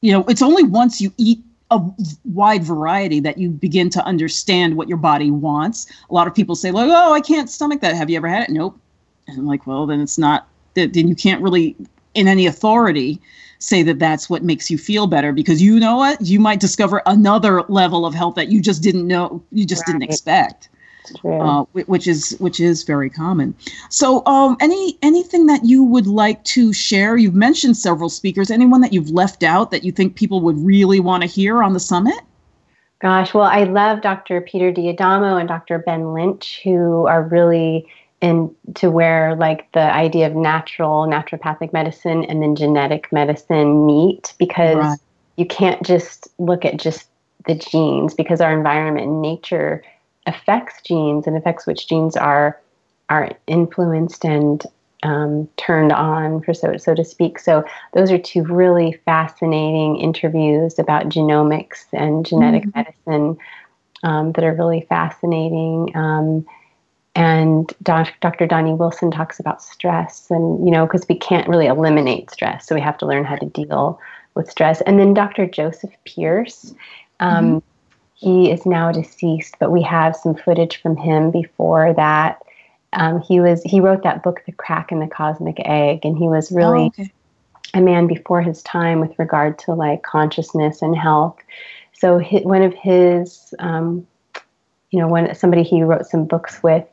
you 0.00 0.12
know 0.12 0.24
it's 0.28 0.42
only 0.42 0.62
once 0.62 1.00
you 1.00 1.12
eat 1.16 1.40
a 1.72 1.80
wide 2.24 2.62
variety 2.62 3.20
that 3.20 3.38
you 3.38 3.50
begin 3.50 3.90
to 3.90 4.04
understand 4.04 4.76
what 4.76 4.88
your 4.88 4.98
body 4.98 5.30
wants. 5.30 5.90
A 6.08 6.14
lot 6.14 6.28
of 6.28 6.34
people 6.34 6.54
say 6.54 6.70
like 6.70 6.88
oh 6.88 7.12
i 7.12 7.20
can't 7.20 7.50
stomach 7.50 7.80
that. 7.80 7.96
Have 7.96 8.10
you 8.10 8.16
ever 8.16 8.28
had 8.28 8.44
it? 8.44 8.50
Nope. 8.50 8.78
And 9.26 9.38
i'm 9.38 9.46
like 9.46 9.66
well 9.66 9.86
then 9.86 10.00
it's 10.00 10.18
not 10.18 10.46
that 10.74 10.92
then 10.92 11.08
you 11.08 11.16
can't 11.16 11.42
really 11.42 11.74
in 12.14 12.28
any 12.28 12.46
authority 12.46 13.20
say 13.60 13.82
that 13.84 13.98
that's 13.98 14.28
what 14.28 14.42
makes 14.42 14.70
you 14.70 14.76
feel 14.76 15.06
better 15.06 15.32
because 15.32 15.62
you 15.62 15.78
know 15.78 15.96
what? 15.96 16.20
You 16.20 16.40
might 16.40 16.60
discover 16.60 17.02
another 17.06 17.62
level 17.68 18.04
of 18.04 18.14
health 18.14 18.34
that 18.34 18.50
you 18.50 18.60
just 18.60 18.82
didn't 18.82 19.06
know 19.06 19.42
you 19.52 19.64
just 19.64 19.86
right. 19.86 19.92
didn't 19.92 20.02
expect 20.02 20.68
uh, 21.24 21.64
which 21.72 22.06
is 22.06 22.36
which 22.38 22.60
is 22.60 22.84
very 22.84 23.10
common. 23.10 23.54
So 23.88 24.24
um, 24.26 24.56
any 24.60 24.98
anything 25.02 25.46
that 25.46 25.64
you 25.64 25.84
would 25.84 26.06
like 26.06 26.42
to 26.44 26.72
share? 26.72 27.16
You've 27.16 27.34
mentioned 27.34 27.76
several 27.76 28.08
speakers. 28.08 28.50
Anyone 28.50 28.80
that 28.80 28.92
you've 28.92 29.10
left 29.10 29.42
out 29.42 29.70
that 29.70 29.84
you 29.84 29.92
think 29.92 30.16
people 30.16 30.40
would 30.42 30.58
really 30.58 31.00
want 31.00 31.22
to 31.22 31.28
hear 31.28 31.62
on 31.62 31.72
the 31.72 31.80
summit? 31.80 32.20
Gosh 33.00 33.32
well 33.32 33.44
i 33.44 33.64
love 33.64 34.02
dr 34.02 34.42
peter 34.42 34.70
d'adamo 34.70 35.40
and 35.40 35.48
dr 35.48 35.78
ben 35.86 36.12
lynch 36.12 36.60
who 36.62 37.06
are 37.06 37.22
really 37.22 37.88
and 38.22 38.54
to 38.74 38.90
where 38.90 39.34
like 39.36 39.70
the 39.72 39.94
idea 39.94 40.26
of 40.26 40.34
natural 40.34 41.06
naturopathic 41.06 41.72
medicine 41.72 42.24
and 42.24 42.42
then 42.42 42.54
genetic 42.54 43.10
medicine 43.12 43.86
meet 43.86 44.34
because 44.38 44.76
right. 44.76 44.98
you 45.36 45.46
can't 45.46 45.82
just 45.84 46.28
look 46.38 46.64
at 46.64 46.76
just 46.76 47.08
the 47.46 47.54
genes 47.54 48.14
because 48.14 48.40
our 48.40 48.52
environment 48.52 49.06
and 49.06 49.22
nature 49.22 49.82
affects 50.26 50.80
genes 50.82 51.26
and 51.26 51.36
affects 51.36 51.66
which 51.66 51.88
genes 51.88 52.16
are 52.16 52.60
are 53.08 53.30
influenced 53.46 54.24
and 54.24 54.66
um, 55.02 55.48
turned 55.56 55.92
on 55.92 56.42
for 56.42 56.52
so 56.52 56.76
so 56.76 56.94
to 56.94 57.04
speak. 57.04 57.38
So 57.38 57.64
those 57.94 58.10
are 58.10 58.18
two 58.18 58.42
really 58.42 59.00
fascinating 59.04 59.96
interviews 59.98 60.78
about 60.78 61.08
genomics 61.08 61.86
and 61.92 62.24
genetic 62.24 62.64
mm-hmm. 62.64 62.78
medicine 62.78 63.38
um, 64.02 64.32
that 64.32 64.44
are 64.44 64.54
really 64.54 64.86
fascinating. 64.88 65.96
Um, 65.96 66.46
and 67.14 67.72
Dr. 67.82 68.46
Donnie 68.46 68.74
Wilson 68.74 69.10
talks 69.10 69.40
about 69.40 69.62
stress, 69.62 70.30
and 70.30 70.64
you 70.64 70.70
know, 70.70 70.86
because 70.86 71.06
we 71.08 71.16
can't 71.16 71.48
really 71.48 71.66
eliminate 71.66 72.30
stress, 72.30 72.66
so 72.66 72.74
we 72.74 72.80
have 72.80 72.98
to 72.98 73.06
learn 73.06 73.24
how 73.24 73.36
to 73.36 73.46
deal 73.46 74.00
with 74.34 74.50
stress. 74.50 74.80
And 74.82 74.98
then 74.98 75.12
Dr. 75.12 75.46
Joseph 75.46 75.90
Pearce, 76.04 76.72
um, 77.18 77.46
mm-hmm. 77.46 77.58
he 78.14 78.50
is 78.50 78.64
now 78.64 78.92
deceased, 78.92 79.56
but 79.58 79.72
we 79.72 79.82
have 79.82 80.14
some 80.14 80.36
footage 80.36 80.80
from 80.80 80.96
him 80.96 81.30
before 81.32 81.92
that. 81.94 82.40
Um, 82.92 83.20
he 83.20 83.40
was 83.40 83.62
he 83.64 83.80
wrote 83.80 84.04
that 84.04 84.22
book, 84.22 84.42
The 84.46 84.52
Crack 84.52 84.92
in 84.92 85.00
the 85.00 85.06
Cosmic 85.08 85.56
Egg, 85.64 86.00
and 86.04 86.16
he 86.16 86.28
was 86.28 86.52
really 86.52 86.84
oh, 86.84 86.86
okay. 86.86 87.12
a 87.74 87.80
man 87.80 88.06
before 88.06 88.40
his 88.40 88.62
time 88.62 89.00
with 89.00 89.18
regard 89.18 89.58
to 89.60 89.74
like 89.74 90.04
consciousness 90.04 90.80
and 90.80 90.96
health. 90.96 91.38
So 91.92 92.18
his, 92.18 92.44
one 92.44 92.62
of 92.62 92.72
his, 92.74 93.52
um, 93.58 94.06
you 94.90 95.00
know, 95.00 95.08
when 95.08 95.34
somebody 95.34 95.64
he 95.64 95.82
wrote 95.82 96.06
some 96.06 96.24
books 96.24 96.62
with 96.62 96.86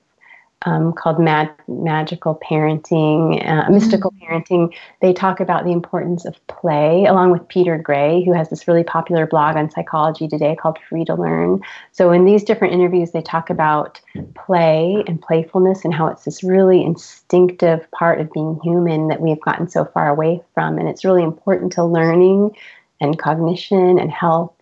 um, 0.63 0.91
called 0.93 1.19
Mag- 1.19 1.49
Magical 1.67 2.39
Parenting, 2.43 3.41
uh, 3.43 3.63
mm-hmm. 3.63 3.73
Mystical 3.73 4.13
Parenting. 4.21 4.73
They 5.01 5.13
talk 5.13 5.39
about 5.39 5.63
the 5.63 5.71
importance 5.71 6.25
of 6.25 6.35
play, 6.47 7.05
along 7.05 7.31
with 7.31 7.47
Peter 7.47 7.77
Gray, 7.77 8.23
who 8.23 8.33
has 8.33 8.49
this 8.49 8.67
really 8.67 8.83
popular 8.83 9.27
blog 9.27 9.55
on 9.55 9.69
psychology 9.69 10.27
today 10.27 10.55
called 10.55 10.79
Free 10.89 11.05
to 11.05 11.13
Learn. 11.13 11.61
So, 11.91 12.11
in 12.11 12.25
these 12.25 12.43
different 12.43 12.73
interviews, 12.73 13.11
they 13.11 13.21
talk 13.21 13.49
about 13.49 14.01
play 14.35 15.03
and 15.07 15.21
playfulness 15.21 15.85
and 15.85 15.93
how 15.93 16.07
it's 16.07 16.25
this 16.25 16.43
really 16.43 16.83
instinctive 16.83 17.89
part 17.91 18.19
of 18.19 18.33
being 18.33 18.59
human 18.63 19.09
that 19.09 19.21
we 19.21 19.29
have 19.29 19.41
gotten 19.41 19.69
so 19.69 19.85
far 19.85 20.09
away 20.09 20.41
from. 20.53 20.79
And 20.79 20.89
it's 20.89 21.05
really 21.05 21.23
important 21.23 21.71
to 21.73 21.83
learning 21.83 22.55
and 22.99 23.19
cognition 23.19 23.99
and 23.99 24.11
health. 24.11 24.53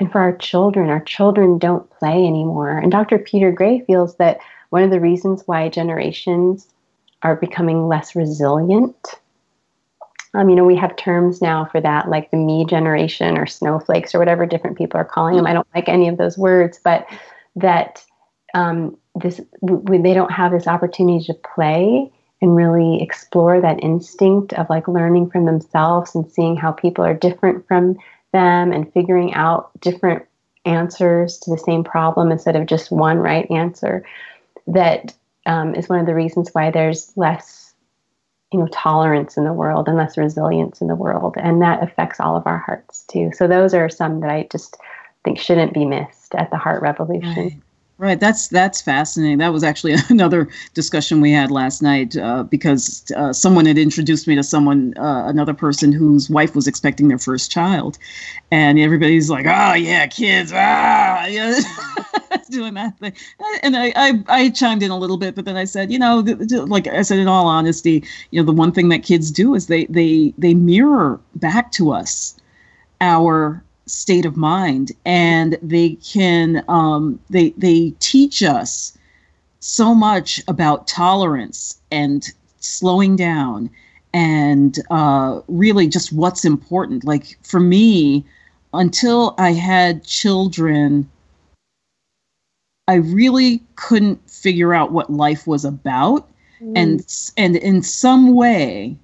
And 0.00 0.10
for 0.10 0.20
our 0.20 0.36
children, 0.36 0.88
our 0.88 1.04
children 1.04 1.58
don't 1.58 1.88
play 1.90 2.26
anymore. 2.26 2.78
And 2.78 2.90
Dr. 2.90 3.18
Peter 3.18 3.52
Gray 3.52 3.80
feels 3.86 4.16
that 4.16 4.40
one 4.72 4.82
of 4.82 4.90
the 4.90 5.00
reasons 5.00 5.42
why 5.44 5.68
generations 5.68 6.66
are 7.22 7.36
becoming 7.36 7.88
less 7.88 8.16
resilient. 8.16 8.96
Um, 10.32 10.48
you 10.48 10.56
know, 10.56 10.64
we 10.64 10.76
have 10.76 10.96
terms 10.96 11.42
now 11.42 11.66
for 11.66 11.78
that, 11.82 12.08
like 12.08 12.30
the 12.30 12.38
me 12.38 12.64
generation 12.64 13.36
or 13.36 13.44
snowflakes 13.44 14.14
or 14.14 14.18
whatever 14.18 14.46
different 14.46 14.78
people 14.78 14.98
are 14.98 15.04
calling 15.04 15.36
them. 15.36 15.46
I 15.46 15.52
don't 15.52 15.68
like 15.74 15.90
any 15.90 16.08
of 16.08 16.16
those 16.16 16.38
words, 16.38 16.80
but 16.82 17.06
that 17.54 18.02
um, 18.54 18.96
this 19.14 19.42
w- 19.60 20.02
they 20.02 20.14
don't 20.14 20.32
have 20.32 20.52
this 20.52 20.66
opportunity 20.66 21.22
to 21.26 21.34
play 21.34 22.10
and 22.40 22.56
really 22.56 23.02
explore 23.02 23.60
that 23.60 23.84
instinct 23.84 24.54
of 24.54 24.70
like 24.70 24.88
learning 24.88 25.28
from 25.28 25.44
themselves 25.44 26.14
and 26.14 26.26
seeing 26.32 26.56
how 26.56 26.72
people 26.72 27.04
are 27.04 27.12
different 27.12 27.68
from 27.68 27.98
them 28.32 28.72
and 28.72 28.90
figuring 28.94 29.34
out 29.34 29.70
different 29.82 30.24
answers 30.64 31.36
to 31.40 31.50
the 31.50 31.58
same 31.58 31.84
problem 31.84 32.32
instead 32.32 32.56
of 32.56 32.64
just 32.64 32.90
one 32.90 33.18
right 33.18 33.50
answer 33.50 34.02
that 34.66 35.14
um, 35.46 35.74
is 35.74 35.88
one 35.88 35.98
of 35.98 36.06
the 36.06 36.14
reasons 36.14 36.50
why 36.52 36.70
there's 36.70 37.12
less 37.16 37.74
you 38.52 38.58
know 38.58 38.68
tolerance 38.68 39.36
in 39.36 39.44
the 39.44 39.52
world 39.52 39.88
and 39.88 39.96
less 39.96 40.16
resilience 40.16 40.80
in 40.80 40.86
the 40.86 40.94
world. 40.94 41.34
And 41.38 41.62
that 41.62 41.82
affects 41.82 42.20
all 42.20 42.36
of 42.36 42.46
our 42.46 42.58
hearts 42.58 43.04
too. 43.10 43.30
So 43.34 43.48
those 43.48 43.74
are 43.74 43.88
some 43.88 44.20
that 44.20 44.30
i 44.30 44.46
just 44.50 44.76
think 45.24 45.38
shouldn't 45.38 45.72
be 45.72 45.84
missed 45.84 46.34
at 46.34 46.50
the 46.50 46.56
heart 46.56 46.82
revolution. 46.82 47.44
Right. 47.44 47.60
Right, 47.98 48.18
that's 48.18 48.48
that's 48.48 48.80
fascinating. 48.82 49.38
That 49.38 49.52
was 49.52 49.62
actually 49.62 49.94
another 50.08 50.48
discussion 50.74 51.20
we 51.20 51.30
had 51.30 51.52
last 51.52 51.82
night 51.82 52.16
uh, 52.16 52.42
because 52.42 53.04
uh, 53.16 53.32
someone 53.32 53.64
had 53.64 53.78
introduced 53.78 54.26
me 54.26 54.34
to 54.34 54.42
someone, 54.42 54.94
uh, 54.98 55.24
another 55.28 55.54
person 55.54 55.92
whose 55.92 56.28
wife 56.28 56.56
was 56.56 56.66
expecting 56.66 57.06
their 57.06 57.18
first 57.18 57.52
child, 57.52 57.98
and 58.50 58.80
everybody's 58.80 59.30
like, 59.30 59.46
"Oh 59.46 59.74
yeah, 59.74 60.06
kids, 60.08 60.50
ah, 60.52 61.26
yeah. 61.26 61.60
doing 62.50 62.74
that 62.74 62.98
thing." 62.98 63.12
And 63.62 63.76
I, 63.76 63.92
I, 63.94 64.24
I 64.28 64.50
chimed 64.50 64.82
in 64.82 64.90
a 64.90 64.98
little 64.98 65.16
bit, 65.18 65.36
but 65.36 65.44
then 65.44 65.56
I 65.56 65.64
said, 65.64 65.92
you 65.92 65.98
know, 65.98 66.20
like 66.66 66.88
I 66.88 67.02
said, 67.02 67.20
in 67.20 67.28
all 67.28 67.46
honesty, 67.46 68.02
you 68.32 68.40
know, 68.40 68.46
the 68.46 68.52
one 68.52 68.72
thing 68.72 68.88
that 68.88 69.04
kids 69.04 69.30
do 69.30 69.54
is 69.54 69.68
they 69.68 69.84
they 69.86 70.34
they 70.38 70.54
mirror 70.54 71.20
back 71.36 71.70
to 71.72 71.92
us 71.92 72.36
our 73.00 73.62
state 73.86 74.24
of 74.24 74.36
mind 74.36 74.92
and 75.04 75.58
they 75.62 75.90
can 75.96 76.64
um, 76.68 77.18
they 77.30 77.50
they 77.50 77.90
teach 77.98 78.42
us 78.42 78.96
so 79.60 79.94
much 79.94 80.40
about 80.48 80.86
tolerance 80.86 81.80
and 81.90 82.32
slowing 82.60 83.16
down 83.16 83.70
and 84.14 84.78
uh, 84.90 85.40
really 85.48 85.88
just 85.88 86.12
what's 86.12 86.44
important 86.44 87.04
like 87.04 87.38
for 87.42 87.60
me 87.60 88.24
until 88.74 89.34
i 89.38 89.52
had 89.52 90.04
children 90.04 91.08
i 92.88 92.94
really 92.94 93.62
couldn't 93.76 94.18
figure 94.30 94.72
out 94.72 94.92
what 94.92 95.10
life 95.10 95.46
was 95.46 95.64
about 95.64 96.28
mm. 96.60 96.72
and 96.76 97.04
and 97.36 97.56
in 97.56 97.82
some 97.82 98.34
way 98.34 98.96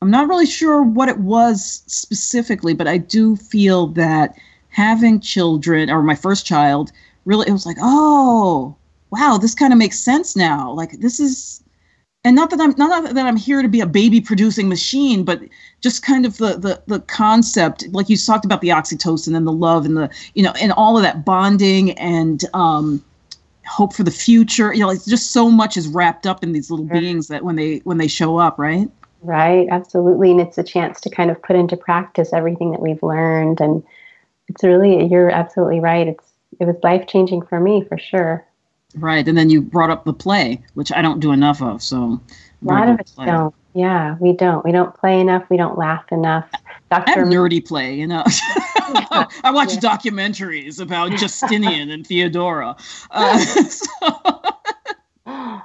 I'm 0.00 0.10
not 0.10 0.28
really 0.28 0.46
sure 0.46 0.82
what 0.82 1.08
it 1.08 1.18
was 1.18 1.82
specifically, 1.86 2.72
but 2.72 2.86
I 2.86 2.98
do 2.98 3.36
feel 3.36 3.88
that 3.88 4.36
having 4.68 5.20
children 5.20 5.90
or 5.90 6.02
my 6.02 6.14
first 6.14 6.46
child 6.46 6.92
really 7.24 7.48
it 7.48 7.52
was 7.52 7.66
like, 7.66 7.76
oh, 7.80 8.76
wow, 9.10 9.38
this 9.38 9.54
kind 9.54 9.72
of 9.72 9.78
makes 9.78 9.98
sense 9.98 10.36
now. 10.36 10.72
Like 10.72 11.00
this 11.00 11.18
is 11.18 11.62
and 12.24 12.34
not 12.36 12.50
that 12.50 12.60
I'm 12.60 12.74
not 12.76 13.14
that 13.14 13.26
I'm 13.26 13.36
here 13.36 13.62
to 13.62 13.68
be 13.68 13.80
a 13.80 13.86
baby 13.86 14.20
producing 14.20 14.68
machine, 14.68 15.24
but 15.24 15.40
just 15.80 16.02
kind 16.02 16.26
of 16.26 16.36
the 16.38 16.56
the 16.56 16.82
the 16.86 17.00
concept, 17.00 17.86
like 17.92 18.08
you 18.08 18.16
talked 18.16 18.44
about 18.44 18.60
the 18.60 18.68
oxytocin 18.68 19.36
and 19.36 19.46
the 19.46 19.52
love 19.52 19.84
and 19.84 19.96
the 19.96 20.10
you 20.34 20.42
know 20.42 20.52
and 20.60 20.72
all 20.72 20.96
of 20.96 21.02
that 21.02 21.24
bonding 21.24 21.92
and 21.92 22.44
um, 22.54 23.02
hope 23.66 23.94
for 23.94 24.02
the 24.02 24.10
future. 24.10 24.72
You 24.74 24.80
know, 24.80 24.88
like 24.88 25.04
just 25.04 25.30
so 25.32 25.50
much 25.50 25.76
is 25.76 25.88
wrapped 25.88 26.26
up 26.26 26.42
in 26.42 26.52
these 26.52 26.70
little 26.70 26.86
beings 26.86 27.28
that 27.28 27.44
when 27.44 27.56
they 27.56 27.78
when 27.78 27.98
they 27.98 28.08
show 28.08 28.36
up, 28.36 28.58
right? 28.58 28.90
Right, 29.22 29.66
absolutely, 29.70 30.30
and 30.30 30.40
it's 30.40 30.58
a 30.58 30.62
chance 30.62 31.00
to 31.00 31.10
kind 31.10 31.30
of 31.30 31.42
put 31.42 31.56
into 31.56 31.76
practice 31.76 32.32
everything 32.32 32.70
that 32.70 32.80
we've 32.80 33.02
learned, 33.02 33.60
and 33.60 33.82
it's 34.48 34.62
really 34.62 35.06
you're 35.06 35.30
absolutely 35.30 35.80
right. 35.80 36.06
It's 36.06 36.24
it 36.60 36.66
was 36.66 36.76
life 36.82 37.06
changing 37.06 37.42
for 37.42 37.60
me 37.60 37.84
for 37.84 37.98
sure. 37.98 38.44
Right, 38.94 39.26
and 39.26 39.36
then 39.36 39.50
you 39.50 39.60
brought 39.60 39.90
up 39.90 40.04
the 40.04 40.14
play, 40.14 40.62
which 40.74 40.92
I 40.92 41.02
don't 41.02 41.20
do 41.20 41.32
enough 41.32 41.60
of. 41.60 41.82
So 41.82 42.20
a 42.62 42.64
lot 42.64 42.88
of 42.88 43.00
us 43.00 43.10
play. 43.12 43.26
don't. 43.26 43.54
Yeah, 43.74 44.16
we 44.18 44.32
don't. 44.32 44.64
We 44.64 44.72
don't 44.72 44.94
play 44.94 45.20
enough. 45.20 45.44
We 45.50 45.56
don't 45.56 45.76
laugh 45.76 46.10
enough. 46.10 46.48
Doctor, 46.90 47.12
I 47.12 47.18
have 47.18 47.28
nerdy 47.28 47.64
play. 47.64 47.94
You 47.94 48.06
know, 48.06 48.22
I 48.26 49.50
watch 49.52 49.74
yeah. 49.74 49.80
documentaries 49.80 50.80
about 50.80 51.12
Justinian 51.18 51.90
and 51.90 52.06
Theodora. 52.06 52.76
Uh, 53.10 53.38
so, 53.38 54.42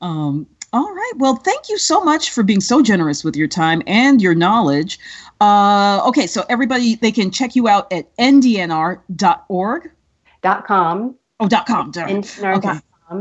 um, 0.00 0.46
all 0.72 0.92
right. 0.92 1.12
Well, 1.16 1.36
thank 1.36 1.68
you 1.68 1.78
so 1.78 2.02
much 2.02 2.30
for 2.30 2.42
being 2.42 2.60
so 2.60 2.82
generous 2.82 3.24
with 3.24 3.36
your 3.36 3.48
time 3.48 3.82
and 3.86 4.22
your 4.22 4.34
knowledge. 4.34 4.98
Uh, 5.40 6.00
okay, 6.06 6.26
so 6.26 6.44
everybody, 6.48 6.94
they 6.94 7.12
can 7.12 7.30
check 7.30 7.54
you 7.56 7.68
out 7.68 7.92
at 7.92 8.14
ndnr.org. 8.16 9.90
Dot 10.40 10.66
com. 10.66 11.14
Oh, 11.40 11.48
dot 11.48 11.66
com. 11.66 11.92
Okay. 12.56 12.80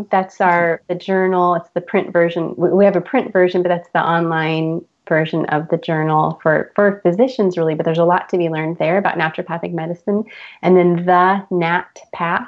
That's 0.09 0.39
our 0.39 0.81
the 0.87 0.95
journal. 0.95 1.55
It's 1.55 1.69
the 1.73 1.81
print 1.81 2.13
version. 2.13 2.55
We 2.55 2.85
have 2.85 2.95
a 2.95 3.01
print 3.01 3.33
version, 3.33 3.61
but 3.61 3.69
that's 3.69 3.89
the 3.93 4.01
online 4.01 4.85
version 5.07 5.45
of 5.47 5.67
the 5.69 5.77
journal 5.77 6.39
for 6.41 6.71
for 6.75 7.01
physicians, 7.03 7.57
really. 7.57 7.75
But 7.75 7.85
there's 7.85 7.97
a 7.97 8.05
lot 8.05 8.29
to 8.29 8.37
be 8.37 8.49
learned 8.49 8.77
there 8.77 8.97
about 8.97 9.17
naturopathic 9.17 9.73
medicine. 9.73 10.23
And 10.61 10.77
then 10.77 11.05
the 11.05 11.45
Nat 11.51 11.99
Path 12.13 12.47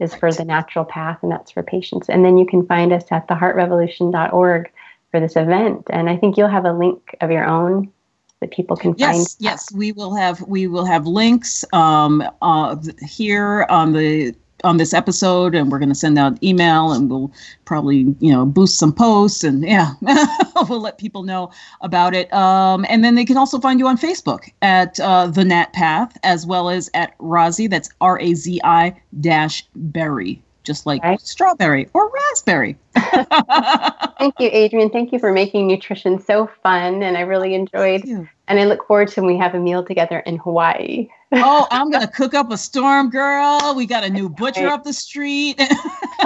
is 0.00 0.14
for 0.14 0.32
the 0.32 0.44
natural 0.44 0.84
path, 0.84 1.18
and 1.22 1.30
that's 1.30 1.50
for 1.50 1.62
patients. 1.62 2.08
And 2.08 2.24
then 2.24 2.36
you 2.36 2.46
can 2.46 2.66
find 2.66 2.92
us 2.92 3.04
at 3.10 3.28
theheartrevolution.org 3.28 4.70
for 5.10 5.20
this 5.20 5.36
event. 5.36 5.86
And 5.90 6.08
I 6.08 6.16
think 6.16 6.36
you'll 6.36 6.48
have 6.48 6.64
a 6.64 6.72
link 6.72 7.14
of 7.20 7.30
your 7.30 7.46
own 7.46 7.92
that 8.40 8.50
people 8.50 8.76
can 8.76 8.94
yes, 8.96 9.16
find. 9.16 9.36
Yes, 9.38 9.72
we 9.72 9.92
will 9.92 10.14
have 10.14 10.40
we 10.42 10.66
will 10.66 10.86
have 10.86 11.06
links 11.06 11.64
um, 11.72 12.22
uh, 12.40 12.76
here 13.06 13.66
on 13.68 13.92
the 13.92 14.34
on 14.64 14.76
this 14.76 14.94
episode 14.94 15.54
and 15.54 15.70
we're 15.70 15.78
going 15.78 15.88
to 15.88 15.94
send 15.94 16.18
out 16.18 16.42
email 16.42 16.92
and 16.92 17.10
we'll 17.10 17.32
probably 17.64 18.14
you 18.20 18.32
know 18.32 18.44
boost 18.44 18.78
some 18.78 18.92
posts 18.92 19.44
and 19.44 19.62
yeah 19.64 19.94
we'll 20.68 20.80
let 20.80 20.98
people 20.98 21.22
know 21.22 21.50
about 21.80 22.14
it. 22.14 22.32
Um, 22.32 22.84
and 22.88 23.04
then 23.04 23.14
they 23.14 23.24
can 23.24 23.36
also 23.36 23.58
find 23.58 23.78
you 23.78 23.86
on 23.86 23.96
facebook 23.96 24.50
at 24.62 24.98
uh, 25.00 25.26
the 25.26 25.44
nat 25.44 25.72
path 25.72 26.16
as 26.22 26.46
well 26.46 26.70
as 26.70 26.90
at 26.94 27.16
razi 27.18 27.68
that's 27.68 27.90
r-a-z-i 28.00 29.00
dash 29.20 29.66
berry 29.74 30.42
just 30.70 30.86
like 30.86 31.02
right. 31.02 31.20
strawberry 31.20 31.88
or 31.94 32.08
raspberry. 32.08 32.76
Thank 32.94 34.34
you, 34.38 34.48
Adrienne. 34.54 34.90
Thank 34.90 35.12
you 35.12 35.18
for 35.18 35.32
making 35.32 35.66
nutrition 35.66 36.20
so 36.20 36.48
fun. 36.62 37.02
And 37.02 37.16
I 37.16 37.22
really 37.22 37.54
enjoyed, 37.54 38.04
and 38.04 38.28
I 38.48 38.64
look 38.66 38.86
forward 38.86 39.08
to 39.08 39.20
when 39.20 39.34
we 39.34 39.36
have 39.38 39.56
a 39.56 39.58
meal 39.58 39.84
together 39.84 40.20
in 40.20 40.36
Hawaii. 40.36 41.08
oh, 41.32 41.66
I'm 41.72 41.90
going 41.90 42.06
to 42.06 42.12
cook 42.12 42.34
up 42.34 42.52
a 42.52 42.56
storm, 42.56 43.10
girl. 43.10 43.74
We 43.74 43.84
got 43.84 44.04
a 44.04 44.10
new 44.10 44.28
butcher 44.28 44.66
right. 44.66 44.74
up 44.74 44.84
the 44.84 44.92
street. 44.92 45.58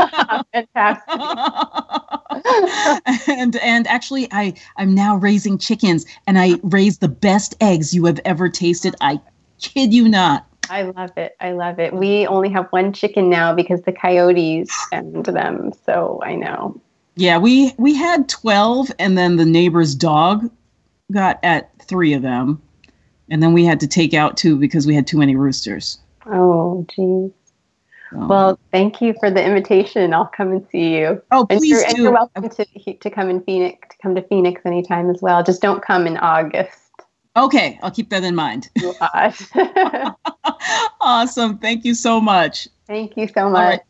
Fantastic. 0.53 1.21
and 3.29 3.57
and 3.57 3.87
actually 3.87 4.29
I 4.31 4.53
I'm 4.77 4.95
now 4.95 5.16
raising 5.16 5.57
chickens 5.57 6.05
and 6.27 6.39
I 6.39 6.61
raise 6.62 6.99
the 6.99 7.09
best 7.09 7.55
eggs 7.62 7.95
you 7.95 8.05
have 8.05 8.21
ever 8.27 8.51
tasted. 8.51 8.95
I 9.01 9.21
kid 9.59 9.95
you 9.95 10.07
not. 10.07 10.47
I 10.70 10.82
love 10.82 11.12
it. 11.16 11.36
I 11.41 11.53
love 11.53 11.78
it. 11.78 11.93
We 11.93 12.27
only 12.27 12.49
have 12.51 12.66
one 12.70 12.93
chicken 12.93 13.28
now 13.28 13.55
because 13.55 13.82
the 13.82 13.93
coyotes 13.93 14.73
send 14.91 15.27
them. 15.27 15.73
So 15.85 16.20
I 16.23 16.35
know. 16.35 16.81
Yeah, 17.16 17.39
we 17.39 17.74
we 17.78 17.95
had 17.95 18.28
12 18.28 18.93
and 18.99 19.16
then 19.16 19.36
the 19.36 19.45
neighbor's 19.45 19.95
dog 19.95 20.51
got 21.12 21.39
at 21.43 21.70
3 21.82 22.15
of 22.15 22.23
them. 22.23 22.61
And 23.31 23.43
then 23.43 23.53
we 23.53 23.65
had 23.65 23.81
to 23.81 23.86
take 23.86 24.15
out 24.15 24.36
two 24.36 24.57
because 24.57 24.86
we 24.86 24.95
had 24.95 25.07
too 25.07 25.19
many 25.19 25.35
roosters. 25.35 25.99
Oh, 26.27 26.86
geez. 26.95 27.31
Um, 28.12 28.28
well, 28.28 28.59
thank 28.70 29.01
you 29.01 29.15
for 29.19 29.31
the 29.31 29.43
invitation. 29.43 30.12
I'll 30.12 30.27
come 30.27 30.53
and 30.53 30.66
see 30.70 30.97
you. 30.99 31.23
Oh, 31.31 31.47
please 31.47 31.62
and 31.62 31.65
you're, 31.65 31.81
do. 31.81 31.86
And 31.89 31.99
you're 31.99 32.12
welcome 32.12 32.49
to 32.49 32.95
to 32.95 33.11
come 33.11 33.31
in 33.31 33.43
Phoenix 33.43 33.89
to 33.89 33.97
come 34.03 34.15
to 34.15 34.23
Phoenix 34.23 34.62
anytime 34.65 35.11
as 35.11 35.20
well. 35.20 35.43
Just 35.43 35.62
don't 35.62 35.82
come 35.82 36.07
in 36.07 36.16
August. 36.19 36.84
Okay, 37.36 37.78
I'll 37.82 37.90
keep 37.90 38.11
that 38.11 38.23
in 38.23 38.35
mind. 38.35 38.70
awesome. 41.01 41.59
Thank 41.59 41.85
you 41.85 41.94
so 41.94 42.20
much. 42.20 42.69
Thank 42.86 43.16
you 43.16 43.27
so 43.27 43.51
much. 43.51 43.81